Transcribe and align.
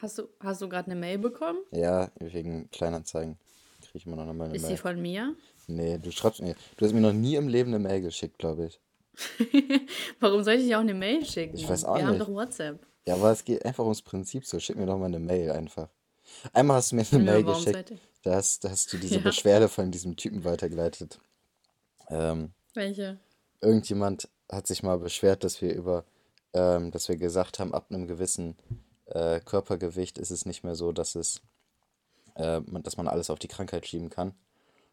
Hast 0.00 0.18
du, 0.18 0.28
hast 0.40 0.60
du 0.62 0.68
gerade 0.68 0.90
eine 0.90 0.98
Mail 0.98 1.18
bekommen? 1.18 1.58
Ja, 1.70 2.10
wegen 2.18 2.70
Kleinanzeigen 2.70 3.36
kriege 3.80 3.98
ich 3.98 4.06
immer 4.06 4.16
noch 4.16 4.28
eine 4.28 4.54
Ist 4.54 4.62
Mail. 4.62 4.70
die 4.72 4.76
von 4.76 5.00
mir? 5.00 5.34
Nee, 5.66 5.98
du 5.98 6.10
schreibst 6.10 6.40
mir. 6.42 6.54
Du 6.76 6.84
hast 6.84 6.92
mir 6.92 7.00
noch 7.00 7.12
nie 7.12 7.36
im 7.36 7.48
Leben 7.48 7.74
eine 7.74 7.78
Mail 7.78 8.00
geschickt, 8.00 8.38
glaube 8.38 8.66
ich. 8.66 8.80
Warum 10.20 10.42
soll 10.44 10.54
ich 10.54 10.64
dir 10.64 10.76
auch 10.78 10.82
eine 10.82 10.94
Mail 10.94 11.24
schicken? 11.24 11.56
Ich 11.56 11.68
weiß 11.68 11.84
auch 11.84 11.96
Wir 11.96 12.06
haben 12.06 12.18
nicht. 12.18 12.22
doch 12.28 12.32
WhatsApp. 12.32 12.86
Ja, 13.06 13.14
aber 13.14 13.30
es 13.32 13.44
geht 13.44 13.64
einfach 13.64 13.84
ums 13.84 14.02
Prinzip 14.02 14.44
so. 14.46 14.58
Schick 14.58 14.76
mir 14.76 14.86
doch 14.86 14.98
mal 14.98 15.06
eine 15.06 15.18
Mail 15.18 15.50
einfach. 15.52 15.88
Einmal 16.52 16.76
hast 16.78 16.92
du 16.92 16.96
mir 16.96 17.06
eine 17.10 17.24
Ja, 17.24 17.32
Mail 17.32 17.44
geschickt, 17.44 17.92
da 18.22 18.34
hast, 18.34 18.64
da 18.64 18.70
hast 18.70 18.92
du 18.92 18.98
diese 18.98 19.14
Ja. 19.16 19.20
Beschwerde 19.20 19.68
von 19.68 19.90
diesem 19.90 20.16
Typen 20.16 20.44
weitergeleitet. 20.44 21.18
Ähm, 22.10 22.52
Welche? 22.74 23.18
irgendjemand 23.60 24.28
hat 24.50 24.66
sich 24.66 24.82
mal 24.82 24.98
beschwert, 24.98 25.42
dass 25.44 25.60
wir 25.62 25.74
über, 25.74 26.04
ähm, 26.52 26.90
dass 26.90 27.08
wir 27.08 27.16
gesagt 27.16 27.58
haben, 27.58 27.74
ab 27.74 27.86
einem 27.90 28.06
gewissen 28.06 28.56
äh, 29.06 29.40
Körpergewicht 29.40 30.18
ist 30.18 30.30
es 30.30 30.46
nicht 30.46 30.64
mehr 30.64 30.74
so, 30.74 30.92
dass 30.92 31.14
es, 31.14 31.40
äh, 32.36 32.60
man, 32.60 32.82
dass 32.82 32.96
man 32.96 33.08
alles 33.08 33.30
auf 33.30 33.38
die 33.38 33.48
Krankheit 33.48 33.86
schieben 33.86 34.10
kann. 34.10 34.34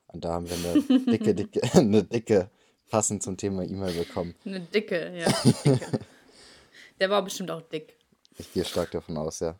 Und 0.07 0.25
da 0.25 0.33
haben 0.33 0.47
wir 0.49 0.55
eine 0.55 1.05
dicke, 1.05 1.35
dicke, 1.35 1.61
eine 1.73 2.03
dicke, 2.03 2.49
passend 2.89 3.23
zum 3.23 3.37
Thema 3.37 3.63
E-Mail 3.63 3.93
bekommen. 3.93 4.35
Eine 4.45 4.61
dicke, 4.61 5.17
ja. 5.17 5.29
Dicke. 5.43 5.79
Der 6.99 7.09
war 7.09 7.23
bestimmt 7.23 7.49
auch 7.51 7.61
dick. 7.61 7.97
Ich 8.37 8.53
gehe 8.53 8.63
stark 8.63 8.91
davon 8.91 9.17
aus, 9.17 9.39
ja. 9.39 9.59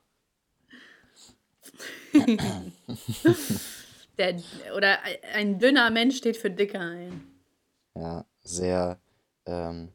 Der, 4.18 4.40
oder 4.76 5.00
ein 5.34 5.58
dünner 5.58 5.90
Mensch 5.90 6.18
steht 6.18 6.38
für 6.38 6.52
dicker 6.52 6.80
ein. 6.80 7.28
Ja, 7.96 8.26
sehr, 8.44 9.00
ähm, 9.46 9.92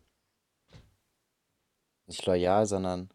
nicht 2.06 2.26
loyal, 2.26 2.66
sondern, 2.66 3.10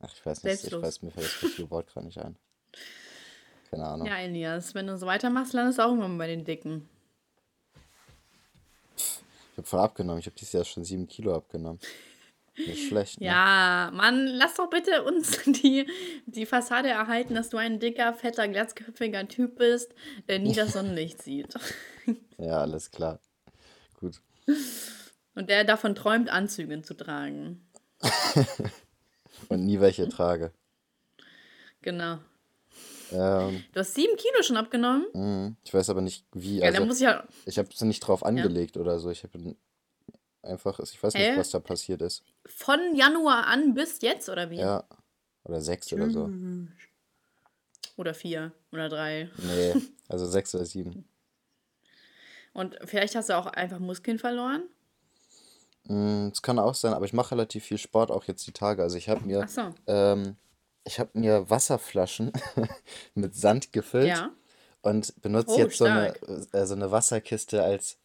ach, 0.00 0.12
ich 0.12 0.24
weiß 0.24 0.42
nicht, 0.44 0.64
ich 0.64 0.72
weiß, 0.72 1.02
mir 1.02 1.10
fällt 1.10 1.26
das 1.26 1.42
richtige 1.42 1.70
Wort 1.70 1.88
gerade 1.88 2.06
nicht 2.06 2.18
ein. 2.18 2.36
Keine 3.70 3.86
Ahnung. 3.86 4.06
Ja, 4.06 4.18
Elias, 4.18 4.74
wenn 4.74 4.86
du 4.86 4.96
so 4.96 5.06
weitermachst, 5.06 5.52
landest 5.52 5.78
du 5.78 5.82
auch 5.82 5.88
irgendwann 5.88 6.18
bei 6.18 6.26
den 6.26 6.44
Dicken. 6.44 6.88
Ich 8.96 9.58
habe 9.58 9.66
voll 9.66 9.80
abgenommen. 9.80 10.20
Ich 10.20 10.26
habe 10.26 10.36
dieses 10.36 10.52
Jahr 10.52 10.64
schon 10.64 10.84
sieben 10.84 11.06
Kilo 11.06 11.34
abgenommen. 11.34 11.80
Nicht 12.56 12.88
schlecht, 12.88 13.20
ne? 13.20 13.26
Ja, 13.26 13.90
Mann, 13.94 14.26
lass 14.26 14.54
doch 14.54 14.68
bitte 14.68 15.04
uns 15.04 15.38
die, 15.46 15.86
die 16.26 16.46
Fassade 16.46 16.88
erhalten, 16.88 17.34
dass 17.34 17.50
du 17.50 17.56
ein 17.56 17.78
dicker, 17.78 18.12
fetter, 18.14 18.48
glatzköpfiger 18.48 19.28
Typ 19.28 19.56
bist, 19.56 19.94
der 20.28 20.40
nie 20.40 20.54
das 20.54 20.72
Sonnenlicht 20.72 21.22
sieht. 21.22 21.54
Ja, 22.38 22.60
alles 22.60 22.92
klar. 22.92 23.18
Gut. 23.98 24.22
Und 25.34 25.50
der 25.50 25.64
davon 25.64 25.94
träumt, 25.94 26.30
Anzüge 26.30 26.80
zu 26.80 26.94
tragen. 26.94 27.68
Und 29.48 29.64
nie 29.64 29.80
welche 29.80 30.08
trage. 30.08 30.52
Genau. 31.82 32.18
Ähm, 33.12 33.64
Du 33.72 33.80
hast 33.80 33.94
sieben 33.94 34.16
Kilo 34.16 34.42
schon 34.42 34.56
abgenommen? 34.56 35.06
mh, 35.14 35.56
ich 35.64 35.72
weiß 35.72 35.88
aber 35.90 36.00
nicht 36.02 36.26
wie. 36.32 36.58
Ja, 36.58 36.66
Also, 36.66 36.78
dann 36.78 36.88
muss 36.88 36.96
ich 36.98 37.02
ja. 37.04 37.24
ich 37.46 37.58
habe 37.58 37.68
sie 37.72 37.86
nicht 37.86 38.00
drauf 38.00 38.24
angelegt 38.24 38.76
oder 38.76 38.98
so. 38.98 39.10
Ich 39.10 39.22
habe 39.24 39.56
einfach, 40.42 40.78
ich 40.80 41.02
weiß 41.02 41.14
nicht, 41.14 41.22
Hä? 41.22 41.36
was 41.38 41.50
da 41.50 41.60
passiert 41.60 42.02
ist. 42.02 42.24
Von 42.46 42.94
Januar 42.94 43.46
an 43.46 43.74
bis 43.74 44.00
jetzt, 44.02 44.28
oder 44.28 44.50
wie? 44.50 44.56
Ja. 44.58 44.84
Oder 45.44 45.60
sechs 45.60 45.90
oder 45.92 46.10
so. 46.10 46.30
Oder 47.96 48.12
vier 48.14 48.52
oder 48.72 48.88
drei. 48.88 49.30
Nee, 49.38 49.74
also 50.08 50.26
sechs 50.26 50.54
oder 50.54 50.64
sieben. 50.66 51.08
Und 52.52 52.76
vielleicht 52.84 53.14
hast 53.14 53.30
du 53.30 53.36
auch 53.36 53.46
einfach 53.46 53.78
Muskeln 53.78 54.18
verloren. 54.18 54.64
Mm, 55.88 56.28
Das 56.30 56.42
kann 56.42 56.58
auch 56.58 56.74
sein, 56.74 56.92
aber 56.94 57.04
ich 57.04 57.12
mache 57.12 57.32
relativ 57.32 57.64
viel 57.64 57.78
Sport 57.78 58.10
auch 58.10 58.24
jetzt 58.24 58.46
die 58.46 58.52
Tage. 58.52 58.82
Also 58.82 58.96
ich 58.96 59.08
habe 59.08 59.24
mir, 59.24 59.42
Ach 59.44 59.48
so. 59.48 59.62
ähm, 59.86 60.36
ich 60.84 60.98
habe 61.00 61.10
mir 61.18 61.48
Wasserflaschen 61.50 62.32
mit 63.14 63.34
Sand 63.34 63.72
gefüllt 63.72 64.08
Ja. 64.08 64.30
und 64.82 65.20
benutze 65.22 65.54
Oh, 65.54 65.58
jetzt 65.58 65.76
so 65.78 65.84
eine, 65.86 66.14
stark. 66.14 66.54
äh, 66.54 66.66
so 66.66 66.74
eine 66.74 66.90
Wasserkiste 66.90 67.62
als 67.62 67.98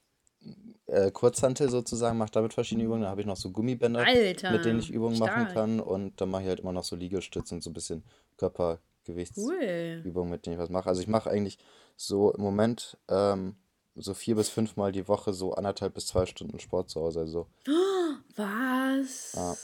äh, 0.88 1.11
Kurzhantel 1.11 1.70
sozusagen, 1.70 2.17
mache 2.17 2.32
damit 2.32 2.54
verschiedene 2.54 2.86
Übungen. 2.86 3.02
Dann 3.04 3.11
habe 3.11 3.21
ich 3.21 3.27
noch 3.27 3.38
so 3.38 3.52
Gummibänder, 3.52 4.05
Alter. 4.05 4.52
mit 4.52 4.65
denen 4.65 4.80
ich 4.80 4.89
Übungen 4.92 5.17
machen 5.20 5.44
stark. 5.44 5.54
kann 5.54 5.80
und 5.80 6.20
dann 6.20 6.30
mache 6.30 6.44
ich 6.44 6.50
halt 6.50 6.60
immer 6.60 6.73
noch 6.73 6.83
so 6.83 6.95
Liegestütze 6.98 7.55
und 7.55 7.61
so 7.64 7.70
ein 7.70 7.73
bisschen 7.73 8.04
Körpergewichtsübungen, 8.38 10.04
Cool. 10.04 10.26
mit 10.30 10.45
denen 10.45 10.55
ich 10.55 10.60
was 10.60 10.70
mache. 10.70 10.89
Also 10.89 11.02
ich 11.02 11.08
mache 11.08 11.30
eigentlich 11.30 11.58
so 11.95 12.32
im 12.33 12.42
Moment 12.42 12.98
ähm, 13.10 13.55
so 13.95 14.14
vier 14.14 14.36
bis 14.36 14.49
fünfmal 14.49 14.92
die 14.92 15.08
Woche 15.08 15.33
so 15.33 15.54
anderthalb 15.54 15.93
bis 15.93 16.08
zwei 16.08 16.26
Stunden 16.26 16.59
Sport 16.59 16.89
zu 16.89 17.02
Hause. 17.02 17.20
Also 17.21 17.48
Was? 18.36 19.33
ja, 19.36 19.55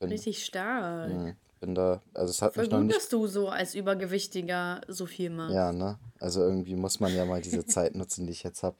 bin, 0.00 0.10
Richtig 0.10 0.44
stark. 0.44 1.10
mh, 1.10 1.36
bin 1.60 1.74
da, 1.74 2.02
also 2.14 2.30
es 2.30 2.42
hat 2.42 2.54
Voll 2.54 2.64
mich 2.64 2.70
noch 2.70 2.78
gut, 2.78 2.86
nicht 2.88 2.96
dass 2.98 3.08
du 3.08 3.26
so 3.26 3.48
als 3.48 3.74
Übergewichtiger 3.74 4.80
so 4.88 5.06
viel 5.06 5.30
machst. 5.30 5.54
Ja, 5.54 5.72
ne? 5.72 5.98
Also 6.20 6.42
irgendwie 6.42 6.76
muss 6.76 7.00
man 7.00 7.14
ja 7.14 7.24
mal 7.24 7.40
diese 7.40 7.66
Zeit 7.66 7.94
nutzen, 7.94 8.26
die 8.26 8.32
ich 8.32 8.42
jetzt 8.42 8.62
habe, 8.62 8.76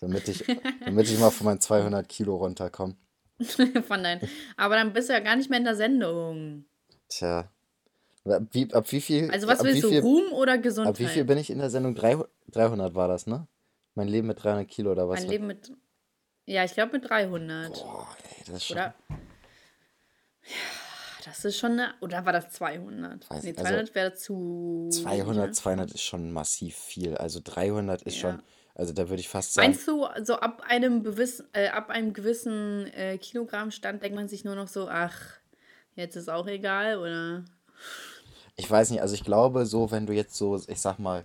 damit 0.00 0.28
ich, 0.28 0.44
damit 0.84 1.08
ich 1.08 1.18
mal 1.18 1.30
von 1.30 1.46
meinen 1.46 1.60
200 1.60 2.08
Kilo 2.08 2.36
runterkomme. 2.36 2.96
Von 3.88 4.02
deinen. 4.02 4.20
Aber 4.58 4.74
dann 4.74 4.92
bist 4.92 5.08
du 5.08 5.14
ja 5.14 5.20
gar 5.20 5.34
nicht 5.34 5.48
mehr 5.48 5.58
in 5.58 5.64
der 5.64 5.74
Sendung. 5.74 6.66
Tja. 7.08 7.50
Ab 8.26 8.42
wie, 8.52 8.70
ab 8.74 8.92
wie 8.92 9.00
viel, 9.00 9.30
Also 9.30 9.46
was 9.46 9.64
willst 9.64 9.82
du? 9.82 9.88
viel, 9.88 10.00
Ruhm 10.00 10.30
oder 10.34 10.52
ab 10.52 10.58
wie 10.58 10.62
viel 10.64 10.70
Gesundheit? 10.70 11.26
bin 11.26 11.38
ich 11.38 11.48
in 11.48 11.58
der 11.58 11.70
Sendung? 11.70 11.94
300 11.94 12.28
300 12.48 12.94
war 12.94 13.08
das, 13.08 13.26
ne? 13.26 13.46
Mein 13.94 14.08
Leben 14.08 14.28
mit 14.28 14.42
300 14.42 14.68
Kilo 14.68 14.92
oder 14.92 15.08
was? 15.08 15.20
Mein 15.20 15.28
Leben 15.30 15.46
mit. 15.46 15.72
Ja, 16.46 16.64
ich 16.64 16.72
glaube 16.74 16.92
mit 16.92 17.08
300. 17.08 17.72
Boah, 17.72 18.08
ey, 18.24 18.44
das 18.46 18.56
ist 18.56 18.64
schon, 18.66 18.76
Oder? 18.76 18.94
Ja, 20.42 20.56
das 21.24 21.44
ist 21.44 21.58
schon 21.58 21.72
eine. 21.72 21.94
Oder 22.00 22.24
war 22.24 22.32
das 22.32 22.50
200? 22.50 23.28
Weiß 23.30 23.42
Nee, 23.42 23.50
nicht, 23.50 23.58
also 23.58 23.70
200 23.70 23.94
wäre 23.94 24.14
zu. 24.14 24.88
200, 24.92 25.54
200 25.54 25.90
ist 25.92 26.02
schon 26.02 26.32
massiv 26.32 26.76
viel. 26.76 27.16
Also 27.16 27.40
300 27.42 28.02
ist 28.02 28.16
schon, 28.16 28.36
Ja. 28.36 28.42
also 28.74 28.92
da 28.92 29.08
würde 29.08 29.20
ich 29.20 29.28
fast 29.28 29.54
sagen, 29.54 29.68
Meinst 29.68 29.86
du, 29.86 30.06
so 30.24 30.34
ab 30.36 30.62
einem, 30.66 31.02
bewiss, 31.02 31.44
äh, 31.52 31.68
ab 31.68 31.90
einem 31.90 32.12
gewissen 32.12 32.86
äh, 32.94 33.18
Kilogrammstand 33.18 34.02
denkt 34.02 34.16
man 34.16 34.28
sich 34.28 34.44
nur 34.44 34.54
noch 34.54 34.68
so, 34.68 34.88
ach, 34.88 35.16
jetzt 35.94 36.16
ist 36.16 36.30
auch 36.30 36.46
egal, 36.46 36.98
oder? 36.98 37.44
Ich 38.56 38.68
weiß 38.70 38.90
nicht, 38.90 39.02
also 39.02 39.14
ich 39.14 39.24
glaube 39.24 39.66
so, 39.66 39.90
wenn 39.90 40.06
du 40.06 40.12
jetzt 40.12 40.34
so, 40.34 40.56
ich 40.66 40.80
sag 40.80 40.98
mal, 40.98 41.24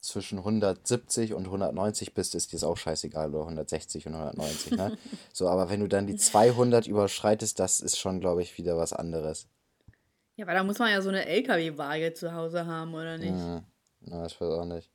zwischen 0.00 0.38
170 0.38 1.34
und 1.34 1.44
190 1.44 2.14
bist, 2.14 2.34
ist 2.34 2.52
dir 2.52 2.56
es 2.56 2.64
auch 2.64 2.76
scheißegal, 2.76 3.30
oder 3.30 3.40
160 3.40 4.06
und 4.06 4.14
190, 4.14 4.72
ne? 4.72 4.96
So, 5.32 5.48
aber 5.48 5.70
wenn 5.70 5.80
du 5.80 5.88
dann 5.88 6.06
die 6.06 6.16
200 6.16 6.86
überschreitest, 6.86 7.58
das 7.58 7.80
ist 7.80 7.98
schon, 7.98 8.20
glaube 8.20 8.42
ich, 8.42 8.56
wieder 8.56 8.76
was 8.76 8.92
anderes. 8.92 9.46
Ja, 10.36 10.46
weil 10.46 10.54
da 10.54 10.64
muss 10.64 10.78
man 10.78 10.90
ja 10.90 11.02
so 11.02 11.10
eine 11.10 11.26
LKW-Waage 11.26 12.14
zu 12.14 12.32
Hause 12.32 12.64
haben, 12.66 12.94
oder 12.94 13.18
nicht? 13.18 13.30
Hm, 13.30 13.62
na, 14.00 14.26
ich 14.26 14.40
weiß 14.40 14.50
auch 14.50 14.64
nicht. 14.64 14.90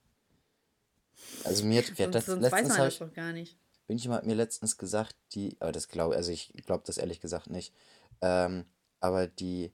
Also 1.44 1.66
mir 1.66 1.82
hat, 1.82 1.96
Sonst, 1.96 2.16
das, 2.16 2.26
sonst 2.26 2.44
weiß 2.44 2.52
letztens 2.52 2.70
man 2.70 2.78
hab 2.78 2.86
das 2.86 2.94
ich, 2.94 3.00
doch 3.00 3.14
gar 3.14 3.32
nicht. 3.32 3.58
Irgendjemand 3.88 4.22
hat 4.22 4.28
mir 4.28 4.36
letztens 4.36 4.78
gesagt, 4.78 5.16
die, 5.34 5.56
aber 5.60 5.72
das 5.72 5.88
glaube, 5.88 6.16
also 6.16 6.32
ich 6.32 6.52
glaube 6.66 6.84
das 6.88 6.98
ehrlich 6.98 7.22
gesagt 7.22 7.50
nicht, 7.50 7.74
ähm, 8.22 8.66
aber 9.00 9.28
die 9.28 9.72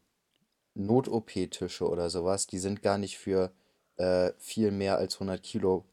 Not-OP-Tische 0.74 1.88
oder 1.88 2.10
sowas, 2.10 2.48
die 2.48 2.60
sind 2.60 2.82
gar 2.82 2.98
nicht 2.98 3.18
für 3.18 3.54
äh, 4.02 4.34
viel 4.38 4.72
mehr 4.72 4.98
als 4.98 5.16
100 5.16 5.42
Kilo 5.44 5.86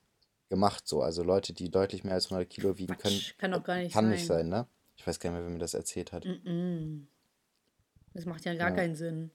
gemacht 0.49 0.87
so. 0.89 1.03
Also 1.03 1.23
Leute, 1.23 1.53
die 1.53 1.71
deutlich 1.71 2.05
mehr 2.05 2.15
als 2.15 2.27
100 2.27 2.49
Kilo 2.49 2.79
wiegen 2.79 2.97
können, 2.97 3.21
kann 3.39 3.53
doch 3.53 3.63
gar 3.63 3.77
nicht 3.77 3.93
kann 3.93 4.09
nicht 4.09 4.27
sein. 4.27 4.39
sein, 4.39 4.49
ne? 4.49 4.67
Ich 4.97 5.07
weiß 5.07 5.21
gar 5.21 5.31
nicht 5.31 5.39
mehr, 5.39 5.47
wer 5.47 5.53
mir 5.53 5.59
das 5.61 5.75
erzählt 5.75 6.13
hat. 6.13 6.25
Mm-mm. 6.25 7.05
Das 8.15 8.25
macht 8.25 8.45
ja 8.45 8.55
gar 8.55 8.71
Ja. 8.71 8.75
keinen 8.77 8.97
Sinn. 8.97 9.31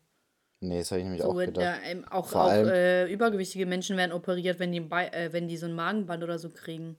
Nee, 0.59 0.79
das 0.79 0.91
habe 0.91 0.99
ich 0.99 1.05
nämlich 1.05 1.23
auch 1.23 1.33
So, 1.33 1.39
gedacht. 1.39 1.57
da, 1.57 1.81
ähm, 1.83 2.05
auch 2.05 2.25
Vor 2.27 2.45
auch 2.45 2.49
allem- 2.49 2.67
äh, 2.69 3.05
übergewichtige 3.11 3.65
Menschen 3.65 3.97
werden 3.97 4.11
operiert, 4.13 4.59
wenn 4.59 4.71
die, 4.71 4.79
äh, 4.79 5.31
wenn 5.31 5.47
die 5.47 5.57
so 5.57 5.65
ein 5.67 5.73
Magenband 5.73 6.23
oder 6.23 6.39
so 6.39 6.49
kriegen. 6.49 6.97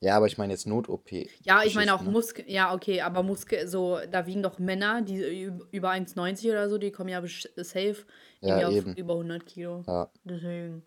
Ja, 0.00 0.16
aber 0.16 0.26
ich 0.26 0.36
meine 0.36 0.52
jetzt 0.52 0.66
Not-OP. 0.66 1.10
Ja, 1.44 1.62
ich 1.64 1.74
meine 1.74 1.94
auch 1.94 2.02
ne? 2.02 2.10
Muskel, 2.10 2.44
ja, 2.50 2.74
okay, 2.74 3.00
aber 3.00 3.22
Muskel, 3.22 3.66
so, 3.68 3.98
da 4.10 4.26
wiegen 4.26 4.42
doch 4.42 4.58
Männer, 4.58 5.00
die 5.02 5.22
üb- 5.22 5.66
über 5.70 5.90
1,90 5.90 6.50
oder 6.50 6.68
so, 6.68 6.78
die 6.78 6.90
kommen 6.90 7.08
ja 7.08 7.22
safe 7.22 8.04
Ja, 8.40 8.58
irgendwie 8.70 8.90
auf 8.90 8.96
über 8.98 9.14
100 9.14 9.46
Kilo. 9.46 9.82
Ja, 9.86 10.10
Deswegen, 10.24 10.82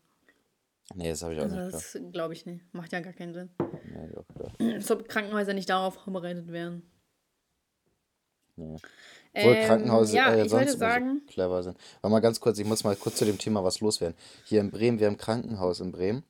nee, 0.96 1.10
das 1.10 1.24
habe 1.24 1.34
ich 1.34 1.40
auch 1.40 1.44
also 1.46 1.56
nicht 1.58 1.74
das 1.74 1.98
glaube 2.12 2.34
ich 2.34 2.46
nicht. 2.46 2.62
Macht 2.74 2.92
ja 2.92 3.00
gar 3.00 3.14
keinen 3.14 3.34
Sinn. 3.34 3.50
Nee, 3.92 4.10
ich 4.12 4.18
auch 4.18 4.28
gedacht. 4.28 4.56
Als 4.76 4.92
ob 4.92 5.08
Krankenhäuser 5.08 5.54
nicht 5.54 5.70
darauf 5.70 5.96
vorbereitet 5.96 6.52
werden. 6.52 6.84
Nee. 8.56 8.76
Obwohl 9.34 9.54
Ähm, 9.54 9.66
Krankenhäuser 9.68 10.16
ja, 10.16 10.34
äh, 10.34 10.50
sonst 10.50 10.64
immer 10.64 10.72
so 10.72 10.78
sagen, 10.78 11.22
clever 11.28 11.62
sind. 11.64 11.78
Aber 12.02 12.12
mal 12.12 12.20
ganz 12.22 12.40
kurz, 12.40 12.58
ich 12.58 12.66
muss 12.66 12.84
mal 12.84 12.96
kurz 12.96 13.18
zu 13.18 13.26
dem 13.26 13.38
Thema 13.38 13.64
was 13.64 13.80
loswerden. 13.81 14.18
Hier 14.46 14.62
in 14.62 14.72
Bremen, 14.72 15.00
wir 15.00 15.08
haben 15.08 15.14
ein 15.14 15.18
Krankenhaus 15.20 15.80
in 15.80 15.92
Bremen. 15.92 16.24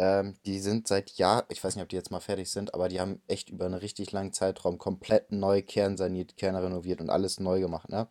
Ähm, 0.00 0.36
die 0.46 0.60
sind 0.60 0.88
seit 0.88 1.10
Jahr, 1.18 1.44
ich 1.50 1.62
weiß 1.62 1.76
nicht, 1.76 1.82
ob 1.82 1.90
die 1.90 1.96
jetzt 1.96 2.10
mal 2.10 2.20
fertig 2.20 2.50
sind, 2.50 2.72
aber 2.72 2.88
die 2.88 3.00
haben 3.00 3.20
echt 3.28 3.50
über 3.50 3.66
einen 3.66 3.74
richtig 3.74 4.12
langen 4.12 4.32
Zeitraum 4.32 4.78
komplett 4.78 5.30
neu 5.30 5.60
kernsaniert, 5.60 6.38
kernrenoviert 6.38 7.02
und 7.02 7.10
alles 7.10 7.38
neu 7.38 7.60
gemacht, 7.60 7.90
ne? 7.90 8.08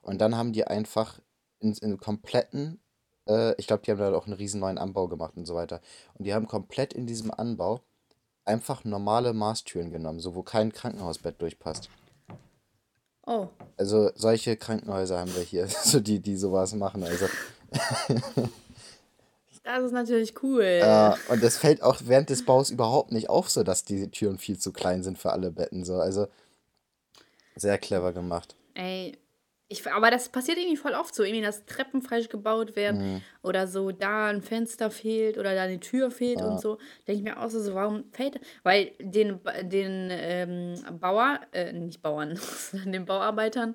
Und 0.00 0.20
dann 0.20 0.36
haben 0.36 0.52
die 0.52 0.64
einfach 0.64 1.18
in, 1.58 1.72
in 1.72 1.98
kompletten, 1.98 2.80
äh, 3.28 3.52
ich 3.56 3.66
glaube, 3.66 3.82
die 3.82 3.90
haben 3.90 3.98
da 3.98 4.14
auch 4.14 4.26
einen 4.26 4.36
riesen 4.36 4.60
neuen 4.60 4.78
Anbau 4.78 5.08
gemacht 5.08 5.36
und 5.36 5.44
so 5.44 5.56
weiter. 5.56 5.80
Und 6.14 6.24
die 6.24 6.34
haben 6.34 6.46
komplett 6.46 6.92
in 6.92 7.06
diesem 7.08 7.32
Anbau 7.32 7.80
einfach 8.44 8.84
normale 8.84 9.32
Maßtüren 9.32 9.90
genommen, 9.90 10.20
so 10.20 10.36
wo 10.36 10.44
kein 10.44 10.72
Krankenhausbett 10.72 11.42
durchpasst. 11.42 11.88
Oh, 13.26 13.48
Also 13.76 14.12
solche 14.14 14.56
Krankenhäuser 14.56 15.18
haben 15.18 15.34
wir 15.34 15.42
hier, 15.42 15.66
so 15.82 15.98
die, 15.98 16.20
die 16.20 16.36
sowas 16.36 16.74
machen. 16.74 17.02
Also, 17.02 17.26
das 19.64 19.82
ist 19.84 19.92
natürlich 19.92 20.30
äh, 20.30 20.42
cool. 20.42 21.14
und 21.30 21.42
das 21.42 21.56
fällt 21.56 21.82
auch 21.82 22.00
während 22.04 22.30
des 22.30 22.44
Baus 22.44 22.70
überhaupt 22.70 23.12
nicht 23.12 23.28
auf, 23.30 23.50
so 23.50 23.62
dass 23.62 23.84
die 23.84 24.08
Türen 24.10 24.38
viel 24.38 24.58
zu 24.58 24.72
klein 24.72 25.02
sind 25.02 25.18
für 25.18 25.32
alle 25.32 25.50
Betten. 25.50 25.84
So. 25.84 25.96
Also 25.96 26.26
sehr 27.56 27.78
clever 27.78 28.12
gemacht. 28.12 28.54
Ey, 28.74 29.16
ich, 29.68 29.90
aber 29.90 30.10
das 30.10 30.28
passiert 30.28 30.58
irgendwie 30.58 30.76
voll 30.76 30.92
oft 30.92 31.14
so, 31.14 31.22
irgendwie, 31.22 31.42
dass 31.42 31.64
Treppen 31.64 32.02
falsch 32.02 32.28
gebaut 32.28 32.76
werden 32.76 33.14
Mhm. 33.14 33.20
oder 33.42 33.66
so 33.66 33.90
da 33.92 34.26
ein 34.26 34.42
Fenster 34.42 34.90
fehlt 34.90 35.38
oder 35.38 35.54
da 35.54 35.62
eine 35.62 35.80
Tür 35.80 36.10
fehlt 36.10 36.42
und 36.42 36.52
Ja, 36.52 36.58
so. 36.58 36.78
Denke 37.06 37.18
ich 37.18 37.22
mir 37.22 37.40
auch 37.40 37.48
so, 37.48 37.74
warum 37.74 38.04
fällt 38.12 38.40
Weil 38.62 38.92
den, 39.00 39.40
den 39.62 40.08
ähm, 40.10 40.74
Bauer, 41.00 41.40
äh, 41.52 41.72
nicht 41.72 42.02
Bauern, 42.02 42.36
sondern 42.36 42.92
den 42.92 43.06
Bauarbeitern 43.06 43.74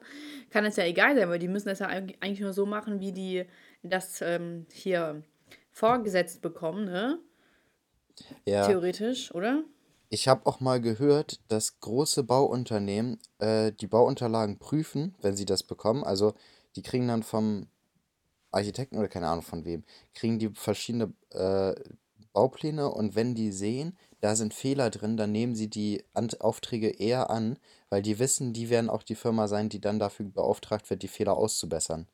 kann 0.52 0.66
es 0.66 0.76
ja 0.76 0.84
egal 0.86 1.16
sein, 1.16 1.30
weil 1.30 1.40
die 1.40 1.48
müssen 1.48 1.70
das 1.70 1.80
ja 1.80 1.88
eig- 1.90 2.16
eigentlich 2.22 2.42
nur 2.42 2.54
so 2.54 2.66
machen, 2.66 3.00
wie 3.00 3.12
die 3.12 3.46
das 3.82 4.22
ähm, 4.22 4.68
hier 4.72 5.24
vorgesetzt 5.80 6.42
bekommen, 6.42 6.86
ne? 6.86 7.20
ja. 8.46 8.68
Theoretisch, 8.68 9.34
oder? 9.34 9.64
Ich 10.10 10.28
habe 10.28 10.46
auch 10.46 10.60
mal 10.60 10.82
gehört, 10.82 11.40
dass 11.48 11.80
große 11.80 12.24
Bauunternehmen 12.24 13.20
äh, 13.38 13.72
die 13.72 13.88
Bauunterlagen 13.88 14.58
prüfen, 14.58 15.16
wenn 15.22 15.36
sie 15.36 15.46
das 15.46 15.64
bekommen. 15.64 16.04
Also 16.04 16.34
die 16.76 16.82
kriegen 16.82 17.08
dann 17.08 17.24
vom 17.24 17.68
Architekten 18.52 18.98
oder 18.98 19.08
keine 19.08 19.28
Ahnung 19.28 19.44
von 19.44 19.64
wem, 19.66 19.84
kriegen 20.16 20.40
die 20.40 20.50
verschiedene 20.50 21.14
äh, 21.30 21.76
Baupläne 22.34 22.90
und 22.90 23.16
wenn 23.16 23.36
die 23.36 23.52
sehen, 23.52 23.98
da 24.22 24.36
sind 24.36 24.54
Fehler 24.54 24.90
drin, 24.90 25.18
dann 25.18 25.32
nehmen 25.32 25.56
sie 25.56 25.70
die 25.70 26.04
Ant 26.14 26.42
Aufträge 26.42 26.90
eher 26.90 27.30
an, 27.30 27.58
weil 27.90 28.02
die 28.02 28.20
wissen, 28.20 28.54
die 28.54 28.70
werden 28.70 28.90
auch 28.90 29.04
die 29.04 29.16
Firma 29.16 29.48
sein, 29.48 29.70
die 29.70 29.80
dann 29.80 30.00
dafür 30.00 30.26
beauftragt 30.26 30.90
wird, 30.90 31.04
die 31.04 31.08
Fehler 31.08 31.38
auszubessern. 31.38 32.08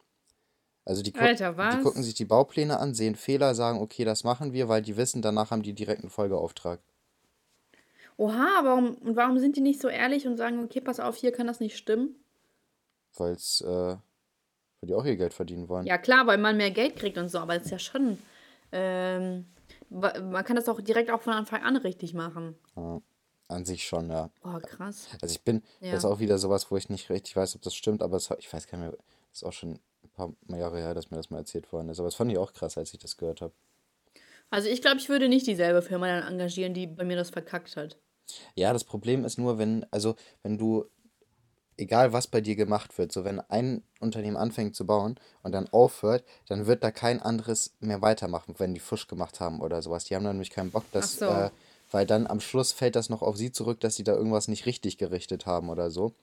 Also 0.86 1.02
die, 1.02 1.16
Alter, 1.16 1.54
die 1.54 1.82
gucken 1.82 2.04
sich 2.04 2.14
die 2.14 2.26
Baupläne 2.26 2.80
an, 2.80 2.94
sehen 2.94 3.16
Fehler, 3.16 3.56
sagen, 3.56 3.82
okay, 3.82 4.06
das 4.06 4.24
machen 4.24 4.54
wir, 4.54 4.70
weil 4.70 4.84
die 4.84 4.98
wissen, 4.98 5.24
danach 5.24 5.50
haben 5.50 5.64
die 5.64 5.74
direkt 5.74 6.02
einen 6.02 6.12
Folgeauftrag. 6.12 6.80
Oha, 8.18 8.62
warum, 8.64 8.96
und 8.96 9.16
warum 9.16 9.40
sind 9.40 9.56
die 9.58 9.62
nicht 9.62 9.82
so 9.82 9.88
ehrlich 9.90 10.28
und 10.28 10.38
sagen, 10.38 10.64
okay, 10.64 10.82
pass 10.82 11.00
auf, 11.00 11.16
hier 11.16 11.32
kann 11.32 11.48
das 11.48 11.60
nicht 11.60 11.76
stimmen? 11.76 12.16
Weil's, 13.18 13.62
äh, 13.62 13.68
weil 13.68 14.00
die 14.84 14.94
auch 14.94 15.06
ihr 15.06 15.18
Geld 15.18 15.34
verdienen 15.34 15.68
wollen. 15.70 15.86
Ja, 15.88 15.98
klar, 15.98 16.28
weil 16.28 16.38
man 16.38 16.56
mehr 16.56 16.72
Geld 16.72 16.96
kriegt 16.96 17.18
und 17.18 17.30
so, 17.30 17.40
aber 17.40 17.56
es 17.56 17.66
ist 17.66 17.72
ja 17.72 17.80
schon, 17.80 18.20
ähm, 18.72 19.46
man 19.90 20.44
kann 20.46 20.56
das 20.56 20.70
auch 20.70 20.80
direkt 20.82 21.10
auch 21.10 21.22
von 21.24 21.34
Anfang 21.34 21.64
an 21.64 21.78
richtig 21.78 22.14
machen. 22.14 22.56
Ja, 22.76 23.02
an 23.48 23.66
sich 23.66 23.86
schon, 23.86 24.10
ja. 24.10 24.30
Boah, 24.44 24.62
krass. 24.62 25.08
Also 25.22 25.34
ich 25.34 25.42
bin, 25.42 25.64
das 25.82 26.00
ist 26.00 26.04
Ja. 26.04 26.10
auch 26.10 26.20
wieder 26.20 26.38
sowas, 26.38 26.70
wo 26.70 26.78
ich 26.78 26.90
nicht 26.90 27.10
richtig 27.10 27.36
weiß, 27.36 27.56
ob 27.56 27.64
das 27.64 27.74
stimmt, 27.76 28.04
aber 28.04 28.18
es, 28.18 28.30
ich 28.38 28.52
weiß 28.54 28.68
gar 28.68 28.78
nicht 28.78 28.92
mehr, 28.92 28.98
das 29.32 29.42
ist 29.42 29.44
auch 29.44 29.54
schon 29.54 29.80
paar 30.16 30.34
Jahre 30.58 30.80
her, 30.80 30.94
dass 30.94 31.12
mir 31.12 31.18
das 31.18 31.30
mal 31.30 31.40
erzählt 31.40 31.72
worden 31.72 31.90
ist. 31.90 32.00
Aber 32.00 32.08
das 32.08 32.16
fand 32.16 32.32
ich 32.32 32.38
auch 32.38 32.54
krass, 32.54 32.78
als 32.78 32.94
ich 32.94 33.00
das 33.00 33.18
gehört 33.18 33.42
habe. 33.42 33.54
Also 34.50 34.70
ich 34.70 34.82
glaube, 34.82 34.98
ich 34.98 35.10
würde 35.10 35.28
nicht 35.28 35.48
dieselbe 35.48 35.82
Firma 35.82 36.08
dann 36.08 36.34
engagieren, 36.34 36.74
die 36.74 36.88
bei 36.88 37.04
mir 37.04 37.18
das 37.18 37.30
verkackt 37.30 37.76
hat. 37.76 37.98
Ja, 38.56 38.74
das 38.74 38.84
Problem 38.84 39.26
ist 39.26 39.38
nur, 39.38 39.58
wenn, 39.58 39.86
also 39.92 40.16
wenn 40.44 40.58
du, 40.58 40.86
egal 41.78 42.14
was 42.14 42.28
bei 42.28 42.42
dir 42.42 42.56
gemacht 42.56 42.98
wird, 42.98 43.12
so 43.12 43.24
wenn 43.24 43.40
ein 43.40 43.84
Unternehmen 44.00 44.38
anfängt 44.38 44.76
zu 44.76 44.86
bauen 44.86 45.20
und 45.44 45.52
dann 45.52 45.68
aufhört, 45.70 46.24
dann 46.48 46.68
wird 46.68 46.84
da 46.84 46.92
kein 46.92 47.22
anderes 47.22 47.76
mehr 47.80 48.02
weitermachen, 48.02 48.56
wenn 48.58 48.74
die 48.74 48.80
Fusch 48.80 49.08
gemacht 49.08 49.40
haben 49.40 49.62
oder 49.62 49.82
sowas. 49.82 50.06
Die 50.06 50.16
haben 50.16 50.24
dann 50.24 50.36
nämlich 50.36 50.52
keinen 50.52 50.72
Bock, 50.72 50.86
dass, 50.92 51.18
so. 51.18 51.26
äh, 51.26 51.50
weil 51.92 52.06
dann 52.06 52.28
am 52.28 52.40
Schluss 52.40 52.72
fällt 52.72 52.96
das 52.96 53.10
noch 53.10 53.22
auf 53.22 53.38
sie 53.38 53.52
zurück, 53.52 53.80
dass 53.80 53.96
sie 53.96 54.04
da 54.04 54.14
irgendwas 54.14 54.48
nicht 54.48 54.66
richtig 54.66 54.98
gerichtet 54.98 55.46
haben 55.46 55.70
oder 55.70 55.92
so. 55.92 56.14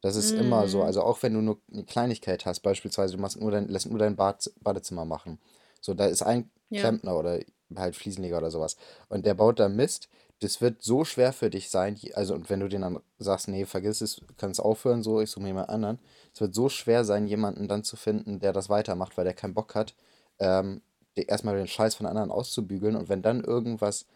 Das 0.00 0.16
ist 0.16 0.30
immer 0.32 0.66
so. 0.66 0.78
Mhm. 0.78 0.84
Also 0.84 1.02
auch 1.02 1.22
wenn 1.22 1.34
du 1.34 1.40
nur 1.42 1.60
eine 1.72 1.84
Kleinigkeit 1.84 2.46
hast, 2.46 2.60
beispielsweise 2.60 3.16
du 3.16 3.20
machst 3.22 3.38
nur 3.38 3.50
dein, 3.50 3.68
lässt 3.68 3.88
nur 3.88 3.98
dein 3.98 4.16
Bad, 4.16 4.50
Badezimmer 4.62 5.04
machen. 5.04 5.38
So, 5.80 5.94
da 5.94 6.06
ist 6.06 6.22
ein 6.22 6.50
Ja. 6.70 6.80
Klempner 6.80 7.16
oder 7.18 7.40
halt 7.76 7.96
Fliesenleger 7.96 8.38
oder 8.38 8.50
sowas. 8.50 8.76
Und 9.08 9.26
der 9.26 9.34
baut 9.34 9.58
da 9.60 9.68
Mist. 9.68 10.08
Das 10.40 10.62
wird 10.62 10.82
so 10.82 11.04
schwer 11.04 11.34
für 11.34 11.50
dich 11.50 11.68
sein. 11.68 11.98
Also, 12.14 12.34
und 12.34 12.48
wenn 12.48 12.60
du 12.60 12.68
den 12.68 12.80
dann 12.80 13.00
sagst, 13.18 13.48
nee, 13.48 13.66
vergiss 13.66 14.00
es, 14.00 14.22
kannst 14.38 14.58
aufhören, 14.60 15.02
so, 15.02 15.20
ich 15.20 15.30
suche 15.30 15.42
mir 15.42 15.48
jemand 15.48 15.68
anderen. 15.68 15.98
Es 16.32 16.40
wird 16.40 16.54
so 16.54 16.70
schwer 16.70 17.04
sein, 17.04 17.26
jemanden 17.26 17.68
dann 17.68 17.84
zu 17.84 17.96
finden, 17.96 18.40
der 18.40 18.54
das 18.54 18.70
weitermacht, 18.70 19.18
weil 19.18 19.24
der 19.24 19.34
keinen 19.34 19.52
Bock 19.52 19.74
hat, 19.74 19.94
ähm, 20.38 20.80
erstmal 21.14 21.56
den 21.56 21.66
Scheiß 21.66 21.94
von 21.94 22.06
anderen 22.06 22.30
auszubügeln. 22.30 22.96
Und 22.96 23.10
wenn 23.10 23.20
dann 23.20 23.44
irgendwas 23.44 24.06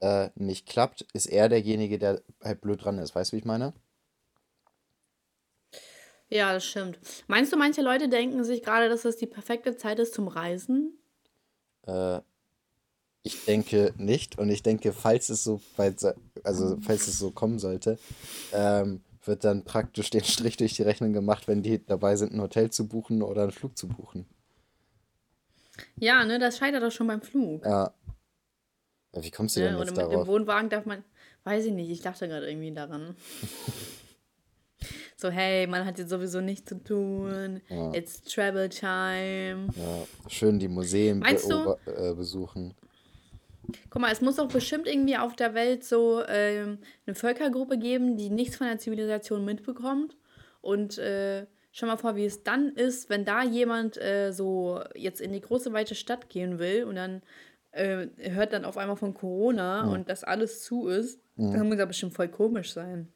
äh, 0.00 0.28
nicht 0.34 0.66
klappt, 0.66 1.06
ist 1.14 1.26
er 1.26 1.48
derjenige, 1.48 1.98
der 1.98 2.20
halt 2.44 2.60
blöd 2.60 2.84
dran 2.84 2.98
ist. 2.98 3.14
Weißt 3.14 3.32
du, 3.32 3.36
wie 3.36 3.40
ich 3.40 3.46
meine? 3.46 3.72
Ja, 6.30 6.52
das 6.52 6.64
stimmt. 6.64 6.98
Meinst 7.26 7.52
du, 7.52 7.56
manche 7.56 7.82
Leute 7.82 8.08
denken 8.08 8.44
sich 8.44 8.62
gerade, 8.62 8.88
dass 8.88 9.02
das 9.02 9.16
die 9.16 9.26
perfekte 9.26 9.76
Zeit 9.76 9.98
ist 9.98 10.14
zum 10.14 10.28
Reisen? 10.28 10.96
Äh, 11.86 12.20
ich 13.22 13.44
denke 13.44 13.92
nicht. 13.96 14.38
Und 14.38 14.48
ich 14.48 14.62
denke, 14.62 14.92
falls 14.92 15.28
es 15.28 15.42
so 15.44 15.60
se- 15.76 16.14
also 16.44 16.78
falls 16.80 17.08
es 17.08 17.18
so 17.18 17.32
kommen 17.32 17.58
sollte, 17.58 17.98
ähm, 18.52 19.02
wird 19.24 19.44
dann 19.44 19.64
praktisch 19.64 20.08
den 20.10 20.24
Strich 20.24 20.56
durch 20.56 20.74
die 20.74 20.82
Rechnung 20.82 21.12
gemacht, 21.12 21.48
wenn 21.48 21.62
die 21.62 21.84
dabei 21.84 22.16
sind, 22.16 22.32
ein 22.32 22.40
Hotel 22.40 22.70
zu 22.70 22.88
buchen 22.88 23.22
oder 23.22 23.42
einen 23.42 23.52
Flug 23.52 23.76
zu 23.76 23.88
buchen. 23.88 24.26
Ja, 25.96 26.24
ne, 26.24 26.38
das 26.38 26.58
scheitert 26.58 26.82
doch 26.82 26.92
schon 26.92 27.06
beim 27.08 27.20
Flug. 27.22 27.64
Ja. 27.64 27.92
Ja, 29.14 29.24
Wie 29.24 29.30
kommst 29.30 29.56
du 29.56 29.60
denn 29.60 29.72
Ne? 29.72 29.76
Oder 29.78 29.84
jetzt 29.86 29.96
mit 29.96 30.04
dem 30.06 30.10
darauf? 30.12 30.28
Wohnwagen 30.28 30.70
darf 30.70 30.86
man, 30.86 31.04
weiß 31.44 31.66
ich 31.66 31.72
nicht, 31.72 31.90
ich 31.90 32.00
dachte 32.00 32.28
gerade 32.28 32.48
irgendwie 32.48 32.72
daran. 32.72 33.16
So, 35.20 35.28
hey, 35.28 35.66
man 35.66 35.84
hat 35.84 35.98
jetzt 35.98 36.08
sowieso 36.10 36.40
nichts 36.40 36.68
zu 36.70 36.82
tun. 36.82 37.60
Ja, 37.68 37.92
It's 37.92 38.22
Travel 38.22 38.68
Time. 38.70 39.68
ja. 39.76 40.06
Schön 40.28 40.58
die 40.58 40.68
Museen 40.68 41.18
Meinst 41.18 41.50
du, 41.50 41.76
äh, 41.86 42.14
besuchen. 42.14 42.74
guck 43.90 44.00
mal, 44.00 44.10
es 44.10 44.22
muss 44.22 44.36
doch 44.36 44.48
bestimmt 44.48 44.86
irgendwie 44.88 45.18
auf 45.18 45.36
der 45.36 45.52
Welt 45.54 45.84
so 45.84 46.22
ähm, 46.26 46.78
eine 47.06 47.14
Völkergruppe 47.14 47.76
geben, 47.78 48.16
die 48.16 48.30
nichts 48.30 48.56
von 48.56 48.66
der 48.66 48.78
Zivilisation 48.78 49.44
mitbekommt. 49.44 50.16
Und 50.62 50.96
äh, 50.96 51.46
schau 51.70 51.86
mal 51.86 51.98
vor, 51.98 52.16
wie 52.16 52.24
es 52.24 52.42
dann 52.42 52.70
ist, 52.70 53.10
wenn 53.10 53.24
da 53.26 53.42
jemand 53.42 53.98
äh, 53.98 54.32
so 54.32 54.80
jetzt 54.94 55.20
in 55.20 55.32
die 55.32 55.40
große, 55.42 55.72
weite 55.74 55.94
Stadt 55.94 56.30
gehen 56.30 56.58
will 56.58 56.84
und 56.84 56.94
dann 56.96 57.22
äh, 57.72 58.06
hört 58.16 58.52
dann 58.54 58.64
auf 58.64 58.78
einmal 58.78 58.96
von 58.96 59.12
Corona 59.14 59.82
Hm. 59.84 59.90
und 59.92 60.08
dass 60.08 60.24
alles 60.24 60.62
zu 60.62 60.88
ist. 60.88 61.20
Hm. 61.36 61.52
Dann 61.52 61.68
muss 61.68 61.76
das 61.76 61.88
bestimmt 61.88 62.14
voll 62.14 62.28
komisch 62.28 62.72
sein. 62.72 63.12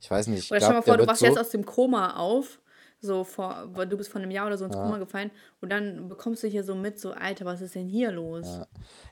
Ich 0.00 0.10
weiß 0.10 0.26
nicht, 0.28 0.44
ich 0.44 0.50
Oder 0.50 0.60
stell 0.60 0.72
mal 0.74 0.82
vor, 0.82 0.96
du 0.96 1.06
wachst 1.06 1.22
jetzt 1.22 1.34
so. 1.34 1.40
aus 1.40 1.50
dem 1.50 1.64
Koma 1.66 2.16
auf, 2.16 2.60
so 3.00 3.24
vor, 3.24 3.68
weil 3.74 3.86
du 3.88 3.96
bist 3.96 4.10
vor 4.10 4.20
einem 4.20 4.30
Jahr 4.30 4.46
oder 4.46 4.58
so 4.58 4.64
ins 4.64 4.74
Ja, 4.74 4.82
Koma 4.82 4.98
gefallen 4.98 5.30
und 5.60 5.70
dann 5.70 6.08
bekommst 6.08 6.42
du 6.42 6.48
hier 6.48 6.64
so 6.64 6.74
mit, 6.74 6.98
so, 7.00 7.12
Alter, 7.12 7.44
was 7.44 7.60
ist 7.60 7.74
denn 7.74 7.86
hier 7.88 8.10
los? 8.12 8.46
ja. 8.46 8.66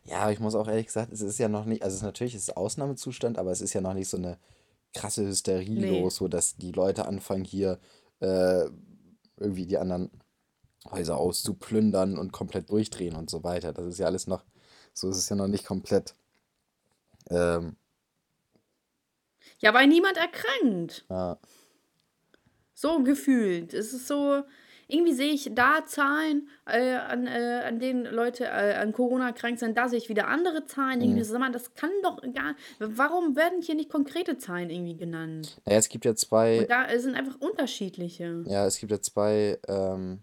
Ja, 0.04 0.18
aber 0.22 0.32
ich 0.32 0.40
muss 0.40 0.54
auch 0.54 0.68
ehrlich 0.68 0.86
gesagt, 0.86 1.12
es 1.12 1.20
ist 1.20 1.38
ja 1.38 1.48
noch 1.48 1.64
nicht, 1.64 1.82
also 1.82 1.94
es 1.94 1.98
ist 2.00 2.04
natürlich 2.04 2.34
ist 2.34 2.48
es 2.48 2.56
Ausnahmezustand, 2.56 3.38
aber 3.38 3.50
es 3.52 3.60
ist 3.60 3.72
ja 3.74 3.80
noch 3.80 3.94
nicht 3.94 4.08
so 4.08 4.16
eine 4.16 4.38
krasse 4.94 5.24
Hysterie 5.26 5.80
Nee. 5.80 5.86
los, 5.86 6.16
so 6.16 6.28
dass 6.28 6.56
die 6.56 6.72
Leute 6.72 7.06
anfangen 7.06 7.44
hier 7.44 7.78
äh, 8.20 8.64
irgendwie 9.36 9.66
die 9.66 9.78
anderen 9.78 10.10
Häuser 10.90 11.16
auszuplündern 11.18 12.18
und 12.18 12.32
komplett 12.32 12.70
durchdrehen 12.70 13.14
und 13.16 13.30
so 13.30 13.44
weiter. 13.44 13.72
Das 13.72 13.86
ist 13.86 13.98
ja 13.98 14.06
alles 14.06 14.26
noch, 14.26 14.44
so 14.94 15.08
ist 15.10 15.18
es 15.18 15.28
ja 15.28 15.36
noch 15.36 15.48
nicht 15.48 15.66
komplett. 15.66 16.14
Ähm, 17.30 17.76
Ja, 19.60 19.74
weil 19.74 19.86
niemand 19.86 20.16
erkrankt. 20.16 21.04
ja, 21.08 21.38
So 22.74 23.02
gefühlt. 23.02 23.74
Es 23.74 23.92
ist 23.92 24.08
so, 24.08 24.42
irgendwie 24.90 25.12
sehe 25.12 25.32
ich 25.32 25.50
da 25.54 25.84
Zahlen, 25.86 26.48
äh, 26.66 26.94
an, 26.94 27.26
äh, 27.26 27.62
an 27.64 27.78
denen 27.78 28.04
Leute 28.04 28.44
äh, 28.44 28.74
an 28.74 28.92
Corona 28.92 29.32
krank 29.32 29.58
sind, 29.58 29.76
da 29.76 29.88
sehe 29.88 29.98
ich 29.98 30.08
wieder 30.08 30.28
andere 30.28 30.66
Zahlen. 30.66 31.00
Irgendwie, 31.00 31.24
mhm. 31.24 31.38
mal, 31.38 31.52
das 31.52 31.74
kann 31.74 31.90
doch 32.02 32.20
gar, 32.34 32.54
warum 32.78 33.36
werden 33.36 33.62
hier 33.62 33.74
nicht 33.74 33.90
konkrete 33.90 34.38
Zahlen 34.38 34.70
irgendwie 34.70 34.96
genannt? 34.96 35.60
Naja, 35.64 35.78
es 35.78 35.88
gibt 35.88 36.04
ja 36.04 36.14
zwei, 36.14 36.60
Und 36.60 36.70
da 36.70 36.86
sind 36.98 37.14
einfach 37.14 37.40
unterschiedliche. 37.40 38.44
ja, 38.46 38.66
es 38.66 38.78
gibt 38.78 38.92
ja 38.92 39.00
zwei 39.00 39.58
ähm, 39.68 40.22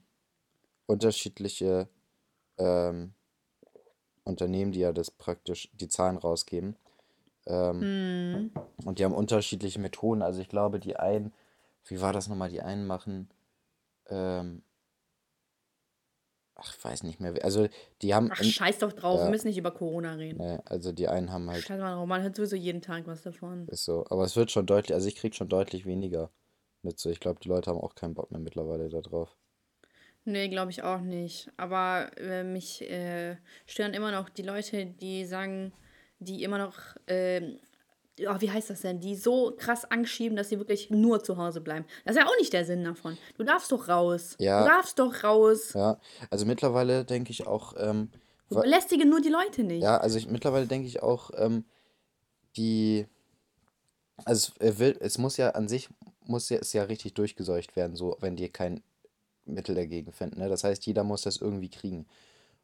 unterschiedliche 0.86 1.88
ähm, 2.58 3.13
Unternehmen, 4.24 4.72
die 4.72 4.79
ja 4.79 4.91
das 4.91 5.12
praktisch 5.12 5.70
die 5.74 5.88
Zahlen 5.88 6.17
rausgeben. 6.17 6.75
Ähm, 7.48 7.82
Hm. 7.82 8.51
und 8.86 9.00
die 9.00 9.06
haben 9.06 9.13
unterschiedliche 9.16 9.80
Methoden. 9.80 10.22
Also 10.22 10.42
ich 10.42 10.50
glaube, 10.50 10.80
die 10.80 10.98
einen, 10.98 11.34
wie 11.86 12.01
war 12.01 12.13
das 12.13 12.27
nochmal, 12.27 12.50
die 12.50 12.62
einen 12.62 12.86
machen, 12.86 13.30
ähm, 14.10 14.63
ach, 16.56 16.75
ich 16.75 16.84
weiß 16.84 17.04
nicht 17.04 17.20
mehr. 17.20 17.34
Also 17.44 17.68
die 18.01 18.13
haben, 18.13 18.30
Ach, 18.32 18.44
scheiß 18.44 18.80
doch 18.80 18.92
drauf, 18.94 19.20
wir 19.20 19.25
ja, 19.25 19.32
müssen 19.32 19.48
nicht 19.48 19.58
über 19.58 19.72
Corona 19.72 20.13
reden. 20.13 20.38
ne, 20.39 20.62
also 20.66 20.92
die 20.92 21.08
einen 21.08 21.32
haben 21.32 21.50
halt, 21.50 21.63
Scheiß 21.63 21.80
mal 21.80 21.96
drauf, 21.96 22.08
man 22.08 22.22
hört 22.22 22.36
sowieso 22.36 22.56
jeden 22.56 22.82
Tag 22.82 23.08
was 23.08 23.24
davon. 23.24 23.68
ist 23.68 23.86
so, 23.86 24.06
aber 24.10 24.24
es 24.25 24.36
wird 24.36 24.51
schon 24.51 24.66
deutlich, 24.66 24.94
also 24.94 25.08
ich 25.08 25.16
krieg 25.16 25.36
schon 25.36 25.50
deutlich 25.50 25.86
weniger 25.86 26.30
mit 26.82 27.00
so. 27.00 27.10
Ich 27.10 27.20
glaube, 27.20 27.39
die 27.42 27.50
Leute 27.50 27.70
haben 27.72 27.80
auch 27.80 27.96
keinen 27.96 28.13
Bock 28.13 28.32
mehr 28.32 28.39
mittlerweile 28.39 28.89
da 28.89 29.01
drauf. 29.01 29.36
Nee, 30.25 30.50
glaube 30.50 30.72
ich 30.72 30.84
auch 30.84 31.00
nicht. 31.01 31.50
Aber 31.58 32.12
äh, 32.18 32.44
mich 32.44 32.82
äh, 32.82 33.38
stören 33.66 33.94
immer 33.94 34.12
noch 34.12 34.30
die 34.30 34.42
Leute, 34.42 34.86
die 34.86 35.25
sagen, 35.25 35.72
die 36.19 36.43
immer 36.43 36.57
noch 36.57 36.75
ähm, 37.07 37.59
oh, 38.21 38.36
wie 38.39 38.50
heißt 38.51 38.69
das 38.69 38.81
denn, 38.81 39.00
die 39.00 39.15
so 39.15 39.53
krass 39.57 39.86
anschieben, 39.86 40.36
dass 40.36 40.50
sie 40.50 40.57
wirklich 40.57 40.89
nur 40.89 41.24
zu 41.24 41.38
Hause 41.38 41.62
bleiben. 41.62 41.86
Das 42.05 42.15
ist 42.15 42.21
ja 42.21 42.27
auch 42.27 42.38
nicht 42.39 42.51
der 42.53 42.65
Sinn 42.65 42.83
davon. 42.83 43.17
Du 43.38 43.43
darfst 43.43 43.71
doch 43.71 43.88
raus. 43.88 44.36
Ja. 44.39 44.63
Du 44.63 44.69
darfst 44.69 44.97
doch 45.00 45.24
raus. 45.24 45.74
Ja, 45.74 46.00
also 46.31 46.45
mittlerweile 46.45 47.05
denke 47.05 47.31
ich 47.31 47.45
auch, 47.45 47.74
ähm, 47.77 48.09
Du 48.50 48.62
belästige 48.62 49.05
nur 49.05 49.19
die 49.19 49.29
Leute 49.29 49.63
nicht. 49.63 49.83
ja, 49.83 49.97
also 49.97 50.17
ich, 50.17 50.27
mittlerweile 50.27 50.67
denke 50.67 50.88
ich 50.88 51.03
auch, 51.03 51.31
ähm, 51.36 51.65
die, 52.55 53.05
also 54.25 54.53
es, 54.59 54.79
will, 54.79 54.97
es 55.01 55.17
muss 55.17 55.38
ja 55.38 55.50
an 55.51 55.67
sich, 55.67 55.89
muss 56.25 56.50
ja, 56.50 56.57
es 56.59 56.74
ja 56.74 56.83
richtig 56.83 57.13
durchgeseucht 57.13 57.75
werden, 57.75 57.95
so, 57.95 58.17
wenn 58.21 58.36
die 58.36 58.50
kein 58.50 58.81
Mittel 59.45 59.75
dagegen 59.75 60.12
finden, 60.12 60.39
ne? 60.39 60.50
Das 60.50 60.63
heißt, 60.63 60.86
jeder 60.86 61.03
muss 61.03 61.21
das 61.21 61.38
irgendwie 61.38 61.69
kriegen. 61.69 62.07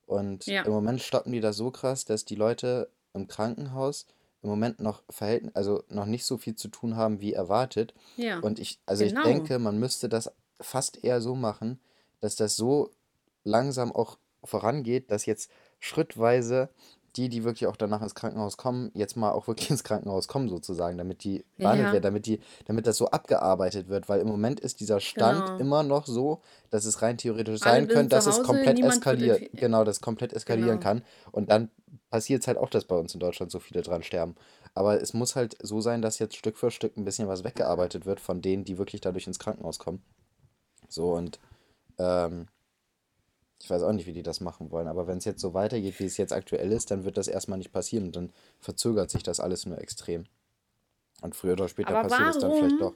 Und 0.05 0.45
Ja. 0.47 0.63
im 0.63 0.71
Moment 0.71 1.01
stoppen 1.01 1.31
die 1.31 1.39
das 1.41 1.57
so 1.57 1.69
krass, 1.71 2.05
dass 2.05 2.25
die 2.25 2.35
Leute 2.35 2.89
im 3.13 3.27
Krankenhaus 3.27 4.07
im 4.41 4.49
Moment 4.49 4.79
noch 4.81 5.03
Verhältnis, 5.09 5.55
also 5.55 5.83
noch 5.87 6.05
nicht 6.05 6.25
so 6.25 6.37
viel 6.37 6.55
zu 6.55 6.67
tun 6.67 6.97
haben, 6.97 7.21
wie 7.21 7.33
erwartet. 7.33 7.93
Ja. 8.17 8.39
Und 8.39 8.59
ich, 8.59 8.79
also 8.85 9.05
Genau. 9.05 9.21
ich 9.21 9.25
denke, 9.25 9.57
man 9.57 9.79
müsste 9.79 10.09
das 10.09 10.29
fast 10.59 11.03
eher 11.03 11.21
so 11.21 11.33
machen, 11.35 11.79
dass 12.19 12.35
das 12.35 12.55
so 12.55 12.91
langsam 13.45 13.91
auch 13.93 14.17
vorangeht, 14.43 15.11
dass 15.11 15.25
jetzt 15.25 15.49
schrittweise 15.79 16.69
die, 17.15 17.29
die 17.29 17.43
wirklich 17.43 17.67
auch 17.67 17.75
danach 17.75 18.01
ins 18.01 18.15
Krankenhaus 18.15 18.57
kommen, 18.57 18.91
jetzt 18.93 19.15
mal 19.15 19.31
auch 19.31 19.47
wirklich 19.47 19.69
ins 19.71 19.83
Krankenhaus 19.83 20.27
kommen 20.27 20.49
sozusagen, 20.49 20.97
damit 20.97 21.23
die 21.23 21.45
behandelt 21.57 21.87
Ja. 21.89 21.93
werden, 21.93 22.03
damit 22.03 22.25
die, 22.25 22.39
damit 22.65 22.87
das 22.87 22.97
so 22.97 23.07
abgearbeitet 23.09 23.87
wird, 23.87 24.09
weil 24.09 24.19
im 24.21 24.27
Moment 24.27 24.59
ist 24.59 24.79
dieser 24.79 24.99
Stand 24.99 25.45
Genau. 25.45 25.57
immer 25.59 25.83
noch 25.83 26.05
so, 26.07 26.41
dass 26.69 26.85
es 26.85 27.01
rein 27.01 27.17
theoretisch 27.17 27.59
sein 27.61 27.87
könnte, 27.87 28.15
dass 28.15 28.23
zu 28.25 28.29
es 28.31 28.35
Hause, 28.37 28.45
komplett 28.47 28.81
wird 28.81 28.91
eskaliert, 28.93 29.49
genau, 29.53 29.83
das 29.83 30.01
komplett 30.01 30.33
eskalieren 30.33 30.79
Genau. 30.79 30.91
kann 30.95 31.03
und 31.31 31.49
dann 31.51 31.69
passiert 32.09 32.41
es 32.41 32.47
halt 32.47 32.57
auch, 32.57 32.69
dass 32.69 32.85
bei 32.85 32.95
uns 32.95 33.13
in 33.13 33.19
Deutschland 33.19 33.51
so 33.51 33.59
viele 33.59 33.81
dran 33.81 34.01
sterben. 34.03 34.35
Aber 34.73 34.99
es 35.01 35.13
muss 35.13 35.35
halt 35.35 35.55
so 35.61 35.81
sein, 35.81 36.01
dass 36.01 36.17
jetzt 36.19 36.35
Stück 36.35 36.57
für 36.57 36.71
Stück 36.71 36.97
ein 36.97 37.05
bisschen 37.05 37.27
was 37.27 37.43
weggearbeitet 37.43 38.05
wird 38.07 38.19
von 38.19 38.41
denen, 38.41 38.63
die 38.65 38.77
wirklich 38.79 39.01
dadurch 39.01 39.27
ins 39.27 39.37
Krankenhaus 39.39 39.77
kommen. 39.77 40.01
So 40.89 41.13
und 41.13 41.39
ähm, 41.99 42.47
ich 43.63 43.69
weiß 43.69 43.81
auch 43.83 43.93
nicht, 43.93 44.07
wie 44.07 44.11
die 44.11 44.23
das 44.23 44.41
machen 44.41 44.71
wollen, 44.71 44.89
aber 44.89 45.07
wenn 45.07 45.19
es 45.19 45.23
jetzt 45.23 45.39
so 45.39 45.53
weitergeht, 45.53 45.97
wie 46.01 46.03
es 46.03 46.17
jetzt 46.17 46.33
aktuell 46.33 46.73
ist, 46.73 46.91
dann 46.91 47.05
wird 47.05 47.15
das 47.15 47.29
erstmal 47.29 47.57
nicht 47.57 47.71
passieren 47.71 48.07
und 48.07 48.15
dann 48.17 48.33
verzögert 48.59 49.09
sich 49.09 49.23
das 49.23 49.39
alles 49.39 49.65
nur 49.65 49.77
extrem. 49.77 50.25
Und 51.21 51.33
früher 51.33 51.53
oder 51.53 51.69
später 51.69 51.95
Aber 51.95 52.09
passiert 52.09 52.29
es 52.31 52.39
dann 52.39 52.51
vielleicht 52.51 52.81
doch. 52.81 52.93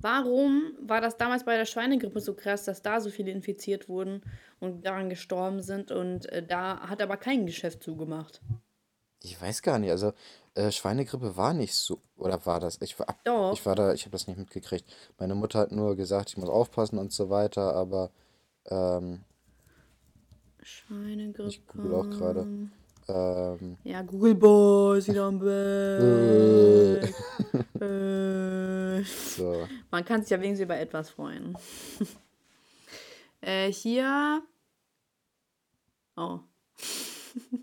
Warum 0.00 0.72
war 0.82 1.00
das 1.00 1.16
damals 1.16 1.44
bei 1.44 1.56
der 1.56 1.66
Schweinegrippe 1.66 2.18
so 2.18 2.34
krass, 2.34 2.64
dass 2.64 2.82
da 2.82 3.00
so 3.00 3.10
viele 3.10 3.30
infiziert 3.30 3.88
wurden 3.88 4.22
und 4.58 4.84
daran 4.84 5.08
gestorben 5.08 5.62
sind 5.62 5.92
und 5.92 6.26
äh, 6.32 6.44
da 6.44 6.80
hat 6.80 7.00
aber 7.00 7.16
kein 7.16 7.46
Geschäft 7.46 7.84
zugemacht? 7.84 8.40
Ich 9.22 9.40
weiß 9.40 9.62
gar 9.62 9.78
nicht, 9.78 9.92
also 9.92 10.14
äh, 10.54 10.72
Schweinegrippe 10.72 11.36
war 11.36 11.54
nicht 11.54 11.76
so, 11.76 12.00
oder 12.16 12.44
war 12.44 12.58
das? 12.58 12.82
Ich 12.82 12.98
war, 12.98 13.06
Doch. 13.22 13.52
ich 13.52 13.64
war 13.64 13.76
da, 13.76 13.92
ich 13.92 14.02
habe 14.02 14.10
das 14.10 14.26
nicht 14.26 14.36
mitgekriegt. 14.36 14.84
Meine 15.16 15.36
Mutter 15.36 15.60
hat 15.60 15.70
nur 15.70 15.94
gesagt, 15.94 16.30
ich 16.30 16.36
muss 16.36 16.48
aufpassen 16.48 16.98
und 16.98 17.12
so 17.12 17.30
weiter, 17.30 17.72
aber 17.74 18.10
ähm, 18.70 19.20
Schweinegrippe. 20.62 21.48
ich 21.48 21.66
google 21.66 21.94
auch 21.94 22.10
gerade. 22.10 22.46
Ähm, 23.08 23.76
Ja, 23.84 24.02
Google 24.02 24.34
Boy 24.34 24.98
ist 24.98 25.08
wieder 25.08 25.24
am 25.24 25.38
Bett. 25.38 27.14
äh, 27.80 29.04
so, 29.04 29.68
man 29.90 30.04
kann 30.04 30.22
sich 30.22 30.30
ja 30.30 30.40
wenigstens 30.40 30.64
über 30.64 30.76
etwas 30.76 31.10
freuen. 31.10 31.56
äh, 33.40 33.70
hier. 33.70 34.42
Oh. 36.16 36.40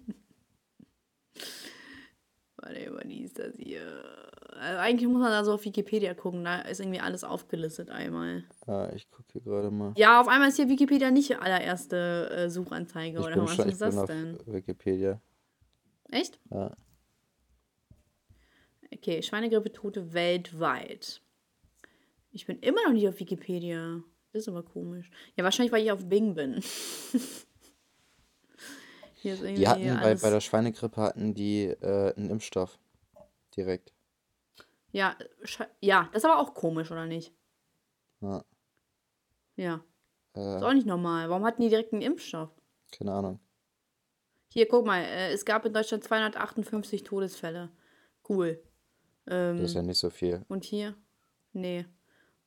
Warte, 2.55 3.01
die 3.05 3.23
ist 3.23 3.37
das 3.37 3.55
hier. 3.57 4.31
Also 4.59 4.79
eigentlich 4.79 5.09
muss 5.09 5.21
man 5.21 5.31
da 5.31 5.43
so 5.43 5.53
auf 5.53 5.65
Wikipedia 5.65 6.13
gucken, 6.13 6.43
da 6.43 6.61
ist 6.61 6.79
irgendwie 6.79 6.99
alles 6.99 7.23
aufgelistet 7.23 7.89
einmal. 7.89 8.43
ah, 8.67 8.89
ich 8.93 9.09
gucke 9.09 9.33
hier 9.33 9.41
gerade 9.41 9.71
mal. 9.71 9.93
Ja, 9.95 10.21
auf 10.21 10.27
einmal 10.27 10.49
ist 10.49 10.55
hier 10.57 10.69
Wikipedia 10.69 11.11
nicht 11.11 11.29
die 11.29 11.35
allererste 11.35 12.29
äh, 12.29 12.49
Suchanzeige, 12.49 13.19
Ich 13.19 13.25
oder 13.25 13.37
was 13.41 13.59
ist 13.59 13.81
das 13.81 13.95
bin 13.95 13.99
auf 14.03 14.07
denn? 14.09 14.39
Wikipedia. 14.45 15.21
Echt? 16.09 16.39
Ja. 16.51 16.75
Okay, 18.93 19.21
Schweinegrippe-Tote 19.21 20.13
weltweit. 20.13 21.21
Ich 22.31 22.45
bin 22.45 22.59
immer 22.59 22.83
noch 22.85 22.93
nicht 22.93 23.07
auf 23.07 23.19
Wikipedia. 23.19 24.01
Das 24.31 24.43
ist 24.43 24.47
aber 24.47 24.63
komisch. 24.63 25.09
Ja, 25.35 25.43
wahrscheinlich, 25.43 25.71
weil 25.71 25.83
ich 25.83 25.91
auf 25.91 26.07
Bing 26.07 26.33
bin. 26.35 26.63
Die 29.23 29.67
hatten 29.67 29.99
bei, 30.01 30.15
bei 30.15 30.29
der 30.29 30.41
Schweinegrippe 30.41 31.01
hatten 31.01 31.33
die 31.33 31.63
äh, 31.63 32.13
einen 32.15 32.29
Impfstoff. 32.29 32.77
Direkt. 33.55 33.93
Ja, 34.93 35.17
ja, 35.81 36.07
das 36.13 36.23
ist 36.23 36.29
aber 36.29 36.39
auch 36.39 36.53
komisch, 36.53 36.89
oder 36.91 37.05
nicht? 37.05 37.33
Ja. 38.21 38.43
Ja. 39.57 39.83
Äh, 40.35 40.55
Ist 40.57 40.63
auch 40.63 40.73
nicht 40.73 40.87
normal. 40.87 41.29
Warum 41.29 41.43
hatten 41.45 41.61
die 41.61 41.69
direkt 41.69 41.91
einen 41.93 42.01
Impfstoff? 42.01 42.49
keine 42.97 43.11
Ahnung. 43.11 43.39
Hier, 44.49 44.67
guck 44.67 44.85
mal, 44.85 44.99
äh, 45.03 45.31
es 45.33 45.45
gab 45.45 45.65
in 45.65 45.73
Deutschland 45.73 46.03
258 46.03 47.03
Todesfälle. 47.03 47.69
Cool. 48.29 48.63
Ähm, 49.27 49.57
Das 49.57 49.71
ist 49.71 49.75
ja 49.75 49.81
nicht 49.81 49.97
so 49.97 50.09
viel. 50.11 50.45
Und 50.47 50.63
hier? 50.63 50.95
Nee. 51.53 51.85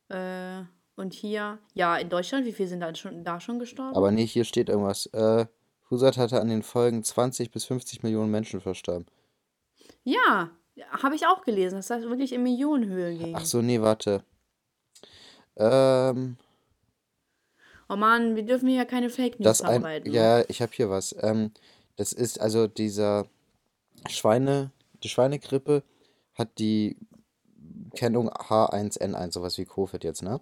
Äh, 0.08 0.62
und 0.96 1.12
hier? 1.12 1.58
Ja, 1.74 1.96
in 1.96 2.08
Deutschland, 2.08 2.46
wie 2.46 2.52
viele 2.52 2.68
sind 2.68 2.80
da 2.80 2.94
schon, 2.94 3.22
da 3.24 3.40
schon 3.40 3.58
gestorben? 3.58 3.94
Aber 3.96 4.10
nee, 4.12 4.26
hier 4.26 4.44
steht 4.44 4.68
irgendwas. 4.68 5.06
Äh, 5.06 5.46
Husat 5.90 6.16
hatte 6.16 6.40
an 6.40 6.48
den 6.48 6.62
Folgen 6.62 7.02
20 7.02 7.50
bis 7.50 7.64
50 7.66 8.02
Millionen 8.02 8.30
Menschen 8.30 8.60
verstorben. 8.60 9.06
Ja, 10.04 10.50
habe 10.90 11.14
ich 11.14 11.26
auch 11.26 11.42
gelesen, 11.44 11.76
dass 11.76 11.88
das 11.88 12.02
wirklich 12.04 12.32
in 12.32 12.42
Millionenhöhe 12.42 13.16
ging. 13.16 13.34
Ach 13.36 13.44
so, 13.44 13.62
nee, 13.62 13.80
warte. 13.80 14.22
Ähm, 15.56 16.36
Oh 17.88 17.96
Mann, 17.96 18.34
wir 18.34 18.42
dürfen 18.44 18.68
hier 18.68 18.78
ja 18.78 18.84
keine 18.84 19.10
Fake 19.10 19.38
News 19.38 19.44
das 19.44 19.62
ein, 19.62 19.76
arbeiten. 19.84 20.10
ja, 20.12 20.42
ich 20.48 20.60
habe 20.60 20.72
hier 20.74 20.90
was. 20.90 21.14
Ähm, 21.20 21.52
das 21.94 22.12
ist 22.12 22.40
also 22.40 22.66
dieser 22.66 23.26
Schweine, 24.08 24.72
die 25.04 25.08
Schweinegrippe 25.08 25.84
hat 26.34 26.58
die 26.58 26.96
Kennung 27.94 28.28
H1N1, 28.28 29.32
sowas 29.32 29.56
wie 29.58 29.64
Covid 29.66 30.02
jetzt, 30.02 30.22
ne? 30.22 30.40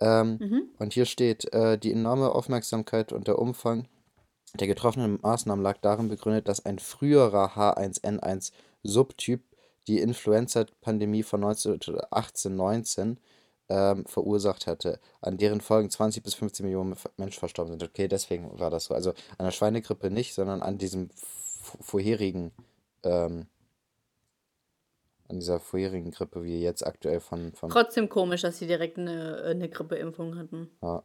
Ähm, 0.00 0.38
Mhm. 0.40 0.62
Und 0.78 0.94
hier 0.94 1.04
steht, 1.04 1.52
äh, 1.52 1.76
die 1.78 1.92
enorme 1.92 2.32
Aufmerksamkeit 2.34 3.12
und 3.12 3.28
der 3.28 3.38
Umfang 3.38 3.86
der 4.54 4.66
getroffenen 4.66 5.20
Maßnahmen 5.20 5.62
lag 5.62 5.76
darin 5.82 6.08
begründet, 6.08 6.48
dass 6.48 6.64
ein 6.64 6.78
früherer 6.78 7.52
H1N1-Subtyp 7.56 9.42
die 9.90 9.98
Influenza-Pandemie 9.98 11.24
von 11.24 11.42
1918-19 11.42 13.16
ähm, 13.68 14.04
verursacht 14.06 14.68
hatte, 14.68 15.00
an 15.20 15.36
deren 15.36 15.60
Folgen 15.60 15.90
20 15.90 16.22
bis 16.22 16.34
50 16.34 16.62
Millionen 16.62 16.94
Menschen 17.16 17.40
verstorben 17.40 17.72
sind. 17.72 17.82
Okay, 17.82 18.06
deswegen 18.06 18.56
war 18.60 18.70
das 18.70 18.84
so. 18.84 18.94
Also 18.94 19.10
an 19.36 19.46
der 19.46 19.50
Schweinegrippe 19.50 20.10
nicht, 20.10 20.34
sondern 20.34 20.62
an 20.62 20.78
diesem 20.78 21.08
vorherigen, 21.80 22.52
ähm, 23.02 23.48
an 25.28 25.40
dieser 25.40 25.58
vorherigen 25.58 26.12
Grippe, 26.12 26.44
wie 26.44 26.60
jetzt 26.60 26.86
aktuell 26.86 27.18
von, 27.18 27.52
von 27.52 27.70
Trotzdem 27.70 28.08
komisch, 28.08 28.42
dass 28.42 28.58
sie 28.58 28.68
direkt 28.68 28.96
eine, 28.96 29.42
eine 29.42 29.68
Grippeimpfung 29.68 30.36
hatten. 30.36 30.70
ja, 30.82 31.02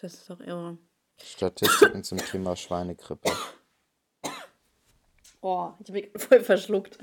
Das 0.00 0.14
ist 0.14 0.28
doch 0.28 0.40
irre. 0.40 0.76
Statistiken 1.22 2.02
zum 2.02 2.18
Thema 2.18 2.56
Schweinegrippe. 2.56 3.30
Oh, 5.40 5.72
ich 5.80 5.88
habe 5.88 6.00
mich 6.00 6.10
voll 6.16 6.40
verschluckt. 6.40 6.98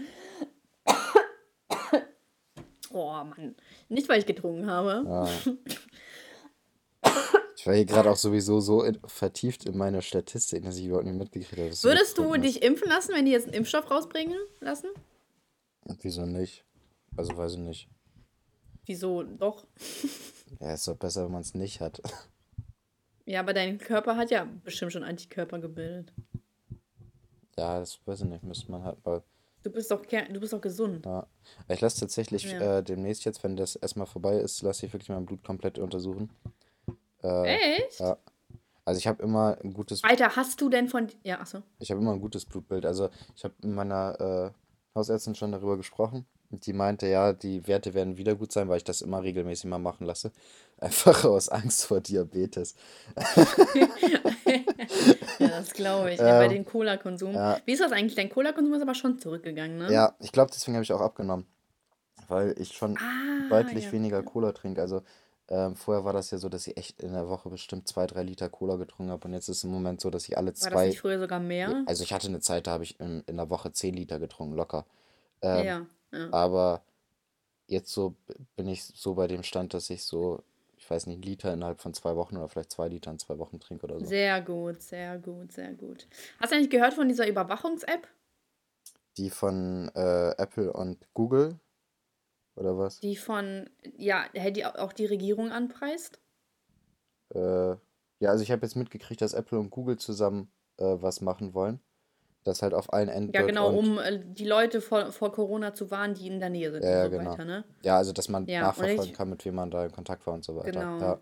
Oh 2.91 3.11
Mann. 3.11 3.55
Nicht, 3.89 4.09
weil 4.09 4.19
ich 4.19 4.25
getrunken 4.25 4.67
habe. 4.69 5.03
Ja. 5.07 5.29
Ich 7.55 7.65
war 7.67 7.73
hier 7.73 7.85
gerade 7.85 8.09
auch 8.09 8.15
sowieso 8.15 8.59
so 8.59 8.83
in, 8.83 8.97
vertieft 9.05 9.65
in 9.65 9.77
meine 9.77 10.01
Statistiken, 10.01 10.65
dass 10.65 10.77
ich 10.77 10.85
überhaupt 10.85 11.05
nicht 11.05 11.17
mitgekriegt 11.17 11.57
habe. 11.59 11.83
Würdest 11.83 12.17
du 12.17 12.37
dich 12.37 12.63
impfen 12.63 12.87
lassen, 12.87 13.13
wenn 13.13 13.25
die 13.25 13.31
jetzt 13.31 13.45
einen 13.45 13.53
Impfstoff 13.53 13.91
rausbringen 13.91 14.37
lassen? 14.61 14.89
hast. 15.87 16.03
Wieso 16.03 16.25
nicht? 16.25 16.63
Also 17.15 17.35
weiß 17.35 17.53
ich 17.53 17.59
nicht. 17.59 17.89
Wieso? 18.85 19.23
Doch. 19.23 19.65
Ja, 20.61 20.73
ist 20.73 20.87
doch 20.87 20.95
besser, 20.95 21.25
wenn 21.25 21.33
man 21.33 21.41
es 21.41 21.53
nicht 21.55 21.81
hat. 21.81 22.01
Ja, 23.25 23.41
aber 23.41 23.53
dein 23.53 23.79
Körper 23.79 24.15
hat 24.15 24.31
ja 24.31 24.47
bestimmt 24.63 24.93
schon 24.93 25.03
Antikörper 25.03 25.59
gebildet. 25.59 26.13
Ja, 27.57 27.79
das 27.79 27.99
weiß 28.05 28.21
ich 28.21 28.27
nicht. 28.27 28.43
Müsste 28.43 28.71
man 28.71 28.83
halt 28.83 29.03
mal. 29.05 29.23
Du 29.63 29.71
bist 29.71 29.89
doch, 29.91 30.05
du 30.05 30.39
bist 30.39 30.53
doch 30.53 30.61
gesund. 30.61 31.05
Ja. 31.05 31.27
Ich 31.67 31.81
lasse 31.81 31.99
tatsächlich 32.01 32.51
Ja. 32.51 32.77
äh, 32.77 32.83
demnächst 32.83 33.25
jetzt, 33.25 33.43
wenn 33.43 33.57
das 33.57 33.75
erstmal 33.75 34.07
vorbei 34.07 34.37
ist, 34.37 34.61
lasse 34.61 34.85
ich 34.85 34.93
wirklich 34.93 35.09
mein 35.09 35.25
Blut 35.25 35.43
komplett 35.43 35.79
untersuchen. 35.79 36.29
Äh, 37.23 37.77
Echt? 37.79 37.99
ja. 37.99 38.17
Also 38.85 38.99
ich 38.99 39.07
habe 39.07 39.21
immer 39.23 39.57
ein 39.61 39.73
gutes 39.73 40.03
Alter, 40.05 40.35
hast 40.37 40.61
du 40.61 40.69
denn 40.69 40.87
von. 40.87 41.07
Ja, 41.23 41.41
achso. 41.41 41.61
Ich 41.79 41.91
habe 41.91 41.99
immer 41.99 42.13
ein 42.13 42.21
gutes 42.21 42.45
Blutbild. 42.45 42.85
Also 42.85 43.09
ich 43.35 43.43
habe 43.43 43.53
mit 43.61 43.75
meiner 43.75 44.53
äh, 44.53 44.97
Hausärztin 44.97 45.35
schon 45.35 45.51
darüber 45.51 45.75
gesprochen. 45.75 46.25
Die 46.49 46.71
meinte, 46.71 47.07
ja, 47.07 47.33
die 47.33 47.67
Werte 47.67 47.93
werden 47.93 48.15
wieder 48.15 48.35
gut 48.35 48.53
sein, 48.53 48.69
weil 48.69 48.77
ich 48.77 48.85
das 48.85 49.01
immer 49.01 49.21
regelmäßig 49.21 49.65
mal 49.65 49.79
machen 49.79 50.05
lasse. 50.07 50.31
Einfach 50.79 51.25
aus 51.25 51.49
Angst 51.49 51.85
vor 51.85 52.01
Diabetes. 52.01 52.75
Ja, 55.39 55.47
das 55.49 55.73
glaube 55.73 56.13
ich. 56.13 56.19
Ja, 56.19 56.37
bei 56.39 56.45
Ähm, 56.45 56.51
dem 56.51 56.65
Cola-Konsum. 56.65 57.33
ja, 57.33 57.59
Wie 57.65 57.73
ist 57.73 57.81
das 57.81 57.91
eigentlich? 57.91 58.15
Dein 58.15 58.29
Cola-Konsum 58.29 58.73
ist 58.73 58.81
aber 58.81 58.95
schon 58.95 59.19
zurückgegangen, 59.19 59.77
ne? 59.77 59.91
ja, 59.91 60.15
ich 60.19 60.31
glaube, 60.31 60.51
deswegen 60.53 60.75
habe 60.75 60.83
ich 60.83 60.93
auch 60.93 61.01
abgenommen, 61.01 61.45
weil 62.27 62.55
ich 62.59 62.73
schon 62.73 62.97
Ah, 62.97 63.49
deutlich 63.49 63.85
ja, 63.85 63.91
weniger. 63.91 64.23
Cola 64.23 64.51
trinke. 64.51 64.81
Also 64.81 65.01
ähm, 65.49 65.75
vorher 65.75 66.03
war 66.05 66.13
das 66.13 66.31
ja 66.31 66.37
so, 66.37 66.49
dass 66.49 66.67
ich 66.67 66.77
echt 66.77 67.01
in 67.01 67.13
der 67.13 67.27
Woche 67.29 67.49
bestimmt 67.49 67.87
zwei, 67.87 68.05
drei 68.07 68.23
Liter 68.23 68.49
Cola 68.49 68.75
getrunken 68.75 69.11
habe 69.11 69.27
und 69.27 69.33
jetzt 69.33 69.47
ist 69.47 69.63
im 69.63 69.71
Moment 69.71 70.01
so, 70.01 70.09
dass 70.09 70.27
ich 70.27 70.37
alle 70.37 70.47
War 70.47 70.51
das 70.53 70.63
nicht 70.63 70.97
zwei, 70.97 71.01
früher 71.01 71.19
sogar 71.19 71.39
mehr? 71.39 71.83
also 71.85 72.03
ich 72.03 72.13
hatte 72.13 72.27
eine 72.27 72.39
Zeit, 72.41 72.67
da 72.67 72.71
habe 72.71 72.83
ich 72.83 72.99
in, 72.99 73.23
in 73.27 73.37
der 73.37 73.49
Woche 73.49 73.71
zehn 73.71 73.93
Liter 73.93 74.19
getrunken, 74.19 74.55
locker. 74.55 74.85
Ähm, 75.41 75.65
Ja, 75.65 75.85
ja. 76.11 76.33
aber 76.33 76.81
jetzt 77.67 77.91
so 77.93 78.15
bin 78.55 78.67
ich 78.67 78.83
so 78.83 79.13
bei 79.15 79.27
dem 79.27 79.43
Stand, 79.43 79.73
dass 79.73 79.89
ich 79.89 80.03
so, 80.03 80.43
ich 80.87 80.91
weiß 80.91 81.07
nicht, 81.07 81.15
einen 81.15 81.23
Liter 81.23 81.51
innerhalb 81.51 81.81
von 81.81 81.93
zwei 81.93 82.15
Wochen 82.15 82.37
oder 82.37 82.47
vielleicht 82.47 82.71
zwei 82.71 82.87
Liter 82.87 83.11
in 83.11 83.19
zwei 83.19 83.37
Wochen 83.39 83.59
trinke 83.59 83.83
oder 83.87 83.99
so. 83.99 84.05
Sehr 84.05 84.41
gut, 84.41 84.81
sehr 84.81 85.17
gut, 85.19 85.51
sehr 85.51 85.73
gut. 85.73 86.07
Hast 86.39 86.53
du 86.53 86.55
eigentlich 86.55 86.69
gehört 86.69 86.93
von 86.93 87.09
dieser 87.09 87.27
Überwachungs-App, 87.27 88.07
Die 89.17 89.29
von 89.29 89.91
äh, 89.95 90.29
Apple 90.37 90.71
und 90.71 91.05
Google 91.13 91.59
oder 92.55 92.77
was? 92.77 93.01
die 93.01 93.17
von, 93.17 93.69
ja, 93.97 94.27
hey, 94.33 94.53
die 94.53 94.65
auch 94.65 94.93
die 94.93 95.05
Regierung 95.07 95.51
anpreist? 95.51 96.21
Äh, 97.33 97.71
ja, 98.19 98.29
also 98.29 98.43
ich 98.43 98.51
habe 98.51 98.61
jetzt 98.65 98.75
mitgekriegt, 98.75 99.21
dass 99.21 99.33
Apple 99.33 99.59
und 99.59 99.69
Google 99.71 99.97
zusammen 99.97 100.51
äh, 100.77 100.85
was 101.01 101.19
machen 101.19 101.53
wollen. 101.53 101.81
Das 102.47 102.61
halt 102.61 102.73
auf 102.73 102.91
allen 102.93 103.09
Ja, 103.09 103.15
Android 103.15 103.49
genau, 103.49 103.69
um 103.69 103.99
äh, 103.99 104.19
die 104.23 104.45
Leute 104.45 104.81
vor, 104.81 105.11
vor 105.11 105.31
Corona 105.31 105.73
zu 105.73 105.91
warnen, 105.91 106.13
die 106.15 106.27
in 106.27 106.39
der 106.39 106.49
Nähe 106.49 106.71
sind 106.71 106.83
ja, 106.83 106.89
und 106.89 106.97
ja, 106.97 107.03
so 107.05 107.11
genau. 107.11 107.31
weiter, 107.31 107.45
ne? 107.45 107.63
Ja, 107.83 107.97
also 107.97 108.13
dass 108.13 108.29
man 108.29 108.45
Ja, 108.45 108.61
nachverfolgen 108.61 109.05
ich, 109.11 109.13
kann, 109.13 109.29
mit 109.29 109.43
wem 109.45 109.55
man 109.55 109.69
da 109.69 109.85
in 109.85 109.91
Kontakt 109.91 110.25
war 110.25 110.33
und 110.33 110.43
so 110.45 110.55
weiter. 110.55 110.71
genau. 110.71 110.99
Ja. 110.99 111.19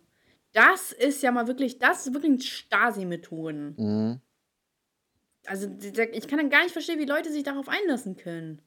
Das 0.54 0.92
ist 0.94 1.22
ja 1.22 1.32
mal 1.32 1.48
wirklich, 1.48 1.80
das 1.80 2.08
ist 2.08 2.14
wirklich 2.14 2.50
Stasi-Methoden. 2.50 3.76
Mhm. 3.78 4.22
Also, 5.48 5.68
ich 5.80 6.28
kann 6.28 6.40
dann 6.40 6.50
gar 6.50 6.64
nicht 6.64 6.72
verstehen, 6.72 7.00
wie 7.00 7.06
Leute 7.06 7.32
sich 7.32 7.44
darauf 7.44 7.68
einlassen 7.70 8.16
können. 8.18 8.62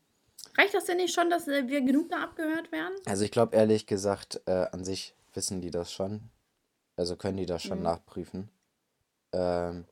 Reicht 0.56 0.74
das 0.74 0.84
denn 0.84 0.96
nicht 0.98 1.14
schon, 1.14 1.30
dass 1.30 1.48
äh, 1.48 1.68
wir 1.68 1.80
genug 1.80 2.08
da 2.10 2.22
abgehört 2.22 2.72
werden? 2.72 2.94
Also 3.06 3.24
ich 3.24 3.30
glaube 3.30 3.56
ehrlich 3.56 3.86
gesagt, 3.86 4.40
äh, 4.46 4.66
an 4.72 4.84
sich 4.84 5.14
wissen 5.34 5.60
die 5.60 5.70
das 5.70 5.92
schon. 5.92 6.20
Also 6.96 7.16
können 7.16 7.36
die 7.36 7.46
das 7.46 7.62
schon 7.62 7.78
Mhm. 7.78 7.84
nachprüfen. 7.84 8.48
Ähm, 9.32 9.84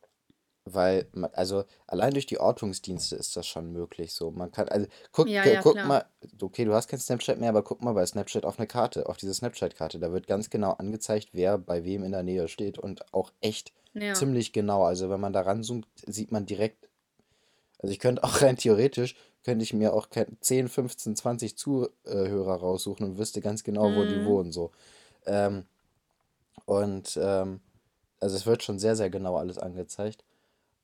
weil, 0.67 1.07
man, 1.13 1.31
also 1.33 1.65
allein 1.87 2.13
durch 2.13 2.27
die 2.27 2.41
Ortungsdienste 2.41 3.15
ist 3.17 3.37
das 3.37 3.47
schon 3.47 3.73
möglich 3.73 4.13
so. 4.13 4.31
Man 4.33 4.51
kann, 4.51 4.69
also 4.69 4.87
guck, 5.13 5.29
Ja, 5.29 5.45
ja, 5.47 5.63
guck 5.63 5.75
klar. 5.75 5.87
mal, 5.87 6.05
okay, 6.43 6.65
du 6.65 6.75
hast 6.75 6.89
kein 6.89 6.99
Snapchat 6.99 7.39
mehr, 7.39 7.51
aber 7.51 7.63
guck 7.63 7.83
mal 7.83 7.93
bei 7.93 8.05
Snapchat 8.05 8.45
auf 8.45 8.59
eine 8.59 8.67
Karte, 8.67 9.09
auf 9.09 9.17
diese 9.17 9.33
Snapchat-Karte. 9.33 10.01
Da 10.01 10.13
wird 10.13 10.27
ganz 10.27 10.51
genau 10.51 10.73
angezeigt, 10.73 11.29
wer 11.33 11.57
bei 11.57 11.85
wem 11.85 12.03
in 12.03 12.13
der 12.13 12.25
Nähe 12.25 12.49
steht 12.49 12.79
und 12.79 13.15
auch 13.15 13.33
echt 13.41 13.73
Ja. 13.95 14.13
ziemlich 14.13 14.53
genau. 14.53 14.83
Also 14.85 15.09
wenn 15.09 15.21
man 15.21 15.33
da 15.33 15.43
ranzoomt, 15.43 15.87
sieht 16.05 16.33
man 16.33 16.47
direkt, 16.47 16.89
also 17.79 17.93
ich 17.93 18.01
könnte 18.01 18.23
auch 18.25 18.43
rein 18.43 18.57
theoretisch, 18.57 19.15
könnte 19.45 19.63
ich 19.63 19.73
mir 19.73 19.95
auch 19.95 20.11
ke- 20.11 20.27
10, 20.41 20.69
15, 20.69 21.15
20 21.15 21.57
Zuhörer 21.57 22.57
raussuchen 22.57 23.07
und 23.07 23.19
wüsste 23.19 23.41
ganz 23.41 23.63
genau, 23.63 23.95
wo 23.95 24.03
die 24.05 24.17
Mhm. 24.17 24.25
wohnen 24.25 24.53
so. 24.53 24.73
Ähm, 25.27 25.67
und 26.65 27.19
ähm, 27.23 27.61
also 28.21 28.37
es 28.37 28.47
wird 28.47 28.63
schon 28.63 28.79
sehr, 28.79 28.97
sehr 28.97 29.11
genau 29.11 29.37
alles 29.37 29.59
angezeigt. 29.59 30.25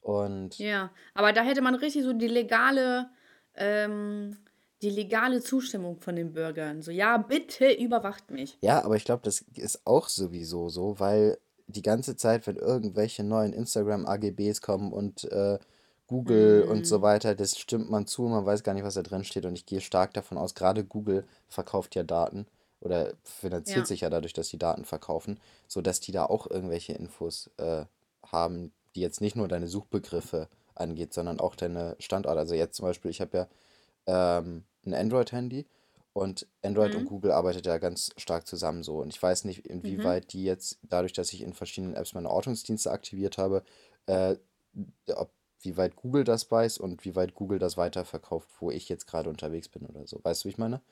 Und 0.03 0.59
Ja, 0.59 0.91
aber 1.15 1.33
da 1.33 1.43
hätte 1.43 1.63
man 1.63 1.75
richtig 1.75 2.05
so 2.05 2.13
die 2.13 2.29
legale, 2.29 3.11
ähm, 3.55 4.37
die 4.83 4.91
legale 4.91 5.41
Zustimmung 5.43 6.01
von 6.01 6.17
den 6.17 6.33
Bürgern. 6.33 6.83
So, 6.83 6.91
ja, 6.91 7.17
bitte 7.19 7.73
überwacht 7.73 8.31
mich. 8.31 8.59
ja, 8.61 8.85
aber 8.85 8.97
ich 8.97 9.05
glaube, 9.05 9.23
das 9.25 9.41
ist 9.55 9.83
auch 9.87 10.09
sowieso 10.09 10.69
so, 10.69 10.99
weil 11.01 11.39
die 11.67 11.83
ganze 11.83 12.17
Zeit, 12.17 12.47
wenn 12.47 12.57
irgendwelche 12.57 13.25
neuen 13.25 13.53
Instagram-AGBs 13.53 14.61
kommen 14.61 14.93
und 14.93 15.25
äh, 15.25 15.59
Google 16.07 16.65
und 16.65 16.87
so 16.87 17.01
Mm, 17.01 17.03
weiter, 17.03 17.35
das 17.35 17.59
stimmt 17.59 17.91
man 17.91 18.07
zu, 18.07 18.23
man 18.25 18.45
weiß 18.45 18.63
gar 18.63 18.75
nicht, 18.75 18.85
was 18.85 18.95
da 18.95 19.03
drin 19.03 19.25
steht. 19.25 19.47
Und 19.47 19.57
ich 19.57 19.67
gehe 19.67 19.81
stark 19.81 20.13
davon 20.15 20.39
aus, 20.39 20.55
gerade 20.55 20.85
Google 20.85 21.25
verkauft 21.49 21.95
ja 21.95 22.03
Daten 22.03 22.47
oder 22.81 23.15
finanziert 23.25 23.87
ja, 23.87 23.87
sich 23.87 24.03
ja 24.03 24.11
dadurch, 24.11 24.33
dass 24.35 24.49
die 24.49 24.59
Daten 24.59 24.85
verkaufen, 24.85 25.41
sodass 25.69 26.01
die 26.01 26.13
da 26.13 26.27
auch 26.27 26.49
irgendwelche 26.51 26.93
Infos 26.93 27.51
äh, 27.57 27.85
haben, 28.31 28.73
die 28.95 29.01
jetzt 29.01 29.21
nicht 29.21 29.37
nur 29.37 29.49
deine 29.49 29.69
Suchbegriffe 29.69 30.49
angeht, 30.75 31.13
sondern 31.13 31.41
auch 31.41 31.55
deine 31.55 31.97
Standorte. 31.99 32.39
Also 32.39 32.55
jetzt 32.55 32.77
zum 32.77 32.87
Beispiel, 32.87 33.11
ich 33.11 33.21
habe 33.21 33.37
ja 33.37 33.49
ähm, 34.39 34.65
ein 34.85 34.95
Android-Handy 34.95 35.67
und 36.13 36.47
Android 36.63 36.95
und 36.95 37.03
mhm, 37.03 37.09
Google 37.09 37.33
arbeitet 37.33 37.67
ja 37.67 37.79
ganz 37.79 38.11
stark 38.17 38.47
zusammen 38.47 38.83
so. 38.83 38.99
Und 38.99 39.09
ich 39.09 39.23
weiß 39.23 39.45
nicht, 39.45 39.65
mhm, 39.65 39.77
inwieweit 39.77 40.33
die 40.33 40.45
jetzt, 40.45 40.79
dadurch, 40.83 41.13
dass 41.13 41.33
ich 41.33 41.43
in 41.43 41.55
verschiedenen 41.55 41.95
Apps 41.95 42.15
meine 42.15 42.31
Ortungsdienste 42.31 42.91
aktiviert 42.91 43.39
habe, 43.39 43.63
äh, 44.07 44.37
ob, 45.15 45.31
wie 45.61 45.77
weit 45.77 45.97
Google 45.97 46.25
das 46.25 46.51
weiß 46.51 46.79
und 46.79 47.05
wie 47.05 47.15
weit 47.17 47.35
Google 47.35 47.59
das 47.59 47.77
weiterverkauft, 47.77 48.49
wo 48.61 48.71
ich 48.71 48.89
jetzt 48.89 49.07
gerade 49.07 49.31
unterwegs 49.31 49.69
bin 49.69 49.87
oder 49.87 50.07
so. 50.07 50.21
Weißt 50.23 50.45
du, 50.45 50.49
wie 50.49 50.51
ich 50.51 50.59
meine? 50.59 50.83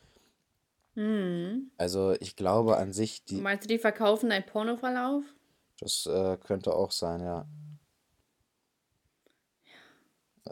mhm. 0.94 1.70
Also 1.76 2.14
ich 2.20 2.36
glaube 2.36 2.76
an 2.76 2.92
sich, 2.92 3.24
die, 3.24 3.40
Meinst 3.40 3.64
du, 3.64 3.68
die 3.68 3.78
verkaufen 3.78 4.30
deinen 4.30 4.46
Pornoverlauf? 4.46 5.24
das 5.80 6.06
äh, 6.06 6.36
könnte 6.36 6.74
auch 6.74 6.92
sein, 6.92 7.20
ja. 7.22 7.46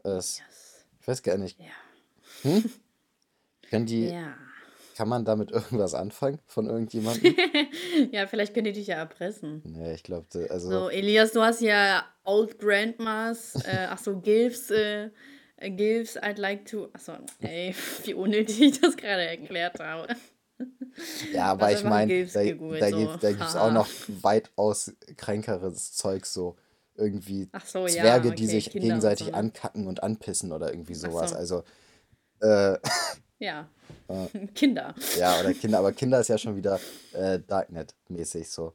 Es, 0.05 0.39
Yes. 0.39 0.87
ich 1.01 1.09
weiß 1.09 1.23
gar 1.23 1.37
nicht. 1.39 1.59
Ja. 1.59 1.67
Hm? 2.43 2.65
Können 3.71 3.87
die, 3.87 4.09
Ja. 4.09 4.35
kann 4.97 5.09
man 5.09 5.25
damit 5.25 5.51
irgendwas 5.51 5.95
anfangen 5.95 6.39
von 6.47 6.67
irgendjemandem? 6.71 7.35
Ja, 8.13 8.27
vielleicht 8.27 8.55
können 8.55 8.65
die 8.65 8.73
dich 8.73 8.87
ja 8.89 8.97
erpressen. 8.97 9.63
Nee, 9.65 9.95
ich 9.95 10.03
glaube, 10.03 10.27
also, 10.51 10.71
So, 10.71 10.89
Elias, 10.91 11.33
du 11.33 11.43
hast 11.43 11.61
ja 11.61 12.05
Old 12.25 12.59
Grandmas, 12.59 13.55
äh, 13.67 13.87
ach 13.91 13.99
so, 13.99 14.19
Gilfs, 14.21 14.71
äh, 14.71 15.11
äh, 15.57 15.71
Gilfs, 15.71 16.17
I'd 16.17 16.39
like 16.39 16.65
to. 16.67 16.89
Achso, 16.93 17.13
ey, 17.41 17.75
wie 18.05 18.15
unnötig 18.15 18.61
ich 18.61 18.81
das 18.81 18.97
gerade 18.97 19.27
erklärt 19.27 19.79
habe. 19.81 20.09
ja, 21.33 21.47
aber 21.47 21.73
ich 21.73 21.85
meine, 21.85 22.27
da, 22.27 22.43
da 22.45 22.49
so, 22.91 22.97
gibt 22.97 23.23
da 23.23 23.31
gibt's 23.31 23.55
auch 23.55 23.61
haha. 23.67 23.71
noch 23.71 23.89
weitaus 24.23 24.93
kränkeres 25.17 25.93
Zeug, 25.95 26.25
so 26.27 26.57
irgendwie 26.99 27.51
so, 27.65 27.87
ja, 27.89 27.93
Zwerge, 28.03 28.33
die 28.33 28.47
okay, 28.47 28.47
sich 28.47 28.71
Kinder 28.71 29.03
und 29.03 29.17
so, 29.17 29.17
gegenseitig 29.17 29.27
ne? 29.27 29.35
ankacken 29.35 29.87
und 29.89 30.03
anpissen 30.03 30.53
oder 30.53 30.71
irgendwie 30.71 30.95
sowas. 30.95 31.33
so, 31.33 31.37
Also, 31.37 31.65
äh, 32.41 32.79
ja. 33.39 33.69
äh, 34.09 34.29
Kinder. 34.55 34.95
ja, 35.13 35.39
oder 35.41 35.55
Kinder, 35.55 35.79
aber 35.79 35.93
Kinder 35.93 36.21
ist 36.21 36.29
ja 36.29 36.39
schon 36.39 36.57
wieder 36.57 36.81
äh, 37.13 37.41
Darknet-mäßig 37.41 38.49
so. 38.51 38.75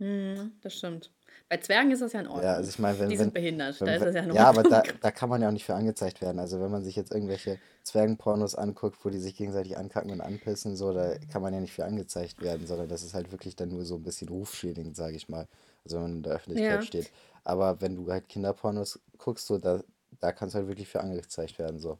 Hm, 0.00 0.58
das 0.62 0.74
stimmt. 0.76 1.12
Bei 1.48 1.56
Zwergen 1.58 1.90
ist 1.90 2.02
das 2.02 2.12
ja 2.12 2.20
in 2.20 2.26
Ja, 2.30 2.30
Ordnung. 2.30 2.54
also 2.54 2.68
ich 2.70 2.78
meine, 2.78 2.98
wenn, 2.98 3.08
Die 3.10 3.18
wenn, 3.18 3.18
sind 3.18 3.34
behindert, 3.34 3.84
da 3.84 3.86
wenn, 3.86 3.94
ist 3.94 4.04
wenn, 4.04 4.06
das 4.06 4.14
ja 4.14 4.22
in 4.22 4.30
ja, 4.30 4.46
aber 4.48 4.64
da, 4.64 4.82
da 5.00 5.10
kann 5.10 5.28
man 5.28 5.40
ja 5.42 5.48
auch 5.48 5.52
nicht 5.52 5.64
für 5.64 5.74
angezeigt 5.74 6.20
werden. 6.20 6.38
Also 6.38 6.60
wenn 6.60 6.70
man 6.70 6.84
sich 6.84 6.94
jetzt 6.96 7.12
irgendwelche 7.12 7.58
Zwergenpornos 7.84 8.54
anguckt, 8.54 9.04
wo 9.04 9.10
die 9.10 9.18
sich 9.18 9.34
gegenseitig 9.36 9.76
ankacken 9.78 10.10
und 10.12 10.20
anpissen, 10.20 10.76
so, 10.76 10.92
da 10.92 11.16
kann 11.32 11.42
man 11.42 11.54
ja 11.54 11.60
nicht 11.60 11.72
für 11.72 11.84
angezeigt 11.86 12.42
werden, 12.42 12.66
sondern 12.66 12.88
das 12.88 13.02
ist 13.02 13.14
halt 13.14 13.32
wirklich 13.32 13.56
dann 13.56 13.70
nur 13.70 13.84
so 13.84 13.96
ein 13.96 14.02
bisschen 14.02 14.28
rufschädigend, 14.28 14.96
sage 14.96 15.16
ich 15.16 15.28
mal. 15.28 15.48
Also 15.88 15.96
wenn 15.96 16.02
man 16.02 16.16
in 16.16 16.22
der 16.22 16.34
Öffentlichkeit 16.34 16.80
Ja. 16.80 16.86
steht. 16.86 17.10
Aber 17.44 17.80
wenn 17.80 17.96
du 17.96 18.10
halt 18.10 18.28
Kinderpornos 18.28 19.00
guckst, 19.16 19.46
so, 19.46 19.56
da, 19.56 19.82
da 20.20 20.32
kannst 20.32 20.54
du 20.54 20.58
halt 20.58 20.68
wirklich 20.68 20.86
für 20.88 21.00
angezeigt 21.00 21.58
werden, 21.58 21.78
so. 21.78 21.98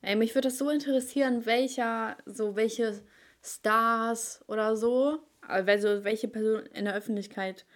Ey, 0.00 0.16
mich 0.16 0.34
würde 0.34 0.48
das 0.48 0.56
so 0.56 0.70
interessieren, 0.70 1.44
welcher, 1.44 2.16
so 2.24 2.56
welche 2.56 3.02
Stars 3.42 4.42
oder 4.48 4.74
so, 4.74 5.18
also 5.42 6.02
welche 6.02 6.28
Personen 6.28 6.66
in 6.66 6.86
der 6.86 6.94
Öffentlichkeit, 6.94 7.66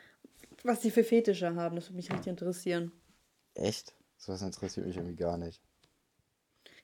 was 0.64 0.80
die 0.80 0.90
für 0.90 1.04
Fetische 1.04 1.54
haben. 1.54 1.76
Das 1.76 1.86
würde 1.86 1.96
mich 1.96 2.10
richtig 2.10 2.28
interessieren. 2.28 2.90
Echt? 3.54 3.94
Sowas 4.16 4.40
interessiert 4.40 4.86
mich 4.86 4.96
irgendwie 4.96 5.16
gar 5.16 5.36
nicht. 5.36 5.60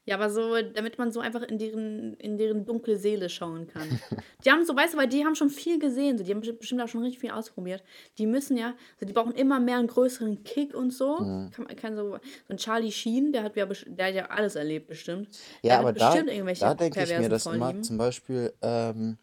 Ja, 0.04 0.16
aber 0.16 0.30
so, 0.30 0.60
damit 0.60 0.98
man 0.98 1.12
so 1.12 1.20
einfach 1.20 1.42
in 1.42 1.58
deren, 1.58 2.14
in 2.14 2.36
deren 2.36 2.64
dunkle 2.64 2.96
Seele 2.96 3.28
schauen 3.28 3.68
kann. 3.68 4.00
Die 4.44 4.50
haben 4.50 4.64
so, 4.64 4.74
weißt 4.74 4.94
du, 4.94 4.98
weil 4.98 5.06
die 5.06 5.24
haben 5.24 5.36
schon 5.36 5.48
viel 5.48 5.78
gesehen, 5.78 6.18
so, 6.18 6.24
die 6.24 6.32
haben 6.32 6.40
besti- 6.40 6.58
bestimmt 6.58 6.80
auch 6.82 6.88
schon 6.88 7.02
richtig 7.02 7.20
viel 7.20 7.30
ausprobiert. 7.30 7.84
Die 8.18 8.26
müssen 8.26 8.56
ja, 8.56 8.74
also 8.94 9.06
die 9.06 9.12
brauchen 9.12 9.32
immer 9.32 9.60
mehr 9.60 9.76
einen 9.78 9.86
größeren 9.86 10.42
Kick 10.42 10.74
und 10.74 10.90
so. 10.92 11.20
Mhm. 11.20 11.50
Kann, 11.52 11.64
man- 11.66 11.76
kann 11.76 11.96
so, 11.96 12.12
so 12.14 12.18
ein 12.48 12.56
Charlie 12.56 12.90
Sheen, 12.90 13.32
der 13.32 13.44
hat 13.44 13.54
ja, 13.56 13.64
der 13.66 14.06
hat 14.06 14.14
ja 14.14 14.26
alles 14.26 14.56
erlebt 14.56 14.88
bestimmt. 14.88 15.28
Ja, 15.62 15.68
Der 15.74 15.78
aber 15.78 15.92
da, 15.92 16.14
da 16.14 16.74
denke 16.74 17.00
ich 17.02 17.08
mir 17.10 17.28
perversen 17.28 17.30
das 17.30 17.46
immer, 17.46 17.80
zum 17.82 17.98
Beispiel 17.98 18.52
ähm, 18.60 19.18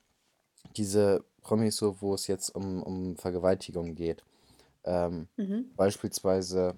diese 0.78 1.26
Promis, 1.42 1.76
so, 1.76 1.98
wo 2.00 2.14
es 2.14 2.28
jetzt 2.28 2.56
um, 2.56 2.82
um 2.84 3.18
Vergewaltigung 3.18 3.96
geht. 3.96 4.24
Ähm, 4.86 5.28
Mhm. 5.36 5.72
beispielsweise 5.76 6.76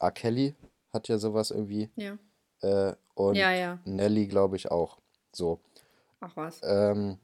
R. 0.00 0.10
Kelly 0.10 0.54
hat 0.92 1.06
ja 1.06 1.18
sowas 1.18 1.52
irgendwie 1.52 1.90
Ja. 1.94 2.18
äh, 2.62 2.94
und 3.16 3.36
Ja, 3.36 3.50
ja. 3.52 3.78
Nelly, 3.84 4.28
glaube 4.28 4.54
ich, 4.54 4.70
auch. 4.70 4.98
So. 5.32 5.58
Ach 6.20 6.36
was. 6.36 6.60
Ähm, 6.62 7.18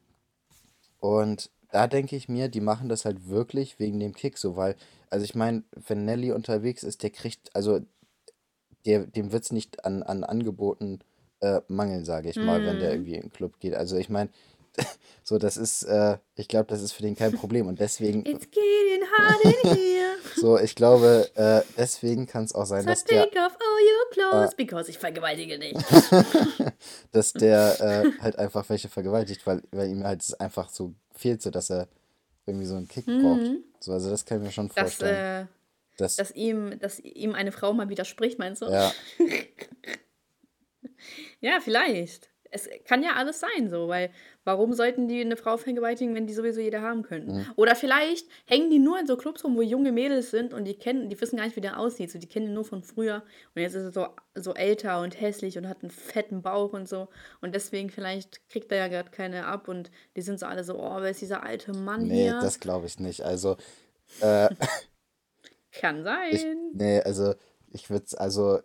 und 0.98 1.50
da 1.70 1.86
denke 1.86 2.16
ich 2.16 2.28
mir, 2.28 2.48
die 2.48 2.60
machen 2.60 2.88
das 2.88 3.04
halt 3.04 3.28
wirklich 3.28 3.78
wegen 3.78 4.00
dem 4.00 4.14
Kick 4.14 4.38
so, 4.38 4.56
weil, 4.56 4.76
also 5.10 5.24
ich 5.24 5.34
meine, 5.34 5.64
wenn 5.86 6.04
Nelly 6.04 6.32
unterwegs 6.32 6.82
ist, 6.82 7.02
der 7.02 7.10
kriegt, 7.10 7.54
also 7.54 7.80
der, 8.86 9.06
dem 9.06 9.32
wird 9.32 9.44
es 9.44 9.52
nicht 9.52 9.84
an, 9.84 10.02
an 10.02 10.24
Angeboten 10.24 11.00
äh, 11.40 11.60
mangeln, 11.68 12.04
sage 12.04 12.30
ich 12.30 12.40
mal, 12.40 12.64
wenn 12.64 12.78
der 12.78 12.90
Mhm. 12.90 12.94
irgendwie 12.94 13.14
in 13.14 13.22
den 13.22 13.32
Club 13.32 13.58
geht. 13.60 13.74
Also 13.74 13.96
ich 13.96 14.08
meine, 14.08 14.30
so 15.24 15.38
das 15.38 15.56
ist, 15.56 15.82
äh, 15.84 16.18
ich 16.36 16.48
glaube, 16.48 16.66
das 16.66 16.82
ist 16.82 16.92
für 16.92 17.02
den 17.02 17.14
kein 17.16 17.32
Problem 17.32 17.66
und 17.66 17.78
deswegen, 17.80 18.20
It's 18.26 18.46
getting 18.50 19.02
hot 19.16 19.44
in 19.44 19.76
here. 19.76 20.16
so 20.36 20.58
ich 20.58 20.74
glaube, 20.74 21.30
äh, 21.34 21.62
deswegen 21.76 22.26
kann 22.26 22.44
es 22.44 22.54
auch 22.54 22.64
sein, 22.66 22.82
So 22.82 22.88
dass 22.88 23.04
der, 23.04 23.22
off 23.24 23.32
all 23.36 23.46
your 23.46 24.10
äh, 24.10 24.14
clothes, 24.14 24.54
because 24.56 24.90
ich 24.90 24.98
vergewaltige 24.98 25.58
dich. 25.58 25.76
dass 27.12 27.32
der 27.32 27.80
äh, 28.16 28.22
halt 28.22 28.36
einfach 28.38 28.68
welche 28.68 28.88
vergewaltigt, 28.88 29.46
weil, 29.46 29.62
weil 29.70 29.88
ihm 29.90 30.04
halt 30.04 30.22
es 30.22 30.34
einfach 30.34 30.68
so 30.70 30.94
fehlt, 31.14 31.42
so 31.42 31.50
dass 31.50 31.70
er 31.70 31.88
irgendwie 32.46 32.66
so 32.66 32.74
einen 32.76 32.88
Kick 32.88 33.06
braucht. 33.06 33.42
Mhm. 33.42 33.62
So, 33.80 33.92
also 33.92 34.10
das 34.10 34.24
kann 34.24 34.38
ich 34.38 34.44
mir 34.44 34.52
schon 34.52 34.68
Dass, 34.68 34.76
vorstellen. 34.94 35.44
äh, 35.44 35.46
Das, 35.96 36.16
dass, 36.16 36.30
ihm, 36.32 36.78
dass 36.80 36.98
ihm 37.00 37.34
eine 37.34 37.52
Frau 37.52 37.72
mal 37.72 37.88
widerspricht, 37.88 38.38
meinst 38.38 38.62
du? 38.62 38.66
ja, 38.66 38.92
Ja, 41.40 41.60
vielleicht. 41.60 42.30
Es 42.54 42.68
kann 42.84 43.02
ja 43.02 43.14
alles 43.14 43.40
sein, 43.40 43.70
so, 43.70 43.88
weil 43.88 44.10
warum 44.44 44.74
sollten 44.74 45.08
die 45.08 45.22
eine 45.22 45.36
Frau 45.36 45.56
vergewaltigen, 45.56 46.14
wenn 46.14 46.26
die 46.26 46.34
sowieso 46.34 46.60
jeder 46.60 46.82
haben 46.82 47.02
könnten? 47.02 47.38
Mhm. 47.38 47.46
Oder 47.56 47.74
vielleicht 47.74 48.26
hängen 48.44 48.70
die 48.70 48.78
nur 48.78 49.00
in 49.00 49.06
so 49.06 49.16
Clubs 49.16 49.42
rum, 49.42 49.56
wo 49.56 49.62
junge 49.62 49.90
Mädels 49.90 50.30
sind 50.30 50.52
und 50.52 50.64
die 50.66 50.74
kennen, 50.74 51.08
die 51.08 51.20
wissen 51.20 51.36
gar 51.38 51.46
nicht, 51.46 51.56
wie 51.56 51.62
der 51.62 51.78
aussieht. 51.78 52.10
So, 52.10 52.18
die 52.18 52.26
kennen 52.26 52.48
ihn 52.48 52.54
nur 52.54 52.64
von 52.64 52.82
früher 52.82 53.22
und 53.54 53.62
jetzt 53.62 53.74
ist 53.74 53.84
er 53.84 53.92
so, 53.92 54.06
so 54.34 54.54
älter 54.54 55.00
und 55.00 55.18
hässlich 55.18 55.56
und 55.56 55.66
hat 55.66 55.82
einen 55.82 55.90
fetten 55.90 56.42
Bauch 56.42 56.72
und 56.74 56.88
so. 56.88 57.08
Und 57.40 57.54
deswegen 57.54 57.88
vielleicht 57.88 58.48
kriegt 58.50 58.70
er 58.70 58.78
ja 58.78 58.88
gerade 58.88 59.10
keine 59.10 59.46
ab 59.46 59.68
und 59.68 59.90
die 60.16 60.22
sind 60.22 60.38
so 60.38 60.46
alle 60.46 60.62
so, 60.62 60.78
oh, 60.78 60.96
wer 61.00 61.10
ist 61.10 61.22
dieser 61.22 61.42
alte 61.42 61.72
Mann 61.72 62.02
nee, 62.02 62.24
hier? 62.24 62.38
das 62.40 62.60
glaube 62.60 62.86
ich 62.86 63.00
nicht. 63.00 63.22
Also, 63.22 63.56
äh, 64.20 64.48
kann 65.72 66.04
ich, 66.30 66.42
sein. 66.42 66.70
nee, 66.74 67.00
also 67.00 67.34
ich 67.70 67.88
würde 67.88 68.06
also 68.18 68.60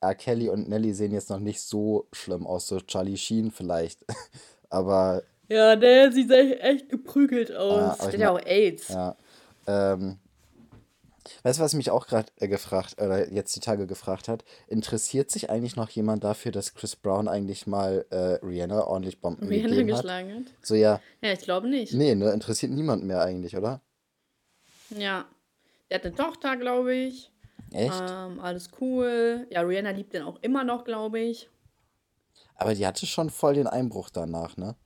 R. 0.00 0.14
Kelly 0.14 0.48
und 0.48 0.68
Nelly 0.68 0.94
sehen 0.94 1.12
jetzt 1.12 1.30
noch 1.30 1.40
nicht 1.40 1.60
so 1.60 2.08
schlimm 2.12 2.46
aus, 2.46 2.66
so 2.66 2.80
Charlie 2.80 3.16
Sheen 3.16 3.50
vielleicht. 3.50 4.04
Aber, 4.70 5.22
Ja, 5.48 5.76
der 5.76 6.12
sieht 6.12 6.30
echt, 6.30 6.60
echt 6.60 6.88
geprügelt 6.88 7.50
äh, 7.50 7.54
aus. 7.56 8.00
aber 8.00 8.10
Der 8.10 8.14
ich 8.14 8.14
hat 8.14 8.20
ja 8.20 8.30
auch 8.30 8.46
AIDS. 8.46 8.88
ja. 8.88 9.16
Ähm, 9.66 10.18
weißt 11.42 11.58
du, 11.58 11.62
was 11.62 11.74
mich 11.74 11.90
auch 11.90 12.06
gerade 12.06 12.32
äh, 12.36 12.48
gefragt, 12.48 12.96
oder 13.00 13.30
jetzt 13.30 13.54
die 13.54 13.60
Tage 13.60 13.86
gefragt 13.86 14.26
hat? 14.28 14.44
Interessiert 14.68 15.30
sich 15.30 15.50
eigentlich 15.50 15.76
noch 15.76 15.90
jemand 15.90 16.24
dafür, 16.24 16.50
dass 16.52 16.74
Chris 16.74 16.96
Brown 16.96 17.28
eigentlich 17.28 17.66
mal 17.66 18.06
äh, 18.10 18.44
Rihanna 18.44 18.84
ordentlich 18.86 19.20
Bomben 19.20 19.46
Rihanna 19.48 19.68
gegeben 19.68 19.90
hat? 19.92 20.02
geschlagen 20.02 20.34
hat. 20.36 20.42
So, 20.62 20.74
ja, 20.74 21.00
Ja, 21.20 21.32
ich 21.32 21.40
glaube 21.40 21.68
nicht. 21.68 21.92
nee, 21.92 22.14
ne, 22.14 22.30
interessiert 22.32 22.72
niemand 22.72 23.04
mehr 23.04 23.20
eigentlich, 23.20 23.56
oder? 23.56 23.80
Ja. 24.90 25.26
Der 25.90 25.98
hat 25.98 26.06
eine 26.06 26.14
Tochter, 26.14 26.56
glaube 26.56 26.94
ich. 26.94 27.29
Echt? 27.72 28.02
Ähm, 28.10 28.40
alles 28.40 28.70
cool. 28.80 29.46
Ja, 29.50 29.60
Rihanna 29.62 29.90
liebt 29.90 30.12
den 30.14 30.22
auch 30.22 30.38
immer 30.42 30.64
noch, 30.64 30.84
glaube 30.84 31.20
ich. 31.20 31.48
Aber 32.56 32.74
die 32.74 32.86
hatte 32.86 33.06
schon 33.06 33.30
voll 33.30 33.54
den 33.54 33.66
Einbruch 33.66 34.10
danach, 34.10 34.56
ne? 34.56 34.76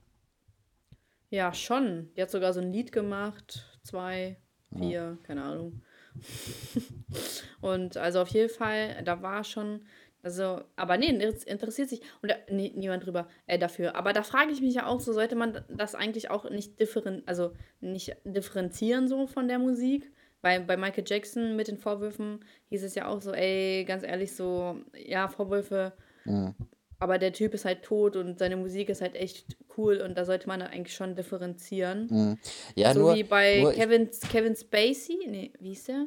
Ja, 1.30 1.52
schon. 1.52 2.10
Die 2.16 2.22
hat 2.22 2.30
sogar 2.30 2.52
so 2.52 2.60
ein 2.60 2.72
Lied 2.72 2.92
gemacht. 2.92 3.78
Zwei, 3.82 4.36
Ja. 4.70 4.78
vier, 4.78 5.18
keine 5.24 5.42
Ahnung. 5.42 5.82
Und 7.60 7.96
also 7.96 8.20
auf 8.20 8.28
jeden 8.28 8.50
Fall, 8.50 9.02
da 9.04 9.20
war 9.22 9.42
schon, 9.44 9.86
also, 10.22 10.60
aber 10.76 10.96
nee, 10.96 11.08
inter- 11.08 11.46
interessiert 11.46 11.88
sich 11.88 12.00
und 12.22 12.30
da, 12.30 12.36
nee, 12.48 12.72
niemand 12.74 13.04
drüber 13.04 13.28
äh, 13.46 13.58
dafür. 13.58 13.96
Aber 13.96 14.12
da 14.12 14.22
frage 14.22 14.52
ich 14.52 14.60
mich 14.60 14.74
ja 14.74 14.86
auch 14.86 15.00
so, 15.00 15.12
sollte 15.12 15.34
man 15.36 15.64
das 15.68 15.94
eigentlich 15.94 16.30
auch 16.30 16.48
nicht 16.48 16.78
differen, 16.80 17.22
also 17.26 17.52
nicht 17.80 18.16
differenzieren 18.24 19.08
so 19.08 19.26
von 19.26 19.48
der 19.48 19.58
Musik? 19.58 20.12
Bei, 20.44 20.58
bei 20.58 20.76
Michael 20.76 21.04
Jackson 21.06 21.56
mit 21.56 21.68
den 21.68 21.78
Vorwürfen 21.78 22.44
hieß 22.68 22.82
es 22.82 22.94
ja 22.94 23.06
auch 23.08 23.22
so, 23.22 23.32
ey, 23.32 23.86
ganz 23.86 24.02
ehrlich, 24.02 24.36
so, 24.36 24.78
ja, 24.94 25.26
Vorwürfe, 25.26 25.94
Mhm. 26.26 26.54
aber 26.98 27.16
der 27.18 27.32
Typ 27.32 27.54
ist 27.54 27.64
halt 27.64 27.82
tot 27.82 28.14
und 28.14 28.38
seine 28.38 28.58
Musik 28.58 28.90
ist 28.90 29.00
halt 29.00 29.14
echt 29.14 29.56
cool 29.78 30.02
und 30.02 30.18
da 30.18 30.26
sollte 30.26 30.46
man 30.46 30.60
dann 30.60 30.68
eigentlich 30.68 30.94
schon 30.94 31.16
differenzieren. 31.16 32.08
Mhm. 32.10 32.38
Ja, 32.74 32.92
So 32.92 33.00
nur, 33.00 33.14
wie 33.14 33.22
bei 33.24 33.60
nur 33.62 33.72
ich, 33.72 33.78
Kevin, 33.78 34.10
Kevin 34.30 34.54
Spacey. 34.54 35.18
Nee, 35.26 35.52
wie 35.60 35.70
hieß 35.70 35.84
der? 35.84 36.06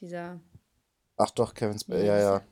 Dieser. 0.00 0.40
ach 1.16 1.30
doch, 1.32 1.52
Kevin 1.52 1.76
Spacey, 1.76 2.06
ja, 2.06 2.16
ja. 2.18 2.42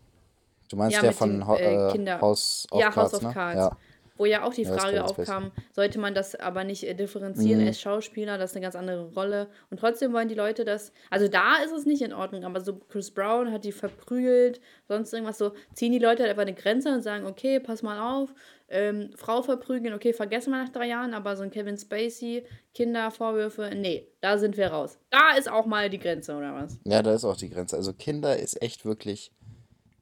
Du 0.69 0.77
meinst 0.77 0.97
Ja, 0.97 1.03
der 1.03 1.13
von 1.13 1.31
dem 1.41 1.49
äh, 1.51 1.89
äh, 1.89 1.93
Kinder. 1.93 2.21
House 2.21 2.67
of 2.73 2.81
Ja, 2.81 2.87
House 2.89 2.95
Cards, 2.95 3.15
of 3.15 3.23
ne? 3.23 3.33
Cards. 3.33 3.61
Ja, 3.61 3.77
Wo 4.23 4.27
ja 4.27 4.45
auch 4.45 4.55
die 4.55 4.63
ja, 4.63 4.69
Frage 4.73 4.99
Spacey. 4.99 5.21
aufkam, 5.21 5.51
sollte 5.73 5.99
man 5.99 6.15
das 6.15 6.37
aber 6.37 6.63
nicht 6.63 6.85
äh, 6.85 6.95
differenzieren? 6.95 7.59
Er 7.59 7.65
Mhm. 7.65 7.71
ist 7.71 7.81
Schauspieler, 7.81 8.39
das 8.39 8.51
ist 8.53 8.57
eine 8.57 8.63
ganz 8.63 8.77
andere 8.77 9.11
Rolle. 9.15 9.49
Und 9.69 9.81
trotzdem 9.81 10.13
wollen 10.13 10.29
die 10.29 10.37
Leute 10.37 10.65
das. 10.65 10.93
Also 11.11 11.27
da 11.27 11.57
ist 11.65 11.73
es 11.73 11.87
nicht 11.87 12.03
in 12.03 12.13
Ordnung, 12.13 12.45
aber 12.45 12.61
so 12.61 12.77
Chris 12.77 13.11
Brown 13.11 13.51
hat 13.51 13.65
die 13.65 13.73
verprügelt, 13.73 14.61
sonst 14.87 15.13
irgendwas 15.13 15.39
so. 15.39 15.53
Ziehen 15.75 15.91
die 15.91 15.99
Leute 15.99 16.23
halt 16.23 16.31
einfach 16.31 16.43
eine 16.43 16.55
Grenze 16.55 16.93
und 16.95 17.03
sagen, 17.03 17.27
okay, 17.27 17.59
pass 17.59 17.83
mal 17.83 17.99
auf, 18.21 18.33
ähm, 18.69 19.11
Frau 19.17 19.43
verprügeln, 19.43 19.93
okay, 19.93 20.13
vergessen 20.13 20.53
wir 20.53 20.63
nach 20.63 20.71
drei 20.73 20.87
Jahren, 20.87 21.13
aber 21.15 21.37
so 21.37 21.43
ein 21.43 21.51
Kevin 21.51 21.77
Spacey, 21.77 22.47
Kindervorwürfe, 22.75 23.71
nee, 23.75 24.07
da 24.21 24.39
sind 24.39 24.57
wir 24.57 24.69
raus. 24.69 24.99
Da 25.11 25.33
ist 25.37 25.51
auch 25.51 25.67
mal 25.67 25.91
die 25.91 25.99
Grenze, 25.99 26.37
oder 26.37 26.55
was? 26.55 26.79
Ja, 26.85 27.03
da 27.03 27.13
ist 27.13 27.25
auch 27.25 27.37
die 27.37 27.51
Grenze. 27.51 27.77
Also 27.77 27.93
Kinder 27.93 28.37
ist 28.39 28.63
echt 28.63 28.85
wirklich, 28.85 29.33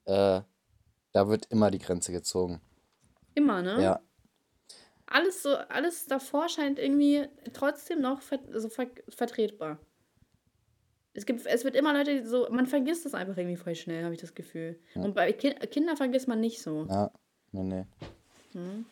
äh, 0.05 0.41
da 1.13 1.29
wird 1.29 1.47
immer 1.51 1.71
die 1.71 1.79
Grenze 1.79 2.13
gezogen. 2.13 2.61
Immer, 3.35 3.63
ne? 3.63 3.81
Ja, 3.83 4.01
alles 5.11 5.43
so, 5.43 5.55
alles 5.55 6.07
davor 6.07 6.49
scheint 6.49 6.79
irgendwie 6.79 7.27
trotzdem 7.53 8.01
noch 8.01 8.23
ver 8.23 8.39
so 8.53 8.69
ver 8.69 8.87
vertretbar. 9.09 9.79
Es 11.13 11.27
gibt, 11.27 11.45
es 11.45 11.65
wird 11.65 11.75
immer 11.75 11.93
Leute, 11.93 12.21
die 12.21 12.27
so, 12.27 12.47
man 12.51 12.67
vergisst 12.67 13.05
das 13.05 13.15
einfach 13.15 13.37
irgendwie 13.37 13.57
voll 13.57 13.75
schnell, 13.75 14.05
habe 14.05 14.15
ich 14.15 14.21
das 14.21 14.35
Gefühl. 14.35 14.79
ja, 14.95 15.03
Und 15.03 15.15
bei 15.15 15.33
Ki 15.33 15.53
Kindern 15.55 15.97
vergisst 15.97 16.29
man 16.29 16.41
nicht 16.41 16.63
so. 16.63 16.87
ja, 16.89 17.11
nee, 17.53 17.63
nee. 17.63 17.85
Hm. 18.53 18.87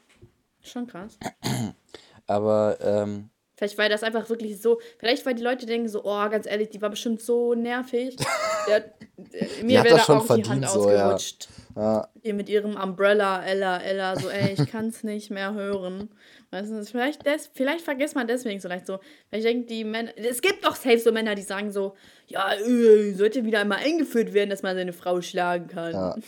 Schon 0.60 0.86
krass. 0.88 1.18
Aber, 2.26 2.76
ähm, 2.80 3.30
Vielleicht 3.56 3.78
weil 3.78 3.88
das 3.88 4.04
einfach 4.04 4.28
wirklich 4.28 4.60
so, 4.62 4.80
vielleicht 4.98 5.26
weil 5.26 5.34
die 5.34 5.42
Leute 5.42 5.66
denken 5.66 5.88
so, 5.88 6.04
oh, 6.04 6.28
ganz 6.28 6.46
ehrlich, 6.46 6.70
die 6.70 6.80
war 6.80 6.90
bestimmt 6.90 7.20
so 7.20 7.54
nervig. 7.54 8.16
Der, 8.68 8.80
der, 9.16 9.48
die 9.60 9.64
mir 9.64 9.84
wäre 9.84 9.96
da 9.96 10.02
schon 10.02 10.18
auch 10.18 10.34
die 10.34 10.44
Hand 10.44 10.68
so, 10.68 10.80
ausgerutscht. 10.80 11.48
Ja, 11.74 12.08
mit 12.24 12.48
ihrem 12.48 12.76
Umbrella, 12.76 13.44
Ella, 13.44 13.78
Ella, 13.78 14.16
so, 14.16 14.28
ey, 14.28 14.54
ich 14.58 14.70
kann 14.70 14.88
es 14.88 15.04
nicht 15.04 15.30
mehr 15.30 15.54
hören. 15.54 16.10
Weißt 16.50 16.72
du, 16.72 16.84
vielleicht, 16.84 17.26
des, 17.26 17.50
vielleicht 17.52 17.82
vergisst 17.84 18.14
man 18.14 18.26
deswegen 18.26 18.60
so 18.60 18.68
leicht 18.68 18.86
so. 18.86 18.98
Vielleicht 19.28 19.46
denken 19.46 19.66
die 19.66 19.84
Männer, 19.84 20.10
es 20.16 20.40
gibt 20.40 20.64
doch 20.64 20.76
safe 20.76 20.98
so 20.98 21.12
Männer, 21.12 21.34
die 21.34 21.42
sagen 21.42 21.70
so, 21.70 21.94
ja, 22.26 22.52
äh, 22.54 23.12
sollte 23.12 23.44
wieder 23.44 23.60
einmal 23.60 23.78
eingeführt 23.78 24.32
werden, 24.32 24.50
dass 24.50 24.62
man 24.62 24.76
seine 24.76 24.92
Frau 24.92 25.20
schlagen 25.20 25.68
kann. 25.68 25.92
ja, 25.92 26.16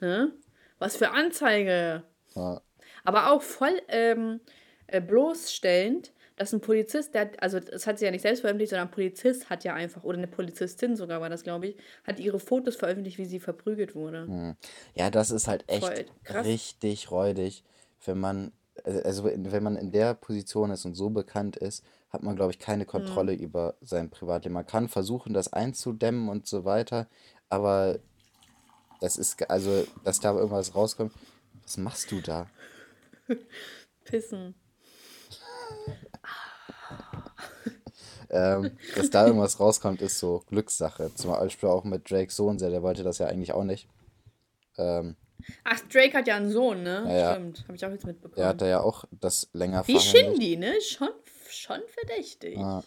Ne? 0.00 0.32
Was 0.78 0.96
für 0.96 1.10
Anzeige. 1.10 2.02
ja. 2.34 2.60
Aber 3.04 3.30
auch 3.30 3.40
voll 3.40 3.80
ähm, 3.88 4.40
äh, 4.88 5.00
bloßstellend, 5.00 6.12
dass 6.36 6.52
ein 6.52 6.60
Polizist, 6.60 7.14
der, 7.14 7.30
also 7.42 7.60
das 7.60 7.86
hat 7.86 7.98
sie 7.98 8.04
ja 8.04 8.10
nicht 8.10 8.22
selbst 8.22 8.40
veröffentlicht, 8.40 8.70
sondern 8.70 8.88
ein 8.88 8.92
Polizist 8.94 9.48
hat 9.50 9.64
ja 9.64 9.74
einfach, 9.74 10.04
oder 10.04 10.18
eine 10.18 10.26
Polizistin 10.26 10.94
sogar 10.96 11.20
war 11.20 11.30
das, 11.30 11.42
glaube 11.42 11.68
ich, 11.68 11.76
hat 12.04 12.20
ihre 12.20 12.38
Fotos 12.38 12.76
veröffentlicht, 12.76 13.18
wie 13.18 13.24
sie 13.24 13.40
verprügelt 13.40 13.94
wurde. 13.94 14.26
Hm. 14.26 14.56
Ja, 14.94 15.10
das 15.10 15.30
ist 15.30 15.48
halt 15.48 15.64
echt 15.68 15.90
richtig 16.44 17.10
räudig, 17.10 17.64
wenn 18.04 18.18
man, 18.18 18.52
äh, 18.84 19.00
also 19.02 19.26
in- 19.28 19.50
wenn 19.50 19.62
man 19.62 19.76
in 19.76 19.92
der 19.92 20.14
Position 20.14 20.70
ist 20.70 20.84
und 20.84 20.94
so 20.94 21.10
bekannt 21.10 21.56
ist, 21.56 21.84
hat 22.10 22.22
man, 22.22 22.36
glaube 22.36 22.52
ich, 22.52 22.58
keine 22.58 22.84
Hm. 22.84 22.90
Kontrolle 22.90 23.32
über 23.34 23.74
sein 23.80 24.10
Privatleben. 24.10 24.54
Man 24.54 24.66
kann 24.66 24.88
versuchen, 24.88 25.32
das 25.32 25.52
einzudämmen 25.52 26.28
und 26.28 26.46
so 26.46 26.64
weiter, 26.64 27.08
aber 27.48 27.98
das 29.00 29.16
ist, 29.16 29.48
also, 29.50 29.86
dass 30.04 30.20
da 30.20 30.32
irgendwas 30.34 30.74
rauskommt, 30.74 31.12
was 31.62 31.76
machst 31.76 32.10
du 32.12 32.20
da? 32.20 32.46
Pissen. 34.04 34.54
Ähm, 38.30 38.76
dass 38.96 39.10
da 39.10 39.26
irgendwas 39.26 39.58
rauskommt, 39.60 40.02
ist 40.02 40.18
so 40.18 40.42
Glückssache. 40.48 41.12
Zum 41.14 41.30
Beispiel 41.30 41.68
auch 41.68 41.84
mit 41.84 42.10
Drake 42.10 42.32
Sohn, 42.32 42.58
der 42.58 42.82
wollte 42.82 43.02
das 43.02 43.18
ja 43.18 43.26
eigentlich 43.26 43.52
auch 43.52 43.64
nicht. 43.64 43.88
Ähm, 44.78 45.16
Ach, 45.64 45.78
Drake 45.92 46.16
hat 46.16 46.26
ja 46.26 46.36
einen 46.36 46.50
Sohn, 46.50 46.82
ne? 46.82 47.04
ja, 47.08 47.34
Stimmt, 47.34 47.62
habe 47.64 47.76
ich 47.76 47.84
auch 47.86 47.90
jetzt 47.90 48.02
der 48.02 48.12
mitbekommen. 48.12 48.46
hat 48.46 48.60
da 48.60 48.66
ja 48.66 48.80
auch 48.80 49.04
das 49.12 49.48
länger 49.52 49.86
Wie. 49.86 49.98
Shindy, 50.00 50.56
ne? 50.56 50.74
Schon, 50.80 51.10
schon 51.48 51.80
verdächtig. 51.86 52.56
Ja, 52.56 52.82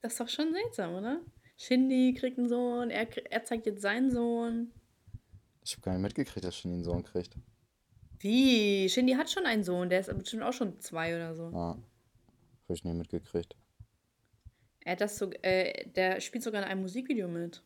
Das 0.00 0.12
ist 0.12 0.20
doch 0.20 0.28
schon 0.28 0.52
seltsam, 0.52 0.94
oder? 0.94 1.20
Shindy 1.58 2.14
kriegt 2.14 2.38
einen 2.38 2.48
Sohn, 2.48 2.90
er, 2.90 3.06
er 3.30 3.44
zeigt 3.44 3.66
jetzt 3.66 3.82
seinen 3.82 4.10
Sohn. 4.10 4.70
ich 5.62 5.72
habe 5.72 5.82
gar 5.82 5.92
nicht 5.92 6.02
mitgekriegt, 6.02 6.44
dass 6.44 6.56
Shindy 6.56 6.76
einen 6.76 6.84
Sohn 6.84 7.02
kriegt. 7.02 7.36
Wie? 8.20 8.88
Shindy 8.88 9.12
hat 9.12 9.30
schon 9.30 9.44
einen 9.46 9.62
Sohn, 9.64 9.90
der 9.90 10.00
ist 10.00 10.16
bestimmt 10.18 10.42
auch 10.42 10.52
schon 10.54 10.80
zwei 10.80 11.14
oder 11.16 11.34
so. 11.34 11.50
Ja, 11.52 11.58
habe 11.76 11.78
ich 12.74 12.84
nicht 12.84 12.96
mitgekriegt. 12.96 13.56
Er 14.90 14.94
hat 14.94 15.02
das 15.02 15.18
so, 15.18 15.30
äh, 15.42 15.86
der 15.90 16.20
spielt 16.20 16.42
sogar 16.42 16.60
in 16.64 16.68
einem 16.68 16.80
Musikvideo 16.82 17.28
mit. 17.28 17.62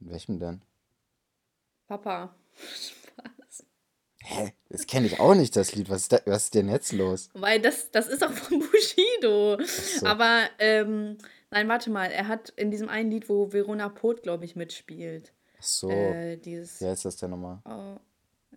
In 0.00 0.10
welchem 0.10 0.38
denn? 0.38 0.62
Papa. 1.88 2.36
Spaß. 2.56 3.64
Hä? 4.22 4.52
Das 4.68 4.86
kenne 4.86 5.08
ich 5.08 5.18
auch 5.18 5.34
nicht, 5.34 5.56
das 5.56 5.74
Lied. 5.74 5.90
Was 5.90 6.02
ist, 6.02 6.12
da, 6.12 6.20
was 6.24 6.44
ist 6.44 6.54
denn 6.54 6.68
jetzt 6.68 6.92
los? 6.92 7.30
Weil 7.34 7.60
das, 7.60 7.90
das 7.90 8.06
ist 8.06 8.22
auch 8.22 8.30
von 8.30 8.60
Bushido. 8.70 9.60
So. 9.64 10.06
Aber, 10.06 10.48
ähm, 10.60 11.18
nein, 11.50 11.66
warte 11.68 11.90
mal. 11.90 12.12
Er 12.12 12.28
hat 12.28 12.50
in 12.50 12.70
diesem 12.70 12.88
einen 12.88 13.10
Lied, 13.10 13.28
wo 13.28 13.52
Verona 13.52 13.88
Poth, 13.88 14.22
glaube 14.22 14.44
ich, 14.44 14.54
mitspielt. 14.54 15.32
Ach 15.58 15.62
so. 15.64 15.90
Äh, 15.90 16.36
dieses. 16.36 16.80
Wie 16.80 16.86
heißt 16.86 17.06
das 17.06 17.16
denn 17.16 17.30
nochmal? 17.30 17.58
Oh, 17.64 17.98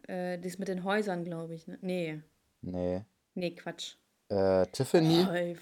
Äh, 0.08 0.38
die 0.38 0.48
ist 0.48 0.60
mit 0.60 0.68
den 0.68 0.84
Häusern, 0.84 1.24
glaube 1.24 1.56
ich. 1.56 1.66
Ne? 1.66 1.80
Nee. 1.82 2.22
Nee. 2.62 3.02
Nee, 3.34 3.56
Quatsch. 3.56 3.96
Äh, 4.30 4.68
Tiffany? 4.68 5.54
Ich- 5.54 5.58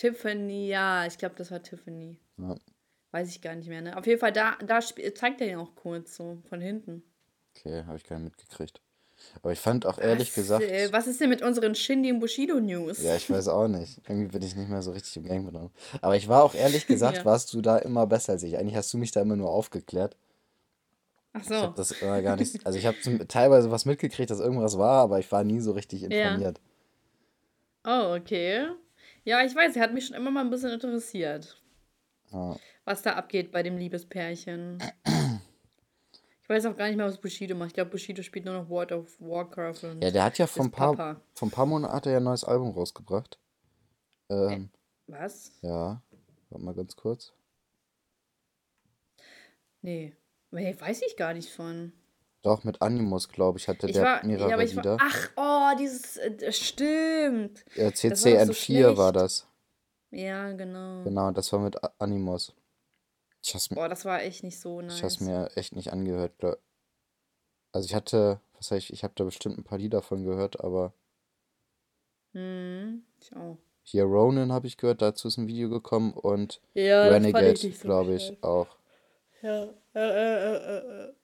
Tiffany, 0.00 0.68
ja, 0.68 1.04
ich 1.04 1.18
glaube, 1.18 1.34
das 1.36 1.50
war 1.50 1.62
Tiffany. 1.62 2.16
Ja. 2.38 2.56
Weiß 3.10 3.28
ich 3.28 3.42
gar 3.42 3.54
nicht 3.54 3.68
mehr, 3.68 3.82
ne? 3.82 3.98
Auf 3.98 4.06
jeden 4.06 4.18
Fall, 4.18 4.32
da, 4.32 4.56
da 4.64 4.80
zeigt 4.80 5.42
er 5.42 5.48
ihn 5.48 5.58
auch 5.58 5.74
kurz 5.74 6.16
so 6.16 6.38
von 6.48 6.60
hinten. 6.62 7.02
Okay, 7.54 7.84
habe 7.86 7.98
ich 7.98 8.04
gar 8.04 8.18
nicht 8.18 8.36
mitgekriegt. 8.38 8.80
Aber 9.42 9.52
ich 9.52 9.58
fand 9.58 9.84
auch 9.84 9.98
ehrlich 9.98 10.28
was, 10.30 10.34
gesagt. 10.36 10.64
Äh, 10.64 10.90
was 10.90 11.06
ist 11.06 11.20
denn 11.20 11.28
mit 11.28 11.42
unseren 11.42 11.74
Shindy 11.74 12.10
und 12.10 12.20
Bushido 12.20 12.58
News? 12.60 13.02
Ja, 13.02 13.14
ich 13.16 13.28
weiß 13.28 13.48
auch 13.48 13.68
nicht. 13.68 14.00
Irgendwie 14.08 14.28
bin 14.28 14.40
ich 14.40 14.56
nicht 14.56 14.70
mehr 14.70 14.80
so 14.80 14.92
richtig 14.92 15.14
im 15.18 15.24
Gang 15.24 15.52
drin. 15.52 15.68
Aber 16.00 16.16
ich 16.16 16.28
war 16.28 16.42
auch 16.44 16.54
ehrlich 16.54 16.86
gesagt, 16.86 17.18
Ja. 17.18 17.24
warst 17.26 17.52
du 17.52 17.60
da 17.60 17.76
immer 17.76 18.06
besser 18.06 18.32
als 18.32 18.42
ich. 18.44 18.56
Eigentlich 18.56 18.76
hast 18.76 18.94
du 18.94 18.96
mich 18.96 19.10
da 19.10 19.20
immer 19.20 19.36
nur 19.36 19.50
aufgeklärt. 19.50 20.16
Ach 21.34 21.42
Ich 21.42 21.48
so. 21.48 21.54
habe 21.56 21.74
das 21.76 21.90
immer 21.92 22.22
gar 22.22 22.36
nicht. 22.36 22.64
Also 22.64 22.78
ich 22.78 22.86
habe 22.86 22.96
teilweise 23.28 23.70
was 23.70 23.84
mitgekriegt, 23.84 24.30
dass 24.30 24.40
irgendwas 24.40 24.78
war, 24.78 25.02
aber 25.02 25.18
ich 25.18 25.30
war 25.30 25.44
nie 25.44 25.60
so 25.60 25.72
richtig 25.72 26.00
Ja. 26.00 26.08
informiert. 26.08 26.58
Oh, 27.84 28.14
okay. 28.18 28.68
Ja, 29.24 29.44
ich 29.44 29.54
weiß, 29.54 29.76
er 29.76 29.82
hat 29.82 29.92
mich 29.94 30.06
schon 30.06 30.16
immer 30.16 30.30
mal 30.30 30.40
ein 30.44 30.50
bisschen 30.50 30.70
interessiert, 30.72 31.60
Ja. 32.32 32.56
was 32.84 33.02
da 33.02 33.14
abgeht 33.14 33.52
bei 33.52 33.62
dem 33.62 33.76
Liebespärchen. 33.76 34.78
Ich 36.42 36.48
weiß 36.48 36.66
auch 36.66 36.76
gar 36.76 36.88
nicht 36.88 36.96
mehr, 36.96 37.06
was 37.06 37.20
Bushido 37.20 37.54
macht. 37.54 37.68
Ich 37.68 37.74
glaube, 37.74 37.90
Bushido 37.90 38.22
spielt 38.22 38.44
nur 38.44 38.54
noch 38.54 38.68
World 38.68 38.92
of 38.92 39.20
Warcraft 39.20 39.84
und 39.84 40.02
Ja, 40.02 40.10
der 40.10 40.24
hat 40.24 40.38
ja 40.38 40.46
vor 40.46 40.64
ein 40.64 40.70
paar, 40.70 40.96
Papa. 40.96 41.20
vor 41.34 41.46
ein 41.48 41.50
paar 41.52 41.66
Monaten 41.66 41.94
hat 41.94 42.06
er 42.06 42.12
ja 42.12 42.18
ein 42.18 42.24
neues 42.24 42.42
Album 42.44 42.70
rausgebracht. 42.72 43.38
Ähm, 44.30 44.70
Was? 45.06 45.52
ja, 45.62 46.02
warte 46.48 46.64
mal 46.64 46.74
ganz 46.74 46.96
kurz. 46.96 47.32
Nee. 49.82 50.16
Nee, 50.50 50.76
weiß 50.78 51.02
ich 51.02 51.16
gar 51.16 51.32
nicht 51.34 51.50
von. 51.52 51.92
Doch, 52.42 52.64
mit 52.64 52.80
Animus, 52.80 53.28
glaube 53.28 53.58
ich, 53.58 53.68
hatte 53.68 53.86
Ich 53.86 53.94
der 53.94 54.02
war, 54.04 54.24
mehrere 54.24 54.48
ja, 54.48 54.54
aber 54.54 54.64
ich 54.64 54.74
war, 54.76 54.84
Lieder. 54.84 54.96
ach, 55.00 55.30
oh, 55.36 55.76
dieses, 55.78 56.16
äh, 56.16 56.52
stimmt. 56.52 57.64
Äh, 57.76 57.92
Das 57.92 58.24
war 58.24 58.32
doch 58.32 58.38
so 58.46 58.52
CCN4 58.52 58.96
war 58.96 59.12
das. 59.12 59.46
Ja, 60.10 60.52
genau. 60.52 61.04
Genau, 61.04 61.30
das 61.32 61.52
war 61.52 61.60
mit 61.60 61.76
Animus. 62.00 62.54
Ich 63.42 63.54
hab's, 63.54 63.68
Boah, 63.68 63.88
das 63.88 64.04
war 64.04 64.22
echt 64.22 64.42
nicht 64.42 64.58
so 64.58 64.80
ich 64.80 65.02
hab's 65.02 65.20
nice. 65.20 65.20
mir 65.20 65.50
echt 65.54 65.76
nicht 65.76 65.92
angehört. 65.92 66.38
glaub- 66.38 66.58
Also 67.72 67.86
ich 67.86 67.94
hatte, 67.94 68.40
was 68.54 68.70
heißt 68.70 68.84
ich, 68.84 68.92
ich 68.92 69.04
habe 69.04 69.14
da 69.16 69.24
bestimmt 69.24 69.58
ein 69.58 69.64
paar 69.64 69.78
Lieder 69.78 70.02
von 70.02 70.24
gehört, 70.24 70.60
aber 70.60 70.92
Hm, 72.32 73.02
ich 73.20 73.34
auch. 73.36 73.58
hier 73.82 74.04
Ronin 74.04 74.52
habe 74.52 74.66
ich 74.66 74.76
gehört, 74.76 75.02
dazu 75.02 75.28
ist 75.28 75.36
ein 75.36 75.48
Video 75.48 75.68
gekommen 75.68 76.12
und 76.12 76.60
Ja, 76.74 77.06
ich 77.08 77.14
Renegade, 77.14 77.56
so 77.56 77.68
glaube 77.80 78.14
ich, 78.14 78.42
auch. 78.42 78.68
Ja, 79.42 79.64
äh, 79.94 79.98
äh, 79.98 80.56
äh, 80.56 81.06
äh. 81.08 81.14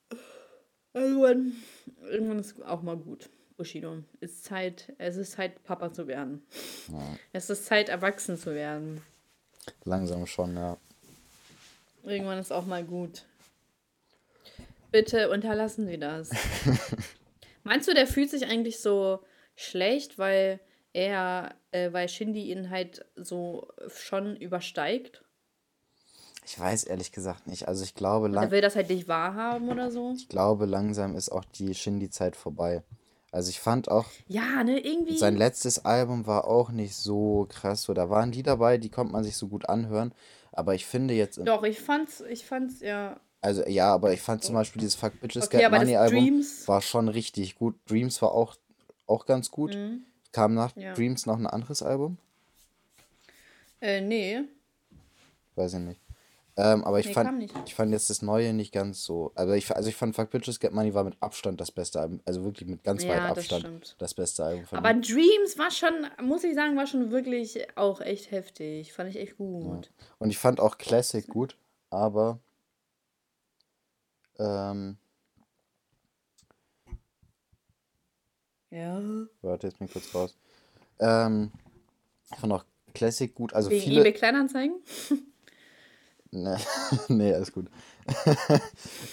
Irgendwann, 0.97 1.53
irgendwann 2.11 2.39
ist 2.39 2.61
auch 2.65 2.81
mal 2.81 2.97
gut. 2.97 3.29
Bushido. 3.59 4.03
Ist 4.21 4.45
Zeit, 4.45 4.95
es 4.97 5.17
ist 5.17 5.33
Zeit, 5.33 5.63
Papa 5.65 5.93
zu 5.93 6.07
werden. 6.07 6.43
Ja, 6.91 7.17
Es 7.35 7.51
ist 7.51 7.67
Zeit, 7.67 7.89
erwachsen 7.91 8.39
zu 8.39 8.55
werden. 8.55 9.03
langsam 9.85 10.27
schon, 10.27 10.57
ja. 10.57 10.79
Irgendwann 12.03 12.39
ist 12.39 12.53
auch 12.53 12.65
mal 12.65 12.83
gut. 12.83 13.25
Bitte 14.91 15.29
unterlassen 15.31 15.87
Sie 15.87 15.99
das. 15.99 16.31
Meinst 17.65 17.89
du, 17.89 17.95
der 17.95 18.07
fühlt 18.07 18.31
sich 18.31 18.47
eigentlich 18.47 18.79
so 18.81 19.23
schlecht, 19.55 20.19
weil 20.19 20.61
er, 20.95 21.55
äh, 21.73 21.93
weil 21.93 22.09
Shindy 22.09 22.51
ihn 22.51 22.71
halt 22.71 23.05
so 23.17 23.69
schon 23.89 24.37
übersteigt? 24.37 25.25
Ich 26.49 26.59
weiß 26.61 26.85
ehrlich 26.85 27.11
gesagt 27.11 27.49
nicht. 27.49 27.67
Also 27.67 27.83
ich 27.83 27.95
glaube, 27.97 28.29
Er 28.29 28.33
lang, 28.33 28.51
will 28.53 28.61
das 28.61 28.77
halt 28.77 28.89
nicht 28.89 29.09
wahrhaben 29.09 29.69
oder 29.69 29.91
so? 29.91 30.15
ich 30.17 30.29
glaube, 30.29 30.65
langsam 30.67 31.17
ist 31.17 31.31
auch 31.31 31.45
die 31.45 31.75
Shindy-Zeit 31.75 32.37
vorbei. 32.37 32.85
Also 33.33 33.51
ich 33.51 33.59
fand 33.61 33.91
auch, 33.91 34.07
Ja, 34.29 34.63
ne, 34.63 34.79
irgendwie. 34.79 35.19
sein 35.19 35.37
letztes 35.37 35.85
Album 35.85 36.27
war 36.27 36.47
auch 36.47 36.71
nicht 36.71 36.95
so 36.95 37.47
krass. 37.51 37.83
So, 37.83 37.95
da 37.95 38.09
waren 38.11 38.31
Lieder 38.31 38.53
dabei, 38.53 38.79
die 38.79 38.89
konnte 38.91 39.13
man 39.13 39.25
sich 39.25 39.37
so 39.37 39.49
gut 39.49 39.69
anhören. 39.69 40.15
Aber 40.53 40.75
ich 40.77 40.87
finde 40.87 41.15
jetzt, 41.15 41.39
Doch, 41.45 41.65
ich 41.65 41.81
fand's, 41.81 42.21
ich 42.31 42.47
fand's 42.47 42.81
ja. 42.81 43.19
also 43.43 43.67
ja, 43.67 43.93
aber 43.93 44.13
ich 44.13 44.21
fand 44.23 44.45
zum 44.45 44.55
Beispiel 44.55 44.81
dieses 44.81 44.95
Fuck 44.95 45.21
Bitches 45.21 45.47
Okay, 45.47 45.59
Get 45.59 45.71
Money 45.73 45.97
Album 45.97 46.19
Dreams. 46.21 46.67
war 46.69 46.81
schon 46.81 47.09
richtig 47.09 47.57
gut. 47.57 47.75
Dreams 47.91 48.23
war 48.23 48.31
auch, 48.33 48.55
auch 49.09 49.27
ganz 49.27 49.51
gut. 49.51 49.75
Mhm. 49.75 50.05
Kam 50.33 50.55
nach 50.55 50.75
Ja. 50.77 50.95
Dreams 50.95 51.27
noch 51.27 51.37
ein 51.39 51.47
anderes 51.47 51.83
Album? 51.83 52.19
Äh, 53.81 54.01
nee. 54.01 54.43
Weiß 55.57 55.75
ich 55.75 55.81
nicht. 55.81 56.01
Ähm, 56.59 56.85
aber 56.85 56.99
ich 57.01 57.07
Nee, 57.09 57.13
fand, 57.13 57.53
ich 57.67 57.75
fand 57.75 57.93
jetzt 57.93 58.09
das 58.09 58.23
Neue 58.23 58.55
nicht 58.55 58.73
ganz 58.73 59.05
so. 59.05 59.31
Also 59.35 59.53
ich, 59.53 59.71
also 59.77 59.91
ich 59.91 59.97
fand 59.97 60.17
Fuck 60.17 60.31
Bitches 60.31 60.59
Get 60.59 60.73
Money 60.73 60.95
war 60.95 61.05
mit 61.05 61.15
Abstand 61.21 61.61
das 61.61 61.71
beste 61.71 62.01
Album. 62.01 62.21
Also 62.25 62.45
wirklich 62.45 62.67
mit 62.67 62.83
ganz 62.83 63.03
weit 63.03 63.11
Ja, 63.11 63.29
das 63.29 63.39
Abstand 63.39 63.61
stimmt. 63.67 63.97
das 63.99 64.15
beste 64.15 64.43
Album 64.45 64.65
von 64.65 64.79
Aber 64.79 64.91
ihm. 64.91 65.03
Dreams 65.03 65.59
war 65.59 65.71
schon, 65.71 65.93
muss 66.23 66.45
ich 66.45 66.55
sagen, 66.55 66.75
war 66.77 66.87
schon 66.87 67.11
wirklich 67.11 67.67
auch 67.77 68.01
echt 68.01 68.31
heftig. 68.31 68.95
Fand 68.95 69.11
ich 69.11 69.17
echt 69.17 69.37
gut. 69.37 69.91
Und 70.19 70.31
ich 70.31 70.39
fand 70.39 70.59
auch 70.61 70.79
Classic 70.79 71.27
gut, 71.29 71.59
aber 71.91 72.41
ähm, 74.39 74.97
Ja. 78.71 79.01
warte, 79.43 79.67
jetzt 79.67 79.79
bin 79.79 79.87
ich 79.89 79.93
kurz 79.93 80.15
raus. 80.15 80.35
Ähm, 81.01 81.53
ich 82.33 82.39
fand 82.39 82.53
auch 82.53 82.65
Classic 82.95 83.35
gut. 83.35 83.53
Also 83.53 83.71
Wegen 83.71 83.83
viele. 83.83 84.01
eBay 84.01 84.13
Kleinanzeigen? 84.15 84.77
Ne, 86.37 86.59
nee, 87.09 87.33
alles 87.33 87.53
gut. 87.53 87.71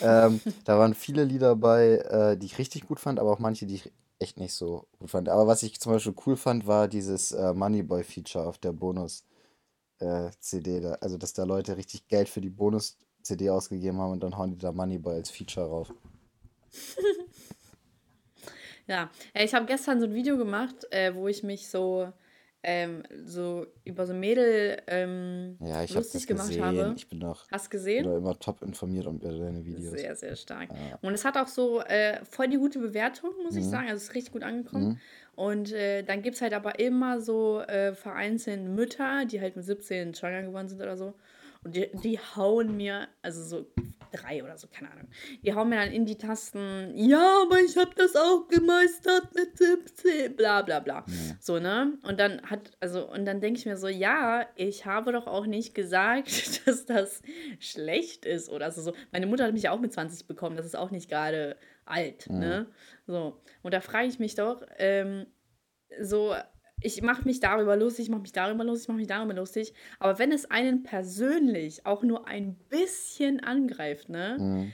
ähm, 0.02 0.42
da 0.66 0.78
waren 0.78 0.94
viele 0.94 1.24
Lieder 1.24 1.56
bei, 1.56 2.00
äh, 2.00 2.38
die 2.38 2.48
ich 2.48 2.58
richtig 2.58 2.86
gut 2.86 3.00
fand, 3.00 3.18
aber 3.18 3.32
auch 3.32 3.40
manche, 3.40 3.66
die 3.66 3.76
ich 3.76 3.94
echt 4.20 4.38
nicht 4.40 4.54
so 4.54 4.88
gut 5.00 5.10
fand. 5.10 5.30
Aber 5.30 5.48
was 5.48 5.64
ich 5.64 5.80
zum 5.80 5.94
Beispiel 5.94 6.16
cool 6.26 6.36
fand, 6.36 6.68
war 6.68 6.90
dieses 6.90 7.32
äh, 7.32 7.54
Moneyboy-Feature 7.54 8.46
auf 8.46 8.58
der 8.58 8.74
Bonus-CD. 8.74 10.82
da. 10.82 10.96
Also, 10.96 11.18
dass 11.18 11.32
da 11.34 11.46
Leute 11.46 11.78
richtig 11.78 12.10
Geld 12.10 12.28
für 12.28 12.42
die 12.42 12.50
Bonus-CD 12.50 13.50
ausgegeben 13.50 14.00
haben 14.00 14.12
und 14.12 14.22
dann 14.22 14.38
hauen 14.38 14.52
die 14.52 14.58
da 14.58 14.74
Moneyboy 14.74 15.16
als 15.16 15.32
Feature 15.32 15.68
rauf. 15.68 15.94
Ja. 18.86 19.10
ja 19.34 19.42
ich 19.42 19.54
habe 19.54 19.66
gestern 19.66 20.02
so 20.02 20.06
ein 20.06 20.14
Video 20.14 20.38
gemacht, 20.38 20.76
äh, 20.92 21.16
wo 21.16 21.30
ich 21.30 21.42
mich 21.42 21.70
so, 21.70 22.12
ähm, 22.63 23.04
so 23.26 23.65
über 23.84 24.06
so 24.08 24.13
Mädel 24.13 24.82
ähm, 24.88 25.58
Ja, 25.60 25.84
ich 25.84 25.93
lustig 25.93 26.21
das 26.21 26.28
gemacht 26.28 26.47
gesehen. 26.47 26.63
habe. 26.63 26.93
Ich 26.95 27.08
bin 27.10 27.19
doch 27.19 27.45
Hast 27.52 27.69
gesehen? 27.69 28.06
doch 28.06 28.15
immer 28.17 28.39
top 28.39 28.62
informiert 28.62 29.06
um 29.06 29.19
deine 29.19 29.65
Videos. 29.65 29.91
Sehr, 29.99 30.15
sehr 30.15 30.36
stark. 30.36 30.69
Ja. 30.71 30.97
Und 31.02 31.13
es 31.13 31.26
hat 31.26 31.38
auch 31.38 31.47
so 31.47 31.82
äh, 31.82 32.23
voll 32.23 32.47
die 32.47 32.58
gute 32.58 32.80
Bewertung, 32.80 33.32
muss 33.43 33.56
ich 33.56 33.65
Mhm. 33.65 33.69
sagen. 33.69 33.84
Also 33.89 33.97
es 33.97 34.04
ist 34.04 34.15
richtig 34.15 34.32
gut 34.34 34.43
angekommen. 34.43 34.88
Mhm. 34.88 34.99
Und 35.36 35.71
äh, 35.73 36.04
dann 36.04 36.21
gibt 36.21 36.36
es 36.36 36.41
halt 36.41 36.54
aber 36.54 36.80
immer 36.80 37.19
so 37.19 37.60
äh, 37.62 37.93
vereinzelt 37.95 38.62
Mütter, 38.63 39.26
die 39.26 39.41
halt 39.41 39.56
mit 39.56 39.65
17 39.65 40.13
schwanger 40.15 40.43
geworden 40.43 40.69
sind 40.69 40.82
oder 40.82 40.95
so. 40.95 41.13
Und 41.63 41.76
die, 41.76 41.89
die 41.93 42.19
hauen 42.19 42.76
mir, 42.76 43.08
also 43.21 43.43
so 43.43 43.65
drei 44.12 44.43
oder 44.43 44.58
so, 44.58 44.67
keine 44.67 44.91
Ahnung. 44.91 45.08
Die 45.41 45.54
hauen 45.54 45.69
mir 45.69 45.78
dann 45.78 45.91
in 45.91 46.06
die 46.06 46.17
Tasten, 46.17 46.91
ja, 46.95 47.41
aber 47.43 47.60
ich 47.60 47.78
habe 47.78 47.91
das 47.95 48.15
auch 48.15 48.47
gemeistert 48.47 49.34
mit 49.34 49.58
17, 49.58 50.36
bla 50.36 50.62
bla 50.62 50.80
bla. 50.80 51.06
So, 51.39 51.60
ne? 51.60 51.97
Und 52.04 52.19
dann 52.19 52.41
hat, 52.43 52.71
also, 52.80 53.10
und 53.10 53.26
dann 53.26 53.41
denke 53.41 53.60
ich 53.60 53.65
mir 53.65 53.78
so, 53.78 53.88
ja, 53.88 54.45
ich 54.56 54.86
habe 54.86 55.12
doch 55.12 55.28
auch 55.28 55.45
nicht 55.45 55.73
gesagt, 55.73 56.28
dass 56.67 56.86
das 56.86 57.21
schlecht 57.60 58.26
ist 58.26 58.49
oder 58.49 58.71
so. 58.71 58.82
so. 58.82 58.93
Meine 59.12 59.26
Mutter 59.26 59.45
hat 59.45 59.54
mich 59.54 59.63
ja 59.63 59.71
auch 59.71 59.80
mit 59.80 59.93
20 59.93 60.28
bekommen, 60.28 60.56
das 60.56 60.65
ist 60.65 60.76
auch 60.76 60.91
nicht 60.91 61.10
gerade 61.10 61.58
alt, 61.86 62.30
ne? 62.30 62.67
So. 63.08 63.41
Und 63.62 63.73
da 63.73 63.82
frage 63.82 64.08
ich 64.08 64.19
mich 64.19 64.36
doch, 64.36 64.63
ähm, 64.78 65.26
so, 65.99 66.36
ich 66.84 67.02
mache 67.02 67.24
mich 67.26 67.39
darüber 67.39 67.76
lustig, 67.76 68.06
ich 68.06 68.12
mache 68.12 68.22
mich 68.22 68.32
darüber 68.32 68.63
lustig, 68.63 68.84
ich 68.84 68.88
mache 68.89 68.98
mich 68.98 69.08
darüber 69.08 69.34
lustig. 69.34 69.74
Aber 70.00 70.19
wenn 70.19 70.32
es 70.32 70.50
einen 70.50 70.84
persönlich 70.84 71.86
auch 71.86 72.04
nur 72.04 72.28
ein 72.28 72.56
bisschen 72.69 73.39
angreift, 73.39 74.10
ne? 74.10 74.38
Mhm. 74.39 74.74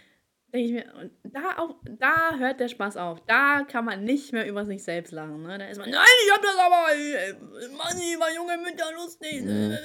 Denke 0.53 0.67
ich 0.67 0.71
mir, 0.73 0.93
und 0.99 1.11
da, 1.23 1.57
auch, 1.57 1.75
da 1.83 2.37
hört 2.37 2.59
der 2.59 2.67
Spaß 2.67 2.97
auf. 2.97 3.19
Da 3.27 3.63
kann 3.63 3.85
man 3.85 4.03
nicht 4.03 4.33
mehr 4.33 4.47
über 4.47 4.65
sich 4.65 4.83
selbst 4.83 5.11
lachen. 5.11 5.43
Ne? 5.43 5.57
Da 5.57 5.65
ist 5.67 5.77
man, 5.77 5.89
nein, 5.89 6.01
ich 6.25 6.33
hab 6.33 6.41
das 6.41 6.55
aber, 6.57 7.77
Mann, 7.77 7.97
ich 7.97 8.19
war 8.19 8.33
junge 8.33 8.57
Mütter 8.57 8.91
lustig. 8.95 9.41
Mhm. 9.43 9.77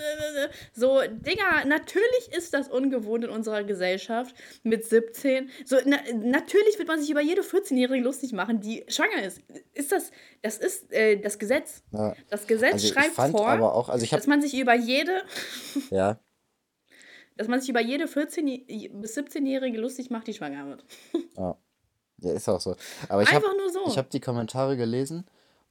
So, 0.73 1.01
Digga, 1.09 1.65
natürlich 1.67 2.33
ist 2.37 2.55
das 2.55 2.69
ungewohnt 2.69 3.25
in 3.25 3.31
unserer 3.31 3.65
Gesellschaft 3.65 4.35
mit 4.63 4.85
17. 4.85 5.51
So, 5.65 5.77
na, 5.85 5.99
natürlich 6.15 6.79
wird 6.79 6.89
man 6.89 7.01
sich 7.01 7.11
über 7.11 7.21
jede 7.21 7.43
14-Jährige 7.43 8.03
lustig 8.03 8.33
machen, 8.33 8.61
die 8.61 8.85
schwanger 8.89 9.23
ist. 9.25 9.41
Ist 9.73 9.93
das, 9.93 10.11
das 10.43 10.59
ist 10.59 10.93
äh, 10.93 11.17
das 11.17 11.39
Gesetz. 11.39 11.83
Ja. 11.93 12.15
Das 12.31 12.47
Gesetz 12.47 12.75
Also 12.75 12.89
schreibt 12.89 13.15
vor, 13.15 13.61
auch, 13.61 13.89
also 13.89 14.07
habe, 14.07 14.17
dass 14.17 14.27
man 14.27 14.41
sich 14.41 14.55
über 14.55 14.75
jede, 14.75 15.23
ja, 15.91 16.19
dass 17.37 17.49
man 17.49 17.61
sich 17.61 17.69
über 17.69 17.81
jede 17.81 18.07
14 18.07 18.67
bis 19.01 19.17
17-Jährige 19.17 19.79
lustig 19.79 20.11
macht, 20.11 20.27
die 20.27 20.35
schwanger 20.35 20.67
wird. 20.67 20.85
ja, 21.37 21.57
ja, 22.19 22.33
ist 22.33 22.49
auch 22.49 22.61
so. 22.61 22.77
Aber 23.09 23.23
ich 23.23 23.33
habe 23.33 23.45
so. 23.73 23.87
Ich 23.87 23.99
habe 23.99 24.09
die 24.13 24.21
Kommentare 24.21 24.77
gelesen 24.77 25.25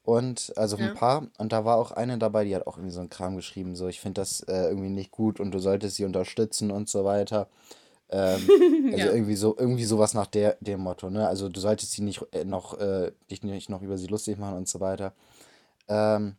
und 0.03 0.53
also 0.57 0.77
Ja. 0.77 0.87
ein 0.87 0.93
paar 0.93 1.27
und 1.37 1.53
da 1.53 1.63
war 1.65 1.77
auch 1.77 1.91
eine 1.91 2.17
dabei, 2.17 2.43
die 2.43 2.55
hat 2.55 2.67
auch 2.67 2.77
irgendwie 2.77 2.93
so 2.93 2.99
einen 2.99 3.09
Kram 3.09 3.35
geschrieben, 3.35 3.75
so 3.75 3.87
ich 3.87 4.01
finde 4.01 4.21
das 4.21 4.41
äh, 4.41 4.67
irgendwie 4.67 4.89
nicht 4.89 5.11
gut 5.11 5.39
und 5.39 5.51
du 5.51 5.59
solltest 5.59 5.95
sie 5.95 6.05
unterstützen 6.05 6.71
und 6.71 6.89
so 6.89 7.05
weiter. 7.05 7.47
Ähm, 8.09 8.49
also 8.93 9.07
Ja. 9.07 9.13
irgendwie 9.13 9.35
so, 9.35 9.55
irgendwie 9.57 9.85
sowas 9.85 10.13
nach 10.13 10.27
der, 10.27 10.57
dem 10.59 10.81
Motto, 10.81 11.09
ne? 11.09 11.27
Also 11.27 11.49
du 11.49 11.59
solltest 11.59 11.93
sie 11.93 12.01
nicht 12.03 12.21
äh, 12.33 12.43
noch, 12.43 12.77
äh, 12.79 13.11
dich 13.31 13.41
nicht 13.43 13.69
noch 13.69 13.81
über 13.81 13.97
sie 13.97 14.07
lustig 14.07 14.37
machen 14.37 14.57
und 14.57 14.67
so 14.67 14.79
weiter. 14.81 15.13
Ähm, 15.87 16.35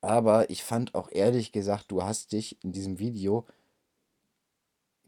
aber 0.00 0.48
ich 0.50 0.62
fand 0.62 0.94
auch 0.94 1.10
ehrlich 1.10 1.52
gesagt, 1.52 1.90
du 1.90 2.02
hast 2.02 2.32
dich 2.32 2.62
in 2.62 2.72
diesem 2.72 2.98
Video 2.98 3.46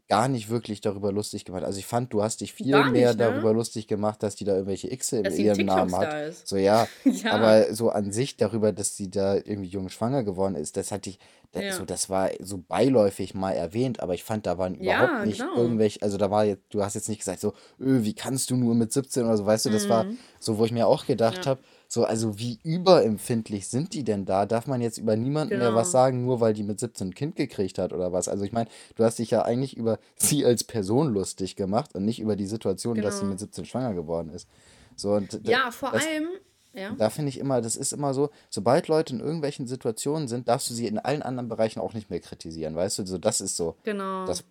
gar 0.09 0.27
nicht 0.27 0.49
wirklich 0.49 0.81
darüber 0.81 1.11
lustig 1.11 1.45
gemacht. 1.45 1.63
Also 1.63 1.79
ich 1.79 1.85
fand, 1.85 2.11
du 2.13 2.21
hast 2.21 2.41
dich 2.41 2.53
viel 2.53 2.71
Gar 2.71 2.91
mehr 2.91 3.09
nicht, 3.09 3.19
ne? 3.19 3.25
darüber 3.25 3.53
lustig 3.53 3.87
gemacht, 3.87 4.21
dass 4.21 4.35
die 4.35 4.43
da 4.43 4.53
irgendwelche 4.53 4.89
Xe 4.95 5.19
in 5.19 5.31
ihrem 5.33 5.65
Namen 5.65 5.95
hat. 5.95 6.13
Ist. 6.29 6.47
So, 6.47 6.57
ja, 6.57 6.87
Ja. 7.05 7.31
aber 7.31 7.73
so 7.73 7.89
an 7.89 8.11
sich 8.11 8.35
darüber, 8.37 8.73
dass 8.73 8.97
sie 8.97 9.09
da 9.09 9.35
irgendwie 9.35 9.69
jung 9.69 9.89
schwanger 9.89 10.23
geworden 10.23 10.55
ist, 10.55 10.75
das 10.77 10.91
hatte 10.91 11.09
ich, 11.09 11.19
das, 11.51 11.63
Ja. 11.63 11.71
so, 11.73 11.85
das 11.85 12.09
war 12.09 12.31
so 12.39 12.57
beiläufig 12.57 13.33
mal 13.33 13.51
erwähnt, 13.51 14.01
aber 14.01 14.13
ich 14.13 14.23
fand, 14.23 14.45
da 14.45 14.57
waren 14.57 14.75
Ja, 14.75 14.95
überhaupt 14.95 15.25
nicht 15.25 15.39
genau. 15.39 15.55
irgendwelche, 15.55 16.01
also 16.01 16.17
da 16.17 16.29
war 16.29 16.43
jetzt, 16.45 16.63
du 16.71 16.83
hast 16.83 16.95
jetzt 16.95 17.07
nicht 17.09 17.19
gesagt, 17.19 17.39
so, 17.39 17.53
öh, 17.79 18.03
wie 18.03 18.13
kannst 18.13 18.49
du 18.49 18.57
nur 18.57 18.75
mit 18.75 18.91
17 18.91 19.23
oder 19.25 19.37
so, 19.37 19.45
weißt 19.45 19.67
du, 19.67 19.69
das 19.69 19.87
war 19.89 20.05
so, 20.39 20.57
wo 20.57 20.65
ich 20.65 20.71
mir 20.71 20.85
auch 20.87 21.05
gedacht 21.05 21.45
Mhm. 21.45 21.49
Habe, 21.49 21.61
so, 21.93 22.05
also 22.05 22.39
wie 22.39 22.57
überempfindlich 22.63 23.67
sind 23.67 23.93
die 23.93 24.03
denn 24.03 24.25
da? 24.25 24.47
Darf 24.47 24.65
man 24.65 24.81
jetzt 24.81 24.97
über 24.97 25.15
niemanden 25.15 25.59
mehr 25.59 25.75
was 25.75 25.89
Genau. 25.89 25.91
sagen, 25.91 26.25
nur 26.25 26.39
weil 26.39 26.53
die 26.53 26.63
mit 26.63 26.79
17 26.79 27.09
ein 27.09 27.13
Kind 27.13 27.35
gekriegt 27.35 27.77
hat 27.77 27.93
oder 27.93 28.11
was? 28.11 28.27
Also 28.27 28.43
ich 28.45 28.51
meine, 28.51 28.67
du 28.95 29.03
hast 29.03 29.19
dich 29.19 29.29
ja 29.29 29.43
eigentlich 29.43 29.77
über 29.77 29.99
sie 30.15 30.43
als 30.43 30.63
Person 30.63 31.13
lustig 31.13 31.55
gemacht 31.55 31.93
und 31.93 32.03
nicht 32.03 32.19
über 32.19 32.35
die 32.35 32.47
Situation, 32.47 32.99
dass 32.99 33.15
sie 33.19 33.25
Genau. 33.25 33.31
mit 33.33 33.39
17 33.41 33.65
schwanger 33.65 33.93
geworden 33.93 34.29
ist. 34.29 34.47
So, 34.95 35.13
und 35.13 35.39
Ja, 35.43 35.69
vor 35.69 35.91
das, 35.91 36.03
allem, 36.07 36.29
ja. 36.73 36.95
da 36.97 37.11
finde 37.11 37.29
ich 37.29 37.37
immer, 37.37 37.61
das 37.61 37.75
ist 37.75 37.93
immer 37.93 38.15
so, 38.15 38.31
sobald 38.49 38.87
Leute 38.87 39.13
in 39.13 39.19
irgendwelchen 39.19 39.67
Situationen 39.67 40.27
sind, 40.27 40.47
darfst 40.47 40.71
du 40.71 40.73
sie 40.73 40.87
in 40.87 40.97
allen 40.97 41.21
anderen 41.21 41.47
Bereichen 41.47 41.79
auch 41.79 41.93
nicht 41.93 42.09
mehr 42.09 42.19
kritisieren, 42.21 42.75
weißt 42.75 42.97
du? 42.99 43.05
So, 43.05 43.19
das 43.19 43.39
ist 43.39 43.55
so 43.55 43.75
Genau. 43.83 44.25
das 44.25 44.43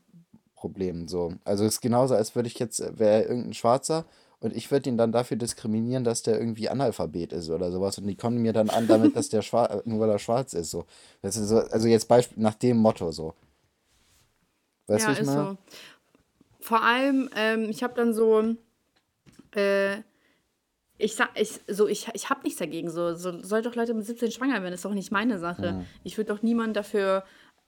Problem. 0.54 1.08
So. 1.08 1.32
Also 1.44 1.64
es 1.64 1.74
ist 1.74 1.80
genauso, 1.80 2.14
als 2.14 2.36
würde 2.36 2.46
ich 2.46 2.58
jetzt, 2.60 2.78
wäre 3.00 3.22
irgendein 3.22 3.54
Schwarzer 3.54 4.04
und 4.42 4.56
ich 4.56 4.72
würde 4.72 4.90
ihn 4.90 4.98
dann 4.98 5.12
dafür 5.12 5.36
diskriminieren, 5.36 6.02
dass 6.02 6.24
der 6.24 6.36
irgendwie 6.36 6.68
Analphabet 6.68 7.32
ist 7.32 7.48
oder 7.48 7.70
sowas. 7.70 7.96
Und 7.98 8.08
die 8.08 8.16
kommen 8.16 8.42
mir 8.42 8.52
dann 8.52 8.70
an 8.70 8.88
damit, 8.88 9.14
dass 9.14 9.28
der 9.28 9.40
schwarz, 9.40 9.82
nur 9.86 10.00
weil 10.00 10.10
er 10.10 10.18
schwarz 10.18 10.52
ist. 10.52 10.72
So. 10.72 10.84
Das 11.22 11.36
ist 11.36 11.48
so, 11.48 11.58
also 11.58 11.86
jetzt 11.86 12.08
Beispiel 12.08 12.42
nach 12.42 12.54
dem 12.54 12.78
Motto 12.78 13.12
so. 13.12 13.34
Weißt 14.88 15.06
du, 15.06 15.10
ja, 15.10 15.16
wie 15.16 15.20
ich 15.20 15.26
meine? 15.26 15.50
so. 15.50 15.58
Vor 16.58 16.82
allem, 16.82 17.30
ähm, 17.36 17.70
ich 17.70 17.84
habe 17.84 17.94
dann 17.94 18.12
so, 18.12 18.56
äh, 19.54 19.98
ich 20.98 21.14
sag, 21.14 21.30
ich, 21.40 21.60
so, 21.68 21.86
ich, 21.86 22.08
ich 22.12 22.28
habe 22.28 22.42
nichts 22.42 22.58
dagegen. 22.58 22.90
So, 22.90 23.14
so, 23.14 23.40
soll 23.44 23.62
doch 23.62 23.76
Leute 23.76 23.94
mit 23.94 24.06
17 24.06 24.32
schwanger 24.32 24.60
werden, 24.60 24.74
ist 24.74 24.84
doch 24.84 24.92
nicht 24.92 25.12
meine 25.12 25.38
Sache. 25.38 25.72
Mhm. 25.72 25.86
Ich 26.02 26.18
würde 26.18 26.34
doch 26.34 26.42
niemanden 26.42 26.74
dafür 26.74 27.22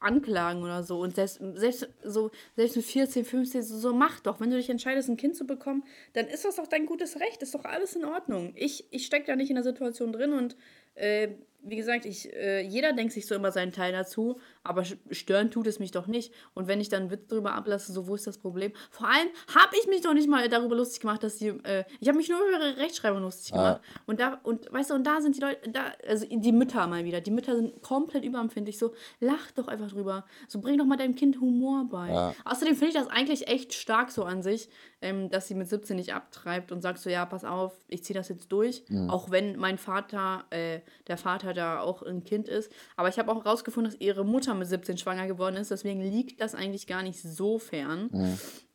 anklagen 0.05 0.62
oder 0.62 0.83
so. 0.83 1.01
Und 1.01 1.14
selbst, 1.14 1.40
selbst, 1.55 1.88
so, 2.03 2.31
selbst 2.57 2.77
mit 2.77 2.85
14, 2.85 3.25
15, 3.25 3.62
so, 3.62 3.79
so 3.79 3.95
mach 3.95 4.21
doch. 4.21 4.40
Wenn 4.40 4.51
du 4.51 4.57
dich 4.57 4.71
entscheidest, 4.71 5.09
ein 5.09 5.17
Kind 5.17 5.37
zu 5.37 5.47
bekommen, 5.47 5.85
dann 6.12 6.27
ist 6.27 6.45
das 6.45 6.57
doch 6.57 6.67
dein 6.67 6.87
gutes 6.87 7.21
Recht. 7.21 7.43
Ist 7.43 7.55
doch 7.55 7.64
alles 7.64 7.97
in 7.97 8.05
Ordnung. 8.05 8.53
Ich, 8.57 8.87
ich 8.90 9.07
stecke 9.07 9.27
da 9.27 9.37
nicht 9.37 9.51
in 9.51 9.57
der 9.57 9.64
Situation 9.64 10.12
drin 10.12 10.33
und 10.33 10.57
äh, 10.95 11.29
wie 11.62 11.77
gesagt, 11.77 12.05
ich, 12.05 12.33
äh, 12.35 12.61
jeder 12.61 12.93
denkt 12.93 13.12
sich 13.12 13.27
so 13.27 13.35
immer 13.35 13.51
seinen 13.51 13.73
Teil 13.73 13.93
dazu, 13.93 14.38
aber 14.64 14.83
stören 15.11 15.50
tut 15.50 15.66
es 15.66 15.79
mich 15.79 15.90
doch 15.90 16.07
nicht. 16.07 16.33
Und 16.55 16.66
wenn 16.66 16.81
ich 16.81 16.88
dann 16.88 17.03
einen 17.03 17.11
Witz 17.11 17.29
drüber 17.29 17.53
ablasse, 17.53 17.92
so 17.92 18.07
wo 18.09 18.14
ist 18.14 18.27
das 18.27 18.38
Problem? 18.38 18.72
Vor 18.90 19.07
allem 19.07 19.29
habe 19.55 19.77
ich 19.79 19.87
mich 19.87 20.00
doch 20.00 20.14
nicht 20.14 20.29
mal 20.29 20.48
darüber 20.48 20.74
lustig 20.74 21.00
gemacht, 21.00 21.22
dass 21.22 21.37
die, 21.37 21.48
äh, 21.48 21.85
ich 22.00 22.09
habe 22.09 22.16
mich 22.16 22.29
nur 22.31 22.38
über 22.40 22.59
ihre 22.59 22.77
Rechtschreibung 22.79 23.20
lustig 23.22 23.53
gemacht. 23.53 23.83
Und 24.07 24.20
da, 24.20 24.40
und 24.42 24.72
weißt 24.72 24.90
du, 24.90 24.94
und 24.94 25.05
da 25.05 25.20
sind 25.20 25.37
die 25.37 25.40
Leute, 25.40 25.70
da, 25.70 25.92
also 26.09 26.27
die 26.27 26.53
Mütter 26.53 26.87
mal 26.87 27.05
wieder, 27.05 27.20
die 27.20 27.31
Mütter 27.31 27.55
sind 27.55 27.83
komplett 27.83 28.24
überempfindlich. 28.24 28.79
So, 28.79 28.94
lach 29.20 29.50
doch 29.53 29.68
einfach 29.68 29.90
drüber. 29.90 30.24
So, 30.48 30.61
bring 30.61 30.79
doch 30.79 30.87
mal 30.87 30.96
deinem 30.96 31.14
Kind 31.14 31.40
Humor 31.40 31.87
bei. 31.90 32.09
Ja. 32.09 32.35
Außerdem 32.46 32.74
finde 32.74 32.88
ich 32.88 32.94
das 32.94 33.09
eigentlich 33.09 33.48
echt 33.48 33.74
stark 33.74 34.11
so 34.11 34.24
an 34.24 34.42
sich, 34.42 34.70
ähm, 35.03 35.29
dass 35.29 35.46
sie 35.46 35.55
mit 35.55 35.68
17 35.68 35.96
nicht 35.96 36.14
abtreibt 36.14 36.72
und 36.72 36.81
sagt 36.81 36.98
so, 36.98 37.11
ja, 37.11 37.27
pass 37.27 37.44
auf, 37.44 37.74
ich 37.88 38.03
ziehe 38.03 38.18
das 38.18 38.31
jetzt 38.31 38.50
durch. 38.50 38.85
Auch 39.09 39.31
wenn 39.31 39.57
mein 39.57 39.77
Vater, 39.77 40.44
äh, 40.48 40.81
der 41.07 41.18
Vater 41.18 41.53
da 41.53 41.81
auch 41.81 42.03
ein 42.03 42.24
Kind 42.24 42.48
ist. 42.48 42.72
Aber 42.96 43.09
ich 43.09 43.18
habe 43.18 43.31
auch 43.31 43.44
rausgefunden, 43.44 43.92
dass 43.92 44.00
ihre 44.00 44.24
Mutter 44.24 44.54
mit 44.55 44.69
17 44.69 44.99
schwanger 44.99 45.27
geworden 45.27 45.57
ist. 45.57 45.71
Deswegen 45.71 46.01
liegt 46.01 46.40
das 46.40 46.55
eigentlich 46.55 46.87
gar 46.87 47.03
nicht 47.03 47.21
so 47.21 47.59
fern, 47.59 48.11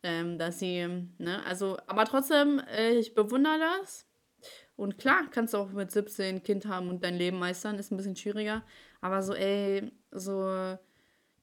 ähm, 0.02 0.38
dass 0.38 0.58
sie, 0.58 0.86
ne, 1.18 1.44
also, 1.46 1.76
aber 1.86 2.04
trotzdem, 2.04 2.60
äh, 2.76 2.92
ich 2.92 3.14
bewundere 3.14 3.58
das. 3.58 4.06
Und 4.76 4.96
klar, 4.96 5.24
kannst 5.30 5.52
du 5.52 5.58
auch 5.58 5.70
mit 5.70 5.90
17 5.90 6.36
ein 6.36 6.42
Kind 6.42 6.66
haben 6.66 6.88
und 6.88 7.04
dein 7.04 7.16
Leben 7.16 7.38
meistern, 7.38 7.78
ist 7.78 7.92
ein 7.92 7.98
bisschen 7.98 8.16
schwieriger. 8.16 8.62
Aber 9.02 9.22
so, 9.22 9.34
ey, 9.34 9.92
so, 10.10 10.76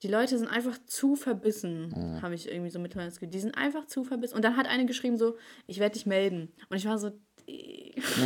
die 0.02 0.08
Leute 0.08 0.38
sind 0.38 0.48
einfach 0.48 0.78
zu 0.86 1.16
verbissen, 1.16 2.20
habe 2.22 2.34
ich 2.34 2.48
irgendwie 2.50 2.70
so 2.70 2.78
mittlerweile 2.78 3.10
das 3.10 3.18
Gefühl. 3.18 3.30
Die 3.30 3.40
sind 3.40 3.56
einfach 3.56 3.86
zu 3.86 4.04
verbissen. 4.04 4.34
Und 4.34 4.44
dann 4.44 4.56
hat 4.56 4.66
eine 4.66 4.86
geschrieben 4.86 5.16
so, 5.16 5.36
ich 5.66 5.78
werde 5.78 5.94
dich 5.94 6.06
melden. 6.06 6.52
Und 6.68 6.76
ich 6.76 6.86
war 6.86 6.98
so, 6.98 7.12
ich 7.48 8.04
dachte 8.04 8.20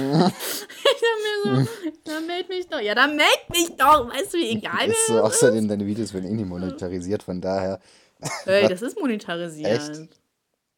mir 1.23 1.67
so, 1.67 1.91
dann 2.05 2.27
meld 2.27 2.49
mich 2.49 2.67
doch. 2.69 2.81
Ja, 2.81 2.95
dann 2.95 3.17
meld 3.17 3.51
mich 3.51 3.77
doch. 3.77 4.09
Weißt 4.13 4.35
du, 4.35 4.39
wie 4.39 4.51
egal 4.51 4.89
Ist 4.89 5.07
so, 5.07 5.17
ist? 5.17 5.23
außerdem, 5.23 5.69
deine 5.69 5.87
Videos 5.87 6.13
werden 6.13 6.27
eh 6.31 6.35
nicht 6.35 6.49
monetarisiert, 6.49 7.23
von 7.23 7.41
daher. 7.41 7.81
Ey, 8.47 8.69
das 8.69 8.83
ist 8.89 8.99
monetarisiert. 8.99 9.91
Echt? 9.91 10.21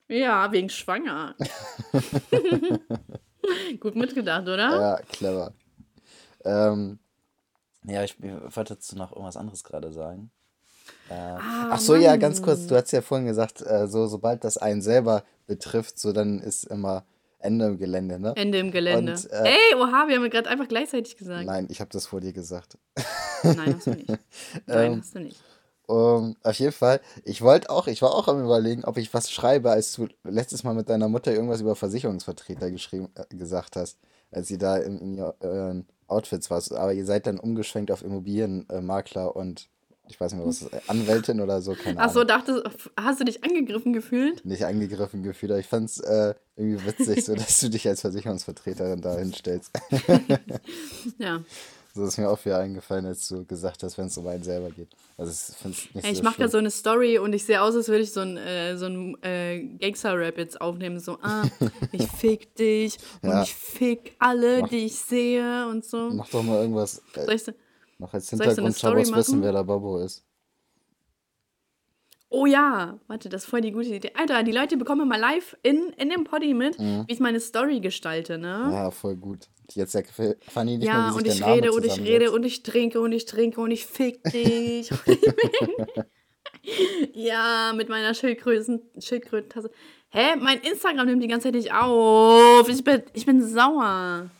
Ja, 0.08 0.52
wegen 0.52 0.68
schwanger. 0.68 1.34
Gut 3.80 3.96
mitgedacht, 3.96 4.42
oder? 4.42 4.56
Ja, 4.80 4.96
clever. 5.10 5.52
Ähm, 6.44 6.98
ja, 7.84 8.02
ich, 8.04 8.16
ich 8.22 8.56
wollte 8.56 8.74
dazu 8.74 8.96
noch 8.96 9.12
irgendwas 9.12 9.36
anderes 9.36 9.64
gerade 9.64 9.92
sagen. 9.92 10.30
Äh, 11.08 11.14
Ah, 11.14 11.68
ach 11.72 11.80
so, 11.80 11.96
ja, 11.96 12.16
ganz 12.16 12.40
Mann. 12.40 12.44
kurz, 12.46 12.66
du 12.66 12.76
hast 12.76 12.92
ja 12.92 13.00
vorhin 13.02 13.26
gesagt, 13.26 13.62
äh, 13.62 13.86
so, 13.88 14.06
sobald 14.06 14.44
das 14.44 14.56
einen 14.58 14.82
selber 14.82 15.24
betrifft, 15.46 15.98
so 15.98 16.12
dann 16.12 16.40
ist 16.40 16.64
immer 16.64 17.04
Ende 17.44 17.66
im 17.66 17.78
Gelände, 17.78 18.18
ne? 18.18 18.32
Ende 18.36 18.58
im 18.58 18.70
Gelände. 18.70 19.12
Und, 19.12 19.30
äh, 19.30 19.44
Ey, 19.50 19.74
oha, 19.76 20.08
wir 20.08 20.16
haben 20.16 20.30
gerade 20.30 20.48
einfach 20.48 20.68
gleichzeitig 20.68 21.16
gesagt. 21.16 21.46
Nein, 21.46 21.66
ich 21.70 21.80
habe 21.80 21.90
das 21.90 22.06
vor 22.06 22.20
dir 22.20 22.32
gesagt. 22.32 22.78
Nein, 23.42 23.74
hast 23.76 23.86
du 23.86 23.90
nicht. 23.90 24.08
Nein, 24.66 24.92
Ähm, 24.92 24.98
hast 25.00 25.14
du 25.14 25.20
nicht. 25.20 25.40
Um, 25.86 26.34
auf 26.42 26.58
jeden 26.58 26.72
Fall, 26.72 27.02
ich 27.24 27.42
wollte 27.42 27.68
auch, 27.68 27.88
ich 27.88 28.00
war 28.00 28.14
auch 28.14 28.26
am 28.26 28.42
überlegen, 28.42 28.86
ob 28.86 28.96
ich 28.96 29.12
was 29.12 29.30
schreibe, 29.30 29.70
als 29.70 29.92
du 29.92 30.08
letztes 30.24 30.64
Mal 30.64 30.72
mit 30.72 30.88
deiner 30.88 31.10
Mutter 31.10 31.30
irgendwas 31.30 31.60
über 31.60 31.76
Versicherungsvertreter 31.76 32.70
geschrieben, 32.70 33.10
äh, 33.16 33.36
gesagt 33.36 33.76
hast, 33.76 33.98
als 34.30 34.48
sie 34.48 34.56
da 34.56 34.78
in, 34.78 34.98
in 34.98 35.14
ihr, 35.18 35.34
euren 35.40 35.86
Outfits 36.06 36.50
war. 36.50 36.62
Aber 36.78 36.94
ihr 36.94 37.04
seid 37.04 37.26
dann 37.26 37.38
umgeschwenkt 37.38 37.90
auf 37.90 38.02
Immobilienmakler 38.02 39.36
und 39.36 39.68
ich 40.08 40.20
weiß 40.20 40.32
nicht 40.32 40.38
mehr, 40.40 40.48
was 40.48 40.60
das 40.60 40.68
ist, 40.72 40.90
Anwältin 40.90 41.40
oder 41.40 41.60
so, 41.62 41.72
keine 41.74 41.98
Ach 42.00 42.10
so, 42.10 42.20
Ahnung. 42.20 42.28
dachte, 42.28 42.64
hast 42.96 43.20
du 43.20 43.24
dich 43.24 43.42
angegriffen 43.42 43.92
gefühlt? 43.92 44.44
Nicht 44.44 44.64
angegriffen 44.64 45.22
gefühlt, 45.22 45.52
aber 45.52 45.60
ich 45.60 45.66
fand 45.66 45.88
es 45.90 46.00
äh, 46.00 46.34
irgendwie 46.56 46.86
witzig, 46.86 47.24
so 47.24 47.34
dass 47.34 47.60
du 47.60 47.70
dich 47.70 47.86
als 47.88 48.02
Versicherungsvertreterin 48.02 49.00
da 49.00 49.16
hinstellst. 49.18 49.70
Ja. 51.18 51.42
So 51.96 52.04
ist 52.04 52.18
mir 52.18 52.28
auch 52.28 52.44
wieder 52.44 52.58
eingefallen, 52.58 53.06
als 53.06 53.28
du 53.28 53.44
gesagt 53.44 53.84
hast, 53.84 53.96
wenn 53.98 54.06
es 54.08 54.18
um 54.18 54.26
einen 54.26 54.42
selber 54.42 54.68
geht. 54.70 54.88
Also 55.16 55.30
ich 55.30 55.56
finde 55.56 55.76
es 55.78 55.94
nicht 55.94 56.04
Ja, 56.04 56.10
ich 56.10 56.18
so 56.18 56.24
mache 56.24 56.34
schlimm. 56.34 56.46
da 56.46 56.50
so 56.50 56.58
eine 56.58 56.70
Story 56.72 57.18
und 57.18 57.32
ich 57.34 57.44
sehe 57.44 57.62
aus, 57.62 57.76
als 57.76 57.86
würde 57.86 58.02
ich 58.02 58.12
so 58.12 58.18
ein, 58.18 58.36
äh, 58.36 58.76
so 58.76 58.86
ein 58.86 59.16
äh, 59.22 59.62
Gangster-Rap 59.80 60.36
jetzt 60.38 60.60
aufnehmen. 60.60 60.98
So, 60.98 61.18
ah, 61.22 61.44
ich 61.92 62.08
fick 62.08 62.56
dich 62.56 62.96
und 63.22 63.30
Ja. 63.30 63.42
ich 63.44 63.54
fick 63.54 64.16
alle, 64.18 64.62
Mach- 64.62 64.68
die 64.70 64.86
ich 64.86 64.96
sehe 64.96 65.68
und 65.68 65.84
so. 65.84 66.10
Mach 66.12 66.28
doch 66.30 66.42
mal 66.42 66.62
irgendwas. 66.62 67.00
Äh, 67.14 67.26
Soll 67.26 67.34
ich 67.34 67.44
so, 67.44 67.52
Noch 67.98 68.12
als 68.14 68.30
Hintergrund, 68.30 68.76
Chabos 68.76 69.14
wissen, 69.14 69.42
wer 69.42 69.52
der 69.52 69.64
Bobo 69.64 69.98
ist. 69.98 70.24
oh 72.28 72.46
ja, 72.46 72.98
warte, 73.06 73.28
das 73.28 73.44
ist 73.44 73.50
voll 73.50 73.60
die 73.60 73.70
gute 73.70 73.94
Idee. 73.94 74.10
Alter, 74.18 74.42
die 74.42 74.50
Leute 74.50 74.76
bekommen 74.76 75.06
mal 75.08 75.20
live 75.20 75.56
in, 75.62 75.90
in 75.96 76.10
dem 76.10 76.24
Poddy 76.24 76.52
mit, 76.52 76.76
wie 76.78 77.04
ich 77.06 77.20
meine 77.20 77.38
Story 77.38 77.78
gestalte, 77.80 78.38
ne? 78.38 78.64
Mhm. 78.66 78.72
Ja, 78.72 78.90
voll 78.90 79.16
gut. 79.16 79.46
Jetzt 79.72 79.94
der 79.94 80.04
Fanny 80.48 80.76
nicht 80.76 80.86
mehr, 80.86 80.94
Ja, 80.94 81.06
wie 81.06 81.10
sich 81.10 81.16
und 81.18 81.26
der 81.26 81.34
ich 81.34 81.40
Name 81.40 81.54
rede 81.54 81.72
und 81.72 81.84
ich 81.86 82.00
rede 82.00 82.32
und 82.32 82.44
ich 82.44 82.62
trinke 82.64 83.00
und 83.00 83.12
ich 83.12 83.24
trinke 83.24 83.60
und 83.60 83.70
ich 83.70 83.86
fick 83.86 84.22
dich. 84.24 84.90
ja, 87.14 87.72
mit 87.74 87.88
meiner 87.88 88.14
Schildkröten, 88.14 88.82
Schildkrötentasse. 88.98 89.70
Hä? 90.10 90.36
Mein 90.38 90.60
Instagram 90.60 91.06
nimmt 91.06 91.22
die 91.22 91.28
ganze 91.28 91.48
Zeit 91.48 91.54
nicht 91.54 91.72
auf. 91.72 92.68
Ich 92.68 92.84
bin, 92.84 93.02
ich 93.14 93.26
bin 93.26 93.42
sauer. 93.42 94.30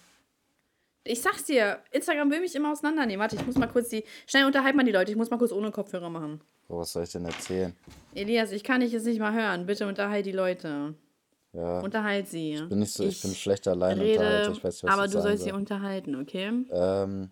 Ich 1.07 1.21
sag's 1.21 1.45
dir, 1.45 1.81
Instagram 1.93 2.31
will 2.31 2.41
mich 2.41 2.55
immer 2.55 2.73
auseinandernehmen. 2.73 3.21
Warte, 3.21 3.37
ich 3.37 3.45
muss 3.47 3.57
mal 3.57 3.67
kurz 3.67 3.91
die. 3.91 4.05
Schnell 4.27 4.47
unterhalten 4.47 4.77
mal 4.77 4.85
die 4.85 4.93
Leute. 4.93 5.11
Ich 5.11 5.17
muss 5.19 5.31
mal 5.31 5.37
kurz 5.39 5.53
ohne 5.53 5.71
Kopfhörer 5.71 6.09
machen. 6.09 6.41
Oh, 6.69 6.79
was 6.79 6.93
soll 6.93 7.05
ich 7.05 7.13
denn 7.13 7.27
erzählen? 7.27 7.75
Elias, 8.15 8.53
ich 8.53 8.65
kann 8.65 8.81
dich 8.81 8.93
jetzt 8.93 9.05
nicht 9.05 9.21
mal 9.21 9.35
hören. 9.35 9.67
Bitte 9.67 9.87
unterhalt 9.87 10.25
die 10.25 10.33
Leute. 10.33 10.95
Ja, 11.53 11.81
Unterhalt 11.81 12.27
sie. 12.27 12.61
bin 12.69 12.81
nicht 12.81 12.93
so, 12.93 13.05
ich, 13.05 13.21
bin 13.23 13.33
schlechter 13.33 13.73
Alleinunterhalter. 13.73 14.41
rede, 14.49 14.53
Ich 14.57 14.65
weiß 14.65 14.75
nicht, 14.75 14.85
was 14.85 14.93
aber 14.93 15.05
ich 15.05 15.13
du 15.13 15.21
sollst 15.23 15.45
sie 15.45 15.51
soll. 15.51 15.59
unterhalten, 15.59 16.17
okay? 16.21 16.51
Ähm, 16.73 17.31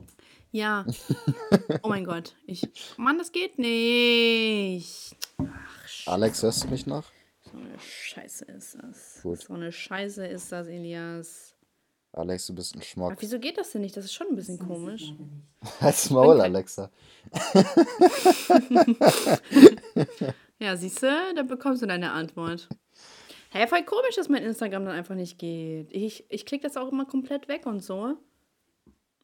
Ja. 0.52 0.84
Oh 1.82 1.88
mein 1.88 2.04
Gott. 2.04 2.36
Ich. 2.46 2.68
Mann, 2.98 3.18
das 3.18 3.32
geht 3.32 3.58
nicht. 3.58 5.16
Alex, 6.06 6.42
hörst 6.42 6.64
du 6.64 6.68
mich 6.68 6.86
noch? 6.86 7.04
So 7.44 7.58
eine 7.58 7.78
Scheiße 7.80 8.44
ist 8.44 8.76
das. 8.80 9.20
Gut. 9.22 9.38
So 9.40 9.54
eine 9.54 9.72
Scheiße 9.72 10.26
ist 10.26 10.52
das, 10.52 10.68
Elias. 10.68 11.51
Alex, 12.12 12.46
du 12.46 12.54
bist 12.54 12.74
ein 12.74 12.78
Aber 12.78 12.84
Schmock. 12.84 13.14
wieso 13.20 13.38
geht 13.38 13.56
das 13.56 13.70
denn 13.70 13.80
nicht? 13.80 13.96
Das 13.96 14.04
ist 14.04 14.12
schon 14.12 14.28
ein 14.28 14.36
bisschen 14.36 14.58
komisch. 14.58 15.14
Halt's 15.80 16.10
Maul, 16.10 16.40
Alexa. 16.40 16.90
Ja, 20.58 20.76
siehst 20.76 21.02
du, 21.02 21.08
da 21.34 21.42
bekommst 21.42 21.82
du 21.82 21.86
deine 21.86 22.12
Antwort. 22.12 22.68
Hä, 23.50 23.58
hey, 23.58 23.66
voll 23.66 23.84
komisch, 23.84 24.14
dass 24.14 24.28
mein 24.28 24.44
Instagram 24.44 24.84
dann 24.84 24.94
einfach 24.94 25.16
nicht 25.16 25.36
geht. 25.36 25.88
Ich, 25.90 26.24
ich 26.28 26.46
klicke 26.46 26.68
das 26.68 26.76
auch 26.76 26.92
immer 26.92 27.04
komplett 27.04 27.48
weg 27.48 27.66
und 27.66 27.82
so. 27.82 28.16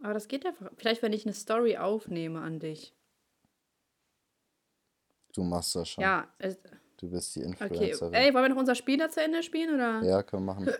Aber 0.03 0.15
das 0.15 0.27
geht 0.27 0.45
einfach. 0.45 0.69
Vielleicht, 0.77 1.01
wenn 1.01 1.13
ich 1.13 1.27
eine 1.27 1.35
Story 1.35 1.77
aufnehme 1.77 2.41
an 2.41 2.59
dich. 2.59 2.93
Du 5.33 5.45
machst 5.45 5.77
das 5.77 5.91
schon. 5.91 6.03
Ja. 6.03 6.27
Es, 6.39 6.59
du 6.97 7.09
bist 7.09 7.37
die 7.37 7.43
Influencerin. 7.43 8.09
Okay. 8.09 8.27
Ey, 8.27 8.35
wollen 8.35 8.47
wir 8.47 8.49
noch 8.49 8.57
unser 8.57 8.75
Spiel 8.75 8.99
da 8.99 9.09
zu 9.09 9.23
Ende 9.23 9.45
spielen, 9.45 9.77
oder? 9.77 10.03
Ja, 10.03 10.25
können 10.25 10.45
wir 10.45 10.55
machen. 10.55 10.69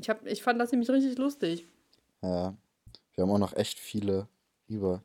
Ich, 0.00 0.08
hab, 0.08 0.26
ich 0.26 0.42
fand 0.42 0.60
das 0.60 0.72
nämlich 0.72 0.90
richtig 0.90 1.18
lustig. 1.18 1.64
Ja. 2.22 2.54
Wir 3.14 3.22
haben 3.22 3.30
auch 3.30 3.38
noch 3.38 3.56
echt 3.56 3.78
viele 3.78 4.28
über. 4.68 5.02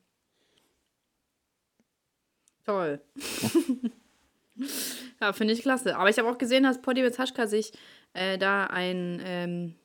Toll. 2.66 3.02
ja, 5.22 5.34
finde 5.34 5.54
ich 5.54 5.62
klasse. 5.62 5.96
Aber 5.98 6.10
ich 6.10 6.18
habe 6.20 6.30
auch 6.30 6.38
gesehen, 6.38 6.64
dass 6.64 6.82
Poddy 6.82 7.10
Haschka 7.10 7.48
sich 7.48 7.72
äh, 8.14 8.38
da 8.38 8.66
ein 8.66 9.22
ähm, 9.24 9.76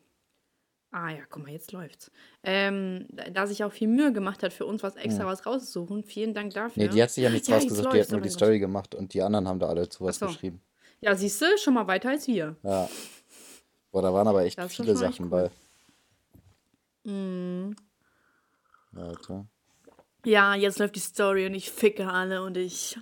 Ah 0.97 1.11
ja, 1.11 1.19
guck 1.29 1.43
mal, 1.43 1.53
jetzt 1.53 1.73
läuft's. 1.73 2.11
Ähm, 2.43 3.07
da 3.33 3.47
sich 3.47 3.63
auch 3.63 3.73
viel 3.73 3.87
Mühe 3.89 4.15
gemacht 4.15 4.43
hat, 4.43 4.55
für 4.55 4.65
uns 4.65 4.83
was 4.83 4.97
extra 4.97 5.25
ja. 5.25 5.27
was 5.27 5.45
rauszusuchen. 5.45 6.05
Vielen 6.05 6.33
Dank 6.33 6.55
dafür. 6.55 6.85
Nee, 6.85 6.89
die 6.89 7.03
hat 7.03 7.11
sich 7.11 7.23
ja 7.23 7.29
nichts 7.29 7.49
ja, 7.49 7.57
rausgesucht, 7.57 7.93
die 7.93 8.01
hat 8.01 8.11
nur 8.11 8.23
die 8.23 8.31
Story 8.31 8.59
gemacht 8.59 8.95
und 8.95 9.13
die 9.13 9.21
anderen 9.21 9.47
haben 9.47 9.59
da 9.59 9.67
alle 9.67 9.89
zu 9.91 10.05
was 10.05 10.19
so. 10.19 10.27
geschrieben. 10.27 10.63
Ja, 11.01 11.15
siehst 11.15 11.43
du, 11.43 11.59
schon 11.59 11.75
mal 11.75 11.87
weiter 11.87 12.09
als 12.09 12.27
wir. 12.27 12.57
Ja. 12.63 12.89
Boah, 13.97 14.03
da 14.03 14.13
waren 14.13 14.29
aber 14.29 14.45
echt 14.45 14.61
viele 14.61 14.95
Sachen 14.95 15.33
cool. 15.33 15.51
bei. 17.05 17.11
Mhm. 17.11 17.75
Alter. 18.95 19.47
Ja, 20.23 20.55
jetzt 20.55 20.79
läuft 20.79 20.97
die 20.97 21.01
Story 21.01 21.47
und 21.47 21.55
ich 21.55 21.71
ficke 21.71 22.07
alle 22.07 22.43
und 22.43 22.59
ich. 22.59 22.99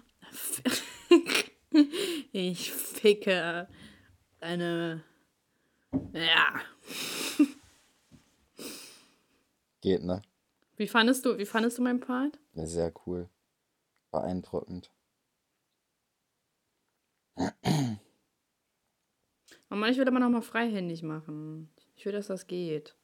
ich 2.31 2.71
ficke 2.71 3.67
eine. 4.39 5.03
Ja. 6.13 6.61
Geht, 9.81 10.05
ne? 10.05 10.23
Wie 10.77 10.87
fandest 10.87 11.27
du, 11.27 11.37
wie 11.39 11.47
fandest 11.47 11.79
du 11.79 11.83
meinen 11.83 11.99
Part? 11.99 12.39
Ja, 12.53 12.67
sehr 12.67 12.93
cool. 13.05 13.29
Beeindruckend. 14.13 14.93
Mama, 19.75 19.89
ich 19.91 19.99
würde 19.99 20.11
aber 20.11 20.21
noch 20.21 20.31
mal 20.31 20.43
freihändig 20.43 21.03
machen. 21.03 21.69
Ich 21.97 22.05
will, 22.07 22.13
dass 22.13 22.29
das 22.29 22.47
geht. 22.47 22.95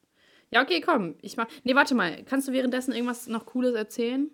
Ja, 0.51 0.61
okay, 0.61 0.81
komm. 0.81 1.15
Ich 1.21 1.37
mach. 1.37 1.47
Nee, 1.63 1.75
warte 1.75 1.95
mal. 1.95 2.23
Kannst 2.23 2.47
du 2.47 2.51
währenddessen 2.51 2.93
irgendwas 2.93 3.27
noch 3.27 3.45
Cooles 3.45 3.73
erzählen? 3.73 4.29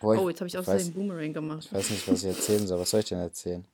Boah, 0.00 0.18
oh, 0.22 0.28
jetzt 0.28 0.40
habe 0.40 0.48
ich 0.48 0.56
aus 0.56 0.66
dem 0.66 0.92
Boomerang 0.92 1.32
gemacht. 1.32 1.64
Ich 1.66 1.72
weiß 1.72 1.90
nicht, 1.90 2.08
was 2.08 2.22
ich 2.22 2.28
erzählen 2.28 2.66
soll. 2.66 2.78
Was 2.78 2.90
soll 2.90 3.00
ich 3.00 3.06
denn 3.06 3.18
erzählen? 3.18 3.66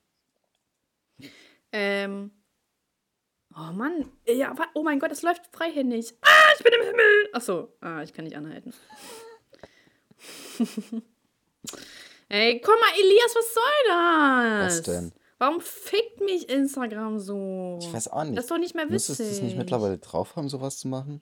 Ähm, 1.71 2.31
Oh 3.57 3.71
Mann. 3.71 4.11
Ja, 4.27 4.53
oh 4.73 4.83
mein 4.83 4.99
Gott, 4.99 5.11
es 5.11 5.21
läuft 5.21 5.43
freihändig. 5.55 6.13
Ah, 6.21 6.53
ich 6.57 6.63
bin 6.63 6.73
im 6.73 6.85
Himmel. 6.87 7.29
Ach 7.31 7.41
so. 7.41 7.73
Ah, 7.79 8.03
ich 8.03 8.11
kann 8.11 8.25
nicht 8.25 8.35
anhalten. 8.35 8.73
Ey, 12.27 12.59
komm 12.59 12.79
mal, 12.79 12.91
Elias, 12.99 13.35
was 13.35 13.53
soll 13.53 13.63
das? 13.87 14.77
Was 14.77 14.81
denn? 14.83 15.13
Warum 15.37 15.59
fickt 15.59 16.21
mich 16.21 16.49
Instagram 16.49 17.19
so? 17.19 17.79
Ich 17.81 17.91
weiß 17.91 18.07
auch 18.09 18.23
nicht. 18.23 18.37
Das 18.37 18.45
ist 18.45 18.51
doch 18.51 18.57
nicht 18.57 18.73
mehr 18.73 18.85
witzig. 18.85 18.93
Müsstest 18.93 19.19
du 19.19 19.23
es 19.23 19.41
nicht 19.41 19.57
mittlerweile 19.57 19.97
drauf 19.97 20.35
haben, 20.35 20.47
sowas 20.47 20.77
zu 20.77 20.87
machen? 20.87 21.21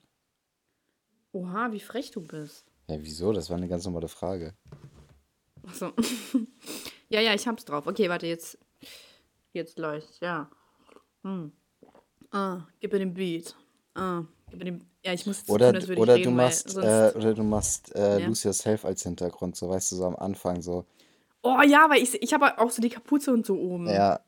Oha, 1.32 1.72
wie 1.72 1.80
frech 1.80 2.12
du 2.12 2.20
bist. 2.20 2.64
Ja, 2.88 2.96
wieso? 3.00 3.32
Das 3.32 3.50
war 3.50 3.56
eine 3.56 3.66
ganz 3.66 3.84
normale 3.84 4.08
Frage. 4.08 4.54
Ach 5.66 5.74
so. 5.74 5.92
ja, 7.08 7.20
ja, 7.20 7.34
ich 7.34 7.48
hab's 7.48 7.64
drauf. 7.64 7.86
Okay, 7.86 8.08
warte, 8.08 8.26
jetzt. 8.26 8.58
Jetzt 9.52 9.78
läuft 9.78 10.20
ja. 10.20 10.50
Hm. 11.22 11.52
Ah, 12.30 12.66
gib 12.80 12.92
mir 12.92 12.98
den 13.00 13.14
Beat. 13.14 13.56
Ah, 13.94 14.24
gib 14.50 14.58
mir 14.58 14.64
den. 14.64 14.84
Ja, 15.04 15.12
ich 15.12 15.26
muss 15.26 15.38
jetzt 15.38 15.50
oder, 15.50 15.68
tun, 15.68 15.76
als 15.76 15.88
würde 15.88 16.00
oder, 16.00 16.14
ich 16.14 16.20
reden, 16.20 16.30
du 16.30 16.42
machst, 16.42 16.76
äh, 16.76 17.12
oder 17.14 17.34
du 17.34 17.42
machst 17.42 17.94
äh, 17.94 18.20
ja. 18.20 18.26
Lose 18.26 18.48
Yourself 18.48 18.84
als 18.84 19.02
Hintergrund, 19.02 19.54
so 19.56 19.68
weißt 19.68 19.92
du, 19.92 19.96
so 19.96 20.06
am 20.06 20.16
Anfang 20.16 20.62
so. 20.62 20.86
Oh 21.44 21.60
ja, 21.60 21.90
weil 21.90 22.02
ich, 22.02 22.20
ich 22.22 22.32
habe 22.32 22.58
auch 22.58 22.70
so 22.70 22.80
die 22.80 22.88
Kapuze 22.88 23.30
und 23.30 23.44
so 23.44 23.58
oben. 23.58 23.86
Ja. 23.86 24.18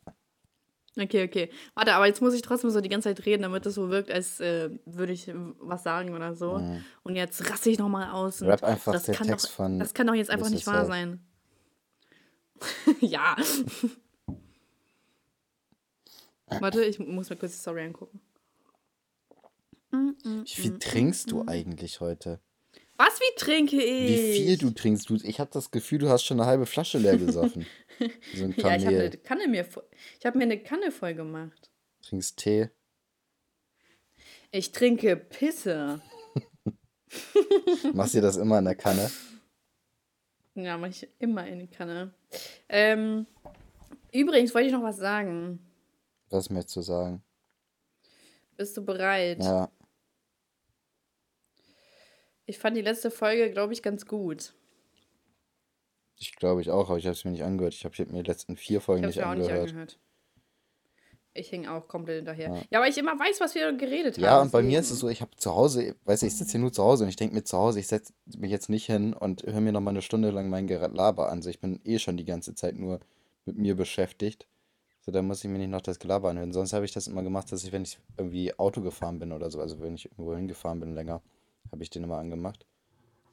Okay, 0.99 1.25
okay. 1.25 1.51
Warte, 1.75 1.95
aber 1.95 2.07
jetzt 2.07 2.21
muss 2.21 2.35
ich 2.35 2.43
trotzdem 2.43 2.69
so 2.71 2.83
die 2.83 2.91
ganze 2.91 3.09
Zeit 3.09 3.25
reden, 3.25 3.43
damit 3.43 3.65
das 3.65 3.75
so 3.75 3.89
wirkt, 3.89 4.11
als 4.11 4.39
äh, 4.41 4.71
würde 4.85 5.15
ich 5.15 5.33
was 5.59 5.83
sagen 5.83 6.15
oder 6.15 6.35
so. 6.35 6.59
Mhm. 6.59 6.85
Und 7.05 7.17
jetzt 7.17 7.51
raste 7.51 7.71
ich 7.71 7.79
nochmal 7.79 8.11
aus. 8.11 8.43
Rap 8.43 8.63
einfach 8.63 8.93
das 8.93 9.05
der 9.05 9.15
Text 9.15 9.47
doch, 9.47 9.51
von. 9.51 9.79
Das 9.79 9.95
kann 9.95 10.07
doch 10.07 10.15
jetzt 10.15 10.31
einfach 10.31 10.51
nicht 10.51 10.67
wahr 10.67 10.85
sein. 10.85 11.25
ja. 13.01 13.35
Warte, 16.61 16.85
ich 16.85 16.99
muss 16.99 17.31
mir 17.31 17.37
kurz 17.37 17.53
die 17.53 17.59
Story 17.59 17.83
angucken. 17.83 18.21
Wie 19.91 20.47
viel 20.47 20.79
trinkst 20.79 21.31
du 21.31 21.47
eigentlich 21.47 22.01
heute? 22.01 22.41
Was, 22.97 23.21
wie 23.21 23.35
trinke 23.37 23.77
ich? 23.77 24.09
Wie 24.09 24.33
viel 24.37 24.59
du 24.59 24.71
trinkst. 24.71 25.11
Du, 25.11 25.17
ich 25.17 25.39
habe 25.39 25.51
das 25.53 25.71
Gefühl, 25.71 25.99
du 25.99 26.09
hast 26.09 26.25
schon 26.25 26.41
eine 26.41 26.49
halbe 26.49 26.67
Flasche 26.67 26.99
leer 26.99 27.19
gesoffen. 27.19 27.67
so 28.35 28.45
ein 28.45 28.55
ja, 28.57 28.77
ich 28.77 28.87
habe 28.87 28.97
eine 28.97 29.11
Kanne 29.11 29.49
mir, 29.49 29.67
ich 30.19 30.27
habe 30.27 30.39
mir 30.39 30.45
eine 30.45 30.59
Kanne 30.59 30.91
voll 30.91 31.15
gemacht. 31.15 31.71
Trinkst 32.03 32.39
Tee? 32.39 32.71
Ich 34.51 34.73
trinke 34.73 35.17
Pisse. 35.17 36.01
Machst 37.93 38.15
du 38.15 38.21
das 38.21 38.37
immer 38.37 38.59
in 38.59 38.65
der 38.65 38.75
Kanne? 38.75 39.11
Ja, 40.55 40.79
mach 40.79 40.89
ich 40.89 41.07
immer 41.19 41.47
in 41.47 41.59
die 41.59 41.67
Kanne. 41.67 42.15
Ähm, 42.69 43.27
übrigens 44.11 44.55
wollte 44.55 44.69
ich 44.69 44.73
noch 44.73 44.83
was 44.83 44.97
sagen. 44.97 45.61
Was 46.31 46.49
möchtest 46.49 46.77
du 46.77 46.81
sagen? 46.81 47.23
Bist 48.57 48.75
du 48.77 48.85
bereit? 48.85 49.43
Ja. 49.43 49.71
Ich 52.47 52.59
fand 52.59 52.77
die 52.77 52.83
letzte 52.83 53.11
Folge, 53.11 53.51
glaube 53.51 53.73
ich, 53.73 53.83
ganz 53.83 54.07
gut. 54.07 54.55
Ich 56.19 56.35
glaube 56.37 56.61
ich 56.61 56.71
auch, 56.71 56.89
aber 56.89 56.99
ich 56.99 57.05
habe 57.05 57.15
es 57.15 57.25
mir 57.25 57.33
nicht 57.33 57.43
angehört. 57.43 57.75
Ich 57.75 57.85
habe 57.85 57.95
mir 58.07 58.23
die 58.23 58.31
letzten 58.31 58.57
vier 58.57 58.81
Folgen 58.81 59.05
ich 59.05 59.17
nicht, 59.17 59.25
angehört. 59.25 59.63
nicht 59.63 59.71
angehört. 59.71 59.99
Ich 61.35 61.53
hänge 61.53 61.71
auch 61.71 61.87
komplett 61.87 62.17
hinterher. 62.17 62.49
Ja. 62.49 62.63
ja, 62.71 62.79
aber 62.79 62.89
ich 62.89 62.97
immer 62.97 63.19
weiß, 63.19 63.41
was 63.41 63.55
wir 63.55 63.71
geredet 63.75 64.17
haben. 64.17 64.25
Ja, 64.25 64.41
und 64.41 64.53
bei 64.53 64.63
mir 64.63 64.81
ist 64.81 64.91
es 64.91 65.01
so, 65.01 65.09
ich 65.09 65.21
habe 65.21 65.37
zu 65.37 65.55
Hause, 65.55 65.95
weiß 66.05 66.23
ich, 66.23 66.29
ich 66.29 66.37
sitze 66.37 66.53
hier 66.53 66.61
nur 66.61 66.73
zu 66.73 66.83
Hause 66.83 67.05
und 67.05 67.11
ich 67.11 67.17
denke 67.17 67.35
mir 67.35 67.45
zu 67.45 67.59
Hause, 67.59 67.79
ich 67.81 67.89
setze 67.89 68.15
mich 68.39 68.51
jetzt 68.51 68.71
nicht 68.71 68.87
hin 68.87 69.13
und 69.13 69.43
höre 69.43 69.61
mir 69.61 69.73
nochmal 69.73 69.93
eine 69.93 70.01
Stunde 70.01 70.31
lang 70.31 70.49
mein 70.49 70.67
Gelaber 70.67 71.31
an. 71.31 71.43
So, 71.43 71.51
ich 71.51 71.61
bin 71.61 71.81
eh 71.85 71.99
schon 71.99 72.17
die 72.17 72.25
ganze 72.25 72.55
Zeit 72.55 72.77
nur 72.77 73.01
mit 73.45 73.59
mir 73.59 73.77
beschäftigt. 73.77 74.47
So, 75.01 75.13
da 75.13 75.21
muss 75.21 75.45
ich 75.45 75.51
mir 75.51 75.59
nicht 75.59 75.71
noch 75.71 75.83
das 75.83 75.99
Gelaber 75.99 76.31
anhören. 76.31 76.53
Sonst 76.53 76.73
habe 76.73 76.87
ich 76.87 76.93
das 76.93 77.07
immer 77.07 77.23
gemacht, 77.23 77.53
dass 77.53 77.65
ich, 77.65 77.73
wenn 77.73 77.83
ich 77.83 77.99
irgendwie 78.17 78.59
Auto 78.59 78.81
gefahren 78.81 79.19
bin 79.19 79.33
oder 79.33 79.51
so, 79.51 79.61
also 79.61 79.81
wenn 79.81 79.95
ich 79.95 80.07
irgendwo 80.07 80.35
hingefahren 80.35 80.81
bin 80.81 80.95
länger, 80.95 81.21
habe 81.73 81.83
ich 81.83 81.91
den 81.91 82.05
immer 82.05 82.19
angemacht. 82.19 82.67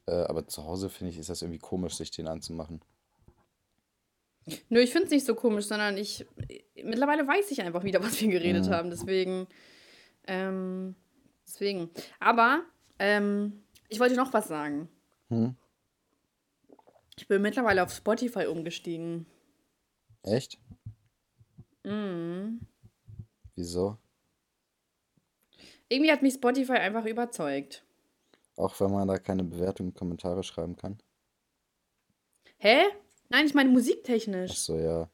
Äh, 0.05 0.23
aber 0.23 0.47
zu 0.47 0.65
Hause 0.65 0.89
finde 0.89 1.11
ich, 1.11 1.19
ist 1.19 1.29
das 1.29 1.41
irgendwie 1.41 1.59
komisch, 1.59 1.95
sich 1.95 2.11
den 2.11 2.27
anzumachen. 2.27 2.81
Nö, 4.69 4.81
ich 4.81 4.91
finde 4.91 5.05
es 5.05 5.11
nicht 5.11 5.25
so 5.25 5.35
komisch, 5.35 5.65
sondern 5.65 5.97
ich. 5.97 6.25
Mittlerweile 6.75 7.27
weiß 7.27 7.51
ich 7.51 7.61
einfach 7.61 7.83
wieder, 7.83 8.03
was 8.03 8.19
wir 8.21 8.29
geredet 8.29 8.65
mhm. 8.65 8.71
haben. 8.71 8.89
Deswegen. 8.89 9.47
Ähm, 10.27 10.95
deswegen. 11.47 11.89
Aber, 12.19 12.63
ähm, 12.99 13.63
ich 13.89 13.99
wollte 13.99 14.15
noch 14.15 14.33
was 14.33 14.47
sagen. 14.47 14.89
Hm? 15.29 15.55
Ich 17.17 17.27
bin 17.27 17.41
mittlerweile 17.41 17.83
auf 17.83 17.93
Spotify 17.93 18.47
umgestiegen. 18.47 19.25
Echt? 20.23 20.57
Mhm. 21.83 22.61
Wieso? 23.55 23.97
Irgendwie 25.89 26.11
hat 26.11 26.23
mich 26.23 26.35
Spotify 26.35 26.73
einfach 26.73 27.05
überzeugt. 27.05 27.83
Auch 28.55 28.79
wenn 28.79 28.91
man 28.91 29.07
da 29.07 29.17
keine 29.17 29.43
Bewertungen 29.43 29.89
und 29.89 29.97
Kommentare 29.97 30.43
schreiben 30.43 30.75
kann? 30.75 31.01
Hä? 32.57 32.83
Nein, 33.29 33.45
ich 33.45 33.53
meine 33.53 33.69
musiktechnisch. 33.69 34.51
Ach 34.53 34.57
so, 34.57 34.77
ja. 34.77 35.09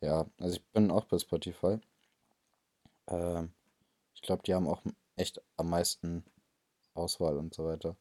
Ja, 0.00 0.26
also 0.40 0.56
ich 0.56 0.66
bin 0.72 0.90
auch 0.90 1.04
bei 1.04 1.18
Spotify. 1.18 1.78
Ähm, 3.08 3.52
ich 4.14 4.22
glaube, 4.22 4.42
die 4.44 4.54
haben 4.54 4.66
auch 4.66 4.82
echt 5.16 5.40
am 5.56 5.70
meisten 5.70 6.24
Auswahl 6.94 7.38
und 7.38 7.54
so 7.54 7.64
weiter. 7.64 7.96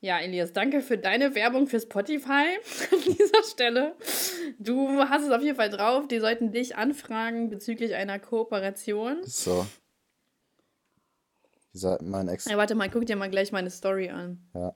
Ja, 0.00 0.20
Elias, 0.20 0.52
danke 0.52 0.82
für 0.82 0.98
deine 0.98 1.34
Werbung 1.34 1.66
für 1.66 1.80
Spotify 1.80 2.30
an 2.92 3.00
dieser 3.04 3.42
Stelle. 3.50 3.96
Du 4.58 4.88
hast 5.00 5.24
es 5.24 5.30
auf 5.30 5.42
jeden 5.42 5.56
Fall 5.56 5.70
drauf. 5.70 6.06
Die 6.06 6.20
sollten 6.20 6.52
dich 6.52 6.76
anfragen 6.76 7.48
bezüglich 7.48 7.94
einer 7.94 8.18
Kooperation. 8.18 9.24
So. 9.24 9.66
Mein 12.02 12.28
Ex. 12.28 12.46
Ja, 12.46 12.56
warte 12.56 12.74
mal, 12.74 12.90
guck 12.90 13.06
dir 13.06 13.16
mal 13.16 13.30
gleich 13.30 13.52
meine 13.52 13.70
Story 13.70 14.08
an. 14.10 14.38
Ja. 14.54 14.74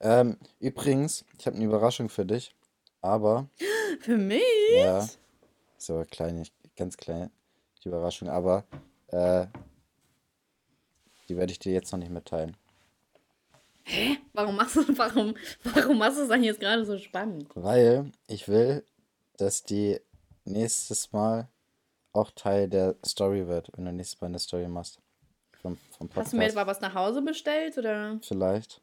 Ähm, 0.00 0.38
übrigens, 0.58 1.24
ich 1.38 1.46
habe 1.46 1.56
eine 1.56 1.64
Überraschung 1.64 2.08
für 2.08 2.24
dich. 2.24 2.54
Aber. 3.00 3.48
Für 4.00 4.16
mich? 4.16 4.42
Ja. 4.74 5.08
Ist 5.76 5.90
aber 5.90 6.04
klein, 6.04 6.46
ganz 6.76 6.96
klein, 6.96 7.30
die 7.82 7.88
Überraschung. 7.88 8.28
Aber 8.28 8.64
äh, 9.08 9.46
die 11.28 11.36
werde 11.36 11.52
ich 11.52 11.58
dir 11.58 11.72
jetzt 11.72 11.92
noch 11.92 11.98
nicht 11.98 12.10
mitteilen. 12.10 12.56
Hä? 13.84 14.18
Warum 14.32 14.56
machst 14.56 14.76
du, 14.76 14.98
warum, 14.98 15.34
warum 15.64 15.98
machst 15.98 16.18
du 16.18 16.22
es 16.22 16.28
dann 16.28 16.44
jetzt 16.44 16.60
gerade 16.60 16.84
so 16.84 16.98
spannend? 16.98 17.48
Weil 17.54 18.12
ich 18.26 18.48
will, 18.48 18.84
dass 19.36 19.64
die 19.64 19.98
nächstes 20.44 21.12
Mal 21.12 21.48
auch 22.12 22.30
Teil 22.30 22.68
der 22.68 22.96
Story 23.04 23.46
wird, 23.46 23.70
wenn 23.74 23.84
du 23.84 23.92
nächstes 23.92 24.20
Mal 24.20 24.28
eine 24.28 24.38
Story 24.38 24.68
machst. 24.68 25.00
Vom, 25.62 25.76
vom 25.76 26.08
Podcast. 26.08 26.26
Hast 26.26 26.32
du 26.32 26.36
mir 26.38 26.46
etwa 26.46 26.66
was 26.66 26.80
nach 26.80 26.94
Hause 26.94 27.22
bestellt, 27.22 27.76
oder? 27.76 28.18
Vielleicht. 28.22 28.80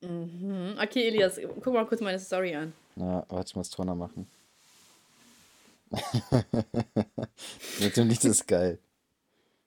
Mhm. 0.00 0.78
Okay, 0.80 1.08
Elias, 1.08 1.40
guck 1.60 1.74
mal 1.74 1.86
kurz 1.86 2.00
meine 2.00 2.18
Story 2.18 2.54
an. 2.54 2.72
Ja, 2.96 3.26
warte, 3.28 3.50
ich 3.50 3.56
muss 3.56 3.68
Toner 3.70 3.94
machen. 3.94 4.26
Lied 7.78 8.24
ist 8.24 8.46
geil. 8.46 8.78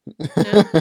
Ja. 0.05 0.71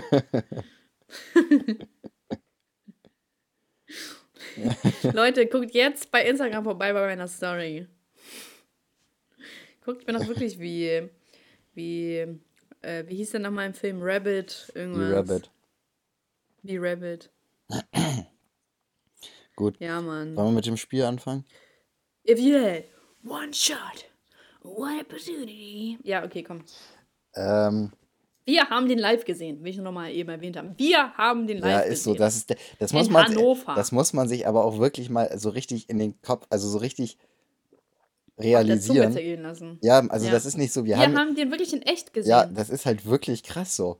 Leute, 5.12 5.46
guckt 5.46 5.74
jetzt 5.74 6.10
bei 6.10 6.24
Instagram 6.26 6.64
vorbei 6.64 6.92
bei 6.92 7.06
meiner 7.06 7.28
Story. 7.28 7.86
Guckt 9.84 10.06
mir 10.06 10.12
noch 10.12 10.26
wirklich 10.26 10.58
wie, 10.58 11.08
wie, 11.74 12.38
äh, 12.82 13.04
wie 13.06 13.16
hieß 13.16 13.30
der 13.30 13.40
nochmal 13.40 13.66
im 13.66 13.74
Film? 13.74 13.98
Rabbit, 14.02 14.72
irgendwas. 14.74 15.08
Wie 15.08 15.14
Rabbit. 15.14 15.50
Wie 16.62 16.78
Rabbit. 16.78 17.30
Gut. 19.56 19.76
Ja, 19.78 20.00
Mann. 20.00 20.36
Wollen 20.36 20.48
wir 20.48 20.52
mit 20.52 20.66
dem 20.66 20.76
Spiel 20.76 21.04
anfangen? 21.04 21.44
If 22.28 22.38
you 22.38 22.58
had 22.58 22.84
one 23.24 23.52
shot, 23.52 24.06
one 24.62 25.00
opportunity. 25.00 25.98
Ja, 26.02 26.24
okay, 26.24 26.42
komm. 26.42 26.64
Ähm, 27.34 27.92
wir 28.44 28.68
haben 28.68 28.88
den 28.88 28.98
live 28.98 29.24
gesehen, 29.24 29.62
wie 29.62 29.70
ich 29.70 29.76
nochmal 29.76 30.10
eben 30.12 30.28
erwähnt 30.28 30.56
habe. 30.56 30.74
Wir 30.76 31.12
haben 31.14 31.46
den 31.46 31.58
live 31.58 31.84
gesehen. 31.84 31.88
Ja, 31.88 31.92
ist 31.92 32.04
so. 32.04 32.14
Das, 32.14 32.36
ist, 32.36 32.56
das, 32.78 32.92
muss 32.92 33.10
man, 33.10 33.26
Hannover. 33.26 33.74
das 33.74 33.92
muss 33.92 34.12
man 34.12 34.28
sich 34.28 34.46
aber 34.46 34.64
auch 34.64 34.78
wirklich 34.78 35.10
mal 35.10 35.38
so 35.38 35.50
richtig 35.50 35.88
in 35.88 35.98
den 35.98 36.20
Kopf, 36.22 36.46
also 36.50 36.68
so 36.68 36.78
richtig 36.78 37.18
realisieren. 38.40 39.78
Ja, 39.82 40.00
also 40.08 40.26
ja. 40.26 40.32
das 40.32 40.46
ist 40.46 40.56
nicht 40.56 40.72
so. 40.72 40.84
Wir, 40.84 40.96
wir 40.96 41.04
haben, 41.04 41.18
haben, 41.18 41.34
den 41.34 41.50
wirklich 41.50 41.72
in 41.72 41.82
echt 41.82 42.12
gesehen. 42.12 42.30
Ja, 42.30 42.46
das 42.46 42.70
ist 42.70 42.86
halt 42.86 43.06
wirklich 43.06 43.42
krass 43.42 43.76
so. 43.76 43.98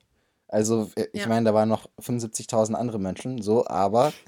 Also, 0.48 0.90
äh, 0.96 1.06
ich 1.12 1.22
ja. 1.22 1.28
meine, 1.28 1.46
da 1.46 1.54
waren 1.54 1.68
noch 1.68 1.88
75.000 2.00 2.74
andere 2.74 2.98
Menschen, 2.98 3.40
so, 3.40 3.66
aber. 3.66 4.12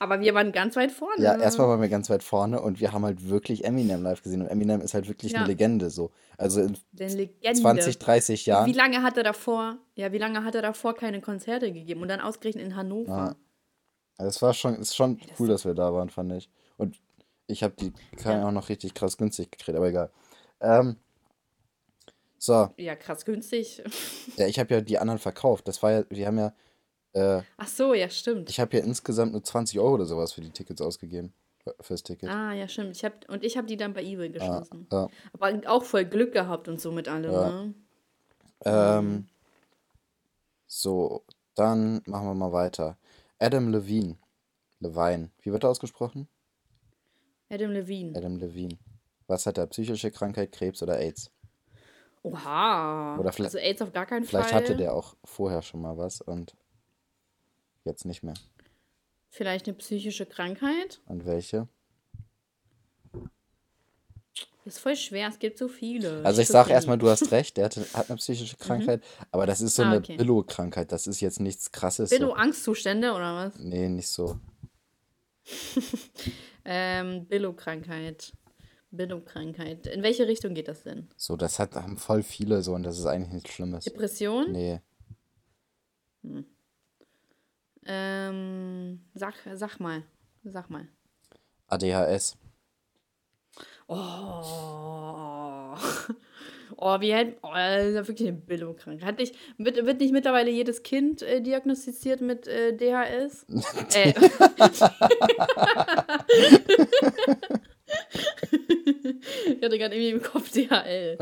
Aber 0.00 0.20
wir 0.20 0.34
waren 0.34 0.52
ganz 0.52 0.76
weit 0.76 0.92
vorne. 0.92 1.22
Ja, 1.22 1.38
erstmal 1.38 1.68
waren 1.68 1.80
wir 1.80 1.88
ganz 1.88 2.10
weit 2.10 2.22
vorne 2.22 2.60
und 2.60 2.78
wir 2.78 2.92
haben 2.92 3.04
halt 3.06 3.30
wirklich 3.30 3.64
Eminem 3.64 4.02
live 4.02 4.22
gesehen. 4.22 4.42
Und 4.42 4.48
Eminem 4.48 4.82
ist 4.82 4.92
halt 4.92 5.08
wirklich 5.08 5.32
ja. 5.32 5.38
eine 5.38 5.48
Legende 5.48 5.88
so. 5.88 6.10
Also 6.36 6.60
in 6.60 6.76
Legende. 6.92 7.62
20, 7.62 7.98
30 8.00 8.44
Jahren. 8.44 8.66
Wie 8.68 8.74
lange 8.74 9.02
hat 9.02 9.16
er 9.16 9.22
davor, 9.22 9.78
ja, 9.94 10.12
wie 10.12 10.18
lange 10.18 10.44
hat 10.44 10.56
er 10.56 10.62
davor 10.62 10.94
keine 10.94 11.22
Konzerte 11.22 11.72
gegeben? 11.72 12.02
Und 12.02 12.08
dann 12.08 12.20
ausgerechnet 12.20 12.66
in 12.66 12.76
Hannover. 12.76 13.16
Ja. 13.16 13.36
Also 14.18 14.28
es 14.28 14.42
war 14.42 14.52
schon, 14.52 14.74
ist 14.74 14.94
schon 14.94 15.16
ja, 15.18 15.26
das 15.28 15.40
cool, 15.40 15.48
dass 15.48 15.64
wir 15.64 15.74
da 15.74 15.94
waren, 15.94 16.10
fand 16.10 16.32
ich. 16.32 16.50
Und 16.76 17.00
ich 17.46 17.62
habe 17.62 17.74
die 17.78 17.92
ja. 18.24 18.46
auch 18.46 18.52
noch 18.52 18.68
richtig 18.68 18.94
krass 18.94 19.16
günstig 19.16 19.50
gekriegt, 19.50 19.76
aber 19.76 19.88
egal. 19.88 20.10
Ähm, 20.60 20.96
so. 22.38 22.70
Ja, 22.76 22.94
krass 22.96 23.24
günstig. 23.24 23.82
ja, 24.36 24.46
ich 24.46 24.58
habe 24.58 24.74
ja 24.74 24.80
die 24.80 24.98
anderen 24.98 25.18
verkauft. 25.18 25.68
Das 25.68 25.82
war 25.82 25.92
ja, 25.92 26.02
die 26.02 26.26
haben 26.26 26.38
ja 26.38 26.54
äh, 27.14 27.42
Ach 27.56 27.68
so, 27.68 27.94
ja, 27.94 28.10
stimmt. 28.10 28.50
Ich 28.50 28.60
habe 28.60 28.76
ja 28.76 28.82
insgesamt 28.82 29.32
nur 29.32 29.42
20 29.42 29.78
Euro 29.78 29.94
oder 29.94 30.04
sowas 30.04 30.32
für 30.32 30.40
die 30.40 30.50
Tickets 30.50 30.82
ausgegeben. 30.82 31.32
Fürs 31.80 32.02
Ticket. 32.02 32.28
Ah, 32.28 32.52
ja, 32.52 32.68
stimmt. 32.68 32.94
Ich 32.94 33.06
hab, 33.06 33.26
und 33.30 33.42
ich 33.42 33.56
habe 33.56 33.66
die 33.66 33.78
dann 33.78 33.94
bei 33.94 34.02
eBay 34.02 34.28
geschlossen. 34.28 34.86
Ah, 34.90 34.94
ja. 34.94 35.08
Aber 35.32 35.70
auch 35.72 35.82
voll 35.82 36.04
Glück 36.04 36.32
gehabt 36.34 36.68
und 36.68 36.78
so 36.78 36.92
mit 36.92 37.08
allem, 37.08 37.32
ja. 37.32 37.48
ne? 37.48 37.74
Ähm, 38.66 39.28
so, 40.66 41.24
dann 41.54 42.02
machen 42.04 42.26
wir 42.26 42.34
mal 42.34 42.52
weiter. 42.52 42.98
Adam 43.38 43.70
Levine. 43.70 44.18
Levine. 44.80 45.30
Wie 45.40 45.52
wird 45.52 45.64
er 45.64 45.70
ausgesprochen? 45.70 46.28
Adam 47.50 47.70
Levine. 47.70 48.16
Adam 48.16 48.36
Levine. 48.36 48.78
Was 49.26 49.46
hat 49.46 49.58
er? 49.58 49.66
Psychische 49.66 50.10
Krankheit, 50.10 50.52
Krebs 50.52 50.82
oder 50.82 50.98
AIDS? 50.98 51.30
Oha. 52.22 53.18
Oder 53.18 53.32
vielleicht, 53.32 53.54
also 53.54 53.58
AIDS 53.58 53.82
auf 53.82 53.92
gar 53.92 54.06
keinen 54.06 54.24
vielleicht 54.24 54.50
Fall. 54.50 54.60
Vielleicht 54.60 54.70
hatte 54.70 54.78
der 54.78 54.94
auch 54.94 55.16
vorher 55.24 55.62
schon 55.62 55.82
mal 55.82 55.96
was 55.96 56.20
und 56.20 56.54
Jetzt 57.84 58.06
nicht 58.06 58.22
mehr. 58.22 58.34
Vielleicht 59.28 59.66
eine 59.66 59.76
psychische 59.76 60.26
Krankheit? 60.26 61.00
Und 61.06 61.26
welche? 61.26 61.68
Ist 64.64 64.78
voll 64.78 64.96
schwer, 64.96 65.28
es 65.28 65.38
gibt 65.38 65.58
so 65.58 65.68
viele. 65.68 66.24
Also 66.24 66.40
ich 66.40 66.48
sage 66.48 66.70
erstmal, 66.70 66.96
du 66.96 67.10
hast 67.10 67.30
recht, 67.30 67.58
der 67.58 67.66
hat, 67.66 67.76
hat 67.92 68.08
eine 68.08 68.16
psychische 68.16 68.56
mhm. 68.58 68.64
Krankheit, 68.64 69.00
mhm. 69.00 69.26
aber 69.30 69.44
das 69.44 69.60
ist 69.60 69.74
so 69.74 69.82
ah, 69.82 69.88
eine 69.88 69.98
okay. 69.98 70.16
Billo-Krankheit, 70.16 70.90
das 70.90 71.06
ist 71.06 71.20
jetzt 71.20 71.40
nichts 71.40 71.70
krasses. 71.70 72.08
Billo-Angstzustände 72.08 73.12
oder 73.12 73.34
was? 73.34 73.58
Nee, 73.58 73.90
nicht 73.90 74.08
so. 74.08 74.38
ähm, 76.64 77.26
Billo-Krankheit. 77.26 78.32
Billo-Krankheit. 78.90 79.86
In 79.86 80.02
welche 80.02 80.26
Richtung 80.26 80.54
geht 80.54 80.68
das 80.68 80.82
denn? 80.82 81.08
So, 81.16 81.36
das 81.36 81.58
hat, 81.58 81.74
haben 81.74 81.98
voll 81.98 82.22
viele 82.22 82.62
so 82.62 82.74
und 82.74 82.84
das 82.84 82.98
ist 82.98 83.06
eigentlich 83.06 83.32
nichts 83.32 83.52
Schlimmes. 83.52 83.84
Depression? 83.84 84.52
Nee. 84.52 84.80
Hm. 86.22 86.46
Ähm, 87.86 89.04
sag, 89.14 89.34
sag 89.54 89.78
mal. 89.78 90.04
Sag 90.44 90.70
mal. 90.70 90.88
ADHS. 91.68 92.36
Oh. 93.88 94.93
Oh, 96.86 97.00
wie 97.00 97.14
hätten. 97.14 97.32
Oh, 97.42 97.48
das 97.54 97.86
ist 97.86 97.94
ja 97.94 98.06
wirklich 98.06 98.28
eine 98.28 98.36
Bildungskrank. 98.36 99.02
Hat 99.02 99.16
nicht, 99.16 99.34
wird, 99.56 99.86
wird 99.86 100.00
nicht 100.00 100.12
mittlerweile 100.12 100.50
jedes 100.50 100.82
Kind 100.82 101.22
äh, 101.22 101.40
diagnostiziert 101.40 102.20
mit 102.20 102.46
äh, 102.46 102.76
DHS? 102.76 103.46
äh. 103.94 104.12
ich 109.46 109.62
hatte 109.62 109.78
gerade 109.78 109.94
irgendwie 109.94 110.10
im 110.10 110.22
Kopf 110.22 110.50
DHL. 110.50 111.16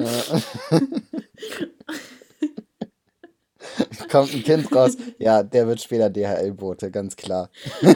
kommt 4.11 4.35
ein 4.35 4.43
Kind 4.43 4.75
raus. 4.75 4.97
Ja, 5.21 5.45
der 5.45 5.69
wird 5.69 5.81
später 5.81 6.11
DHL-Bote, 6.11 6.91
ganz 6.91 7.15
klar. 7.15 7.51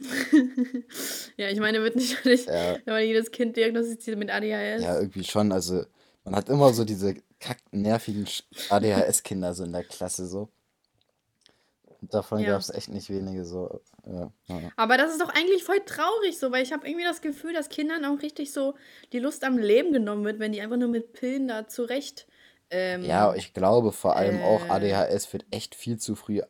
ja, 1.36 1.48
ich 1.48 1.58
meine, 1.58 1.82
wird 1.82 1.96
nicht, 1.96 2.24
ja. 2.24 2.76
wenn 2.84 3.06
jedes 3.06 3.30
Kind 3.30 3.56
diagnostiziert 3.56 4.18
mit 4.18 4.30
ADHS. 4.30 4.82
Ja, 4.82 5.00
irgendwie 5.00 5.24
schon. 5.24 5.52
Also, 5.52 5.84
man 6.24 6.36
hat 6.36 6.48
immer 6.48 6.72
so 6.72 6.84
diese 6.84 7.14
kackten, 7.40 7.82
nervigen 7.82 8.26
ADHS-Kinder 8.70 9.54
so 9.54 9.64
in 9.64 9.72
der 9.72 9.84
Klasse 9.84 10.26
so. 10.26 10.48
Davon 12.00 12.40
ja. 12.40 12.50
gab 12.50 12.60
es 12.60 12.70
echt 12.70 12.90
nicht 12.90 13.10
wenige 13.10 13.44
so. 13.44 13.80
Ja, 14.06 14.30
ja. 14.46 14.70
Aber 14.76 14.96
das 14.96 15.10
ist 15.10 15.20
doch 15.20 15.34
eigentlich 15.34 15.64
voll 15.64 15.80
traurig 15.84 16.38
so, 16.38 16.52
weil 16.52 16.62
ich 16.62 16.72
habe 16.72 16.86
irgendwie 16.86 17.04
das 17.04 17.20
Gefühl, 17.20 17.52
dass 17.52 17.68
Kindern 17.68 18.04
auch 18.04 18.22
richtig 18.22 18.52
so 18.52 18.74
die 19.12 19.18
Lust 19.18 19.42
am 19.42 19.58
Leben 19.58 19.92
genommen 19.92 20.24
wird, 20.24 20.38
wenn 20.38 20.52
die 20.52 20.60
einfach 20.60 20.76
nur 20.76 20.88
mit 20.88 21.12
Pillen 21.12 21.48
da 21.48 21.66
zurecht. 21.66 22.28
Ähm, 22.70 23.02
ja, 23.02 23.34
ich 23.34 23.52
glaube 23.52 23.90
vor 23.92 24.14
allem 24.14 24.38
äh, 24.38 24.44
auch 24.44 24.68
ADHS 24.68 25.32
wird 25.32 25.46
echt 25.50 25.74
viel 25.74 25.98
zu 25.98 26.14
früh 26.14 26.40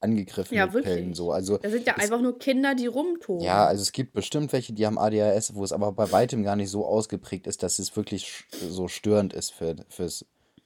angegriffen 0.00 0.56
ja, 0.56 0.66
mit 0.66 0.74
wirklich. 0.74 0.94
Pillen 0.94 1.14
so. 1.14 1.30
Also 1.30 1.58
da 1.58 1.68
sind 1.70 1.86
ja 1.86 1.94
es, 1.96 2.04
einfach 2.04 2.20
nur 2.20 2.38
Kinder, 2.38 2.74
die 2.74 2.86
rumtun. 2.86 3.40
Ja, 3.40 3.66
also 3.66 3.82
es 3.82 3.92
gibt 3.92 4.12
bestimmt 4.12 4.52
welche, 4.52 4.72
die 4.72 4.86
haben 4.86 4.98
ADHS, 4.98 5.54
wo 5.54 5.64
es 5.64 5.72
aber 5.72 5.92
bei 5.92 6.10
weitem 6.10 6.42
gar 6.42 6.56
nicht 6.56 6.70
so 6.70 6.86
ausgeprägt 6.86 7.46
ist, 7.46 7.62
dass 7.62 7.78
es 7.78 7.94
wirklich 7.96 8.44
so 8.50 8.88
störend 8.88 9.32
ist 9.32 9.52
für, 9.52 9.76
fürs 9.88 10.24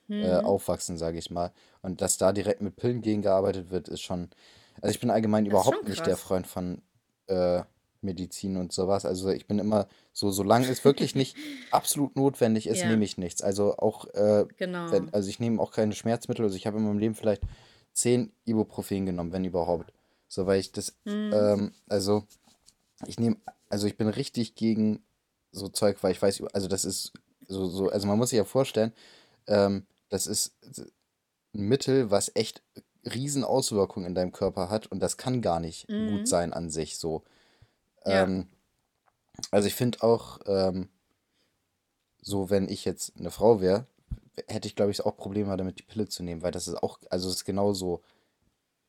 äh, 0.08 0.40
mhm. 0.40 0.44
Aufwachsen, 0.44 0.96
sage 0.96 1.18
ich 1.18 1.30
mal. 1.30 1.52
Und 1.82 2.00
dass 2.00 2.18
da 2.18 2.32
direkt 2.32 2.60
mit 2.60 2.76
Pillen 2.76 3.02
gegengearbeitet 3.02 3.70
wird, 3.70 3.88
ist 3.88 4.02
schon. 4.02 4.30
Also 4.80 4.92
ich 4.92 5.00
bin 5.00 5.10
allgemein 5.10 5.46
überhaupt 5.46 5.88
nicht 5.88 6.04
der 6.06 6.16
Freund 6.16 6.46
von 6.46 6.82
äh, 7.28 7.62
Medizin 8.04 8.56
und 8.56 8.72
sowas. 8.72 9.04
Also 9.04 9.30
ich 9.30 9.46
bin 9.46 9.58
immer 9.58 9.88
so, 10.12 10.30
solange 10.30 10.68
es 10.68 10.84
wirklich 10.84 11.14
nicht 11.14 11.36
absolut 11.70 12.16
notwendig 12.16 12.68
ist, 12.68 12.80
ja. 12.80 12.88
nehme 12.88 13.04
ich 13.04 13.18
nichts. 13.18 13.42
Also 13.42 13.76
auch, 13.78 14.06
äh, 14.14 14.44
genau. 14.56 14.90
wenn, 14.92 15.12
also 15.12 15.28
ich 15.28 15.40
nehme 15.40 15.60
auch 15.60 15.72
keine 15.72 15.94
Schmerzmittel. 15.94 16.44
Also 16.44 16.56
ich 16.56 16.66
habe 16.66 16.78
in 16.78 16.84
meinem 16.84 16.98
Leben 16.98 17.14
vielleicht 17.14 17.42
zehn 17.94 18.32
Ibuprofen 18.44 19.06
genommen, 19.06 19.32
wenn 19.32 19.44
überhaupt. 19.44 19.92
So, 20.28 20.46
weil 20.46 20.60
ich 20.60 20.72
das, 20.72 20.94
mhm. 21.04 21.32
ähm, 21.32 21.74
also 21.88 22.24
ich 23.06 23.18
nehme, 23.18 23.36
also 23.70 23.86
ich 23.86 23.96
bin 23.96 24.08
richtig 24.08 24.54
gegen 24.54 25.02
so 25.52 25.68
Zeug, 25.68 26.02
weil 26.02 26.12
ich 26.12 26.20
weiß, 26.20 26.42
also 26.52 26.68
das 26.68 26.84
ist 26.84 27.12
so, 27.46 27.66
so, 27.66 27.88
also 27.88 28.06
man 28.06 28.18
muss 28.18 28.30
sich 28.30 28.38
ja 28.38 28.44
vorstellen, 28.44 28.92
ähm, 29.46 29.86
das 30.08 30.26
ist 30.26 30.54
ein 31.54 31.68
Mittel, 31.68 32.10
was 32.10 32.32
echt 32.34 32.62
riesen 33.04 33.44
Auswirkungen 33.44 34.06
in 34.06 34.14
deinem 34.14 34.32
Körper 34.32 34.70
hat 34.70 34.86
und 34.88 35.00
das 35.00 35.16
kann 35.16 35.42
gar 35.42 35.60
nicht 35.60 35.88
mhm. 35.88 36.10
gut 36.10 36.28
sein 36.28 36.52
an 36.52 36.70
sich 36.70 36.98
so. 36.98 37.22
Ja. 38.04 38.24
Ähm, 38.24 38.48
also 39.50 39.68
ich 39.68 39.74
finde 39.74 40.02
auch, 40.02 40.40
ähm, 40.46 40.88
so 42.20 42.50
wenn 42.50 42.68
ich 42.68 42.84
jetzt 42.84 43.12
eine 43.18 43.30
Frau 43.30 43.60
wäre, 43.60 43.86
hätte 44.48 44.68
ich 44.68 44.76
glaube 44.76 44.90
ich 44.90 45.04
auch 45.04 45.16
Probleme 45.16 45.56
damit, 45.56 45.78
die 45.78 45.84
Pille 45.84 46.08
zu 46.08 46.22
nehmen, 46.22 46.42
weil 46.42 46.52
das 46.52 46.68
ist 46.68 46.82
auch, 46.82 46.98
also 47.10 47.28
es 47.28 47.36
ist 47.36 47.44
genauso 47.44 48.02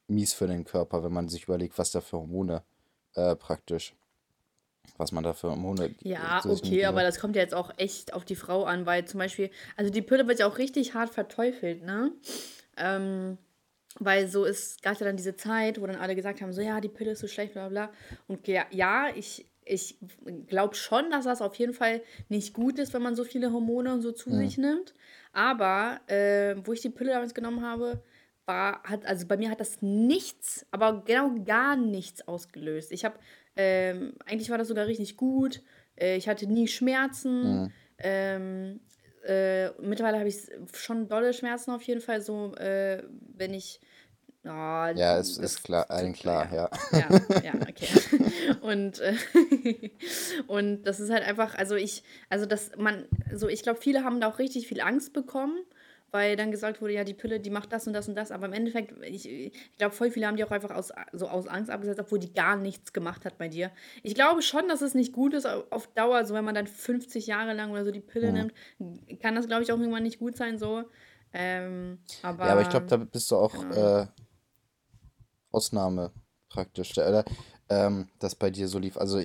mies 0.07 0.33
für 0.33 0.47
den 0.47 0.65
Körper, 0.65 1.03
wenn 1.03 1.13
man 1.13 1.29
sich 1.29 1.43
überlegt, 1.43 1.77
was 1.77 1.91
da 1.91 2.01
für 2.01 2.17
Hormone 2.17 2.63
äh, 3.15 3.35
praktisch 3.35 3.95
was 4.97 5.11
man 5.11 5.23
da 5.23 5.33
für 5.33 5.49
Hormone. 5.49 5.95
Ja, 6.01 6.41
okay, 6.45 6.85
aber 6.85 7.03
das 7.03 7.19
kommt 7.19 7.35
ja 7.35 7.41
jetzt 7.41 7.53
auch 7.53 7.71
echt 7.77 8.13
auf 8.13 8.25
die 8.25 8.35
Frau 8.35 8.65
an, 8.65 8.85
weil 8.85 9.05
zum 9.05 9.19
Beispiel, 9.19 9.49
also 9.75 9.91
die 9.91 10.01
Pille 10.01 10.27
wird 10.27 10.39
ja 10.39 10.47
auch 10.47 10.57
richtig 10.57 10.93
hart 10.93 11.09
verteufelt, 11.09 11.83
ne? 11.83 12.11
Ähm, 12.77 13.37
weil 13.99 14.27
so 14.27 14.43
ist, 14.43 14.81
gab 14.81 14.99
ja 14.99 15.05
dann 15.05 15.17
diese 15.17 15.35
Zeit, 15.35 15.79
wo 15.79 15.87
dann 15.87 15.95
alle 15.95 16.15
gesagt 16.15 16.41
haben, 16.41 16.51
so 16.53 16.61
ja, 16.61 16.81
die 16.81 16.89
Pille 16.89 17.11
ist 17.11 17.19
so 17.19 17.27
schlecht, 17.27 17.53
bla 17.53 17.69
bla. 17.69 17.91
Und 18.27 18.47
ja, 18.47 18.65
ja 18.71 19.09
ich, 19.15 19.45
ich 19.65 19.97
glaube 20.47 20.75
schon, 20.75 21.09
dass 21.09 21.25
das 21.25 21.41
auf 21.41 21.55
jeden 21.55 21.73
Fall 21.73 22.01
nicht 22.29 22.53
gut 22.53 22.77
ist, 22.79 22.93
wenn 22.93 23.01
man 23.01 23.15
so 23.15 23.23
viele 23.23 23.51
Hormone 23.51 23.93
und 23.93 24.01
so 24.01 24.11
zu 24.11 24.29
Mhm. 24.29 24.37
sich 24.37 24.57
nimmt. 24.57 24.93
Aber 25.33 25.99
äh, 26.07 26.55
wo 26.63 26.73
ich 26.73 26.81
die 26.81 26.89
Pille 26.89 27.11
damals 27.11 27.33
genommen 27.33 27.61
habe, 27.63 28.03
war, 28.45 28.83
hat, 28.83 29.05
also 29.05 29.25
bei 29.27 29.37
mir 29.37 29.49
hat 29.49 29.59
das 29.59 29.81
nichts, 29.81 30.65
aber 30.69 31.03
genau 31.03 31.33
gar 31.43 31.75
nichts 31.75 32.27
ausgelöst. 32.27 32.91
Ich 32.91 33.03
habe, 33.03 33.17
ähm, 33.55 34.13
eigentlich 34.25 34.51
war 34.51 34.59
das 34.59 34.67
sogar 34.67 34.85
richtig 34.85 35.17
gut. 35.17 35.63
Äh, 35.95 36.17
ich 36.17 36.27
hatte 36.29 36.45
nie 36.45 36.67
Schmerzen. 36.67 37.63
Mhm. 37.63 37.71
Ähm, 37.97 38.79
äh, 39.25 39.69
mittlerweile 39.81 40.19
habe 40.19 40.29
ich 40.29 40.47
schon 40.73 41.07
dolle 41.07 41.33
Schmerzen 41.33 41.71
auf 41.71 41.81
jeden 41.81 42.01
Fall, 42.01 42.21
so 42.21 42.53
äh, 42.55 43.03
wenn 43.35 43.53
ich. 43.53 43.79
Oh, 44.47 44.49
Ja, 44.49 45.17
es 45.17 45.35
das 45.37 45.37
ist 45.37 45.63
klar, 45.63 45.89
allen 45.89 46.13
klar, 46.13 46.53
ja. 46.53 46.69
ja, 46.91 47.09
ja, 47.43 47.53
okay. 47.67 47.87
Und, 48.61 48.99
äh, 48.99 49.15
und 50.47 50.83
das 50.83 50.99
ist 50.99 51.09
halt 51.09 51.23
einfach, 51.23 51.55
also 51.55 51.75
ich, 51.75 52.03
also 52.29 52.45
dass 52.45 52.71
man, 52.77 53.05
so 53.33 53.47
ich 53.47 53.63
glaube, 53.63 53.79
viele 53.81 54.03
haben 54.03 54.21
da 54.21 54.27
auch 54.29 54.37
richtig 54.39 54.67
viel 54.67 54.81
Angst 54.81 55.13
bekommen, 55.13 55.57
weil 56.11 56.35
dann 56.35 56.51
gesagt 56.51 56.81
wurde, 56.81 56.93
ja, 56.93 57.03
die 57.03 57.13
Pille, 57.15 57.39
die 57.39 57.49
macht 57.49 57.73
das 57.73 57.87
und 57.87 57.93
das 57.93 58.07
und 58.07 58.15
das, 58.15 58.31
aber 58.31 58.45
im 58.45 58.53
Endeffekt, 58.53 58.93
ich, 59.03 59.27
ich 59.27 59.77
glaube, 59.77 59.95
voll 59.95 60.11
viele 60.11 60.27
haben 60.27 60.37
die 60.37 60.43
auch 60.43 60.51
einfach 60.51 60.71
aus, 60.71 60.93
so 61.11 61.27
aus 61.27 61.47
Angst 61.47 61.69
abgesetzt, 61.71 61.99
obwohl 61.99 62.19
die 62.19 62.31
gar 62.33 62.55
nichts 62.55 62.93
gemacht 62.93 63.25
hat 63.25 63.37
bei 63.37 63.49
dir. 63.49 63.71
Ich 64.03 64.15
glaube 64.15 64.41
schon, 64.43 64.67
dass 64.69 64.81
es 64.81 64.93
nicht 64.93 65.11
gut 65.11 65.33
ist 65.33 65.45
au- 65.47 65.65
auf 65.71 65.87
Dauer, 65.93 66.23
so 66.25 66.33
wenn 66.35 66.45
man 66.45 66.55
dann 66.55 66.67
50 66.67 67.27
Jahre 67.27 67.53
lang 67.53 67.71
oder 67.71 67.83
so 67.83 67.91
die 67.91 67.99
Pille 67.99 68.31
Mhm. 68.31 68.51
nimmt, 68.79 69.19
kann 69.21 69.35
das, 69.35 69.47
glaube 69.47 69.63
ich, 69.63 69.71
auch 69.71 69.79
irgendwann 69.79 70.03
nicht 70.03 70.19
gut 70.19 70.37
sein, 70.37 70.57
so. 70.59 70.83
Ähm, 71.33 71.97
aber, 72.21 72.45
Ja, 72.45 72.51
aber 72.53 72.61
ich 72.61 72.69
glaube, 72.69 72.85
da 72.87 72.95
bist 72.97 73.29
du 73.31 73.35
auch 73.35 73.51
keine 73.51 74.07
äh, 74.17 74.21
Ausnahme 75.55 76.11
praktisch. 76.49 76.97
Oder 76.97 77.25
ähm, 77.69 78.09
das 78.19 78.35
bei 78.35 78.49
dir 78.49 78.67
so 78.67 78.79
lief. 78.79 78.97
Also 78.97 79.21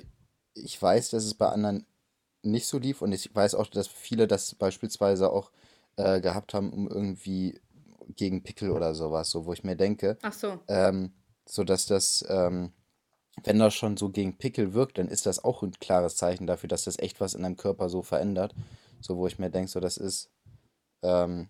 ich 0.54 0.80
weiß, 0.80 1.10
dass 1.10 1.24
es 1.24 1.34
bei 1.34 1.48
anderen 1.48 1.86
nicht 2.42 2.66
so 2.66 2.78
lief 2.78 3.02
und 3.02 3.12
ich 3.12 3.34
weiß 3.34 3.54
auch, 3.54 3.66
dass 3.66 3.86
viele 3.86 4.26
das 4.26 4.54
beispielsweise 4.54 5.30
auch 5.30 5.50
äh, 5.96 6.20
gehabt 6.20 6.54
haben, 6.54 6.72
um 6.72 6.88
irgendwie 6.88 7.60
gegen 8.16 8.42
Pickel 8.42 8.70
oder 8.70 8.94
sowas, 8.94 9.30
so 9.30 9.46
wo 9.46 9.52
ich 9.52 9.64
mir 9.64 9.76
denke, 9.76 10.18
ach 10.22 10.32
so. 10.32 10.58
ähm, 10.68 11.12
so 11.46 11.64
dass 11.64 11.86
das, 11.86 12.24
ähm, 12.28 12.72
wenn 13.44 13.58
das 13.58 13.74
schon 13.74 13.96
so 13.96 14.08
gegen 14.08 14.36
Pickel 14.38 14.74
wirkt, 14.74 14.98
dann 14.98 15.08
ist 15.08 15.26
das 15.26 15.44
auch 15.44 15.62
ein 15.62 15.72
klares 15.72 16.16
Zeichen 16.16 16.46
dafür, 16.46 16.68
dass 16.68 16.84
das 16.84 16.98
echt 16.98 17.20
was 17.20 17.34
in 17.34 17.42
deinem 17.42 17.56
Körper 17.56 17.88
so 17.88 18.02
verändert. 18.02 18.54
So 19.00 19.16
wo 19.16 19.26
ich 19.26 19.38
mir 19.38 19.50
denke, 19.50 19.70
so 19.70 19.80
das 19.80 19.96
ist, 19.96 20.30
ähm, 21.02 21.48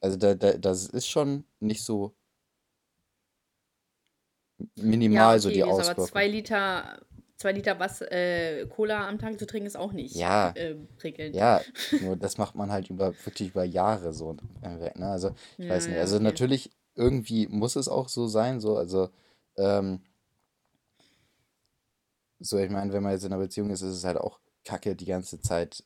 also 0.00 0.16
da, 0.16 0.34
da, 0.34 0.52
das 0.52 0.86
ist 0.86 1.08
schon 1.08 1.44
nicht 1.58 1.82
so 1.82 2.14
Ja, 4.74 4.84
minimal 4.84 5.38
so 5.40 5.48
okay, 5.48 5.54
die 5.54 5.60
ist 5.60 5.68
aber 5.68 5.80
Auswirkungen. 5.80 6.10
zwei 6.12 6.28
Liter, 6.28 7.00
zwei 7.36 7.52
Liter 7.52 7.78
was, 7.78 8.00
äh, 8.02 8.66
Cola 8.68 9.08
am 9.08 9.18
Tag 9.18 9.38
zu 9.38 9.46
trinken 9.46 9.66
ist 9.66 9.76
auch 9.76 9.92
nicht 9.92 10.16
Ja, 10.16 10.50
äh, 10.54 10.74
prickelnd. 10.98 11.36
ja, 11.36 11.60
nur 12.00 12.16
das 12.16 12.38
macht 12.38 12.54
man 12.54 12.70
halt 12.70 12.90
über 12.90 13.14
wirklich 13.24 13.50
über 13.50 13.64
Jahre 13.64 14.12
so 14.12 14.32
ne? 14.62 14.92
Also 15.00 15.34
ich 15.58 15.64
Ja, 15.64 15.74
weiß 15.74 15.88
nicht, 15.88 15.96
ja, 15.96 16.02
also 16.02 16.16
okay. 16.16 16.24
natürlich 16.24 16.70
irgendwie 16.94 17.46
muss 17.48 17.76
es 17.76 17.88
auch 17.88 18.08
so 18.08 18.26
sein, 18.26 18.60
so 18.60 18.76
also 18.76 19.08
ähm, 19.56 20.00
so 22.40 22.58
ich 22.58 22.70
meine, 22.70 22.92
wenn 22.92 23.02
man 23.02 23.12
jetzt 23.12 23.24
in 23.24 23.32
einer 23.32 23.42
Beziehung 23.42 23.70
ist, 23.70 23.82
ist 23.82 23.94
es 23.96 24.04
halt 24.04 24.18
auch 24.18 24.38
Kacke 24.64 24.94
die 24.96 25.06
ganze 25.06 25.40
Zeit 25.40 25.84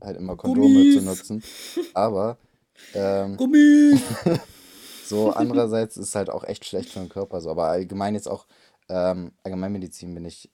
halt 0.00 0.16
immer 0.16 0.36
Kondome 0.36 0.88
zu 0.88 1.00
Gummis, 1.00 1.04
nutzen, 1.04 1.42
aber 1.94 2.38
ähm, 2.94 3.36
Gummis. 3.36 4.00
so 5.12 5.30
andererseits 5.30 5.96
ist 5.96 6.08
es 6.08 6.14
halt 6.14 6.30
auch 6.30 6.44
echt 6.44 6.64
schlecht 6.64 6.90
für 6.90 7.00
den 7.00 7.08
Körper 7.08 7.40
so, 7.40 7.50
aber 7.50 7.66
allgemein 7.66 8.14
jetzt 8.14 8.28
auch 8.28 8.46
ähm, 8.88 9.32
Allgemeinmedizin 9.44 10.14
bin 10.14 10.24
ich 10.24 10.52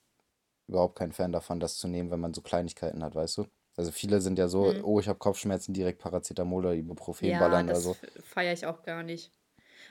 überhaupt 0.68 0.98
kein 0.98 1.12
Fan 1.12 1.32
davon, 1.32 1.61
das 1.61 1.76
zu 1.78 1.88
nehmen, 1.88 2.11
wenn 2.11 2.20
man 2.20 2.34
so 2.34 2.42
Kleinigkeiten 2.42 3.04
hat, 3.04 3.14
weißt 3.14 3.38
du? 3.38 3.46
Also 3.76 3.92
viele 3.92 4.20
sind 4.22 4.38
ja 4.38 4.48
so, 4.48 4.72
Hm. 4.72 4.82
oh, 4.82 5.00
ich 5.00 5.09
habe 5.09 5.18
Kopfschmerzen, 5.20 5.74
direkt 5.74 6.00
Paracetamol 6.00 6.66
oder 6.66 6.74
Ibuprofen 6.76 7.36
Ja, 7.36 7.38
ballern 7.38 7.68
oder 7.68 7.80
das 7.80 7.82
so. 7.82 7.98
feiere 8.22 8.52
ich 8.52 8.66
auch 8.66 8.82
gar 8.82 9.02
nicht. 9.02 9.32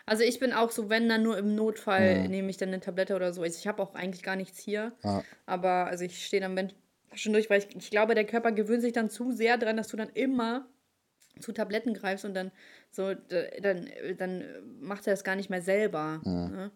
Also 0.06 0.24
ich 0.24 0.40
bin 0.40 0.54
auch 0.54 0.72
so, 0.72 0.90
wenn 0.90 1.10
dann 1.10 1.24
nur 1.24 1.38
im 1.38 1.56
Notfall 1.56 2.22
Hm. 2.22 2.30
nehme 2.30 2.50
ich 2.50 2.58
dann 2.58 2.70
eine 2.70 2.82
Tablette 2.82 3.16
oder 3.16 3.34
so. 3.34 3.44
Also 3.44 3.58
ich 3.60 3.68
habe 3.68 3.84
auch 3.84 3.96
eigentlich 3.96 4.24
gar 4.24 4.36
nichts 4.38 4.60
hier. 4.60 4.94
Ja, 5.04 5.24
Aber 5.48 5.88
also 5.88 6.06
ich 6.06 6.26
stehe 6.26 6.42
dann 6.42 6.74
schon 7.14 7.34
durch, 7.34 7.50
weil 7.50 7.60
ich, 7.62 7.76
ich 7.76 7.92
glaube, 7.92 8.16
der 8.16 8.26
Körper 8.26 8.52
gewöhnt 8.54 8.82
sich 8.84 8.94
dann 8.94 9.10
zu 9.10 9.32
sehr 9.32 9.58
dran, 9.58 9.78
dass 9.78 9.90
du 9.90 9.98
dann 9.98 10.10
immer 10.10 10.68
zu 11.40 11.52
Tabletten 11.52 11.94
greifst 11.94 12.26
und 12.26 12.34
dann 12.34 12.52
so, 12.92 13.14
dann, 13.62 13.90
dann 14.18 14.44
macht 14.80 15.08
er 15.08 15.14
das 15.14 15.24
gar 15.24 15.36
nicht 15.36 15.50
mehr 15.50 15.62
selber. 15.62 16.22
hm, 16.24 16.52
Ne? 16.52 16.72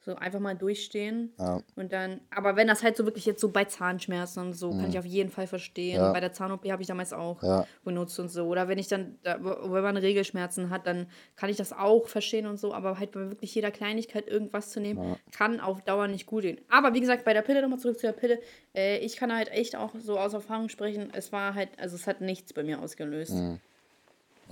So 0.00 0.16
einfach 0.16 0.38
mal 0.40 0.54
durchstehen 0.54 1.32
ja, 1.38 1.62
und 1.76 1.90
dann, 1.92 2.20
aber 2.30 2.56
wenn 2.56 2.68
das 2.68 2.82
halt 2.82 2.94
so 2.94 3.06
wirklich 3.06 3.24
jetzt 3.24 3.40
so 3.40 3.50
bei 3.50 3.64
Zahnschmerzen 3.64 4.40
und 4.40 4.52
so, 4.52 4.70
kann 4.74 4.90
ich 4.90 4.98
auf 4.98 5.06
jeden 5.06 5.30
Fall 5.30 5.46
verstehen. 5.46 5.96
ja, 5.98 6.12
Bei 6.12 6.20
der 6.20 6.32
Zahn-OP 6.32 6.70
habe 6.70 6.82
ich 6.82 6.88
damals 6.88 7.12
auch 7.14 7.42
ja, 7.42 7.66
benutzt 7.84 8.20
und 8.20 8.28
so. 8.28 8.46
Oder 8.46 8.68
wenn 8.68 8.78
ich 8.78 8.86
dann, 8.88 9.18
da, 9.22 9.38
wenn 9.42 9.82
man 9.82 9.96
Regelschmerzen 9.96 10.68
hat, 10.70 10.86
dann 10.86 11.06
kann 11.36 11.48
ich 11.50 11.56
das 11.56 11.72
auch 11.72 12.06
verstehen 12.06 12.46
und 12.46 12.58
so. 12.58 12.74
Aber 12.74 12.98
halt 12.98 13.12
bei 13.12 13.30
wirklich 13.30 13.54
jeder 13.54 13.70
Kleinigkeit 13.70 14.28
irgendwas 14.28 14.70
zu 14.70 14.80
nehmen, 14.80 15.00
kann 15.32 15.58
auf 15.58 15.82
Dauer 15.82 16.06
nicht 16.06 16.26
gut 16.26 16.42
gehen. 16.42 16.60
Aber 16.68 16.94
wie 16.94 17.00
gesagt, 17.00 17.24
bei 17.24 17.32
der 17.32 17.42
Pille, 17.42 17.62
nochmal 17.62 17.78
zurück 17.78 17.98
zu 17.98 18.06
der 18.06 18.12
Pille, 18.12 18.40
äh, 18.74 18.98
ich 18.98 19.16
kann 19.16 19.34
halt 19.34 19.50
echt 19.50 19.74
auch 19.74 19.94
so 19.98 20.18
aus 20.18 20.34
Erfahrung 20.34 20.68
sprechen, 20.68 21.10
es 21.12 21.32
war 21.32 21.54
halt, 21.54 21.70
also 21.78 21.96
es 21.96 22.06
hat 22.06 22.20
nichts 22.20 22.52
bei 22.52 22.62
mir 22.62 22.80
ausgelöst. 22.80 23.32
hm. 23.32 23.58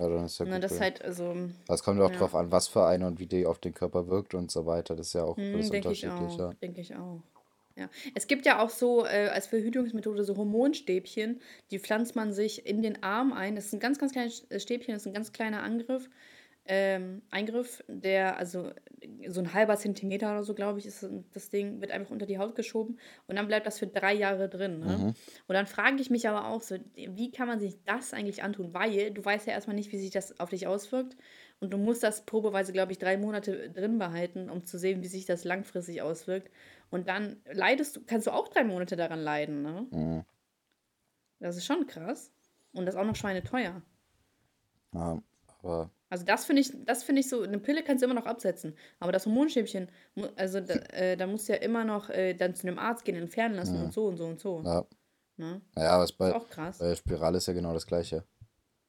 Ja, 0.03 0.09
dann 0.09 0.25
ist 0.25 0.39
ja 0.39 0.45
gut. 0.47 0.63
das 0.65 0.73
Ja. 0.73 0.81
halt, 0.81 1.03
also, 1.03 1.35
Es 1.69 1.83
kommt 1.83 1.99
ja 1.99 2.07
auch 2.07 2.11
ja. 2.11 2.19
drauf 2.19 2.35
an, 2.35 2.51
was 2.51 2.69
für 2.69 2.85
eine 2.87 3.07
und 3.07 3.19
wie 3.21 3.27
die 3.27 3.47
auf 3.47 3.59
den 3.59 3.75
Körper 3.75 4.09
wirkt 4.09 4.35
und 4.35 4.51
so 4.51 4.67
weiter. 4.67 4.97
Das 4.97 5.09
ist 5.09 5.13
ja 5.15 5.25
auch 5.25 5.39
alles 5.39 5.69
Hm, 5.69 5.75
ich 5.75 5.85
unterschiedlich, 5.87 6.37
ja. 6.37 6.53
denke 6.61 6.81
ich 6.81 6.95
auch. 6.97 7.21
Ja. 7.77 7.89
Es 8.15 8.27
gibt 8.27 8.45
ja 8.45 8.63
auch 8.63 8.69
so 8.69 9.07
äh, 9.07 9.29
als 9.33 9.47
Verhütungsmethode 9.47 10.25
so 10.25 10.37
Hormonstäbchen, 10.37 11.41
die 11.71 11.79
pflanzt 11.79 12.17
man 12.17 12.33
sich 12.33 12.67
in 12.67 12.83
den 12.83 13.03
Arm 13.03 13.33
ein. 13.33 13.57
Das 13.57 13.67
ist 13.67 13.73
ein 13.73 13.81
ganz, 13.81 13.99
ganz 13.99 14.13
kleines 14.13 14.47
Stäbchen, 14.59 14.93
das 14.93 15.03
ist 15.03 15.07
ein 15.07 15.15
ganz 15.15 15.33
kleiner 15.33 15.63
Angriff. 15.63 16.11
Ähm, 16.65 17.23
Eingriff, 17.31 17.83
der, 17.89 18.37
also 18.39 18.71
so 19.27 19.41
ein 19.41 19.53
halber 19.53 19.77
Zentimeter 19.77 20.31
oder 20.31 20.45
so, 20.45 20.55
glaube 20.55 20.79
ich, 20.79 20.87
ist 20.87 21.09
das 21.33 21.51
Ding, 21.51 21.81
wird 21.81 21.91
einfach 21.91 22.13
unter 22.13 22.25
die 22.27 22.39
Haut 22.39 22.55
geschoben 22.55 23.01
und 23.27 23.35
dann 23.35 23.49
bleibt 23.49 23.67
das 23.67 23.81
für 23.81 23.89
drei 23.89 24.15
Jahre 24.15 24.49
drin. 24.49 24.79
Ne? 24.79 24.99
Mhm. 24.99 25.15
Und 25.49 25.55
dann 25.55 25.67
frage 25.67 26.01
ich 26.01 26.09
mich 26.09 26.29
aber 26.29 26.47
auch 26.47 26.63
so, 26.63 26.77
wie 26.95 27.33
kann 27.33 27.49
man 27.49 27.59
sich 27.59 27.83
das 27.85 28.15
eigentlich 28.15 28.45
antun? 28.45 28.73
Weil 28.73 29.11
du 29.11 29.25
weißt 29.25 29.49
ja 29.49 29.55
erstmal 29.55 29.75
nicht, 29.75 29.91
wie 29.91 29.99
sich 29.99 30.11
das 30.11 30.39
auf 30.39 30.51
dich 30.51 30.69
auswirkt. 30.69 31.17
Und 31.59 31.73
du 31.73 31.79
musst 31.79 32.05
das 32.05 32.25
probeweise, 32.27 32.73
glaube 32.73 32.93
ich, 32.93 32.99
drei 32.99 33.17
Monate 33.17 33.71
drin 33.71 33.99
behalten, 33.99 34.49
um 34.49 34.65
zu 34.65 34.79
sehen, 34.79 35.03
wie 35.03 35.09
sich 35.09 35.27
das 35.27 35.45
langfristig 35.45 36.03
auswirkt. 36.03 36.51
Und 36.91 37.09
dann 37.09 37.41
leidest 37.53 37.97
du, 37.97 38.03
kannst 38.05 38.29
du 38.29 38.33
auch 38.33 38.49
drei 38.49 38.63
Monate 38.63 38.95
daran 38.95 39.21
leiden, 39.21 39.63
ne? 39.63 39.87
Mhm. 39.91 40.25
Das 41.41 41.57
ist 41.57 41.67
schon 41.67 41.89
krass. 41.89 42.33
Und 42.73 42.87
das 42.87 42.95
auch 42.95 43.05
noch 43.05 43.17
schweineteuer. 43.17 43.83
Ja, 44.95 45.23
aber 45.63 45.91
Also 46.11 46.25
das 46.25 46.45
finde 46.45 46.61
ich, 46.63 46.73
das 46.85 47.03
finde 47.05 47.21
ich 47.21 47.29
so, 47.29 47.43
eine 47.43 47.59
Pille 47.59 47.83
kannst 47.83 48.03
du 48.03 48.07
immer 48.07 48.15
noch 48.15 48.27
absetzen. 48.27 48.77
Aber 49.01 49.13
das 49.13 49.25
Hormonstäbchen, 49.27 49.89
also 50.37 50.61
da, 50.61 50.75
äh, 50.75 51.17
da 51.17 51.27
musst 51.27 51.49
du 51.49 51.55
ja 51.55 51.59
immer 51.61 51.85
noch 51.85 52.11
äh, 52.11 52.35
dann 52.35 52.55
zu 52.55 52.67
einem 52.67 52.79
Arzt 52.79 53.05
gehen, 53.05 53.17
entfernen 53.17 53.55
lassen 53.55 53.79
mhm. 53.79 53.85
und 53.85 53.93
so 53.95 54.07
und 54.07 54.17
so 54.19 54.27
und 54.27 54.39
so. 54.41 54.63
ja, 54.65 54.85
Ne? 55.39 55.63
naja, 55.75 55.91
aber 55.93 56.05
es 56.05 56.13
Ist 56.13 56.19
bei, 56.19 56.35
auch 56.35 56.49
krass. 56.49 56.79
bei 56.79 56.95
Spirale 56.97 57.39
ist 57.39 57.47
ja 57.49 57.55
genau 57.55 57.73
das 57.75 57.87
Gleiche. 57.87 58.27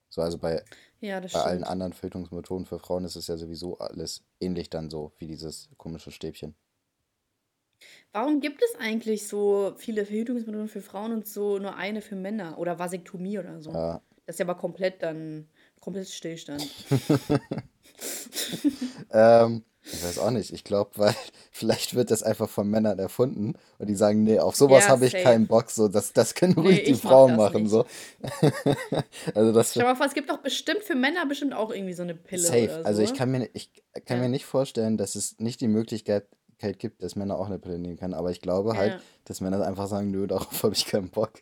So, 0.09 0.21
also 0.21 0.37
bei, 0.39 0.63
Ja, 1.01 1.21
das 1.21 1.33
bei 1.33 1.41
allen 1.41 1.63
anderen 1.65 1.93
Verhütungsmethoden 1.93 2.65
für 2.67 2.79
Frauen 2.79 3.05
ist 3.05 3.15
es 3.17 3.27
ja 3.27 3.37
sowieso 3.37 3.77
alles 3.79 4.25
ähnlich 4.41 4.69
dann 4.69 4.89
so, 4.89 5.13
wie 5.19 5.27
dieses 5.27 5.69
komische 5.77 6.11
Stäbchen. 6.11 6.55
Warum 8.11 8.39
gibt 8.39 8.61
es 8.63 8.75
eigentlich 8.79 9.27
so 9.27 9.73
viele 9.77 10.05
Verhütungsmethoden 10.05 10.67
für 10.67 10.81
Frauen 10.81 11.11
und 11.13 11.27
so 11.27 11.59
nur 11.59 11.75
eine 11.75 12.01
für 12.01 12.15
Männer? 12.15 12.57
Oder 12.59 12.79
Vasektomie 12.79 13.39
oder 13.39 13.61
so? 13.61 13.71
Ja, 13.71 14.01
Das 14.25 14.35
ist 14.35 14.39
ja 14.39 14.45
aber 14.45 14.55
komplett 14.59 15.01
dann, 15.03 15.49
komplett 15.83 16.07
Stillstand. 16.09 16.65
ähm, 19.11 19.63
ich 19.85 20.01
weiß 20.03 20.17
auch 20.19 20.31
nicht. 20.31 20.53
Ich 20.53 20.63
glaube, 20.63 20.91
weil 20.95 21.13
vielleicht 21.51 21.93
wird 21.93 22.09
das 22.09 22.23
einfach 22.23 22.49
von 22.49 22.69
Männern 22.69 22.99
erfunden 22.99 23.53
und 23.79 23.87
die 23.87 23.95
sagen, 23.95 24.23
nee, 24.23 24.39
auf 24.39 24.55
sowas 24.55 24.85
Ja, 24.85 24.91
habe 24.91 25.05
ich 25.07 25.13
keinen 25.13 25.47
Bock, 25.47 25.69
so, 25.69 25.87
das, 25.89 26.13
das 26.13 26.35
können 26.35 26.53
Nee, 26.55 26.61
ruhig 26.61 26.83
die 26.83 26.91
ich 26.91 27.03
mach 27.03 27.11
Frauen 27.11 27.31
das 27.31 27.37
machen, 27.37 27.63
nicht. 27.63 27.71
so. 27.71 27.85
Also 29.35 29.51
das 29.51 29.73
dir 29.73 29.83
mal 29.83 29.95
vor, 29.95 30.05
es 30.05 30.13
gibt 30.13 30.29
doch 30.29 30.37
bestimmt 30.37 30.83
für 30.83 30.95
Männer 30.95 31.25
bestimmt 31.25 31.53
auch 31.53 31.71
irgendwie 31.71 31.93
so 31.93 32.03
eine 32.03 32.15
Pille 32.15 32.41
safe. 32.43 32.63
oder 32.79 32.85
Also 32.85 33.01
ich 33.01 33.09
so. 33.09 33.15
kann 33.15 33.31
mir, 33.31 33.49
ich 33.53 33.71
kann 34.05 34.19
mir 34.19 34.25
Ja. 34.25 34.29
nicht 34.29 34.45
vorstellen, 34.45 34.97
dass 34.97 35.15
es 35.15 35.39
nicht 35.39 35.59
die 35.61 35.67
Möglichkeit 35.67 36.27
gibt, 36.77 37.03
dass 37.03 37.17
Männer 37.17 37.37
auch 37.37 37.47
eine 37.47 37.59
Pille 37.59 37.77
nehmen 37.77 37.97
können, 37.97 38.13
aber 38.13 38.31
ich 38.31 38.39
glaube 38.39 38.77
halt, 38.77 38.93
Ja. 38.93 38.99
dass 39.25 39.41
Männer 39.41 39.65
einfach 39.67 39.87
sagen, 39.87 40.11
nö, 40.11 40.27
darauf 40.27 40.63
habe 40.63 40.73
ich 40.73 40.85
keinen 40.85 41.09
Bock. 41.09 41.33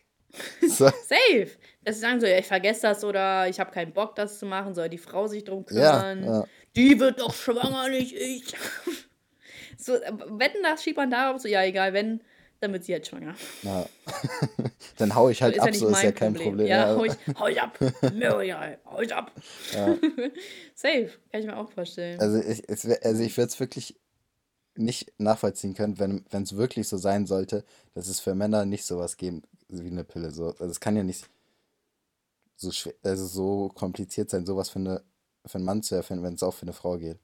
So, 0.66 0.86
Safe. 0.86 1.48
Sie 1.86 1.92
sagen 1.98 2.20
so, 2.20 2.26
ja, 2.26 2.38
ich 2.38 2.46
vergesse 2.46 2.82
das 2.82 3.02
oder 3.04 3.48
ich 3.48 3.58
habe 3.58 3.72
keinen 3.72 3.92
Bock, 3.92 4.14
das 4.14 4.38
zu 4.38 4.46
machen, 4.46 4.74
soll 4.74 4.88
die 4.88 4.98
Frau 4.98 5.26
sich 5.26 5.44
drum 5.44 5.64
ja, 5.70 5.98
kümmern. 6.12 6.24
ja, 6.24 6.44
Die 6.76 7.00
wird 7.00 7.20
doch 7.20 7.34
schwanger, 7.34 7.88
nicht 7.88 8.14
ich. 8.14 8.54
So, 9.78 9.94
äh, 9.94 10.12
wetten, 10.38 10.62
das 10.62 10.82
schiebt 10.84 10.98
man 10.98 11.10
darauf 11.10 11.40
so, 11.40 11.48
ja, 11.48 11.64
egal, 11.64 11.92
wenn, 11.92 12.20
dann 12.60 12.72
wird 12.72 12.84
sie 12.84 12.92
halt 12.92 13.06
schwanger. 13.06 13.34
ja. 13.62 13.86
dann 14.98 15.14
hau 15.14 15.28
ich 15.28 15.38
So 15.38 15.44
halt 15.44 15.56
ja 15.56 15.62
ab, 15.64 15.74
so 15.74 15.88
ist 15.88 16.02
ja 16.02 16.12
kein 16.12 16.34
Problem. 16.34 16.50
Problem. 16.50 16.66
Ja, 16.68 16.92
Ja, 16.92 16.96
hau 16.96 17.04
ich, 17.04 17.12
hau 17.38 17.46
ich 17.48 17.60
ab. 17.60 17.78
Miriam, 18.14 18.76
hau 18.84 19.00
ich 19.00 19.12
ab. 19.12 19.32
ja. 19.74 19.96
Safe, 20.74 21.10
kann 21.32 21.40
ich 21.40 21.46
mir 21.46 21.56
auch 21.56 21.70
vorstellen. 21.70 22.20
Also 22.20 22.38
ich, 22.38 22.62
es 22.68 22.86
also 23.02 23.22
ich 23.22 23.36
würde 23.36 23.48
es 23.48 23.58
wirklich 23.58 23.98
nicht 24.76 25.12
nachvollziehen 25.18 25.74
können, 25.74 25.98
wenn 25.98 26.24
wenn 26.30 26.44
es 26.44 26.56
wirklich 26.56 26.86
so 26.86 26.96
sein 26.96 27.26
sollte, 27.26 27.64
dass 27.94 28.06
es 28.08 28.20
für 28.20 28.34
Männer 28.34 28.64
nicht 28.66 28.84
sowas 28.84 29.16
geben 29.16 29.42
wie 29.68 29.90
eine 29.90 30.04
Pille. 30.04 30.30
So. 30.30 30.48
Also 30.50 30.66
es 30.66 30.80
kann 30.80 30.96
ja 30.96 31.02
nicht 31.02 31.26
so 32.56 32.70
schwer, 32.70 32.94
also 33.02 33.26
so 33.26 33.68
kompliziert 33.74 34.30
sein, 34.30 34.46
sowas 34.46 34.70
für 34.70 34.78
eine 34.78 35.02
für 35.44 35.56
einen 35.56 35.64
Mann 35.64 35.82
zu 35.82 35.94
erfinden, 35.94 36.22
wenn 36.24 36.34
es 36.34 36.42
auch 36.42 36.54
für 36.54 36.62
eine 36.62 36.72
Frau 36.72 36.96
geht. 36.98 37.18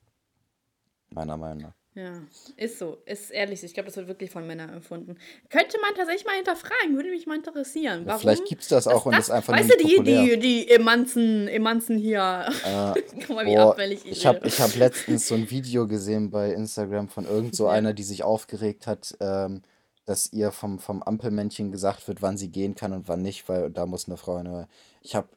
Meiner 1.11 1.37
Meinung 1.37 1.63
nach. 1.63 1.75
Ja, 1.95 2.23
ist 2.57 2.79
so. 2.79 2.99
Ist 3.07 3.31
ehrlich. 3.31 3.65
Ich 3.65 3.75
glaube, 3.75 3.87
das 3.87 3.97
wird 3.97 4.07
wirklich 4.07 4.31
von 4.31 4.47
Männern 4.47 4.71
erfunden. 4.71 5.17
Könnte 5.49 5.79
man 5.81 5.95
tatsächlich 5.97 6.27
mal 6.27 6.37
hinterfragen. 6.37 6.95
Würde 6.95 7.11
mich 7.11 7.27
mal 7.27 7.37
interessieren. 7.37 8.03
Ja, 8.03 8.07
Warum? 8.07 8.21
vielleicht 8.21 8.45
gibt 8.45 8.63
es 8.63 8.69
das 8.69 8.87
auch 8.87 9.07
und 9.07 9.13
das, 9.17 9.25
ist 9.25 9.31
einfach 9.31 9.53
weißt 9.53 9.71
du, 9.71 9.77
die, 9.79 10.03
die, 10.05 10.39
die 10.39 10.71
Emanzen, 10.71 11.49
Emanzen 11.49 11.99
hier. 11.99 12.47
Äh, 12.65 13.01
Guck 13.27 13.37
mal, 13.37 13.47
wie 13.47 13.55
boah, 13.57 13.71
abfällig 13.71 14.05
ich 14.05 14.13
ich 14.13 14.27
habe 14.27 14.49
hab 14.49 14.77
letztens 14.77 15.27
so 15.27 15.35
ein 15.35 15.51
Video 15.51 15.89
gesehen 15.89 16.31
bei 16.31 16.53
Instagram 16.53 17.09
von 17.09 17.25
irgend 17.25 17.57
so 17.57 17.65
Ja. 17.69 17.73
einer, 17.73 17.95
die 17.95 18.05
sich 18.05 18.23
aufgeregt 18.23 18.87
hat, 18.87 19.17
ähm, 19.21 19.63
dass 20.09 20.33
ihr 20.33 20.53
vom, 20.53 20.79
vom 20.79 21.03
Ampelmännchen 21.03 21.71
gesagt 21.71 22.09
wird, 22.09 22.23
wann 22.23 22.39
sie 22.39 22.49
gehen 22.51 22.75
kann 22.75 22.95
und 22.95 23.09
wann 23.09 23.21
nicht, 23.21 23.47
weil 23.49 23.71
da 23.71 23.85
muss 23.85 24.09
eine 24.09 24.17
Frau 24.17 24.37
eine. 24.37 24.67
Ich 25.03 25.15
habe, 25.15 25.29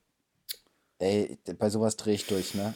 ey, 1.00 1.38
bei 1.60 1.70
sowas 1.70 1.98
drehe 1.98 2.14
ich 2.14 2.26
durch, 2.26 2.56
ne? 2.56 2.74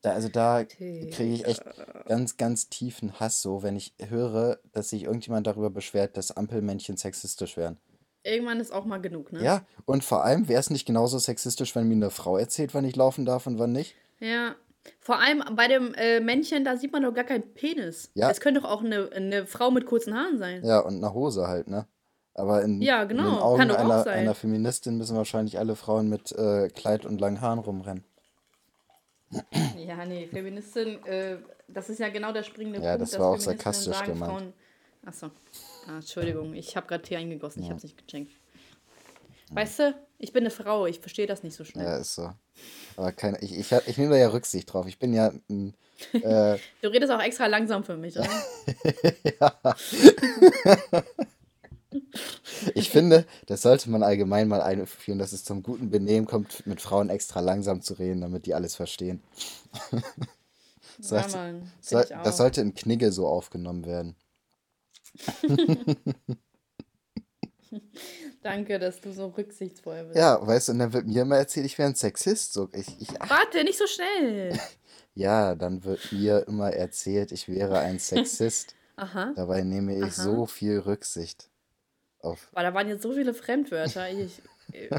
Da, 0.00 0.12
also 0.12 0.28
da 0.28 0.64
kriege 0.64 1.34
ich 1.34 1.44
echt 1.44 1.62
ganz, 2.06 2.38
ganz 2.38 2.70
tiefen 2.70 3.20
Hass 3.20 3.42
so, 3.42 3.62
wenn 3.62 3.76
ich 3.76 3.94
höre, 4.08 4.58
dass 4.72 4.88
sich 4.88 5.04
irgendjemand 5.04 5.46
darüber 5.46 5.68
beschwert, 5.68 6.16
dass 6.16 6.34
Ampelmännchen 6.34 6.96
sexistisch 6.96 7.58
wären. 7.58 7.76
Irgendwann 8.22 8.58
ist 8.58 8.72
auch 8.72 8.86
mal 8.86 9.02
genug, 9.02 9.30
ne? 9.30 9.44
Ja, 9.44 9.66
und 9.84 10.02
vor 10.02 10.24
allem 10.24 10.48
wäre 10.48 10.60
es 10.60 10.70
nicht 10.70 10.86
genauso 10.86 11.18
sexistisch, 11.18 11.76
wenn 11.76 11.88
mir 11.88 11.94
eine 11.94 12.10
Frau 12.10 12.38
erzählt, 12.38 12.72
wann 12.72 12.86
ich 12.86 12.96
laufen 12.96 13.26
darf 13.26 13.46
und 13.46 13.58
wann 13.58 13.72
nicht. 13.72 13.94
Ja. 14.18 14.54
Vor 15.00 15.18
allem 15.20 15.42
bei 15.56 15.68
dem 15.68 15.94
äh, 15.94 16.20
Männchen, 16.20 16.64
da 16.64 16.76
sieht 16.76 16.92
man 16.92 17.02
doch 17.02 17.14
gar 17.14 17.24
keinen 17.24 17.54
Penis. 17.54 18.10
Ja. 18.14 18.30
Es 18.30 18.40
könnte 18.40 18.60
doch 18.60 18.70
auch 18.70 18.82
eine, 18.82 19.10
eine 19.12 19.46
Frau 19.46 19.70
mit 19.70 19.86
kurzen 19.86 20.14
Haaren 20.14 20.38
sein. 20.38 20.64
Ja, 20.64 20.80
und 20.80 20.96
eine 20.96 21.12
Hose 21.14 21.46
halt, 21.46 21.68
ne? 21.68 21.86
Aber 22.34 22.62
in, 22.62 22.82
Ja, 22.82 23.02
in 23.02 23.08
den 23.08 23.18
genau. 23.18 23.38
Augen 23.40 23.58
Kann 23.58 23.68
doch 23.68 23.78
auch 23.78 23.84
einer, 23.84 24.06
einer 24.06 24.34
Feministin 24.34 24.96
müssen 24.98 25.16
wahrscheinlich 25.16 25.58
alle 25.58 25.76
Frauen 25.76 26.08
mit 26.08 26.32
äh, 26.32 26.68
Kleid 26.68 27.06
und 27.06 27.20
langen 27.20 27.40
Haaren 27.40 27.58
rumrennen. 27.60 28.04
Ja, 29.78 30.04
nee, 30.04 30.26
Feministin, 30.26 31.04
äh, 31.06 31.38
das 31.68 31.90
ist 31.90 31.98
ja 31.98 32.08
genau 32.08 32.32
der 32.32 32.42
springende 32.42 32.80
Ja, 32.80 32.90
Punkt. 32.92 33.02
das 33.02 33.10
dass 33.12 33.20
war 33.20 33.28
auch 33.28 33.38
sarkastisch 33.38 33.94
sagen, 33.96 34.12
gemeint. 34.14 34.32
Frauen... 34.32 34.52
Achso. 35.04 35.26
Ah, 35.86 35.96
Entschuldigung, 35.96 36.54
ich 36.54 36.76
habe 36.76 36.86
gerade 36.86 37.02
Tee 37.02 37.16
eingegossen, 37.16 37.62
ich 37.62 37.68
habe 37.68 37.76
es 37.76 37.84
nicht 37.84 37.98
gecheckt. 37.98 38.32
Weißt 39.50 39.80
du, 39.80 39.94
ich 40.24 40.32
bin 40.32 40.42
eine 40.42 40.50
Frau, 40.50 40.86
ich 40.86 41.00
verstehe 41.00 41.26
das 41.26 41.42
nicht 41.42 41.54
so 41.54 41.64
schnell. 41.64 41.84
Ja, 41.86 41.96
ist 41.98 42.14
so. 42.14 42.32
Aber 42.96 43.12
keine, 43.12 43.38
ich, 43.42 43.56
ich, 43.56 43.70
ich 43.86 43.98
nehme 43.98 44.10
da 44.12 44.16
ja 44.16 44.28
Rücksicht 44.28 44.72
drauf. 44.72 44.86
Ich 44.86 44.98
bin 44.98 45.12
ja 45.12 45.32
ein, 45.50 45.74
äh, 46.12 46.58
Du 46.82 46.88
redest 46.88 47.12
auch 47.12 47.20
extra 47.22 47.46
langsam 47.46 47.84
für 47.84 47.96
mich, 47.96 48.16
oder? 48.18 48.28
ich 52.74 52.90
finde, 52.90 53.26
das 53.46 53.62
sollte 53.62 53.90
man 53.90 54.02
allgemein 54.02 54.48
mal 54.48 54.62
einführen, 54.62 55.18
dass 55.18 55.32
es 55.32 55.44
zum 55.44 55.62
guten 55.62 55.90
Benehmen 55.90 56.26
kommt, 56.26 56.66
mit 56.66 56.80
Frauen 56.80 57.10
extra 57.10 57.40
langsam 57.40 57.82
zu 57.82 57.94
reden, 57.94 58.20
damit 58.22 58.46
die 58.46 58.54
alles 58.54 58.74
verstehen. 58.74 59.22
ja, 59.92 60.00
Sollte- 61.00 61.36
Mann, 61.36 61.72
Soll, 61.80 62.00
find 62.02 62.10
ich 62.10 62.16
auch. 62.16 62.22
das 62.22 62.36
sollte 62.38 62.60
in 62.62 62.74
Knigge 62.74 63.12
so 63.12 63.26
aufgenommen 63.28 63.84
werden. 63.84 64.16
Danke, 68.44 68.78
dass 68.78 69.00
du 69.00 69.10
so 69.10 69.28
rücksichtsvoll 69.28 70.04
bist. 70.04 70.16
Ja, 70.18 70.46
weißt 70.46 70.68
du, 70.68 70.72
und 70.72 70.78
dann 70.78 70.92
wird 70.92 71.06
mir 71.06 71.22
immer 71.22 71.38
erzählt, 71.38 71.64
ich 71.64 71.78
wäre 71.78 71.88
ein 71.88 71.94
Sexist. 71.94 72.52
So, 72.52 72.68
ich, 72.74 72.86
ich, 73.00 73.08
Warte, 73.08 73.64
nicht 73.64 73.78
so 73.78 73.86
schnell. 73.86 74.52
ja, 75.14 75.54
dann 75.54 75.82
wird 75.82 76.12
mir 76.12 76.46
immer 76.46 76.70
erzählt, 76.70 77.32
ich 77.32 77.48
wäre 77.48 77.78
ein 77.78 77.98
Sexist. 77.98 78.74
Aha. 78.96 79.32
Dabei 79.34 79.62
nehme 79.62 79.96
ich 79.96 80.02
Aha. 80.02 80.10
so 80.10 80.44
viel 80.44 80.78
Rücksicht 80.78 81.48
auf. 82.18 82.50
Boah, 82.52 82.62
da 82.62 82.74
waren 82.74 82.86
jetzt 82.86 83.02
so 83.02 83.14
viele 83.14 83.32
Fremdwörter. 83.32 84.10
Ich, 84.10 84.42
äh, 84.72 84.90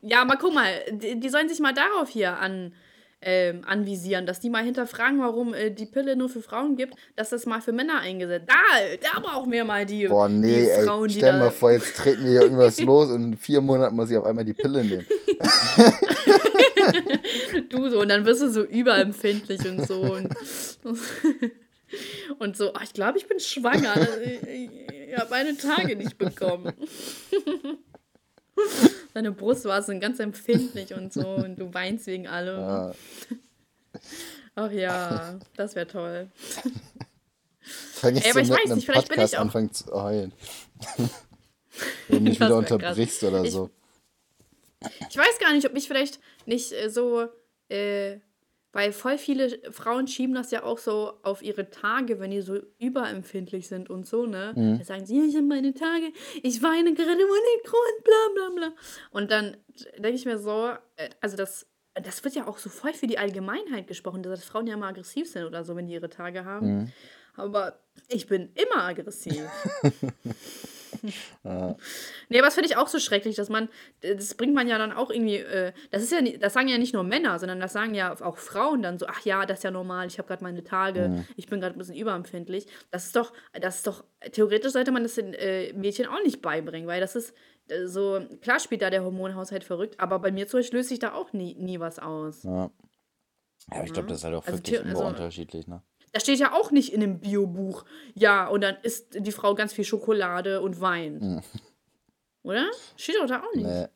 ja, 0.00 0.22
aber 0.22 0.38
guck 0.38 0.54
mal, 0.54 0.72
die, 0.92 1.20
die 1.20 1.28
sollen 1.28 1.50
sich 1.50 1.60
mal 1.60 1.74
darauf 1.74 2.08
hier 2.08 2.38
an, 2.38 2.72
ähm, 3.22 3.62
anvisieren, 3.66 4.26
dass 4.26 4.40
die 4.40 4.50
mal 4.50 4.62
hinterfragen, 4.62 5.20
warum 5.20 5.54
äh, 5.54 5.70
die 5.70 5.86
Pille 5.86 6.16
nur 6.16 6.28
für 6.28 6.42
Frauen 6.42 6.76
gibt, 6.76 6.94
dass 7.16 7.30
das 7.30 7.46
mal 7.46 7.60
für 7.60 7.72
Männer 7.72 8.00
eingesetzt 8.00 8.46
Da, 8.48 8.54
da 9.12 9.20
brauchen 9.20 9.50
wir 9.50 9.64
mal 9.64 9.86
die, 9.86 10.06
Boah, 10.06 10.28
nee, 10.28 10.46
die 10.46 10.70
ey, 10.70 10.84
Frauen, 10.84 11.08
die 11.08 11.14
stell 11.14 11.32
da. 11.32 11.38
mal 11.38 11.50
vor, 11.50 11.72
jetzt 11.72 11.96
treten 11.96 12.22
mir 12.22 12.30
hier 12.30 12.42
irgendwas 12.42 12.80
los 12.80 13.10
und 13.10 13.24
in 13.24 13.36
vier 13.36 13.60
Monaten 13.60 13.96
muss 13.96 14.10
ich 14.10 14.16
auf 14.16 14.26
einmal 14.26 14.44
die 14.44 14.54
Pille 14.54 14.84
nehmen. 14.84 15.06
Du 17.68 17.88
so, 17.88 18.00
und 18.00 18.08
dann 18.08 18.24
wirst 18.24 18.42
du 18.42 18.50
so 18.50 18.62
überempfindlich 18.62 19.66
und 19.66 19.86
so. 19.86 20.00
Und, 20.02 20.28
und 22.38 22.56
so, 22.56 22.72
ach, 22.74 22.84
ich 22.84 22.92
glaube, 22.92 23.18
ich 23.18 23.26
bin 23.26 23.40
schwanger. 23.40 23.94
Ich, 24.24 24.42
ich, 24.42 24.70
ich 25.08 25.16
habe 25.16 25.30
meine 25.30 25.56
Tage 25.56 25.96
nicht 25.96 26.18
bekommen. 26.18 26.72
Deine 29.16 29.32
Brust 29.32 29.64
war 29.64 29.82
so 29.82 29.98
ganz 29.98 30.20
empfindlich 30.20 30.92
und 30.92 31.10
so 31.10 31.26
und 31.26 31.56
du 31.58 31.72
weinst 31.72 32.06
wegen 32.06 32.26
allem. 32.28 32.60
Ja, 32.60 32.94
Ach 34.54 34.70
ja, 34.70 35.38
das 35.56 35.74
wäre 35.74 35.86
toll. 35.86 36.30
fang 37.94 38.14
jetzt 38.14 38.26
Ey, 38.26 38.32
aber 38.32 38.44
so 38.44 38.52
ich 38.54 38.60
weiß 38.60 38.74
nicht, 38.74 38.84
vielleicht 38.84 39.08
bin 39.08 39.16
Podcast 39.16 39.32
ich 39.32 39.38
auch- 39.38 39.42
anfangen 39.42 39.72
zu 39.72 39.86
heulen. 39.90 40.34
Wenn 42.08 42.24
mich 42.24 42.34
wieder 42.38 42.50
wär 42.50 42.62
krass. 42.62 42.72
unterbrichst 42.72 43.22
oder 43.24 43.42
Ich- 43.44 43.52
so. 43.52 43.70
Ich 45.08 45.16
weiß 45.16 45.38
gar 45.40 45.54
nicht, 45.54 45.66
ob 45.66 45.74
ich 45.74 45.86
vielleicht 45.88 46.20
nicht 46.44 46.72
äh, 46.72 46.90
so, 46.90 47.26
äh, 47.70 48.18
weil 48.72 48.92
voll 48.92 49.18
viele 49.18 49.58
Frauen 49.72 50.06
schieben 50.06 50.34
das 50.34 50.50
ja 50.50 50.62
auch 50.62 50.78
so 50.78 51.14
auf 51.22 51.42
ihre 51.42 51.70
Tage, 51.70 52.20
wenn 52.20 52.30
die 52.30 52.42
so 52.42 52.58
überempfindlich 52.78 53.68
sind 53.68 53.88
und 53.88 54.06
so, 54.06 54.26
ne? 54.26 54.52
Mhm. 54.54 54.78
Da 54.78 54.84
sagen 54.84 55.06
sie, 55.06 55.20
ich 55.20 55.34
habe 55.34 55.46
meine 55.46 55.72
Tage, 55.72 56.12
ich 56.42 56.62
weine 56.62 56.92
gerade 56.94 57.12
ohne 57.12 57.62
Grund, 57.64 58.04
bla 58.04 58.28
bla 58.34 58.50
bla. 58.54 58.72
Und 59.10 59.30
dann 59.30 59.56
denke 59.94 60.16
ich 60.16 60.26
mir 60.26 60.38
so, 60.38 60.70
äh, 60.96 61.08
also 61.20 61.36
das, 61.36 61.66
das 61.94 62.22
wird 62.22 62.34
ja 62.34 62.46
auch 62.46 62.58
so 62.58 62.68
voll 62.68 62.92
für 62.92 63.06
die 63.06 63.18
Allgemeinheit 63.18 63.86
gesprochen, 63.86 64.22
dass 64.22 64.44
Frauen 64.44 64.66
ja 64.66 64.74
immer 64.74 64.88
aggressiv 64.88 65.30
sind 65.30 65.44
oder 65.44 65.64
so, 65.64 65.74
wenn 65.76 65.86
die 65.86 65.94
ihre 65.94 66.10
Tage 66.10 66.44
haben. 66.44 66.66
Mhm. 66.66 66.92
Aber 67.36 67.80
ich 68.08 68.26
bin 68.26 68.50
immer 68.54 68.84
aggressiv. 68.84 69.42
Ja. 71.44 71.76
Nee, 72.28 72.38
aber 72.38 72.46
das 72.46 72.54
finde 72.54 72.68
ich 72.68 72.76
auch 72.76 72.88
so 72.88 72.98
schrecklich, 72.98 73.36
dass 73.36 73.48
man, 73.48 73.68
das 74.00 74.34
bringt 74.34 74.54
man 74.54 74.66
ja 74.68 74.78
dann 74.78 74.92
auch 74.92 75.10
irgendwie, 75.10 75.36
äh, 75.36 75.72
das 75.90 76.02
ist 76.02 76.12
ja, 76.12 76.20
das 76.38 76.52
sagen 76.54 76.68
ja 76.68 76.78
nicht 76.78 76.92
nur 76.94 77.04
Männer, 77.04 77.38
sondern 77.38 77.60
das 77.60 77.72
sagen 77.72 77.94
ja 77.94 78.14
auch 78.20 78.36
Frauen 78.38 78.82
dann 78.82 78.98
so, 78.98 79.06
ach 79.06 79.20
ja, 79.24 79.46
das 79.46 79.58
ist 79.60 79.62
ja 79.64 79.70
normal, 79.70 80.06
ich 80.08 80.18
habe 80.18 80.28
gerade 80.28 80.42
meine 80.42 80.64
Tage, 80.64 81.08
Mhm. 81.08 81.24
ich 81.36 81.46
bin 81.46 81.60
gerade 81.60 81.74
ein 81.76 81.78
bisschen 81.78 81.94
überempfindlich. 81.96 82.66
Das 82.90 83.06
ist 83.06 83.16
doch, 83.16 83.32
das 83.52 83.76
ist 83.76 83.86
doch, 83.86 84.04
theoretisch 84.32 84.72
sollte 84.72 84.90
man 84.92 85.02
das 85.02 85.14
den 85.14 85.34
äh, 85.34 85.72
Mädchen 85.72 86.06
auch 86.06 86.22
nicht 86.24 86.42
beibringen, 86.42 86.86
weil 86.88 87.00
das 87.00 87.14
ist 87.16 87.34
äh, 87.68 87.86
so, 87.86 88.20
klar 88.42 88.58
spielt 88.60 88.82
da 88.82 88.90
der 88.90 89.04
Hormonhaushalt 89.04 89.64
verrückt, 89.64 89.98
aber 90.00 90.18
bei 90.18 90.30
mir 90.32 90.46
zum 90.48 90.60
Beispiel 90.60 90.78
löst 90.78 90.88
sich 90.88 90.98
da 90.98 91.12
auch 91.14 91.32
nie, 91.32 91.54
nie 91.54 91.80
was 91.80 91.98
aus. 91.98 92.42
Ja. 92.44 92.70
Ja, 93.72 93.78
aber 93.78 93.84
ich 93.84 93.92
glaube, 93.92 94.06
Ja. 94.08 94.10
das 94.10 94.18
ist 94.18 94.24
halt 94.24 94.34
auch 94.36 94.46
Also 94.46 94.58
wirklich 94.58 94.80
immer 94.80 94.90
also- 94.90 95.04
unterschiedlich, 95.06 95.66
ne? 95.66 95.82
Da 96.16 96.20
steht 96.20 96.38
ja 96.38 96.54
auch 96.54 96.70
nicht 96.70 96.94
in 96.94 97.02
dem 97.02 97.20
Biobuch, 97.20 97.84
ja, 98.14 98.48
und 98.48 98.62
dann 98.62 98.76
isst 98.82 99.08
die 99.18 99.32
Frau 99.32 99.54
ganz 99.54 99.74
viel 99.74 99.84
Schokolade 99.84 100.62
und 100.62 100.80
weint. 100.80 101.20
Mhm. 101.20 101.42
Oder? 102.42 102.64
Steht 102.96 103.16
doch 103.20 103.26
da 103.26 103.40
auch 103.42 103.54
nicht. 103.54 103.66
Nee, 103.66 103.86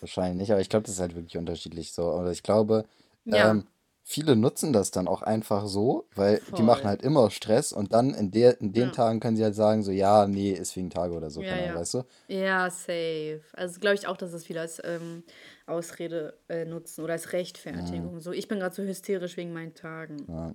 wahrscheinlich 0.00 0.38
nicht, 0.40 0.50
aber 0.50 0.62
ich 0.62 0.70
glaube, 0.70 0.84
das 0.84 0.94
ist 0.94 1.00
halt 1.00 1.14
wirklich 1.14 1.36
unterschiedlich 1.36 1.92
so. 1.92 2.10
Aber 2.10 2.30
ich 2.30 2.42
glaube, 2.42 2.86
Ja. 3.24 3.50
ähm, 3.50 3.66
viele 4.02 4.34
nutzen 4.34 4.72
das 4.72 4.92
dann 4.92 5.06
auch 5.06 5.20
einfach 5.20 5.66
so, 5.66 6.08
weil 6.14 6.38
die 6.38 6.52
Voll. 6.52 6.64
machen 6.64 6.84
halt 6.84 7.02
immer 7.02 7.30
Stress 7.30 7.74
und 7.74 7.92
dann 7.92 8.14
in 8.14 8.30
der, 8.30 8.58
in 8.62 8.72
den 8.72 8.84
Ja. 8.86 8.90
Tagen 8.92 9.20
können 9.20 9.36
sie 9.36 9.44
halt 9.44 9.54
sagen, 9.54 9.82
so, 9.82 9.90
ja, 9.90 10.26
nee, 10.26 10.52
ist 10.52 10.74
wegen 10.74 10.88
Tage 10.88 11.12
oder 11.14 11.28
so, 11.28 11.42
Ja, 11.42 11.54
ja. 11.58 11.74
weißt 11.74 11.92
du? 11.92 12.04
Ja, 12.28 12.70
safe. 12.70 13.42
Also 13.52 13.78
glaube 13.78 13.96
ich 13.96 14.06
auch, 14.06 14.16
dass 14.16 14.32
es 14.32 14.46
viele 14.46 14.62
als 14.62 14.80
ähm, 14.84 15.22
Ausrede 15.66 16.38
äh, 16.48 16.64
nutzen 16.64 17.04
oder 17.04 17.12
als 17.12 17.34
Rechtfertigung. 17.34 18.20
So, 18.20 18.32
ich 18.32 18.48
bin 18.48 18.58
gerade 18.58 18.74
so 18.74 18.82
hysterisch 18.82 19.36
wegen 19.36 19.52
meinen 19.52 19.74
Tagen. 19.74 20.54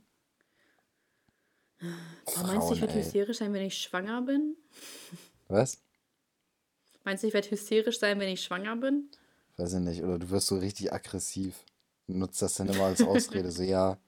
Aber 2.25 2.47
meinst 2.47 2.69
du, 2.69 2.73
ich 2.73 2.79
Frauen, 2.79 2.81
werde 2.81 2.93
hysterisch 2.99 3.37
sein, 3.37 3.53
wenn 3.53 3.65
ich 3.65 3.77
schwanger 3.77 4.21
bin? 4.21 4.55
Was? 5.47 5.77
Meinst 7.03 7.23
du, 7.23 7.27
ich 7.27 7.33
werde 7.33 7.49
hysterisch 7.49 7.99
sein, 7.99 8.19
wenn 8.19 8.29
ich 8.29 8.43
schwanger 8.43 8.75
bin? 8.75 9.09
Weiß 9.57 9.73
ich 9.73 9.79
nicht. 9.79 10.03
Oder 10.03 10.19
du 10.19 10.29
wirst 10.29 10.47
so 10.47 10.57
richtig 10.57 10.91
aggressiv. 10.91 11.55
Nutzt 12.07 12.41
das 12.41 12.55
dann 12.55 12.69
immer 12.69 12.85
als 12.85 13.01
Ausrede, 13.01 13.51
so, 13.51 13.63
ja, 13.63 13.97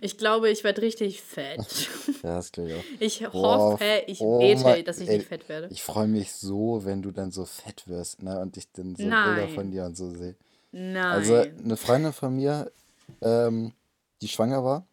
Ich 0.00 0.18
glaube, 0.18 0.50
ich 0.50 0.64
werde 0.64 0.82
richtig 0.82 1.22
fett. 1.22 1.60
ja, 2.22 2.36
das 2.36 2.52
glaube 2.52 2.70
ich 2.70 2.76
auch. 2.76 2.84
Ich 3.00 3.32
Boah, 3.32 3.72
hoffe, 3.72 4.02
ich 4.06 4.20
oh 4.20 4.38
bete, 4.38 4.62
mein- 4.62 4.84
dass 4.84 4.98
ich 4.98 5.08
ey, 5.08 5.18
nicht 5.18 5.28
fett 5.28 5.48
werde. 5.48 5.68
Ich 5.70 5.82
freue 5.82 6.06
mich 6.08 6.32
so, 6.32 6.84
wenn 6.84 7.02
du 7.02 7.10
dann 7.10 7.30
so 7.30 7.44
fett 7.44 7.86
wirst, 7.88 8.22
ne? 8.22 8.40
Und 8.40 8.56
ich 8.56 8.70
dann 8.72 8.94
so 8.96 9.08
Nein. 9.08 9.34
Bilder 9.36 9.48
von 9.48 9.70
dir 9.70 9.84
und 9.84 9.96
so 9.96 10.10
sehe. 10.10 10.36
Nein. 10.72 10.96
Also 11.04 11.34
eine 11.34 11.76
Freundin 11.76 12.12
von 12.12 12.34
mir, 12.36 12.70
ähm, 13.22 13.72
die 14.20 14.28
schwanger 14.28 14.64
war, 14.64 14.86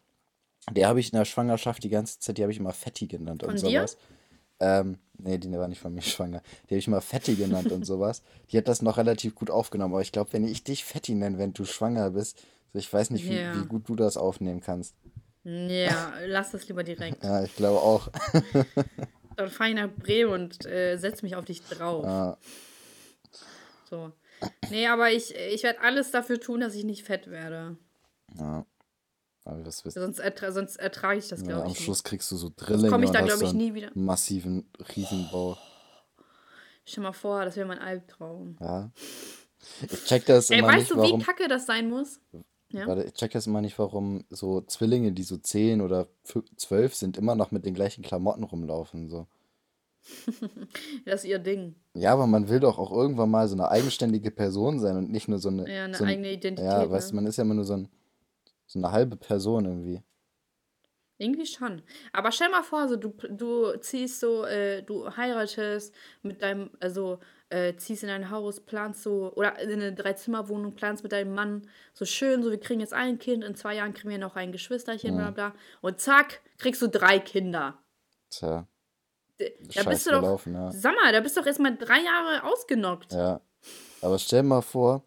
der 0.72 0.88
habe 0.88 1.00
ich 1.00 1.12
in 1.12 1.18
der 1.18 1.24
Schwangerschaft 1.24 1.82
die 1.84 1.88
ganze 1.90 2.18
Zeit, 2.20 2.38
die 2.38 2.42
habe 2.42 2.52
ich 2.52 2.58
immer 2.58 2.72
Fetti 2.72 3.06
genannt 3.06 3.42
und 3.42 3.58
Von 3.60 3.68
dir? 3.70 3.80
sowas. 3.80 3.96
Ähm, 4.60 4.98
nee, 5.18 5.36
die 5.38 5.50
war 5.52 5.68
nicht 5.68 5.80
von 5.80 5.92
mir 5.94 6.00
schwanger. 6.02 6.40
Die 6.64 6.74
habe 6.74 6.78
ich 6.78 6.88
mal 6.88 7.00
Fetti 7.00 7.34
genannt 7.34 7.72
und 7.72 7.84
sowas. 7.84 8.22
Die 8.50 8.58
hat 8.58 8.68
das 8.68 8.82
noch 8.82 8.96
relativ 8.96 9.34
gut 9.34 9.50
aufgenommen. 9.50 9.92
Aber 9.94 10.02
ich 10.02 10.12
glaube, 10.12 10.32
wenn 10.32 10.46
ich 10.46 10.64
dich 10.64 10.84
Fetti 10.84 11.14
nenne, 11.14 11.38
wenn 11.38 11.52
du 11.52 11.64
schwanger 11.64 12.10
bist, 12.10 12.38
so 12.72 12.78
ich 12.78 12.90
weiß 12.92 13.10
nicht, 13.10 13.24
wie, 13.28 13.36
Ja. 13.38 13.54
wie 13.60 13.66
gut 13.66 13.88
du 13.88 13.96
das 13.96 14.16
aufnehmen 14.16 14.60
kannst. 14.60 14.94
Ja, 15.42 16.12
lass 16.26 16.52
das 16.52 16.66
lieber 16.68 16.84
direkt. 16.84 17.22
Ja, 17.22 17.42
ich 17.44 17.54
glaube 17.56 17.80
auch. 17.80 18.08
Dann 19.36 19.50
fahre 19.50 19.70
ich 19.70 19.74
nach 19.76 19.90
Bremen 19.90 20.30
und 20.32 20.64
äh, 20.66 20.96
setz 20.96 21.22
mich 21.22 21.34
auf 21.36 21.44
dich 21.44 21.62
drauf. 21.64 22.04
Ja, 22.04 22.38
So. 23.90 24.12
Nee, 24.70 24.86
aber 24.88 25.10
ich, 25.10 25.34
ich 25.34 25.62
werde 25.62 25.80
alles 25.80 26.10
dafür 26.10 26.38
tun, 26.40 26.60
dass 26.60 26.74
ich 26.74 26.84
nicht 26.84 27.04
fett 27.04 27.28
werde. 27.30 27.76
ja. 28.38 28.64
Sonst, 29.44 30.18
ertra 30.20 30.52
sonst 30.52 30.76
ertrage 30.76 31.18
ich 31.18 31.28
das, 31.28 31.40
ja, 31.40 31.46
glaube 31.48 31.64
am 31.66 31.70
ich. 31.72 31.78
Schluss 31.78 31.98
Nicht. 31.98 32.04
kriegst 32.04 32.32
du 32.32 32.36
so 32.36 32.50
Drillinge 32.56 32.88
komme 32.88 33.04
ich 33.04 33.10
und 33.10 33.14
dann, 33.14 33.28
hast 33.28 33.38
glaub 33.40 33.50
ich, 33.50 33.54
nie 33.54 33.74
wieder. 33.74 33.90
massiven 33.94 34.66
Riesenbauch. 34.96 35.58
Stell 36.86 37.02
mal 37.02 37.12
vor, 37.12 37.44
das 37.44 37.56
wäre 37.56 37.66
mein 37.66 37.78
Albtraum. 37.78 38.56
Ja. 38.60 38.90
Ich 39.82 40.04
check 40.04 40.24
das 40.26 40.50
Ey, 40.50 40.58
immer 40.58 40.68
weißt 40.68 40.78
nicht, 40.78 40.90
du, 40.92 40.96
warum. 40.96 41.20
wie 41.20 41.24
kacke 41.24 41.48
das 41.48 41.66
sein 41.66 41.88
muss? 41.90 42.20
Ja? 42.70 42.86
Warte, 42.86 43.04
ich 43.04 43.12
check 43.14 43.32
das 43.32 43.46
immer 43.46 43.60
nicht, 43.60 43.78
warum 43.78 44.24
so 44.30 44.60
Zwillinge, 44.62 45.12
die 45.12 45.22
so 45.22 45.36
10 45.36 45.80
oder 45.80 46.08
fü- 46.26 46.44
12 46.56 46.94
sind, 46.94 47.16
immer 47.18 47.34
noch 47.34 47.50
mit 47.50 47.64
den 47.64 47.74
gleichen 47.74 48.02
Klamotten 48.02 48.42
rumlaufen. 48.44 49.08
So. 49.08 49.26
Das 51.06 51.22
ist 51.22 51.24
ihr 51.30 51.38
Ding. 51.38 51.74
Ja, 51.94 52.12
aber 52.12 52.26
man 52.26 52.48
will 52.48 52.60
doch 52.60 52.78
auch 52.78 52.92
irgendwann 52.92 53.30
mal 53.30 53.46
so 53.48 53.54
eine 53.54 53.70
eigenständige 53.70 54.30
Person 54.30 54.80
sein 54.80 54.96
und 54.96 55.10
nicht 55.10 55.28
nur 55.28 55.38
so 55.38 55.48
eine. 55.48 55.70
Ja, 55.72 55.84
eine 55.84 55.96
so 55.96 56.04
ein, 56.04 56.10
eigene 56.10 56.32
Identität. 56.32 56.64
ja, 56.70 56.82
ne? 56.82 56.90
weißt 56.90 57.10
du, 57.12 57.14
man 57.16 57.26
ist 57.26 57.36
ja 57.36 57.44
immer 57.44 57.54
nur 57.54 57.64
so, 57.64 57.74
ein, 57.74 57.88
so 58.74 58.80
eine 58.80 58.92
halbe 58.92 59.16
Person 59.16 59.64
irgendwie. 59.64 60.02
Irgendwie 61.16 61.46
schon. 61.46 61.82
Aber 62.12 62.32
stell 62.32 62.50
mal 62.50 62.64
vor, 62.64 62.88
so, 62.88 62.96
du, 62.96 63.14
du 63.30 63.76
ziehst 63.78 64.18
so, 64.18 64.44
äh, 64.44 64.82
du 64.82 65.16
heiratest 65.16 65.94
mit 66.22 66.42
deinem, 66.42 66.70
also 66.80 67.20
äh, 67.50 67.76
ziehst 67.76 68.02
in 68.02 68.10
ein 68.10 68.30
Haus, 68.30 68.58
planst 68.60 69.04
so, 69.04 69.32
oder 69.36 69.56
in 69.60 69.70
eine 69.70 69.94
Dreizimmerwohnung, 69.94 70.74
planst 70.74 71.04
mit 71.04 71.12
deinem 71.12 71.32
Mann 71.32 71.68
so 71.92 72.04
schön, 72.04 72.42
so 72.42 72.50
wir 72.50 72.58
kriegen 72.58 72.80
jetzt 72.80 72.92
ein 72.92 73.18
Kind, 73.20 73.44
in 73.44 73.54
zwei 73.54 73.76
Jahren 73.76 73.94
kriegen 73.94 74.10
wir 74.10 74.18
noch 74.18 74.34
ein 74.34 74.50
Geschwisterchen, 74.50 75.16
bla 75.16 75.30
bla. 75.30 75.54
Und 75.80 76.00
zack, 76.00 76.40
kriegst 76.58 76.82
du 76.82 76.88
drei 76.88 77.20
Kinder. 77.20 77.78
Tja, 78.30 78.66
Da 79.38 79.46
scheiß 79.70 79.86
bist 79.86 80.06
du 80.06 80.10
doch, 80.10 80.20
gelaufen, 80.20 80.54
ja. 80.54 80.72
sag 80.72 80.96
mal, 80.96 81.12
da 81.12 81.20
bist 81.20 81.36
du 81.36 81.40
doch 81.40 81.46
erstmal 81.46 81.76
drei 81.76 82.00
Jahre 82.00 82.42
ausgenockt. 82.42 83.12
Ja. 83.12 83.40
Aber 84.00 84.18
stell 84.18 84.42
mal 84.42 84.62
vor, 84.62 85.04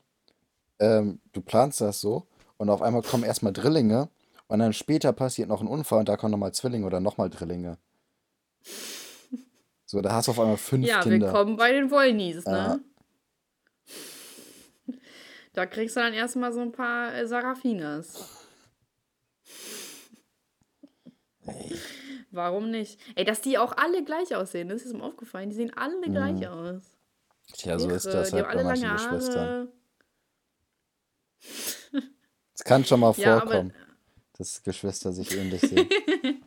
ähm, 0.80 1.20
du 1.34 1.42
planst 1.42 1.82
das 1.82 2.00
so 2.00 2.26
und 2.58 2.70
auf 2.70 2.82
einmal 2.82 3.02
kommen 3.02 3.24
erstmal 3.24 3.54
Drillinge 3.54 4.10
und 4.48 4.60
dann 4.60 4.74
später 4.74 5.14
passiert 5.14 5.50
noch 5.50 5.62
ein 5.62 5.68
Unfall 5.68 6.00
und 6.00 6.10
da 6.10 6.18
kommen 6.18 6.32
nochmal 6.32 6.54
Zwillinge 6.54 6.86
oder 6.86 7.00
nochmal 7.00 7.30
Drillinge. 7.30 7.78
So, 9.90 10.02
da 10.02 10.12
hast 10.12 10.28
du 10.28 10.32
auf 10.32 10.40
einmal 10.42 10.58
fünf 10.58 10.86
Ja, 10.86 11.02
Kinder. 11.02 11.28
willkommen 11.28 11.56
bei 11.56 11.72
den 11.72 11.90
Wollnies, 11.92 12.44
Ja. 12.44 12.76
ne? 12.76 12.84
Da 15.54 15.66
kriegst 15.66 15.96
du 15.96 16.02
dann 16.02 16.14
erstmal 16.14 16.52
so 16.52 16.60
ein 16.60 16.74
paar 16.74 17.16
äh, 17.16 17.26
Sarafinas. 17.26 18.30
Warum 22.32 22.70
nicht? 22.70 23.00
Ey, 23.16 23.24
dass 23.24 23.40
die 23.42 23.58
auch 23.58 23.72
alle 23.78 24.04
gleich 24.04 24.36
aussehen, 24.36 24.68
das 24.68 24.84
ist 24.84 24.94
mir 24.94 25.04
aufgefallen. 25.04 25.50
Die 25.50 25.56
sehen 25.56 25.72
alle 25.76 26.02
gleich 26.02 26.46
aus. 26.48 26.84
Tja, 27.54 27.80
so 27.80 27.90
ist 27.90 28.06
das 28.06 28.30
Die 28.32 28.36
halt 28.36 28.52
bei 28.52 28.64
manchen 28.64 28.84
lange 28.90 28.96
Geschwistern. 28.98 29.70
Es 32.58 32.64
kann 32.64 32.84
schon 32.84 33.00
mal 33.00 33.14
Ja, 33.18 33.40
vorkommen, 33.40 33.72
dass 34.38 34.64
Geschwister 34.64 35.14
sich 35.14 35.36
ähnlich 35.36 35.62
sehen. 35.62 35.88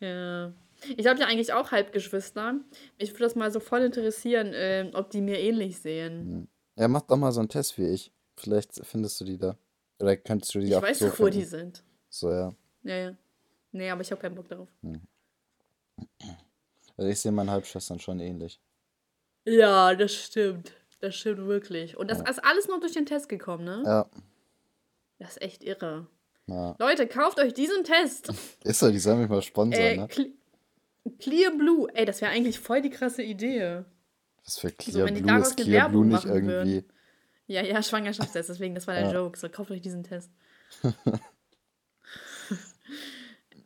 Ja. 0.00 0.54
Ich 0.96 1.06
habe 1.06 1.20
ja 1.20 1.26
eigentlich 1.26 1.52
auch 1.52 1.72
Halbgeschwister. 1.72 2.54
Mich 2.98 3.10
würde 3.12 3.24
das 3.24 3.34
mal 3.34 3.52
so 3.52 3.60
voll 3.60 3.82
interessieren, 3.82 4.52
ähm, 4.54 4.90
ob 4.94 5.10
die 5.10 5.20
mir 5.20 5.38
ähnlich 5.38 5.78
sehen. 5.78 6.48
Ja, 6.76 6.88
mach 6.88 7.02
doch 7.02 7.18
mal 7.18 7.30
so 7.32 7.40
einen 7.40 7.50
Test 7.50 7.76
wie 7.76 7.86
ich. 7.86 8.10
Vielleicht 8.36 8.80
findest 8.86 9.20
du 9.20 9.26
die 9.26 9.36
da. 9.36 9.58
Oder 10.00 10.16
könntest 10.16 10.54
du 10.54 10.60
die 10.60 10.68
Ich 10.68 10.76
auch 10.76 10.82
weiß 10.82 11.00
so 11.00 11.18
wo 11.18 11.28
die 11.28 11.44
sind. 11.44 11.84
So, 12.08 12.30
ja. 12.32 12.50
Ja, 12.82 12.96
ja. 12.96 13.16
Nee, 13.72 13.90
aber 13.90 14.00
ich 14.00 14.10
habe 14.10 14.22
keinen 14.22 14.34
Bock 14.34 14.48
darauf. 14.48 14.68
Also 16.96 17.10
ich 17.10 17.20
sehe 17.20 17.30
meinen 17.30 17.50
Halbschwestern 17.50 18.00
schon 18.00 18.18
ähnlich. 18.18 18.58
Ja, 19.44 19.94
das 19.94 20.14
stimmt. 20.14 20.72
Das 21.02 21.14
stimmt 21.14 21.46
wirklich. 21.46 21.96
Und 21.98 22.10
das 22.10 22.20
ist 22.20 22.42
alles 22.42 22.68
nur 22.68 22.80
durch 22.80 22.94
den 22.94 23.04
Test 23.06 23.28
gekommen, 23.28 23.64
ne? 23.64 23.82
Ja, 23.84 24.06
Das 25.20 25.30
ist 25.36 25.42
echt 25.42 25.62
irre. 25.62 26.08
ja. 26.48 26.74
Leute, 26.80 27.06
kauft 27.06 27.38
euch 27.38 27.54
diesen 27.54 27.84
Test. 27.84 28.32
Ist 28.64 28.80
so, 28.80 28.90
die 28.90 28.98
sollen 28.98 29.20
mich 29.20 29.28
mal 29.28 29.40
sponsern, 29.42 29.80
Äh, 29.80 29.96
ne? 29.98 30.06
Cle- 30.06 30.32
Clear 31.20 31.52
Blue. 31.52 31.88
Ey, 31.94 32.04
das 32.06 32.20
wäre 32.20 32.32
eigentlich 32.32 32.58
voll 32.58 32.82
die 32.82 32.90
krasse 32.90 33.22
Idee. 33.22 33.84
Was 34.44 34.58
für 34.58 34.68
So, 34.70 34.74
Clear 34.78 35.06
wenn 35.06 35.14
die 35.14 35.22
Blue 35.22 35.38
ist 35.38 35.56
Clear 35.56 35.88
Blue 35.88 36.04
nicht 36.04 36.24
machen 36.24 36.46
würden. 36.46 36.68
irgendwie. 36.68 36.88
Ja, 37.46 37.62
ja, 37.62 37.82
Schwangerschaftstest, 37.82 38.48
deswegen, 38.48 38.74
das 38.74 38.86
war 38.86 38.94
der 38.94 39.04
Ja. 39.04 39.12
Joke. 39.12 39.38
So, 39.38 39.48
kauft 39.48 39.70
euch 39.70 39.80
diesen 39.82 40.02
Test. 40.04 40.30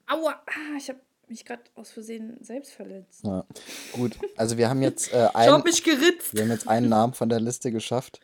Aua, 0.06 0.42
ah, 0.46 0.76
ich 0.76 0.88
habe 0.88 1.00
mich 1.28 1.44
gerade 1.44 1.62
aus 1.74 1.90
Versehen 1.90 2.36
selbst 2.42 2.72
verletzt. 2.72 3.24
Ja. 3.24 3.44
Gut, 3.92 4.18
also 4.36 4.58
wir 4.58 4.68
haben 4.68 4.82
jetzt 4.82 5.12
äh, 5.12 5.26
Ich 5.28 5.34
ein, 5.34 5.50
hab 5.52 5.64
mich 5.64 5.82
geritzt. 5.82 6.34
wir 6.34 6.42
haben 6.42 6.50
jetzt 6.50 6.68
einen 6.68 6.88
Namen 6.88 7.14
von 7.14 7.28
der 7.28 7.40
Liste 7.40 7.72
geschafft 7.72 8.20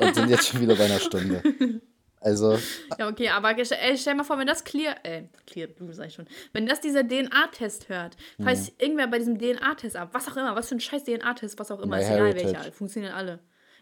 und 0.00 0.14
sind 0.14 0.28
jetzt 0.30 0.48
schon 0.48 0.60
wieder 0.60 0.76
bei 0.76 0.84
einer 0.84 1.00
Stunde. 1.00 1.42
Also, 2.24 2.58
Ja, 2.98 3.08
okay, 3.08 3.28
aber 3.28 3.56
ey, 3.56 3.98
stell 3.98 4.14
mal 4.14 4.24
vor, 4.24 4.38
wenn 4.38 4.46
das 4.46 4.64
Clear, 4.64 4.96
äh, 5.02 5.24
Clear 5.46 5.68
Blue 5.68 5.92
sag 5.92 6.06
ich 6.06 6.14
schon, 6.14 6.26
wenn 6.54 6.66
das 6.66 6.80
dieser 6.80 7.06
DNA-Test 7.06 7.90
hört, 7.90 8.16
falls 8.42 8.72
irgendwer 8.78 9.08
bei 9.08 9.18
diesem 9.18 9.38
DNA-Test 9.38 9.94
ab, 9.96 10.08
was 10.12 10.26
auch 10.28 10.36
immer, 10.36 10.56
was 10.56 10.68
für 10.68 10.76
ein 10.76 10.80
scheiß 10.80 11.04
DNA-Test, 11.04 11.58
was 11.58 11.70
auch 11.70 11.80
immer, 11.80 12.00
ist 12.00 12.10
egal 12.10 12.34
welcher, 12.34 12.72
funktionieren 12.72 13.12
alle. 13.12 13.40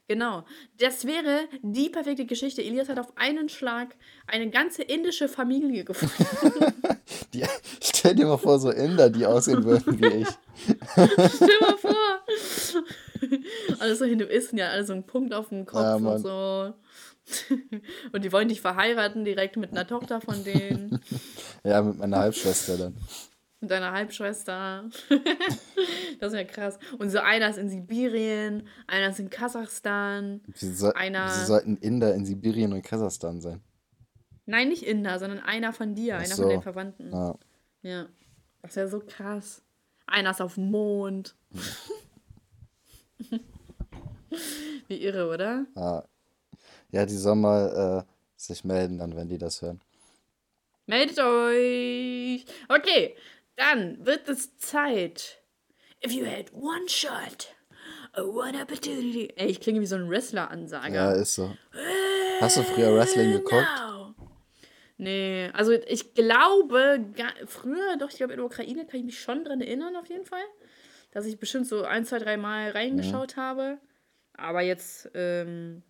Genau. 0.08 0.44
Das 0.78 1.06
wäre 1.06 1.48
die 1.62 1.88
perfekte 1.88 2.26
Geschichte. 2.26 2.60
Elias 2.60 2.88
hat 2.88 2.98
auf 2.98 3.16
einen 3.16 3.48
Schlag 3.48 3.94
eine 4.26 4.50
ganze 4.50 4.82
indische 4.82 5.28
Familie 5.28 5.84
gefunden. 5.84 6.74
die, 7.32 7.44
stell 7.80 8.16
dir 8.16 8.26
mal 8.26 8.36
vor, 8.36 8.58
so 8.58 8.70
Inder, 8.70 9.08
die 9.08 9.24
aussehen 9.24 9.64
würden 9.64 10.00
wie 10.00 10.22
ich. 10.22 10.28
Stell 11.36 11.60
mal 11.60 11.78
vor. 11.78 11.94
Alles 13.78 14.00
so 14.00 14.04
Hinduisten, 14.04 14.58
ja, 14.58 14.70
alle 14.70 14.84
so 14.84 14.92
einen 14.92 15.06
Punkt 15.06 15.32
auf 15.32 15.50
dem 15.50 15.64
Kopf 15.64 15.80
Ja, 15.80 15.94
und 15.94 16.18
so. 16.18 16.74
Und 18.12 18.24
die 18.24 18.32
wollen 18.32 18.48
dich 18.48 18.60
verheiraten 18.60 19.24
direkt 19.24 19.56
mit 19.56 19.70
einer 19.70 19.86
Tochter 19.86 20.20
von 20.20 20.42
denen. 20.44 21.00
Ja, 21.64 21.80
mit 21.80 21.96
meiner 21.98 22.18
Halbschwester 22.18 22.76
dann. 22.76 22.96
Mit 23.60 23.70
deiner 23.70 23.92
Halbschwester. 23.92 24.90
das 26.20 26.32
wäre 26.32 26.44
krass. 26.46 26.78
Und 26.98 27.10
so 27.10 27.20
einer 27.20 27.48
ist 27.50 27.58
in 27.58 27.68
Sibirien, 27.70 28.66
einer 28.88 29.10
ist 29.10 29.20
in 29.20 29.30
Kasachstan. 29.30 30.40
Wieso, 30.48 30.74
soll, 30.74 30.92
Einer- 30.94 31.26
wieso 31.26 31.46
sollten 31.46 31.76
Inder 31.76 32.12
in 32.14 32.26
Sibirien 32.26 32.72
und 32.72 32.82
Kasachstan 32.82 33.40
sein? 33.40 33.60
Nein, 34.46 34.68
nicht 34.70 34.82
Inder, 34.82 35.20
sondern 35.20 35.38
einer 35.38 35.72
von 35.72 35.94
dir, 35.94 36.16
Ach 36.16 36.24
einer 36.24 36.34
so. 36.34 36.42
von 36.42 36.50
den 36.50 36.62
Verwandten. 36.62 37.12
Ja. 37.12 37.38
Ja. 37.82 38.06
Das 38.62 38.74
wäre 38.74 38.88
so 38.88 39.00
krass. 39.06 39.62
Einer 40.06 40.30
ist 40.32 40.42
auf 40.42 40.56
dem 40.56 40.70
Mond. 40.72 41.36
Wie 44.88 45.02
irre, 45.02 45.28
oder? 45.32 45.66
Ja, 45.76 46.04
ja 46.92 47.04
die 47.04 47.16
sollen 47.16 47.40
mal 47.40 48.04
äh, 48.06 48.12
sich 48.36 48.64
melden, 48.64 48.98
dann, 48.98 49.16
wenn 49.16 49.28
die 49.28 49.38
das 49.38 49.60
hören. 49.60 49.80
Meldet 50.86 51.18
euch. 51.18 52.44
Okay, 52.68 53.16
dann 53.56 54.04
wird 54.04 54.28
es 54.28 54.56
Zeit. 54.58 55.42
If 56.04 56.12
you 56.12 56.26
had 56.26 56.52
one 56.52 56.88
shot, 56.88 57.54
a 58.12 58.22
one 58.22 58.60
opportunity. 58.60 59.32
Ey, 59.36 59.48
ich 59.48 59.60
klinge 59.60 59.80
wie 59.80 59.86
so 59.86 59.94
ein 59.96 60.08
Wrestler-Ansager. 60.08 60.94
Ja, 60.94 61.12
ist 61.12 61.34
so. 61.34 61.54
Hast 62.40 62.56
du 62.56 62.62
früher 62.62 62.94
Wrestling 62.94 63.32
geguckt? 63.32 63.66
Now. 63.78 64.14
Nee, 64.98 65.50
also 65.52 65.72
ich 65.72 66.14
glaube, 66.14 67.04
früher, 67.46 67.96
doch, 67.98 68.10
ich 68.10 68.16
glaube, 68.16 68.34
in 68.34 68.38
der 68.38 68.46
Ukraine 68.46 68.86
kann 68.86 69.00
ich 69.00 69.06
mich 69.06 69.20
schon 69.20 69.44
dran 69.44 69.60
erinnern, 69.60 69.96
auf 69.96 70.08
jeden 70.08 70.26
Fall. 70.26 70.44
Dass 71.12 71.26
ich 71.26 71.38
bestimmt 71.38 71.66
so 71.66 71.82
ein, 71.82 72.04
zwei, 72.04 72.18
drei 72.18 72.36
Mal 72.36 72.70
reingeschaut 72.70 73.36
habe. 73.36 73.78
Aber 74.34 74.62
jetzt 74.62 75.10
ähm, 75.14 75.82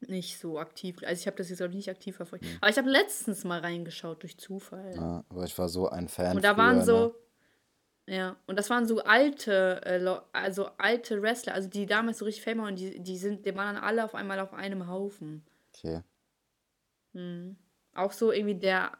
nicht 0.00 0.38
so 0.38 0.58
aktiv. 0.58 0.98
Also 1.04 1.20
ich 1.20 1.26
habe 1.26 1.36
das 1.36 1.48
jetzt, 1.48 1.58
glaube 1.58 1.70
ich, 1.72 1.76
nicht 1.76 1.90
aktiv 1.90 2.16
verfolgt. 2.16 2.44
Aber 2.60 2.70
ich 2.70 2.78
habe 2.78 2.88
letztens 2.88 3.44
mal 3.44 3.60
reingeschaut 3.60 4.22
durch 4.22 4.38
Zufall. 4.38 4.94
Ja, 4.94 5.24
aber 5.28 5.44
ich 5.44 5.58
war 5.58 5.68
so 5.68 5.88
ein 5.88 6.08
Fan 6.08 6.36
Und 6.36 6.44
da 6.44 6.54
früher, 6.54 6.64
waren 6.64 6.76
ne? 6.78 6.84
so. 6.84 7.14
Ja, 8.06 8.36
und 8.46 8.58
das 8.58 8.70
waren 8.70 8.86
so 8.86 9.02
alte, 9.02 9.82
äh, 9.84 10.18
also 10.32 10.70
alte 10.78 11.20
Wrestler, 11.20 11.52
also 11.52 11.68
die 11.68 11.84
damals 11.84 12.18
so 12.18 12.24
richtig 12.24 12.42
famous 12.42 12.68
und 12.70 12.78
die, 12.78 13.00
die 13.00 13.18
sind, 13.18 13.44
die 13.44 13.54
waren 13.54 13.74
dann 13.74 13.84
alle 13.84 14.02
auf 14.02 14.14
einmal 14.14 14.40
auf 14.40 14.54
einem 14.54 14.88
Haufen. 14.88 15.44
Okay. 15.74 16.00
Auch 17.94 18.12
so 18.12 18.32
irgendwie 18.32 18.54
der, 18.54 18.92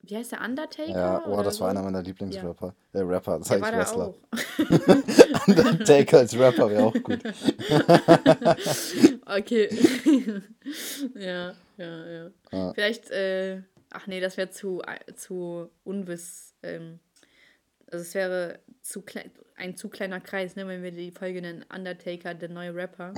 wie 0.00 0.16
heißt 0.16 0.32
der, 0.32 0.40
Undertaker? 0.40 0.88
Ja, 0.90 1.22
oh, 1.26 1.32
oder 1.32 1.42
das 1.42 1.60
war 1.60 1.70
so? 1.70 1.76
einer 1.76 1.82
meiner 1.82 2.02
Lieblingsrapper. 2.02 2.74
Der 2.94 3.08
Rapper, 3.08 3.38
Der 3.38 3.44
sag 3.44 3.60
war 3.60 3.70
ich 3.72 3.76
Wrestler. 3.76 4.08
auch. 4.08 4.18
Undertaker 5.48 6.18
als 6.18 6.38
Rapper 6.38 6.70
wäre 6.70 6.84
auch 6.84 6.94
gut. 7.02 7.22
Okay. 9.26 9.68
ja, 11.14 11.54
ja, 11.76 12.06
ja, 12.06 12.30
Ja. 12.52 12.72
Vielleicht, 12.74 13.10
äh, 13.10 13.62
ach 13.90 14.06
nee, 14.06 14.20
das 14.20 14.36
wäre 14.36 14.50
zu, 14.50 14.82
zu 15.16 15.70
unwiss, 15.84 16.54
ähm, 16.62 17.00
Also 17.90 18.02
es 18.02 18.14
wäre 18.14 18.60
zu 18.82 19.02
klein, 19.02 19.30
ein 19.56 19.76
zu 19.76 19.88
kleiner 19.88 20.20
Kreis, 20.20 20.56
ne, 20.56 20.66
wenn 20.66 20.82
wir 20.82 20.92
die 20.92 21.10
Folge 21.10 21.40
nennen 21.40 21.64
Undertaker, 21.74 22.34
der 22.34 22.50
neue 22.50 22.74
Rapper. 22.74 23.14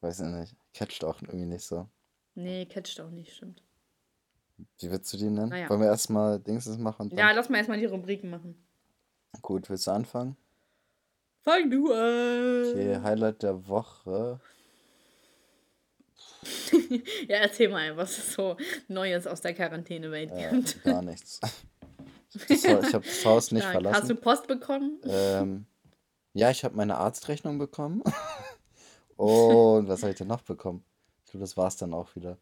Weiß 0.00 0.20
ich 0.20 0.26
nicht. 0.26 0.56
Catcht 0.74 1.04
auch 1.04 1.20
irgendwie 1.22 1.46
nicht 1.46 1.64
so. 1.64 1.88
Nee, 2.34 2.66
catcht 2.66 3.00
auch 3.00 3.10
nicht, 3.10 3.34
stimmt. 3.34 3.62
Wie 4.78 4.90
willst 4.90 5.12
du 5.12 5.16
die 5.16 5.24
nennen? 5.30 5.48
Naja. 5.50 5.68
Wollen 5.68 5.80
wir 5.80 5.88
erstmal 5.88 6.38
Dingses 6.38 6.78
machen? 6.78 7.10
Ja, 7.16 7.30
lass 7.32 7.48
mal 7.48 7.58
erstmal 7.58 7.78
die 7.78 7.86
Rubriken 7.86 8.30
machen. 8.30 8.54
Gut, 9.42 9.68
willst 9.68 9.86
du 9.86 9.90
anfangen? 9.90 10.36
Fang 11.48 11.70
du 11.70 11.90
an. 11.94 12.72
Okay, 12.72 13.00
Highlight 13.02 13.42
der 13.42 13.66
Woche. 13.68 14.38
Ja, 17.26 17.36
erzähl 17.38 17.70
mal, 17.70 17.96
was 17.96 18.18
es 18.18 18.34
so 18.34 18.56
Neues 18.88 19.26
aus 19.26 19.40
der 19.40 19.54
Quarantänewelt 19.54 20.30
Äh, 20.30 20.50
gibt. 20.50 20.82
gar 20.84 21.00
nichts. 21.02 21.40
Ich 22.50 22.68
habe 22.68 22.82
das, 22.82 22.92
hab 22.92 23.02
das 23.02 23.24
Haus 23.24 23.50
nicht 23.52 23.62
Ja, 23.62 23.68
Hast 23.72 23.78
du 23.78 23.82
verlassen. 23.82 24.20
Post 24.20 24.46
bekommen? 24.46 25.00
Ähm, 25.04 25.66
ja, 26.34 26.50
ich 26.50 26.62
habe 26.62 26.76
meine 26.76 26.98
Arztrechnung 26.98 27.56
bekommen. 27.58 28.02
Und 29.16 29.88
was 29.88 30.02
habe 30.02 30.12
ich 30.12 30.18
denn 30.18 30.28
noch 30.28 30.42
bekommen? 30.42 30.84
Ich 31.24 31.30
glaube, 31.30 31.44
das 31.44 31.56
war's 31.56 31.78
dann 31.78 31.94
auch 31.94 32.14
wieder. 32.14 32.36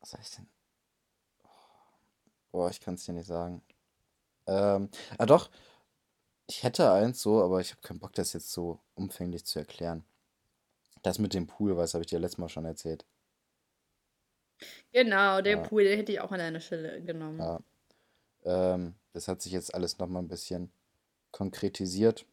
Was 0.00 0.12
habe 0.14 0.22
ich 0.24 0.30
denn? 0.32 0.48
Boah, 2.50 2.68
ich 2.70 2.80
kann 2.80 2.94
es 2.94 3.04
dir 3.04 3.12
nicht 3.12 3.28
sagen. 3.28 3.62
Ähm, 4.48 4.88
ah 5.18 5.26
doch, 5.26 5.48
ich 6.52 6.62
hätte 6.62 6.92
eins 6.92 7.22
so, 7.22 7.42
aber 7.42 7.60
ich 7.60 7.70
habe 7.70 7.80
keinen 7.80 7.98
Bock, 7.98 8.12
das 8.12 8.34
jetzt 8.34 8.52
so 8.52 8.78
umfänglich 8.94 9.44
zu 9.46 9.58
erklären. 9.58 10.04
Das 11.02 11.18
mit 11.18 11.32
dem 11.34 11.46
Pool, 11.46 11.76
was 11.76 11.94
habe 11.94 12.02
ich 12.02 12.08
dir 12.10 12.18
letztes 12.18 12.38
Mal 12.38 12.48
schon 12.50 12.66
erzählt. 12.66 13.06
Genau, 14.92 15.40
der 15.40 15.56
Ja. 15.56 15.62
Pool, 15.62 15.84
den 15.84 15.98
hätte 15.98 16.12
ich 16.12 16.20
auch 16.20 16.30
an 16.30 16.38
deiner 16.38 16.60
Stelle 16.60 17.02
genommen. 17.02 17.38
Ja. 17.38 17.60
Ähm, 18.44 18.94
das 19.12 19.28
hat 19.28 19.40
sich 19.42 19.52
jetzt 19.52 19.74
alles 19.74 19.98
nochmal 19.98 20.22
ein 20.22 20.28
bisschen 20.28 20.70
konkretisiert. 21.30 22.26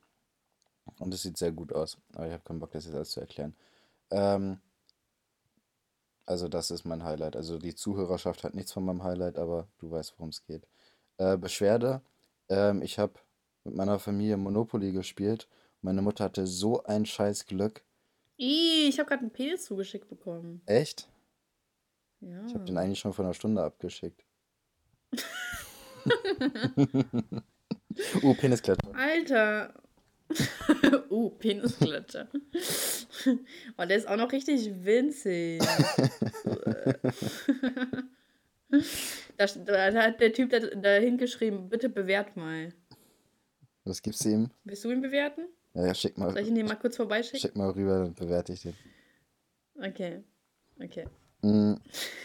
Und 0.99 1.13
es 1.13 1.21
sieht 1.21 1.37
sehr 1.37 1.51
gut 1.51 1.71
aus. 1.73 1.97
Aber 2.13 2.27
ich 2.27 2.33
habe 2.33 2.43
keinen 2.43 2.59
Bock, 2.59 2.71
das 2.71 2.85
jetzt 2.85 2.95
alles 2.95 3.11
zu 3.11 3.21
erklären. 3.21 3.55
Ähm, 4.11 4.59
also 6.25 6.47
das 6.47 6.71
ist 6.71 6.83
mein 6.83 7.03
Highlight. 7.03 7.35
Also 7.35 7.57
die 7.57 7.73
Zuhörerschaft 7.73 8.43
hat 8.43 8.53
nichts 8.53 8.73
von 8.73 8.83
meinem 8.85 9.03
Highlight, 9.03 9.37
aber 9.37 9.67
du 9.79 9.89
weißt, 9.89 10.13
worum 10.17 10.29
es 10.29 10.43
geht. 10.43 10.67
Äh, 11.17 11.37
Beschwerde. 11.37 12.01
Ähm, 12.49 12.81
ich 12.81 12.99
habe 12.99 13.13
mit 13.69 13.77
meiner 13.77 13.99
Familie 13.99 14.35
Monopoly 14.37 14.91
gespielt. 14.91 15.47
Meine 15.81 16.01
Mutter 16.01 16.23
hatte 16.25 16.47
so 16.47 16.83
ein 16.83 17.05
scheiß 17.05 17.45
Glück. 17.45 17.83
Ih, 18.37 18.89
ich 18.89 18.97
habe 18.99 19.07
gerade 19.07 19.21
einen 19.21 19.31
Penis 19.31 19.65
zugeschickt 19.65 20.09
bekommen. 20.09 20.61
Echt? 20.65 21.07
Ja. 22.21 22.45
Ich 22.47 22.53
habe 22.55 22.65
den 22.65 22.77
eigentlich 22.77 22.99
schon 22.99 23.13
vor 23.13 23.25
einer 23.25 23.33
Stunde 23.33 23.63
abgeschickt. 23.63 24.25
uh, 28.23 28.33
Peniskletter. 28.33 28.91
Alter. 28.95 29.73
uh, 31.09 31.29
Penisklatscher. 31.31 32.27
oh, 33.77 33.85
der 33.85 33.97
ist 33.97 34.07
auch 34.07 34.17
noch 34.17 34.31
richtig 34.31 34.83
winzig. 34.83 35.61
da, 39.37 39.45
da 39.45 40.03
hat 40.03 40.21
der 40.21 40.33
Typ 40.33 40.49
da, 40.51 40.59
da 40.59 40.95
hingeschrieben, 40.95 41.69
bitte 41.69 41.89
bewert 41.89 42.37
mal. 42.37 42.73
Was 43.89 44.01
gibst 44.03 44.23
du 44.23 44.29
ihm? 44.29 44.51
Willst 44.65 44.83
du 44.83 44.91
ihn 44.91 45.01
bewerten? 45.01 45.47
Ja, 45.73 45.87
ja, 45.87 45.95
schick 45.95 46.15
mal, 46.15 46.31
Soll 46.31 46.43
ich 46.43 46.49
ihn 46.49 46.55
dir 46.55 46.63
mal 46.63 46.75
kurz 46.75 46.95
vorbeischicken? 46.95 47.39
schick 47.39 47.55
mal 47.55 47.71
rüber, 47.71 47.99
dann 47.99 48.13
bewerte 48.13 48.53
ich 48.53 48.61
den. 48.61 48.75
Okay. 49.81 50.23
Okay. 50.79 51.07
Mm, 51.41 51.73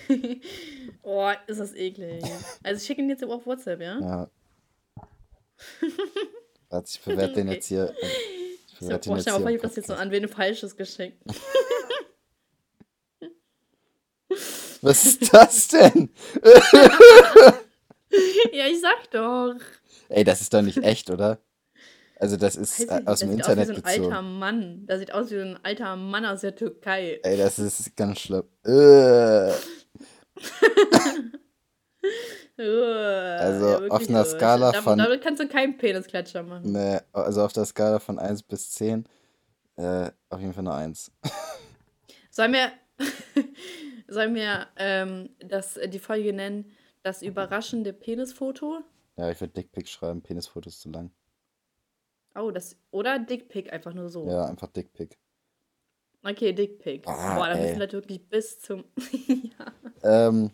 oh, 1.03 1.33
ist 1.47 1.61
das 1.61 1.73
eklig. 1.75 2.23
Also 2.63 2.81
ich 2.81 2.87
schicke 2.87 3.01
ihn 3.01 3.09
jetzt 3.09 3.25
auf 3.25 3.47
WhatsApp, 3.47 3.81
ja? 3.81 3.99
ja. 3.99 4.31
Warte, 6.69 6.91
ich 6.93 7.01
bewerte 7.01 7.35
den 7.35 7.49
Okay. 7.49 7.57
jetzt 7.57 7.69
hier. 7.69 7.95
Ich 8.69 8.79
bewerte 8.79 9.09
oh, 9.09 9.13
den 9.13 9.17
jetzt 9.19 9.31
vor, 9.31 9.39
hier 9.39 9.49
ich 9.49 9.55
im 9.55 9.61
hab 9.63 9.69
das 9.69 9.77
jetzt 9.77 9.87
so 9.87 9.95
an 9.95 10.11
wen 10.11 10.29
Falsches 10.29 10.77
geschickt. 10.77 11.23
Was 14.83 15.07
ist 15.07 15.33
das 15.33 15.69
denn? 15.69 16.11
ja, 18.53 18.67
ich 18.67 18.83
sag 18.83 19.11
doch. 19.13 19.55
Ey, 20.11 20.25
das 20.25 20.43
ist 20.43 20.53
doch 20.53 20.61
nicht 20.61 20.77
echt, 20.79 21.09
oder? 21.09 21.41
Also 22.25 22.39
das 22.39 22.57
ist 22.57 22.81
äh, 22.81 22.83
nicht, 22.85 22.93
aus 22.93 23.05
das 23.05 23.21
dem 23.21 23.31
sieht 23.33 23.41
aus 23.43 23.49
wie 23.49 23.53
Internet 23.53 23.77
so 23.77 23.83
ein 23.83 23.85
alter. 24.05 24.23
Mann. 24.23 24.87
Das 24.87 24.99
sieht 24.99 25.13
aus 25.13 25.31
wie 25.31 25.35
so 25.35 25.41
ein 25.43 25.59
alter 25.63 25.95
Mann 25.97 26.25
aus 26.25 26.41
der 26.41 26.55
Türkei. 26.57 27.21
Ey, 27.23 27.37
das 27.37 27.59
ist 27.59 27.95
ganz 27.97 28.19
schlimm. 28.21 28.45
Äh, 28.65 29.53
Also 32.57 33.67
Also, 33.67 33.89
auf 33.89 34.09
einer 34.09 34.25
Skala 34.25 34.73
von- 34.75 34.97
Damit 34.99 35.21
kannst 35.23 35.43
du 35.43 35.49
keinen 35.49 35.77
Penisklatscher 35.77 36.43
machen. 36.45 36.71
ne, 36.73 37.03
also 37.13 37.43
auf 37.43 37.53
der 37.53 37.65
Skala 37.65 37.99
von 37.99 38.19
1 38.19 38.43
bis 38.45 38.71
10, 38.71 39.07
äh, 39.77 40.11
auf 40.31 40.41
jeden 40.41 40.53
Fall 40.55 40.67
eine 40.67 40.75
1. 40.75 41.11
Sollen 42.31 42.53
wir, 42.53 42.71
sollen 44.09 44.35
wir 44.35 44.67
ähm, 44.77 45.31
das, 45.41 45.79
die 45.89 45.99
Folge 45.99 46.33
nennen, 46.33 46.71
das 47.03 47.23
überraschende 47.23 47.93
Penisfoto? 47.93 48.81
Ja, 49.17 49.31
ich 49.31 49.41
würde 49.41 49.53
Dickpick 49.53 49.89
schreiben, 49.89 50.23
Penisfotos 50.23 50.79
zu 50.81 50.91
lang. 50.91 51.11
Oh, 52.35 52.51
das, 52.51 52.77
oder 52.91 53.19
Dickpick, 53.19 53.73
einfach 53.73 53.95
nur 53.95 54.09
so. 54.09 54.29
Ja, 54.29 54.47
einfach 54.47 54.69
Dickpick. 54.69 55.19
Okay, 56.23 56.53
Dickpick. 56.53 57.07
Ah, 57.07 57.37
Boah, 57.37 57.49
da 57.49 57.57
müssen 57.57 57.79
wir 57.79 57.93
wirklich 57.93 58.29
bis 58.29 58.61
zum. 58.61 58.85
ja. 60.03 60.29
Ähm, 60.29 60.51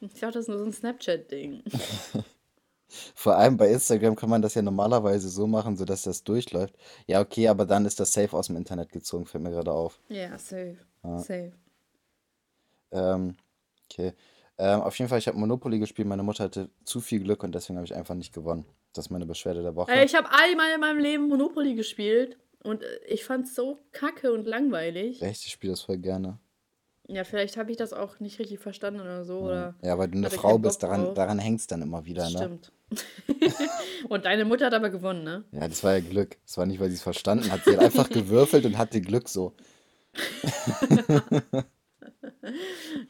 Ich 0.00 0.14
dachte, 0.14 0.34
das 0.38 0.42
ist 0.42 0.48
nur 0.48 0.58
so 0.58 0.64
ein 0.64 0.72
Snapchat-Ding. 0.72 1.62
vor 3.14 3.36
allem 3.36 3.56
bei 3.56 3.70
Instagram 3.70 4.16
kann 4.16 4.30
man 4.30 4.40
das 4.42 4.54
ja 4.54 4.62
normalerweise 4.62 5.28
so 5.28 5.46
machen, 5.46 5.76
sodass 5.76 6.02
das 6.02 6.24
durchläuft. 6.24 6.74
Ja, 7.06 7.20
okay, 7.20 7.48
aber 7.48 7.66
dann 7.66 7.84
ist 7.84 8.00
das 8.00 8.12
safe 8.12 8.34
aus 8.36 8.46
dem 8.46 8.56
Internet 8.56 8.90
gezogen, 8.90 9.26
fällt 9.26 9.44
mir 9.44 9.50
gerade 9.50 9.72
auf. 9.72 10.00
Ja, 10.08 10.38
safe. 10.38 10.78
Ja. 11.04 11.18
Safe. 11.18 11.52
Ähm, 12.90 13.36
okay. 13.84 14.14
Ähm, 14.56 14.80
auf 14.80 14.98
jeden 14.98 15.08
Fall, 15.08 15.18
ich 15.18 15.28
habe 15.28 15.38
Monopoly 15.38 15.78
gespielt. 15.78 16.08
Meine 16.08 16.22
Mutter 16.22 16.44
hatte 16.44 16.70
zu 16.84 17.00
viel 17.00 17.20
Glück 17.20 17.42
und 17.44 17.54
deswegen 17.54 17.76
habe 17.76 17.86
ich 17.86 17.94
einfach 17.94 18.14
nicht 18.14 18.32
gewonnen. 18.32 18.64
Das 18.98 19.06
ist 19.06 19.10
meine 19.10 19.26
Beschwerde 19.26 19.62
der 19.62 19.76
Woche. 19.76 19.92
Ey, 19.92 20.04
ich 20.04 20.16
habe 20.16 20.28
einmal 20.32 20.74
in 20.74 20.80
meinem 20.80 20.98
Leben 20.98 21.28
Monopoly 21.28 21.76
gespielt 21.76 22.36
und 22.64 22.82
äh, 22.82 22.98
ich 23.06 23.24
fand's 23.24 23.54
so 23.54 23.78
kacke 23.92 24.32
und 24.32 24.44
langweilig. 24.44 25.22
Echt, 25.22 25.46
ich 25.46 25.52
spiele 25.52 25.74
das 25.74 25.82
voll 25.82 25.98
gerne. 25.98 26.40
Ja, 27.06 27.22
vielleicht 27.22 27.56
habe 27.56 27.70
ich 27.70 27.76
das 27.76 27.92
auch 27.92 28.18
nicht 28.18 28.40
richtig 28.40 28.58
verstanden 28.58 29.00
oder 29.00 29.24
so. 29.24 29.38
Oder 29.38 29.76
Ja, 29.82 29.96
weil 29.98 30.08
du 30.08 30.18
eine 30.18 30.30
Frau 30.30 30.58
bist, 30.58 30.82
daran, 30.82 31.04
drauf. 31.04 31.14
daran 31.14 31.38
hängst 31.38 31.70
dann 31.70 31.80
immer 31.82 32.06
wieder, 32.06 32.28
ne? 32.28 32.36
Stimmt. 32.38 32.72
und 34.08 34.24
deine 34.24 34.44
Mutter 34.44 34.66
hat 34.66 34.74
aber 34.74 34.90
gewonnen, 34.90 35.22
ne? 35.22 35.44
Ja, 35.52 35.68
das 35.68 35.84
war 35.84 35.92
ja 35.94 36.00
Glück. 36.00 36.36
Das 36.44 36.58
war 36.58 36.66
nicht, 36.66 36.80
weil 36.80 36.88
sie 36.88 36.96
es 36.96 37.02
verstanden 37.02 37.52
hat. 37.52 37.64
Sie 37.64 37.76
hat 37.76 37.84
einfach 37.84 38.10
gewürfelt 38.10 38.66
und 38.66 38.78
hatte 38.78 39.00
Glück 39.00 39.28
so. 39.28 39.54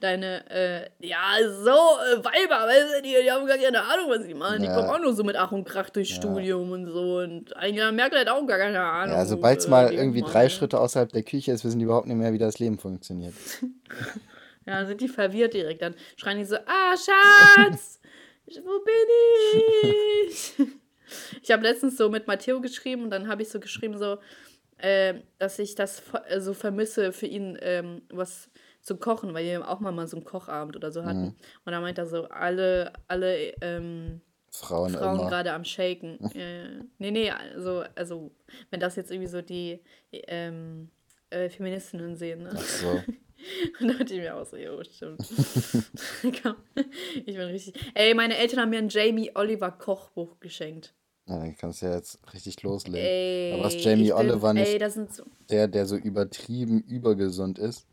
Deine, 0.01 0.49
äh, 0.51 0.91
ja, 1.01 1.37
so, 1.43 1.71
äh, 1.71 2.19
Weiber, 2.25 2.67
weißt 2.67 2.97
du, 2.99 3.03
die, 3.03 3.15
die 3.23 3.31
haben 3.31 3.47
gar 3.47 3.57
keine 3.57 3.81
Ahnung, 3.83 4.11
was 4.11 4.25
sie 4.25 4.35
machen. 4.35 4.61
Die 4.61 4.67
Ja. 4.67 4.75
kommen 4.75 4.89
auch 4.91 4.99
nur 5.01 5.15
so 5.15 5.25
mit 5.25 5.37
Ach 5.37 5.51
und 5.53 5.65
Krach 5.65 5.91
durchs 5.91 6.11
Ja. 6.11 6.17
Studium 6.17 6.71
und 6.73 6.87
so. 6.87 7.19
Und 7.19 7.57
Angela 7.57 7.91
Merkel 7.93 8.21
hat 8.21 8.29
auch 8.29 8.47
gar 8.47 8.59
keine 8.59 8.81
Ahnung. 8.81 9.17
Ja, 9.17 9.25
sobald 9.25 9.61
es 9.61 9.67
äh, 9.67 9.71
mal 9.71 9.89
die 9.91 9.97
irgendwie 9.97 10.21
machen. 10.21 10.33
drei 10.33 10.49
Schritte 10.49 10.79
außerhalb 10.79 11.11
der 11.13 11.23
Küche 11.23 11.53
ist, 11.53 11.65
wissen 11.65 11.79
die 11.79 11.85
überhaupt 11.87 12.07
nicht 12.07 12.17
mehr, 12.17 12.33
wie 12.33 12.39
das 12.39 12.59
Leben 12.59 12.79
funktioniert. 12.79 13.35
Ja, 14.67 14.75
dann 14.81 14.87
sind 14.87 15.01
die 15.01 15.09
verwirrt 15.09 15.55
direkt. 15.55 15.81
Dann 15.81 15.95
schreien 16.17 16.37
die 16.37 16.45
so, 16.45 16.57
ah, 16.57 16.95
Schatz, 16.95 18.01
wo 18.47 18.79
bin 18.81 20.29
ich? 20.29 20.55
Ich 21.43 21.51
habe 21.51 21.63
letztens 21.63 21.97
so 21.97 22.11
mit 22.11 22.27
Matteo 22.27 22.61
geschrieben 22.61 23.05
und 23.05 23.09
dann 23.11 23.29
habe 23.29 23.41
ich 23.41 23.49
so 23.49 23.61
geschrieben, 23.61 23.97
so, 23.97 24.19
ähm, 24.79 25.23
dass 25.39 25.59
ich 25.59 25.75
das 25.75 26.03
äh, 26.29 26.39
so 26.39 26.53
vermisse, 26.53 27.13
für 27.13 27.25
ihn 27.25 27.57
ähm, 27.63 28.03
was 28.11 28.51
zu 28.81 28.97
kochen, 28.97 29.35
weil 29.35 29.45
wir 29.45 29.69
auch 29.69 29.81
mal, 29.81 29.93
mal 29.93 30.07
so 30.07 30.17
einen 30.17 30.25
Kochabend 30.25 30.77
oder 30.77 30.91
so 30.93 31.05
hatten. 31.05 31.21
Mhm. 31.21 31.35
Und 31.65 31.73
da 31.73 31.81
meint 31.81 31.99
er 31.99 32.07
so, 32.07 32.25
alle, 32.29 32.93
alle 33.07 33.53
ähm, 33.61 34.21
Frauen, 34.51 34.95
Frauen 34.95 35.19
gerade 35.19 35.53
am 35.53 35.65
Shaken. 35.65 36.19
äh, 36.35 36.83
nee, 36.99 37.11
nee, 37.11 37.31
also, 37.31 37.85
also, 37.95 38.31
wenn 38.71 38.81
das 38.81 38.97
jetzt 38.97 39.11
irgendwie 39.11 39.29
so 39.29 39.43
die 39.43 39.81
ähm, 40.13 40.91
äh, 41.31 41.49
Feministinnen 41.49 42.17
sehen, 42.17 42.45
ne? 42.45 42.51
Ach 42.55 42.61
so. 42.61 42.89
Und 43.81 43.89
da 43.89 43.95
dachte 43.99 44.15
ich 44.15 44.21
mir 44.21 44.35
auch 44.35 44.45
so, 44.45 44.57
jo, 44.57 44.83
stimmt. 44.83 45.21
Ich 46.25 47.37
bin 47.37 47.47
richtig. 47.47 47.75
Ey, 47.95 48.15
meine 48.15 48.37
Eltern 48.37 48.61
haben 48.61 48.71
mir 48.71 48.79
ein 48.79 48.89
Jamie 48.89 49.31
Oliver 49.35 49.71
Kochbuch 49.71 50.41
geschenkt. 50.41 50.95
Ja, 51.27 51.39
dann 51.39 51.57
kannst 51.57 51.83
du 51.83 51.87
ja 51.87 51.95
jetzt 51.95 52.19
richtig 52.33 52.63
loslegen. 52.63 52.99
Ey, 53.07 53.53
Aber 53.55 53.65
was 53.65 53.83
Jamie 53.83 54.05
ich 54.05 54.09
bin- 54.09 54.17
Oliver 54.31 54.55
nicht 54.55 54.81
Ey, 54.83 54.91
so. 55.09 55.25
der, 55.51 55.69
der 55.69 55.87
so 55.87 55.97
übertrieben 55.97 56.81
übergesund 56.81 57.59
ist? 57.59 57.87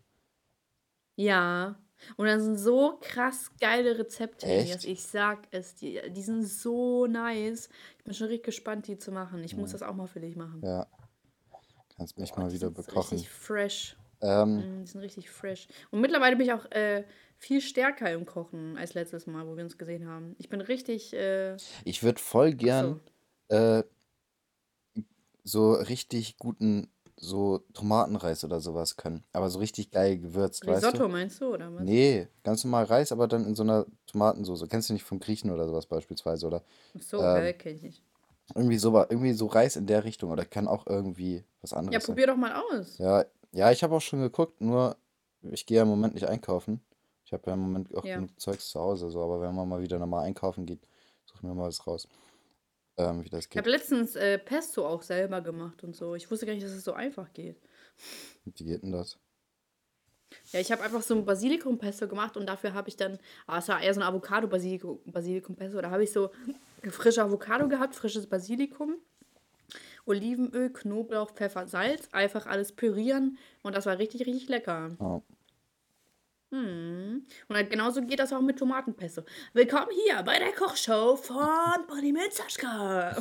Ja. 1.15 1.79
Und 2.17 2.27
da 2.27 2.39
sind 2.39 2.57
so 2.57 2.99
krass 3.01 3.51
geile 3.59 3.97
Rezepte. 3.97 4.45
Elias. 4.45 4.83
Ich 4.83 5.03
sag 5.03 5.47
es 5.51 5.75
dir. 5.75 6.09
Die 6.09 6.21
sind 6.21 6.43
so 6.43 7.07
nice. 7.07 7.69
Ich 7.97 8.03
bin 8.03 8.13
schon 8.13 8.27
richtig 8.27 8.45
gespannt, 8.45 8.87
die 8.87 8.97
zu 8.97 9.11
machen. 9.11 9.43
Ich 9.43 9.55
muss 9.55 9.71
das 9.71 9.81
auch 9.81 9.95
mal 9.95 10.07
für 10.07 10.19
dich 10.19 10.35
machen. 10.35 10.61
Ja. 10.63 10.87
Kannst 11.95 12.17
mich 12.17 12.31
Boah, 12.31 12.41
mal 12.41 12.49
die 12.49 12.55
wieder 12.55 12.67
sind 12.67 12.75
bekochen. 12.85 13.17
Richtig 13.17 13.29
fresh. 13.29 13.97
Ähm, 14.21 14.57
Mm, 14.57 14.81
Die 14.83 14.87
sind 14.87 15.01
richtig 15.01 15.29
fresh. 15.29 15.67
Und 15.91 16.01
mittlerweile 16.01 16.35
bin 16.35 16.45
ich 16.45 16.53
auch 16.53 16.65
äh, 16.71 17.05
viel 17.37 17.61
stärker 17.61 18.11
im 18.11 18.25
Kochen 18.25 18.77
als 18.77 18.93
letztes 18.93 19.25
Mal, 19.27 19.47
wo 19.47 19.55
wir 19.55 19.63
uns 19.63 19.77
gesehen 19.77 20.07
haben. 20.07 20.35
Ich 20.37 20.49
bin 20.49 20.61
richtig. 20.61 21.13
Äh, 21.13 21.55
Ich 21.85 22.03
würde 22.03 22.19
voll 22.19 22.53
gern 22.53 22.99
äh, 23.49 23.83
so 25.43 25.73
richtig 25.73 26.37
guten 26.37 26.89
so 27.17 27.59
Tomatenreis 27.73 28.43
oder 28.43 28.59
sowas 28.59 28.97
können. 28.97 29.23
Aber 29.33 29.49
so 29.49 29.59
richtig 29.59 29.91
geil 29.91 30.17
gewürzt, 30.17 30.67
weißt 30.67 30.85
Risotto 30.85 31.07
du? 31.07 31.09
meinst 31.09 31.41
du, 31.41 31.53
oder 31.53 31.73
was? 31.73 31.83
Nee, 31.83 32.27
ganz 32.43 32.63
normal 32.63 32.85
Reis, 32.85 33.11
aber 33.11 33.27
dann 33.27 33.45
in 33.45 33.55
so 33.55 33.63
einer 33.63 33.85
Tomatensoße. 34.07 34.67
Kennst 34.67 34.89
du 34.89 34.93
nicht 34.93 35.03
vom 35.03 35.19
Griechen 35.19 35.51
oder 35.51 35.67
sowas 35.67 35.85
beispielsweise? 35.85 36.47
Oder 36.47 36.63
Ach 36.97 37.01
so, 37.01 37.21
ähm, 37.21 37.37
äh, 37.45 37.53
kenn 37.53 37.75
ich 37.75 37.81
nicht. 37.83 38.03
irgendwie 38.53 38.77
so, 38.77 38.95
irgendwie 38.97 39.33
so 39.33 39.45
Reis 39.47 39.75
in 39.75 39.87
der 39.87 40.03
Richtung. 40.03 40.31
Oder 40.31 40.45
kann 40.45 40.67
auch 40.67 40.85
irgendwie 40.87 41.43
was 41.61 41.71
Ja, 41.71 41.77
anderes 41.79 42.03
sein. 42.03 42.15
probier 42.15 42.27
doch 42.27 42.37
mal 42.37 42.53
aus. 42.71 42.97
Ja, 42.97 43.25
ja, 43.51 43.71
ich 43.71 43.83
habe 43.83 43.95
auch 43.95 44.01
schon 44.01 44.19
geguckt, 44.21 44.59
nur 44.61 44.97
ich 45.41 45.65
gehe 45.65 45.77
ja 45.77 45.83
im 45.83 45.89
Moment 45.89 46.13
nicht 46.15 46.27
einkaufen. 46.27 46.81
Ich 47.23 47.33
habe 47.33 47.43
ja 47.47 47.53
im 47.53 47.61
Moment 47.61 47.95
auch 47.95 48.03
Ja. 48.03 48.15
genug 48.15 48.39
Zeugs 48.39 48.69
zu 48.69 48.79
Hause, 48.79 49.09
so, 49.09 49.23
aber 49.23 49.41
wenn 49.41 49.55
man 49.55 49.67
mal 49.67 49.81
wieder 49.81 49.97
normal 49.97 50.25
einkaufen 50.25 50.65
geht, 50.65 50.87
suchen 51.25 51.49
wir 51.49 51.55
mal 51.55 51.67
was 51.67 51.87
raus, 51.87 52.07
ähm, 52.97 53.23
wie 53.23 53.29
das 53.29 53.45
Ich 53.49 53.57
habe 53.57 53.69
geht. 53.69 53.79
letztens 53.79 54.15
äh, 54.15 54.37
Pesto 54.37 54.85
auch 54.87 55.01
selber 55.01 55.41
gemacht 55.41 55.83
und 55.83 55.95
so. 55.95 56.15
Ich 56.15 56.29
wusste 56.29 56.45
gar 56.45 56.53
nicht, 56.53 56.65
dass 56.65 56.71
es 56.71 56.83
so 56.83 56.93
einfach 56.93 57.31
geht. 57.33 57.57
Wie 58.43 58.51
geht 58.51 58.83
denn 58.83 58.91
das? 58.91 59.17
Ja, 60.51 60.59
ich 60.59 60.71
habe 60.71 60.83
einfach 60.83 61.01
so 61.01 61.15
ein 61.15 61.23
Basilikum-Pesto 61.25 62.07
gemacht 62.07 62.35
und 62.35 62.45
dafür 62.47 62.73
habe 62.73 62.89
ich 62.89 62.97
dann, 62.97 63.19
ah, 63.47 63.59
es 63.59 63.67
war 63.69 63.81
eher 63.81 63.93
so 63.93 64.01
ein 64.01 64.07
Avocado-Basilikum-Pesto, 64.07 65.81
da 65.81 65.89
habe 65.91 66.03
ich 66.03 66.11
so 66.11 66.29
frische 66.89 67.23
Avocado 67.23 67.67
gehabt, 67.69 67.95
frisches 67.95 68.27
Basilikum, 68.27 68.95
Olivenöl, 70.05 70.71
Knoblauch, 70.71 71.31
Pfeffer, 71.31 71.67
Salz, 71.67 72.09
einfach 72.11 72.45
alles 72.47 72.73
pürieren 72.73 73.37
und 73.63 73.75
das 73.75 73.85
war 73.85 73.97
richtig, 73.97 74.25
richtig 74.25 74.49
lecker. 74.49 74.91
Oh, 74.99 75.21
Hm. 76.51 77.25
Und 77.49 77.55
halt 77.55 77.69
genauso 77.71 78.01
geht 78.01 78.19
das 78.19 78.31
auch 78.31 78.41
mit 78.41 78.59
Tomatenpesto. 78.59 79.23
Willkommen 79.53 79.87
hier 80.05 80.21
bei 80.23 80.37
der 80.37 80.51
Kochshow 80.53 81.15
von 81.15 81.85
Bonnie 81.87 82.13
mit 82.13 82.33
Saschka. 82.33 83.17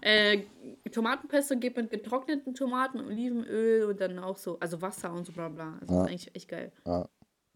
äh, 0.00 0.42
Tomatenpesto 0.90 1.56
geht 1.56 1.76
mit 1.76 1.90
getrockneten 1.90 2.54
Tomaten, 2.54 3.00
Olivenöl 3.00 3.84
und 3.84 4.00
dann 4.00 4.18
auch 4.18 4.36
so, 4.36 4.58
also 4.58 4.82
Wasser 4.82 5.12
und 5.12 5.24
so 5.24 5.32
bla 5.32 5.48
bla. 5.48 5.78
Also 5.80 5.94
Ja. 5.94 6.00
das 6.02 6.06
ist 6.06 6.10
eigentlich 6.10 6.36
echt 6.36 6.48
geil. 6.48 6.72
ja. 6.86 7.08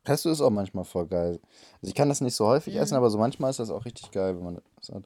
Pesto 0.04 0.30
ist 0.30 0.40
auch 0.40 0.48
manchmal 0.50 0.84
voll 0.84 1.06
geil. 1.06 1.38
Also 1.82 1.88
ich 1.88 1.94
kann 1.94 2.08
das 2.08 2.22
nicht 2.22 2.34
so 2.34 2.46
häufig 2.46 2.74
essen, 2.76 2.94
Mhm. 2.94 2.98
aber 2.98 3.10
so 3.10 3.18
manchmal 3.18 3.50
ist 3.50 3.58
das 3.58 3.68
auch 3.68 3.84
richtig 3.84 4.10
geil, 4.10 4.34
wenn 4.36 4.44
man 4.44 4.62
das 4.76 4.88
hat. 4.90 5.04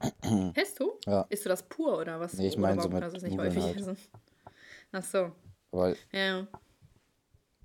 Pesto? 0.54 0.98
Ja. 1.06 1.26
Isst 1.28 1.44
du 1.44 1.48
das 1.48 1.62
pur 1.62 1.96
oder 1.98 2.18
was? 2.18 2.32
Nee, 2.34 2.48
ich 2.48 2.56
meine 2.56 2.82
so 2.82 2.88
mit 2.88 3.00
es 3.04 3.22
nicht 3.22 3.38
häufig 3.38 3.62
halt. 3.62 3.76
essen? 3.76 3.96
Ach 4.90 5.04
so, 5.04 5.30
Weil 5.70 5.96
ja. 6.10 6.44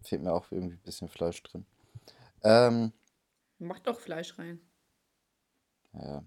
Fehlt 0.07 0.23
mir 0.23 0.33
auch 0.33 0.51
irgendwie 0.51 0.75
ein 0.75 0.83
bisschen 0.83 1.07
Fleisch 1.07 1.41
drin. 1.43 1.65
Ähm, 2.43 2.91
Mach 3.59 3.79
doch 3.79 3.99
Fleisch 3.99 4.37
rein. 4.37 4.59
ja. 5.93 6.23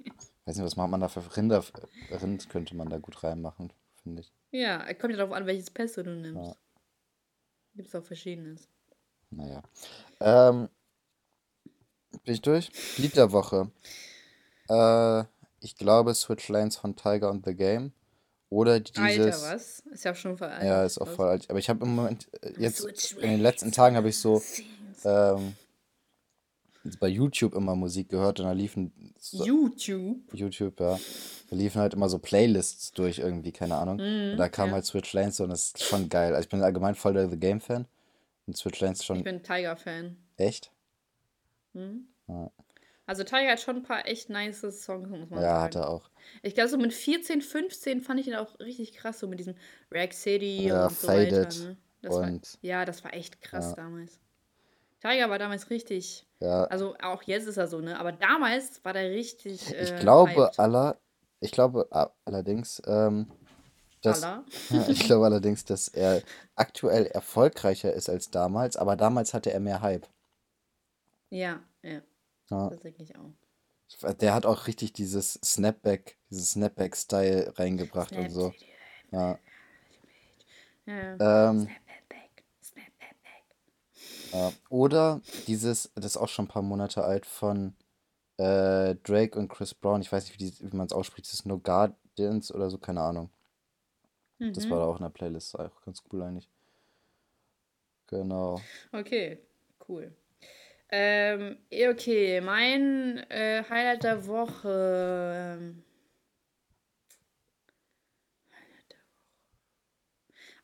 Weiß 0.45 0.57
nicht, 0.57 0.65
was 0.65 0.77
macht 0.77 0.91
man 0.91 1.01
da 1.01 1.09
für 1.09 1.37
Rinder? 1.37 1.63
Rind 2.11 2.49
könnte 2.49 2.75
man 2.75 2.89
da 2.89 2.99
gut 2.99 3.23
reinmachen, 3.23 3.71
finde 4.03 4.23
ich. 4.23 4.33
Ja, 4.51 4.83
kommt 4.95 5.13
ja 5.13 5.19
darauf 5.19 5.35
an, 5.35 5.45
welches 5.45 5.71
Pesto 5.71 6.03
du 6.03 6.11
nimmst. 6.15 6.43
Ja. 6.43 6.57
Gibt 7.75 7.89
es 7.89 7.95
auch 7.95 8.03
verschiedenes. 8.05 8.67
Naja. 9.31 9.63
Ähm, 10.21 10.71
bin 12.25 12.35
ich 12.35 12.41
durch? 12.41 12.71
Lied 12.97 13.17
der 13.17 13.33
Woche. 13.33 13.71
Äh, 14.69 15.25
ich 15.61 15.77
glaube 15.77 16.15
Switch 16.15 16.49
Lanes 16.49 16.77
von 16.77 16.97
Tiger 16.97 17.31
und 17.31 17.45
The 17.45 17.55
Game. 17.55 17.93
Oder 18.51 18.81
dieses. 18.81 18.99
Alter, 18.99 19.55
was? 19.55 19.81
Ist 19.93 20.05
ja 20.05 20.15
schon 20.15 20.39
veraltet. 20.39 20.67
Ja, 20.67 20.85
ist 20.85 20.99
auch 20.99 21.09
voll 21.09 21.29
alt. 21.29 21.51
Aber 21.51 21.59
ich 21.59 21.69
habe 21.69 21.85
im 21.85 21.95
Moment, 21.95 22.29
äh, 22.43 22.53
jetzt 22.59 23.13
in 23.13 23.31
den 23.31 23.41
letzten 23.41 23.73
Tagen 23.73 23.97
habe 23.97 24.09
ich 24.09 24.19
so 24.19 24.43
ähm, 25.05 25.55
bei 26.99 27.09
YouTube 27.09 27.55
immer 27.55 27.75
Musik 27.75 28.09
gehört 28.09 28.41
und 28.41 28.47
da 28.47 28.53
liefen 28.53 29.15
so, 29.19 29.45
YouTube. 29.45 30.21
YouTube, 30.33 30.81
ja. 30.81 30.99
Da 31.51 31.57
liefen 31.57 31.81
halt 31.81 31.95
immer 31.95 32.09
so 32.09 32.19
Playlists 32.19 32.93
durch 32.93 33.19
irgendwie, 33.19 33.53
keine 33.53 33.77
Ahnung. 33.77 34.01
und 34.01 34.37
da 34.37 34.49
kam 34.49 34.69
ja. 34.69 34.75
halt 34.75 34.87
Switch 34.87 35.13
Lanes 35.13 35.37
so 35.37 35.45
und 35.45 35.51
das 35.51 35.69
ist 35.69 35.85
schon 35.85 36.09
geil. 36.09 36.35
Also 36.35 36.47
ich 36.47 36.49
bin 36.49 36.63
allgemein 36.63 36.95
voll 36.95 37.15
der 37.15 37.29
The 37.29 37.39
Game 37.39 37.61
Fan. 37.61 37.87
Und 38.47 38.57
Switch 38.57 38.81
Lanes 38.81 39.01
Ich 39.01 39.07
schon 39.07 39.23
bin 39.23 39.43
Tiger-Fan. 39.43 40.17
echt. 40.39 40.73
Mhm. 41.75 42.07
Ja. 42.29 42.51
Also 43.09 43.25
Tiger 43.25 43.53
hat 43.53 43.61
schon 43.61 43.77
ein 43.77 43.83
paar 43.83 44.07
echt 44.07 44.29
nice 44.29 44.61
Songs, 44.61 45.09
muss 45.09 45.31
man 45.31 45.43
Ja, 45.43 45.63
hat 45.63 45.73
sagen. 45.73 45.87
er 45.87 45.91
auch. 45.91 46.11
Ich 46.43 46.55
glaube, 46.55 46.69
so 46.69 46.77
mit 46.77 46.93
14, 46.93 47.41
15 47.41 48.03
fand 48.03 48.21
ich 48.21 48.29
ihn 48.29 48.35
auch 48.35 48.61
richtig 48.61 48.93
krass, 48.93 49.19
so 49.19 49.27
mit 49.27 49.39
diesem 49.39 49.55
Rack 49.91 50.13
City 50.13 50.67
Ja, 50.67 50.85
und 50.89 50.93
so 50.93 51.09
weiter. 51.09 51.37
Faded 51.37 51.59
Ne? 51.61 51.77
Das 52.03 52.15
war, 52.15 52.23
und 52.25 52.59
ja, 52.61 52.85
das 52.85 53.03
war 53.05 53.15
echt 53.15 53.41
krass 53.41 53.71
ja. 53.71 53.77
damals. 53.77 54.21
Tiger 55.01 55.31
war 55.31 55.39
damals 55.39 55.71
richtig, 55.71 56.27
ja, 56.41 56.65
also 56.65 56.97
auch 57.03 57.23
jetzt 57.23 57.47
ist 57.47 57.57
er 57.57 57.67
so, 57.67 57.81
ne? 57.81 57.99
Aber 57.99 58.13
damals 58.13 58.85
war 58.85 58.93
der 58.93 59.11
richtig 59.11 59.71
ich 59.71 59.93
äh, 59.93 59.97
glaube 60.01 60.33
hyped. 60.33 60.59
aller, 60.59 60.99
ich 61.41 61.51
glaube 61.51 61.89
allerdings, 62.27 62.83
ähm, 62.87 63.27
dass, 64.03 64.23
Allah. 64.23 64.45
ich 64.89 65.01
glaube 65.01 65.25
allerdings, 65.25 65.65
dass 65.65 65.89
er 65.89 66.21
aktuell 66.57 67.07
erfolgreicher 67.07 67.91
ist 67.95 68.11
als 68.11 68.31
damals, 68.31 68.77
aber 68.77 68.97
damals 68.97 69.33
hatte 69.33 69.51
er 69.51 69.61
mehr 69.61 69.81
Hype. 69.81 70.07
Ja, 71.31 71.61
ja, 72.51 72.69
das 72.71 72.81
denke 72.81 73.03
ich 73.03 73.17
auch. 73.17 73.33
Der 74.21 74.35
hat 74.35 74.45
auch 74.45 74.67
richtig 74.67 74.93
dieses 74.93 75.35
Snapback, 75.45 76.19
dieses 76.31 76.51
Snapback-Style 76.53 77.55
reingebracht 77.59 78.13
und 78.13 78.31
so. 78.31 78.53
Snap. 78.53 78.61
Ja. 79.13 79.39
Ja. 80.87 81.51
Ähm, 81.51 81.61
Snap 81.63 81.77
that 81.87 82.09
back. 82.09 82.45
Snap 82.63 82.85
that 83.01 83.23
back. 83.23 84.33
ja. 84.33 84.53
Oder 84.69 85.21
dieses, 85.47 85.91
das 85.95 86.05
ist 86.05 86.17
auch 86.19 86.29
schon 86.29 86.45
ein 86.47 86.49
paar 86.49 86.63
Monate 86.63 87.03
alt, 87.05 87.25
von 87.25 87.75
äh, 88.37 88.95
Drake 88.97 89.39
und 89.39 89.49
Chris 89.49 89.75
Brown. 89.75 90.01
Ich 90.03 90.13
weiß 90.13 90.27
nicht, 90.29 90.39
wie, 90.39 90.71
wie 90.71 90.77
man 90.77 90.87
es 90.87 90.93
ausspricht. 90.93 91.27
Das 91.27 91.35
ist 91.35 91.47
No 91.47 91.59
Guardians 91.59 92.53
oder 92.53 92.69
so, 92.71 92.79
keine 92.79 93.01
Ahnung. 93.01 93.31
Das 94.39 94.67
Mhm. 94.67 94.71
war 94.71 94.79
da 94.79 94.85
auch 94.85 94.97
in 94.99 95.03
der 95.03 95.11
Playlist, 95.11 95.59
auch 95.59 95.81
ganz 95.83 96.03
cool 96.13 96.23
eigentlich. 96.23 96.49
Genau. 98.07 98.61
Okay, 98.93 99.39
cool. 99.89 100.15
Ähm, 100.91 101.59
okay, 101.91 102.41
mein 102.41 103.19
äh, 103.31 103.63
Highlight 103.69 104.05
der 104.05 104.27
Woche. 104.27 105.59
ähm, 105.61 105.83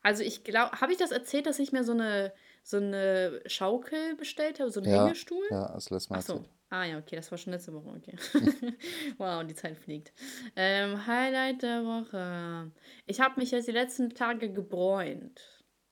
Also 0.03 0.23
ich 0.23 0.43
glaube, 0.43 0.79
habe 0.81 0.91
ich 0.91 0.97
das 0.99 1.11
erzählt, 1.11 1.45
dass 1.47 1.59
ich 1.59 1.71
mir 1.71 1.83
so 1.83 1.93
eine 1.93 2.33
so 2.63 2.77
eine 2.77 3.41
Schaukel 3.45 4.15
bestellt 4.15 4.59
habe, 4.59 4.71
so 4.71 4.79
einen 4.79 4.89
Ja, 4.91 5.03
Hängestuhl? 5.03 5.43
ja, 5.51 5.71
das 5.73 5.89
letzte 5.89 6.13
Mal 6.13 6.19
Ach 6.19 6.23
so. 6.23 6.33
erzählt. 6.33 6.49
Ah 6.69 6.83
ja, 6.83 6.97
okay, 6.97 7.15
das 7.15 7.29
war 7.31 7.37
schon 7.37 7.53
letzte 7.53 7.73
Woche, 7.73 7.89
okay. 7.89 8.15
wow, 9.17 9.43
die 9.45 9.53
Zeit 9.53 9.77
fliegt. 9.77 10.13
Ähm, 10.55 11.05
Highlight 11.05 11.61
der 11.61 11.83
Woche. 11.85 12.71
Ich 13.05 13.19
habe 13.19 13.39
mich 13.39 13.51
jetzt 13.51 13.67
die 13.67 13.71
letzten 13.71 14.09
Tage 14.15 14.51
gebräunt. 14.51 15.39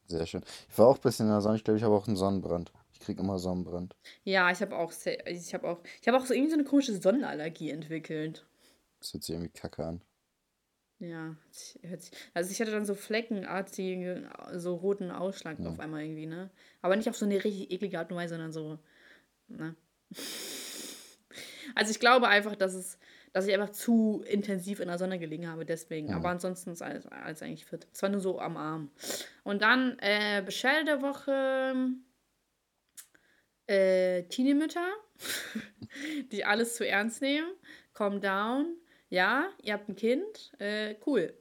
Sehr 0.08 0.26
schön. 0.26 0.44
Ich 0.70 0.78
war 0.78 0.88
auch 0.88 0.96
ein 0.96 1.02
bisschen 1.02 1.26
in 1.26 1.32
der 1.34 1.42
Sonne. 1.42 1.58
Ich 1.58 1.64
glaube, 1.66 1.78
ich 1.78 1.84
habe 1.84 1.94
auch 1.96 2.08
einen 2.08 2.16
Sonnenbrand. 2.16 2.72
Ich 3.04 3.08
kriege 3.08 3.22
immer 3.22 3.38
Sonnenbrand. 3.38 3.98
Ja, 4.24 4.50
ich 4.50 4.62
habe 4.62 4.78
auch, 4.78 4.94
ich 5.26 5.54
habe 5.54 5.68
auch, 5.68 5.82
ich 6.02 6.08
habe 6.08 6.18
auch 6.18 6.26
so 6.26 6.34
irgendwie 6.34 6.52
so 6.52 6.56
eine 6.56 6.64
komische 6.64 6.96
Sonnenallergie 6.96 7.70
entwickelt. 7.70 8.46
Das 9.02 9.14
hört 9.14 9.24
sich 9.26 9.36
irgendwie 9.36 9.52
kacke 9.52 9.84
an. 9.86 10.02
Ja, 11.00 11.36
also 12.34 12.50
ich 12.50 12.62
hatte 12.62 12.72
dann 12.72 12.86
so 12.86 12.96
fleckenartigen, 12.96 14.30
so 14.54 14.76
roten 14.76 15.12
Ausschlag 15.12 15.60
Ja. 15.60 15.70
auf 15.70 15.82
einmal 15.82 16.04
irgendwie, 16.04 16.28
ne? 16.28 16.50
Aber 16.82 16.96
nicht 16.96 17.10
auf 17.10 17.18
so 17.18 17.26
eine 17.26 17.44
richtig 17.44 17.72
eklige 17.72 18.00
Art 18.00 18.10
und 18.10 18.16
Weise, 18.18 18.36
sondern 18.36 18.54
so, 18.54 18.80
ne? 19.50 19.76
Also 21.76 21.92
ich 21.92 22.00
glaube 22.00 22.30
einfach, 22.30 22.56
dass 22.56 22.74
es, 22.74 22.98
dass 23.34 23.46
ich 23.48 23.54
einfach 23.54 23.72
zu 23.72 24.24
intensiv 24.26 24.80
in 24.80 24.88
der 24.88 24.98
Sonne 24.98 25.20
gelegen 25.20 25.50
habe, 25.50 25.66
deswegen. 25.66 26.08
Ja. 26.08 26.16
Aber 26.16 26.30
ansonsten 26.30 26.72
ist 26.72 26.82
alles, 26.82 27.06
alles 27.08 27.42
eigentlich 27.42 27.66
fit. 27.66 27.86
Es 27.92 28.02
war 28.02 28.08
nur 28.08 28.22
so 28.22 28.40
am 28.40 28.56
Arm. 28.56 28.92
Und 29.44 29.62
dann 29.62 29.98
äh, 30.00 30.42
Beschwerde 30.46 30.86
der 30.86 31.02
Woche, 31.02 31.74
äh, 33.68 34.24
Teenemütter, 34.24 34.88
die 36.32 36.46
alles 36.46 36.76
zu 36.76 36.88
ernst 36.88 37.22
nehmen. 37.22 37.48
Calm 37.94 38.22
down. 38.22 38.76
Ja, 39.10 39.50
ihr 39.62 39.74
habt 39.74 39.90
ein 39.90 39.96
Kind. 39.96 40.54
Äh, 40.60 40.96
cool. 41.06 41.34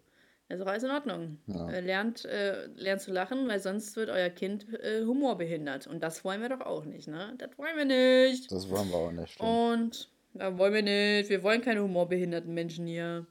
ist 0.49 0.61
auch 0.61 0.67
alles 0.67 0.83
in 0.83 0.91
Ordnung. 0.91 1.39
Ja. 1.47 1.71
Äh, 1.71 1.81
lernt, 1.81 2.25
äh, 2.27 2.67
lernt 2.75 3.01
zu 3.01 3.13
lachen, 3.13 3.49
weil 3.49 3.61
sonst 3.61 3.97
wird 3.97 4.11
euer 4.11 4.29
Kind 4.29 4.73
äh, 4.75 5.05
humorbehindert. 5.05 5.87
Und 5.87 6.03
das 6.03 6.25
wollen 6.25 6.43
wir 6.43 6.51
doch 6.51 6.61
auch 6.61 6.85
nicht, 6.85 7.09
ne? 7.09 7.35
Das 7.39 7.57
wollen 7.57 7.77
wir 7.77 7.85
nicht. 7.87 8.53
Das 8.53 8.69
wollen 8.69 8.91
wir 8.91 8.97
auch 8.97 9.13
nicht. 9.13 9.33
Stimmt. 9.33 9.49
Und 9.49 10.11
da 10.35 10.59
wollen 10.59 10.75
wir 10.75 10.83
nicht. 10.83 11.31
Wir 11.31 11.43
wollen 11.43 11.63
keine 11.63 11.83
humorbehinderten 11.83 12.53
Menschen 12.53 12.87
hier. 12.87 13.27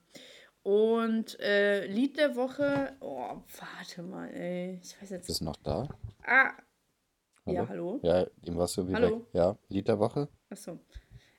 Und 0.63 1.39
äh, 1.39 1.85
Lied 1.87 2.17
der 2.17 2.35
Woche. 2.35 2.93
Oh, 2.99 3.41
warte 3.59 4.03
mal, 4.03 4.27
ey. 4.29 4.79
Ich 4.83 4.99
weiß 5.01 5.09
jetzt. 5.11 5.27
Bist 5.27 5.41
du 5.41 5.45
noch 5.45 5.57
da? 5.57 5.87
Ah. 6.23 6.53
Hallo? 7.57 7.99
Ja, 8.03 8.13
hallo. 8.13 8.21
Ja, 8.21 8.27
ihm 8.47 8.57
warst 8.57 8.77
du 8.77 8.93
Hallo? 8.93 9.17
weg. 9.19 9.23
Ja, 9.33 9.57
Lied 9.69 9.87
der 9.87 9.99
Woche? 9.99 10.27
Achso. 10.49 10.79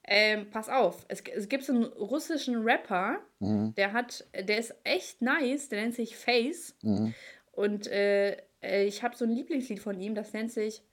Ähm, 0.05 0.51
pass 0.51 0.69
auf, 0.69 1.05
es, 1.09 1.23
es 1.33 1.49
gibt 1.49 1.65
so 1.65 1.73
einen 1.73 1.85
russischen 1.85 2.63
Rapper, 2.63 3.21
Mhm. 3.39 3.75
der 3.77 3.93
hat, 3.93 4.27
der 4.35 4.59
ist 4.59 4.75
echt 4.85 5.23
nice, 5.23 5.69
der 5.69 5.81
nennt 5.83 5.95
sich 5.95 6.17
Face 6.17 6.75
Mhm. 6.83 7.15
und 7.53 7.87
äh, 7.89 8.37
Äh, 8.65 8.85
ich 8.85 9.03
habe 9.03 9.17
so 9.17 9.25
ein 9.25 9.33
Lieblingslied 9.33 9.81
von 9.81 9.99
ihm, 9.99 10.15
das 10.15 10.33
nennt 10.33 10.53
sich 10.53 10.85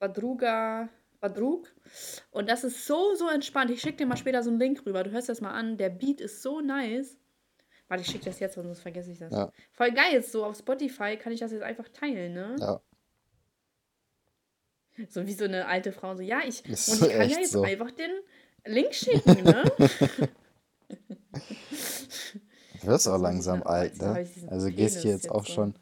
Badruga, 0.00 0.88
Badrug. 1.20 1.72
Und 2.32 2.48
das 2.48 2.64
ist 2.64 2.84
so, 2.86 3.14
so 3.14 3.28
entspannt. 3.28 3.70
Ich 3.70 3.80
schicke 3.80 3.98
dir 3.98 4.06
mal 4.06 4.16
später 4.16 4.42
so 4.42 4.50
einen 4.50 4.58
Link 4.58 4.84
rüber. 4.84 5.04
Du 5.04 5.10
hörst 5.12 5.28
das 5.28 5.40
mal 5.40 5.52
an. 5.52 5.76
Der 5.78 5.88
Beat 5.88 6.20
ist 6.20 6.42
so 6.42 6.60
nice. 6.60 7.16
Warte, 7.88 8.02
ich 8.02 8.08
schicke 8.10 8.24
das 8.24 8.40
jetzt, 8.40 8.56
sonst 8.56 8.80
vergesse 8.80 9.12
ich 9.12 9.18
das. 9.20 9.32
Ja. 9.32 9.52
Voll 9.72 9.92
geil 9.92 10.12
jetzt 10.14 10.32
so 10.32 10.44
auf 10.44 10.56
Spotify 10.58 11.16
kann 11.16 11.32
ich 11.32 11.38
das 11.38 11.52
jetzt 11.52 11.62
einfach 11.62 11.88
teilen, 11.90 12.34
ne? 12.34 12.56
Ja. 12.58 12.80
So 15.10 15.26
wie 15.26 15.32
so 15.34 15.44
eine 15.44 15.66
alte 15.66 15.92
Frau 15.92 16.14
so, 16.16 16.22
ja, 16.22 16.40
ich 16.46 16.64
Ist 16.64 16.88
und 16.88 17.08
ich 17.10 17.16
kann 17.16 17.28
ja 17.30 17.38
jetzt 17.38 17.52
so. 17.52 17.62
einfach 17.62 17.90
den 17.90 18.10
Link 18.64 18.94
schicken, 18.94 19.42
ne? 19.44 19.62
Du 22.82 22.86
wirst 22.88 23.08
auch 23.08 23.18
langsam 23.18 23.58
diese- 23.60 23.66
alt, 23.68 23.92
jetzt 23.92 24.42
ne? 24.42 24.48
Also 24.50 24.66
gehst 24.70 25.00
hier 25.00 25.10
Penis 25.10 25.22
jetzt 25.24 25.30
auch 25.30 25.38
jetzt 25.44 25.48
so. 25.48 25.54
schon 25.54 25.74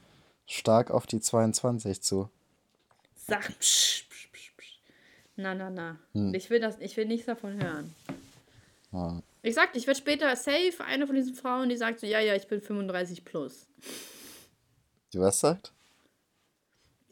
stark 0.46 0.90
auf 0.90 1.06
die 1.06 1.20
22 1.20 2.00
zu. 2.02 2.30
Sag, 3.14 3.42
psch, 3.58 4.06
psch, 4.08 4.28
psch, 4.32 4.52
psch. 4.56 4.80
Na, 5.36 5.54
na, 5.54 5.68
na. 5.70 5.98
Hm. 6.12 6.32
Ich 6.34 6.48
will 6.50 6.60
das, 6.60 6.78
ich 6.80 6.96
will 6.96 7.04
nichts 7.06 7.26
davon 7.26 7.62
hören. 7.62 7.94
Ja. 8.92 9.22
Ich 9.42 9.54
sag, 9.54 9.76
ich 9.76 9.86
werde 9.86 9.98
später 10.00 10.34
safe 10.36 10.82
eine 10.86 11.06
von 11.06 11.16
diesen 11.16 11.34
Frauen, 11.34 11.68
die 11.68 11.76
sagt 11.76 12.00
so, 12.00 12.06
ja, 12.06 12.20
ja, 12.20 12.34
ich 12.34 12.46
bin 12.46 12.62
35 12.62 13.24
plus. 13.24 13.66
Die 15.12 15.18
was 15.18 15.40
sagt? 15.40 15.73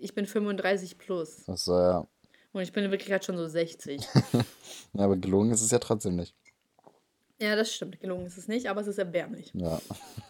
Ich 0.02 0.14
bin 0.14 0.26
35 0.26 0.98
plus. 0.98 1.48
Achso, 1.48 1.78
ja. 1.78 2.06
Und 2.52 2.62
ich 2.62 2.72
bin 2.72 2.84
in 2.84 2.90
Wirklichkeit 2.90 3.24
schon 3.24 3.36
so 3.36 3.46
60. 3.46 4.00
Ja, 4.94 5.04
aber 5.04 5.16
gelogen 5.16 5.50
ist 5.52 5.62
es 5.62 5.70
ja 5.70 5.78
trotzdem 5.78 6.16
nicht. 6.16 6.34
ja, 7.40 7.56
das 7.56 7.72
stimmt. 7.74 7.98
Gelungen 8.00 8.26
ist 8.26 8.36
es 8.36 8.46
nicht, 8.46 8.66
aber 8.68 8.82
es 8.82 8.86
ist 8.86 8.98
erbärmlich. 8.98 9.50
Ja. 9.54 9.80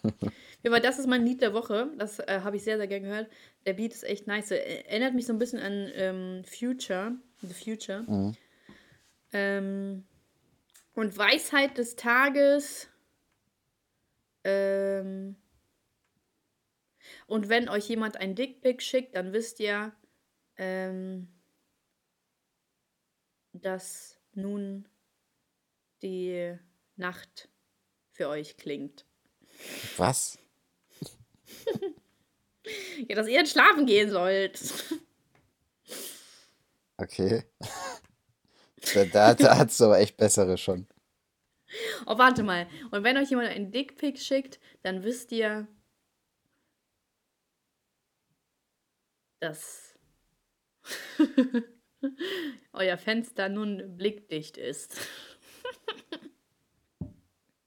Ja, 0.65 0.71
weil 0.71 0.81
das 0.81 1.01
ist 1.01 1.09
mein 1.09 1.27
Lied 1.27 1.43
der 1.43 1.55
Woche. 1.55 1.89
Das 1.99 2.21
äh, 2.21 2.41
habe 2.45 2.55
ich 2.55 2.63
sehr, 2.63 2.77
sehr 2.77 2.87
gern 2.87 3.03
gehört. 3.03 3.29
Der 3.67 3.73
Beat 3.73 3.93
ist 3.93 4.05
echt 4.05 4.29
nice. 4.29 4.53
Er 4.53 4.89
Erinnert 4.89 5.13
mich 5.13 5.27
so 5.27 5.33
ein 5.33 5.41
bisschen 5.41 5.59
an 5.59 5.91
ähm, 5.95 6.45
Future. 6.45 7.17
The 7.41 7.53
Future. 7.53 8.03
Mhm. 8.07 8.37
Ähm, 9.33 10.05
und 10.95 11.19
Weisheit 11.19 11.79
des 11.79 11.97
Tages. 11.97 12.87
Ähm, 14.45 15.35
und 17.27 17.49
wenn 17.49 17.69
euch 17.69 17.89
jemand 17.89 18.17
ein 18.17 18.35
Dickpick 18.35 18.83
schickt, 18.83 19.17
dann 19.17 19.33
wisst 19.33 19.61
ihr, 19.61 19.93
ähm, 20.57 21.29
dass 23.53 24.19
nun 24.33 24.89
die 26.03 26.57
Nacht 26.97 27.49
für 28.11 28.29
euch 28.29 28.57
klingt. 28.57 29.07
Was? 29.97 30.39
Ja, 33.09 33.17
dass 33.17 33.27
ihr 33.27 33.33
jetzt 33.33 33.51
schlafen 33.51 33.87
gehen 33.87 34.09
sollt. 34.09 34.61
Okay. 36.97 37.45
Da, 38.95 39.05
da, 39.05 39.35
da 39.35 39.59
hat's 39.59 39.81
aber 39.81 40.01
echt 40.01 40.17
bessere 40.17 40.59
schon. 40.59 40.89
Oh, 42.07 42.19
warte 42.19 42.43
mal. 42.43 42.67
Und 42.91 43.05
wenn 43.05 43.17
euch 43.17 43.31
jemand 43.31 43.49
einen 43.49 43.71
Dickpick 43.71 44.19
schickt, 44.19 44.59
dann 44.83 45.05
wisst 45.05 45.31
ihr, 45.31 45.69
dass 49.43 49.99
euer 52.73 52.97
Fenster 52.99 53.49
nun 53.49 53.97
blickdicht 53.97 54.57
ist. 54.57 54.97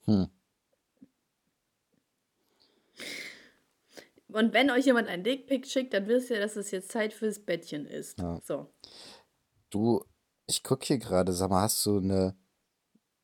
Hm. 0.06 0.30
Und 4.28 4.54
wenn 4.54 4.70
euch 4.70 4.86
jemand 4.86 5.08
einen 5.08 5.24
Dickpick 5.24 5.66
schickt, 5.66 5.94
dann 5.94 6.08
wisst 6.08 6.30
ihr, 6.30 6.40
dass 6.40 6.56
es 6.56 6.72
jetzt 6.72 6.92
Zeit 6.92 7.14
fürs 7.14 7.40
Bettchen 7.40 7.86
ist. 7.86 8.20
Ja. 8.20 8.40
So. 8.44 8.74
Du, 9.70 10.04
ich 10.46 10.62
guck 10.62 10.84
hier 10.84 10.98
gerade, 10.98 11.32
sag 11.34 11.50
mal, 11.50 11.64
hast 11.64 11.86
du 11.86 11.98
eine 11.98 12.38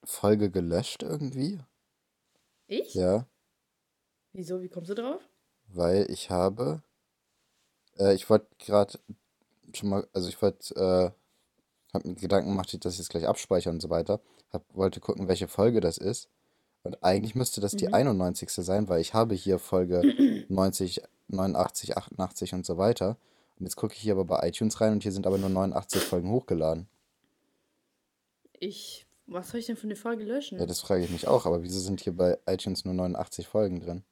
Folge 0.03 0.49
gelöscht 0.49 1.03
irgendwie? 1.03 1.59
Ich? 2.67 2.93
Ja, 2.93 3.27
Wieso? 4.33 4.61
Wie 4.61 4.69
kommst 4.69 4.89
du 4.89 4.95
drauf? 4.95 5.21
weil 5.73 6.09
ich 6.09 6.29
habe, 6.29 6.83
äh, 7.99 8.13
ich 8.13 8.29
wollte 8.29 8.47
gerade 8.59 8.99
schon 9.73 9.89
mal, 9.89 10.07
also 10.13 10.29
ich 10.29 10.41
wollte, 10.41 10.75
äh, 10.75 11.11
hab 11.93 12.05
mir 12.05 12.15
Gedanken 12.15 12.49
gemacht, 12.49 12.73
dass 12.85 12.93
ich 12.93 12.99
das 12.99 13.09
gleich 13.09 13.27
abspeichere 13.27 13.73
und 13.73 13.81
so 13.81 13.89
weiter. 13.89 14.19
Hab, 14.51 14.63
wollte 14.73 14.99
gucken, 14.99 15.27
welche 15.27 15.47
Folge 15.47 15.79
das 15.81 15.97
ist. 15.97 16.29
Und 16.83 17.03
eigentlich 17.03 17.35
müsste 17.35 17.61
das 17.61 17.73
die 17.73 17.87
Mhm. 17.87 17.93
91. 17.93 18.49
sein, 18.65 18.89
weil 18.89 19.01
ich 19.01 19.13
habe 19.13 19.35
hier 19.35 19.59
Folge 19.59 20.01
90, 20.49 21.01
89, 21.27 21.95
88 21.97 22.53
und 22.53 22.65
so 22.65 22.77
weiter. 22.77 23.17
Und 23.59 23.65
jetzt 23.65 23.75
gucke 23.75 23.93
ich 23.93 24.01
hier 24.01 24.13
aber 24.13 24.25
bei 24.25 24.47
iTunes 24.47 24.81
rein 24.81 24.93
und 24.93 25.03
hier 25.03 25.11
sind 25.11 25.27
aber 25.27 25.37
nur 25.37 25.49
89 25.49 26.01
Folgen 26.01 26.31
hochgeladen. 26.31 26.87
Ich. 28.59 29.05
Was 29.27 29.51
soll 29.51 29.59
ich 29.59 29.67
denn 29.67 29.77
für 29.77 29.87
eine 29.87 29.95
Folge 29.95 30.25
löschen? 30.25 30.59
Ja, 30.59 30.65
das 30.65 30.81
frage 30.81 31.03
ich 31.03 31.09
mich 31.09 31.27
auch, 31.27 31.45
aber 31.45 31.63
wieso 31.63 31.79
sind 31.79 32.01
hier 32.01 32.15
bei 32.15 32.37
iTunes 32.47 32.83
nur 32.83 32.93
89 32.93 33.47
Folgen 33.47 33.79
drin? 33.79 34.03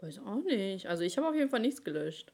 Weiß 0.00 0.20
auch 0.20 0.42
nicht. 0.44 0.86
Also 0.86 1.02
ich 1.02 1.16
habe 1.16 1.28
auf 1.28 1.34
jeden 1.34 1.50
Fall 1.50 1.60
nichts 1.60 1.84
gelöscht. 1.84 2.32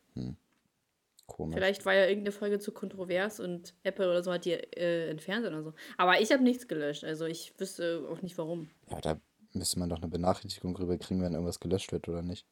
Komisch. 1.27 1.55
Vielleicht 1.55 1.87
war 1.87 1.95
ja 1.95 2.07
irgendeine 2.07 2.33
Folge 2.33 2.59
zu 2.59 2.73
kontrovers 2.73 3.41
und 3.41 3.75
Apple 3.83 4.09
oder 4.11 4.23
so 4.23 4.33
hat 4.33 4.45
die 4.45 4.53
äh, 4.53 5.09
entfernt 5.09 5.47
oder 5.47 5.63
so. 5.63 5.73
Aber 5.97 6.21
ich 6.21 6.31
habe 6.31 6.43
nichts 6.43 6.69
gelöscht. 6.69 7.05
Also 7.05 7.25
ich 7.25 7.59
wüsste 7.59 8.07
auch 8.11 8.21
nicht 8.21 8.37
warum. 8.37 8.69
Ja, 8.91 9.01
da 9.01 9.21
müsste 9.53 9.79
man 9.79 9.89
doch 9.89 9.99
eine 9.99 10.09
Benachrichtigung 10.09 10.75
drüber 10.75 10.99
kriegen, 10.99 11.23
wenn 11.23 11.33
irgendwas 11.33 11.61
gelöscht 11.61 11.93
wird 11.93 12.09
oder 12.09 12.23
nicht. 12.23 12.47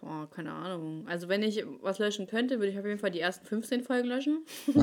Boah, 0.00 0.28
keine 0.30 0.52
Ahnung. 0.52 1.06
Also 1.08 1.28
wenn 1.28 1.42
ich 1.42 1.64
was 1.80 1.98
löschen 1.98 2.28
könnte, 2.28 2.58
würde 2.58 2.70
ich 2.70 2.78
auf 2.78 2.84
jeden 2.84 3.00
Fall 3.00 3.10
die 3.10 3.20
ersten 3.20 3.44
15 3.46 3.82
Folgen 3.82 4.08
löschen. 4.08 4.44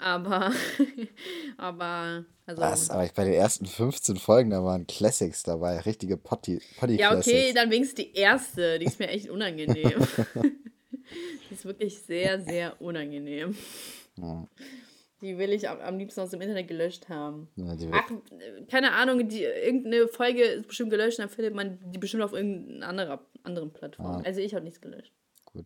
aber, 0.00 0.52
aber, 1.56 2.24
also. 2.46 2.62
Was? 2.62 2.90
Aber 2.90 3.04
ich, 3.04 3.12
bei 3.12 3.24
den 3.24 3.34
ersten 3.34 3.66
15 3.66 4.16
Folgen, 4.16 4.50
da 4.50 4.64
waren 4.64 4.86
Classics 4.88 5.44
dabei, 5.44 5.78
richtige 5.80 6.16
Potty, 6.16 6.60
Potty 6.78 6.96
Ja, 6.96 7.16
okay, 7.16 7.52
dann 7.54 7.70
wenigstens 7.70 8.04
die 8.04 8.12
erste. 8.14 8.78
Die 8.80 8.86
ist 8.86 8.98
mir 8.98 9.08
echt 9.08 9.30
unangenehm. 9.30 10.00
die 11.50 11.54
ist 11.54 11.64
wirklich 11.64 12.00
sehr, 12.00 12.40
sehr 12.40 12.80
unangenehm. 12.80 13.56
Ja, 14.16 14.48
Die 15.24 15.38
will 15.38 15.52
ich 15.52 15.68
am, 15.68 15.98
liebsten 15.98 16.20
aus 16.20 16.30
dem 16.30 16.40
Internet 16.42 16.68
gelöscht 16.68 17.08
haben. 17.08 17.48
ja, 17.56 17.74
Ach, 17.92 18.10
äh, 18.10 18.64
keine 18.70 18.92
Ahnung, 18.92 19.26
die, 19.26 19.42
irgendeine 19.42 20.06
Folge 20.06 20.42
ist 20.42 20.68
bestimmt 20.68 20.90
gelöscht, 20.90 21.18
dann 21.18 21.30
findet 21.30 21.54
man 21.54 21.78
die 21.92 21.98
bestimmt 21.98 22.22
auf 22.22 22.34
irgendeiner 22.34 22.86
anderer, 22.88 23.20
anderen 23.42 23.72
Plattform. 23.72 24.06
Ah. 24.06 24.22
Also 24.22 24.40
ich 24.40 24.54
habe 24.54 24.64
nichts 24.64 24.80
gelöscht. 24.82 25.12
gut. 25.52 25.64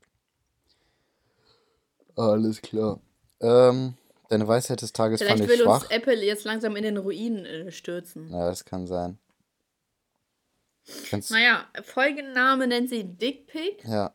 Alles 2.14 2.62
klar. 2.62 3.01
Ähm, 3.40 3.94
deine 4.28 4.47
Weisheit 4.47 4.80
des 4.80 4.93
Tages 4.93 5.20
Vielleicht 5.20 5.39
fand 5.39 5.51
ich 5.51 5.59
will 5.59 5.66
uns. 5.66 5.90
Apple 5.90 6.24
jetzt 6.24 6.44
langsam 6.44 6.76
in 6.76 6.85
den 6.85 6.97
Ruin 6.97 7.44
äh, 7.44 7.72
stürzen. 7.72 8.30
Ja, 8.30 8.48
das 8.48 8.64
kann 8.64 8.86
sein. 8.86 9.18
Kannst, 11.10 11.32
Naja, 11.32 11.66
Folgenname 11.82 12.66
nennt 12.66 12.89
sie 12.89 13.05
Dickpick 13.05 13.85
ja, 13.85 14.14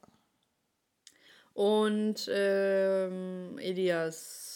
und 1.53 2.30
ähm, 2.32 3.57
Elias. 3.60 4.53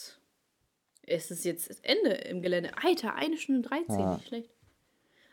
Es 1.08 1.30
ist 1.30 1.44
jetzt 1.44 1.70
das 1.70 1.80
Ende 1.80 2.10
im 2.10 2.42
Gelände. 2.42 2.70
Alter, 2.82 3.14
eine 3.14 3.36
Stunde 3.36 3.68
13, 3.68 3.98
Ja. 3.98 4.14
nicht 4.16 4.28
schlecht. 4.28 4.50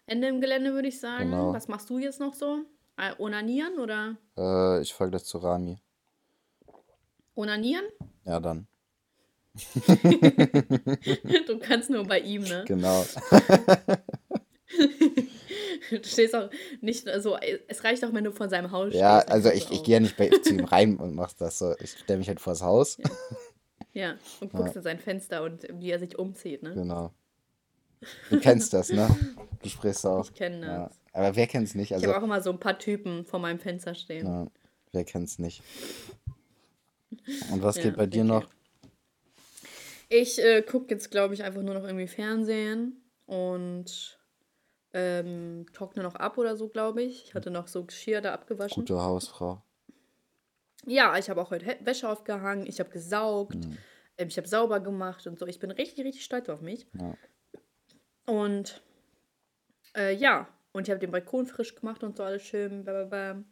Ende 0.07 0.27
im 0.27 0.39
Gelände 0.41 0.73
würde 0.73 0.87
ich 0.87 0.99
sagen. 0.99 1.31
Genau. 1.31 1.53
Was 1.53 1.67
machst 1.67 1.89
du 1.89 1.97
jetzt 1.99 2.19
noch 2.19 2.33
so? 2.33 2.59
Äh, 2.97 3.11
onanieren 3.19 3.77
oder? 3.79 4.15
äh, 4.37 4.81
ich 4.81 4.93
folge 4.93 5.11
das 5.11 5.25
zu 5.25 5.37
Rami. 5.39 5.79
Onanieren? 7.35 7.83
Ja, 8.23 8.39
dann. 8.39 8.67
du 11.47 11.59
kannst 11.59 11.89
nur 11.89 12.03
bei 12.05 12.19
ihm, 12.19 12.43
ne? 12.43 12.63
Genau. 12.67 13.05
Du 15.91 16.03
stehst 16.03 16.35
auch 16.35 16.49
nicht 16.81 17.07
so, 17.19 17.37
es 17.67 17.83
reicht 17.83 18.03
auch, 18.03 18.11
wenn 18.11 18.23
du 18.23 18.31
vor 18.31 18.49
seinem 18.49 18.71
Haus 18.71 18.91
Ja, 18.93 19.17
stehst. 19.21 19.29
dann 19.29 19.33
also 19.35 19.49
ich, 19.51 19.69
ich 19.71 19.83
gehe 19.83 19.93
ja 19.95 19.99
nicht 19.99 20.17
bei, 20.17 20.29
zu 20.29 20.53
ihm 20.55 20.65
rein 20.65 20.97
und 20.97 21.13
mach 21.13 21.31
das 21.33 21.59
so. 21.59 21.75
Ich 21.79 21.91
stelle 21.91 22.17
mich 22.17 22.27
halt 22.27 22.41
vors 22.41 22.63
Haus. 22.63 22.97
Ja, 22.97 23.09
und 24.41 24.51
guckst 24.51 24.75
in 24.75 24.83
sein 24.83 24.99
Fenster 24.99 25.43
und 25.43 25.67
wie 25.79 25.91
er 25.91 25.99
sich 25.99 26.17
umzieht, 26.17 26.63
ne? 26.63 26.73
Genau. 26.73 27.13
Du 28.29 28.39
kennst 28.39 28.73
das, 28.73 28.89
ne? 28.89 29.07
Du 29.63 29.69
sprichst 29.69 30.05
auch. 30.05 30.25
Ich 30.25 30.33
kenne 30.33 30.61
das. 30.61 30.67
Ja. 30.67 30.91
Aber 31.13 31.35
wer 31.35 31.47
kennt's 31.47 31.75
nicht? 31.75 31.91
Ich 31.91 31.95
Also, 31.95 32.07
habe 32.07 32.17
auch 32.19 32.23
immer 32.23 32.41
so 32.41 32.51
ein 32.51 32.59
paar 32.59 32.77
Typen 32.77 33.25
vor 33.25 33.39
meinem 33.39 33.59
Fenster 33.59 33.95
stehen. 33.95 34.25
ja, 34.27 34.47
wer 34.91 35.03
kennt's 35.05 35.39
nicht? 35.39 35.63
Und 37.51 37.63
was 37.63 37.77
Ja, 37.77 37.83
geht 37.83 37.95
bei 37.97 38.05
dir 38.05 38.21
okay. 38.23 38.27
noch? 38.29 38.47
Ich 40.09 40.39
äh, 40.43 40.61
gucke 40.61 40.93
jetzt, 40.93 41.09
glaube 41.09 41.33
ich, 41.33 41.43
einfach 41.43 41.61
nur 41.63 41.73
noch 41.73 41.83
irgendwie 41.83 42.07
Fernsehen 42.07 43.01
und 43.25 44.19
ähm, 44.93 45.65
trockne 45.73 46.03
noch 46.03 46.15
ab 46.15 46.37
oder 46.37 46.55
so, 46.57 46.67
glaube 46.67 47.01
ich. 47.01 47.25
Ich 47.25 47.33
hatte 47.33 47.49
noch 47.49 47.67
so 47.67 47.85
Geschirr 47.85 48.21
da 48.21 48.33
abgewaschen. 48.33 48.75
Gute 48.83 49.01
Hausfrau. 49.01 49.61
Ja, 50.85 51.17
ich 51.17 51.29
habe 51.29 51.41
auch 51.41 51.51
heute 51.51 51.65
Hä- 51.65 51.77
Wäsche 51.85 52.07
aufgehangen, 52.09 52.65
ich 52.67 52.79
habe 52.79 52.89
gesaugt, 52.89 53.55
Mhm. 53.55 53.77
ähm, 54.17 54.27
ich 54.27 54.37
habe 54.37 54.47
sauber 54.47 54.79
gemacht 54.79 55.25
und 55.27 55.39
so. 55.39 55.45
Ich 55.47 55.59
bin 55.59 55.71
richtig, 55.71 56.05
richtig 56.05 56.23
stolz 56.23 56.49
auf 56.49 56.61
mich. 56.61 56.85
Ja. 56.99 57.15
Und 58.25 58.81
äh, 59.95 60.13
ja, 60.15 60.47
und 60.73 60.87
ich 60.87 60.89
habe 60.91 60.99
den 60.99 61.11
Balkon 61.11 61.45
frisch 61.47 61.75
gemacht 61.75 62.03
und 62.03 62.17
so 62.17 62.23
alles 62.23 62.43
schön. 62.43 62.83
Blablabla. 62.83 63.43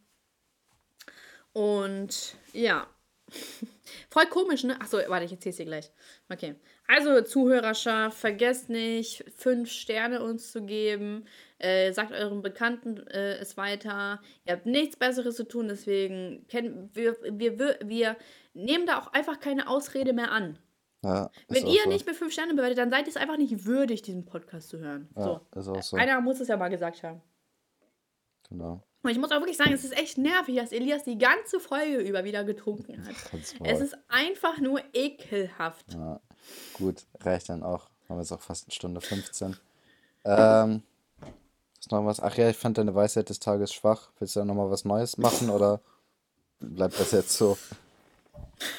Und 1.53 2.35
ja. 2.53 2.87
Voll 4.09 4.25
komisch, 4.27 4.63
ne? 4.63 4.79
Achso, 4.81 4.97
warte, 5.07 5.25
ich 5.25 5.31
erzähl's 5.31 5.57
dir 5.57 5.65
gleich. 5.65 5.91
Okay. 6.29 6.55
Also, 6.87 7.21
Zuhörerschaft, 7.21 8.17
vergesst 8.17 8.69
nicht, 8.69 9.23
fünf 9.37 9.71
Sterne 9.71 10.21
uns 10.23 10.51
zu 10.51 10.63
geben. 10.63 11.25
Äh, 11.63 11.93
sagt 11.93 12.11
euren 12.11 12.41
Bekannten 12.41 12.97
äh, 13.07 13.35
es 13.35 13.55
weiter. 13.55 14.19
Ihr 14.45 14.53
habt 14.53 14.65
nichts 14.65 14.97
Besseres 14.97 15.37
zu 15.37 15.47
tun, 15.47 15.69
deswegen 15.69 16.45
kennen 16.47 16.89
wir, 16.93 17.15
wir, 17.23 17.57
wir, 17.57 17.79
wir 17.81 18.17
nehmen 18.53 18.85
da 18.85 18.99
auch 18.99 19.13
einfach 19.13 19.39
keine 19.39 19.69
Ausrede 19.69 20.11
mehr 20.11 20.33
an. 20.33 20.59
Ja, 21.03 21.31
Wenn 21.47 21.65
ihr 21.65 21.83
so. 21.83 21.89
nicht 21.89 22.05
mit 22.05 22.17
fünf 22.17 22.33
Sternen 22.33 22.57
bewertet, 22.57 22.79
dann 22.79 22.89
seid 22.89 23.05
ihr 23.05 23.11
es 23.11 23.17
einfach 23.17 23.37
nicht 23.37 23.65
würdig, 23.65 24.01
diesen 24.01 24.25
Podcast 24.25 24.67
zu 24.67 24.79
hören. 24.79 25.07
Ja, 25.15 25.23
so. 25.23 25.41
ist 25.57 25.67
auch 25.69 25.81
so. 25.81 25.95
Einer 25.95 26.19
muss 26.19 26.41
es 26.41 26.49
ja 26.49 26.57
mal 26.57 26.67
gesagt 26.67 27.01
haben. 27.01 27.21
Genau. 28.49 28.83
Und 29.01 29.09
ich 29.09 29.17
muss 29.17 29.31
auch 29.31 29.39
wirklich 29.39 29.57
sagen, 29.57 29.71
es 29.71 29.85
ist 29.85 29.97
echt 29.97 30.17
nervig, 30.17 30.57
dass 30.57 30.73
Elias 30.73 31.05
die 31.05 31.17
ganze 31.17 31.61
Folge 31.61 31.97
über 31.97 32.25
wieder 32.25 32.43
getrunken 32.43 33.05
hat. 33.05 33.15
Es 33.63 33.79
ist 33.79 33.97
einfach 34.09 34.57
nur 34.57 34.81
ekelhaft. 34.91 35.93
Ja, 35.93 36.19
gut, 36.73 37.05
reicht 37.21 37.47
dann 37.47 37.63
auch. 37.63 37.89
Haben 38.09 38.17
wir 38.17 38.21
jetzt 38.21 38.33
auch 38.33 38.41
fast 38.41 38.65
eine 38.65 38.73
Stunde 38.73 38.99
15. 38.99 39.55
Ähm, 40.25 40.83
ist 41.83 41.91
noch 41.91 42.05
was? 42.05 42.21
Ach 42.21 42.35
ja, 42.37 42.49
ich 42.49 42.57
fand 42.57 42.77
deine 42.77 42.95
Weisheit 42.95 43.29
des 43.29 43.39
Tages 43.39 43.73
schwach. 43.73 44.09
Willst 44.19 44.35
du 44.35 44.39
da 44.39 44.45
nochmal 44.45 44.69
was 44.71 44.85
Neues 44.85 45.17
machen 45.17 45.49
oder 45.49 45.81
bleibt 46.59 46.97
das 46.99 47.11
jetzt 47.11 47.33
so? 47.37 47.57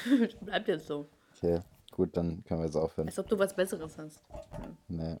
Bleibt 0.41 0.67
jetzt 0.67 0.87
so. 0.87 1.07
Okay, 1.37 1.59
gut, 1.91 2.17
dann 2.17 2.43
können 2.45 2.61
wir 2.61 2.65
jetzt 2.65 2.75
aufhören. 2.75 3.07
Als 3.07 3.19
ob 3.19 3.27
du 3.27 3.37
was 3.37 3.55
Besseres 3.55 3.97
hast. 3.97 4.21
Nee. 4.87 5.17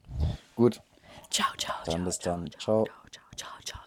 Gut, 0.55 0.81
Ciao, 1.29 1.47
ciao, 1.57 1.75
dann 1.85 1.95
ciao, 1.95 2.05
bis 2.05 2.19
dann. 2.19 2.49
ciao, 2.51 2.85
Ciao. 2.85 2.85
ciao, 2.85 2.95
ciao, 3.11 3.23
ciao, 3.35 3.61
ciao. 3.63 3.84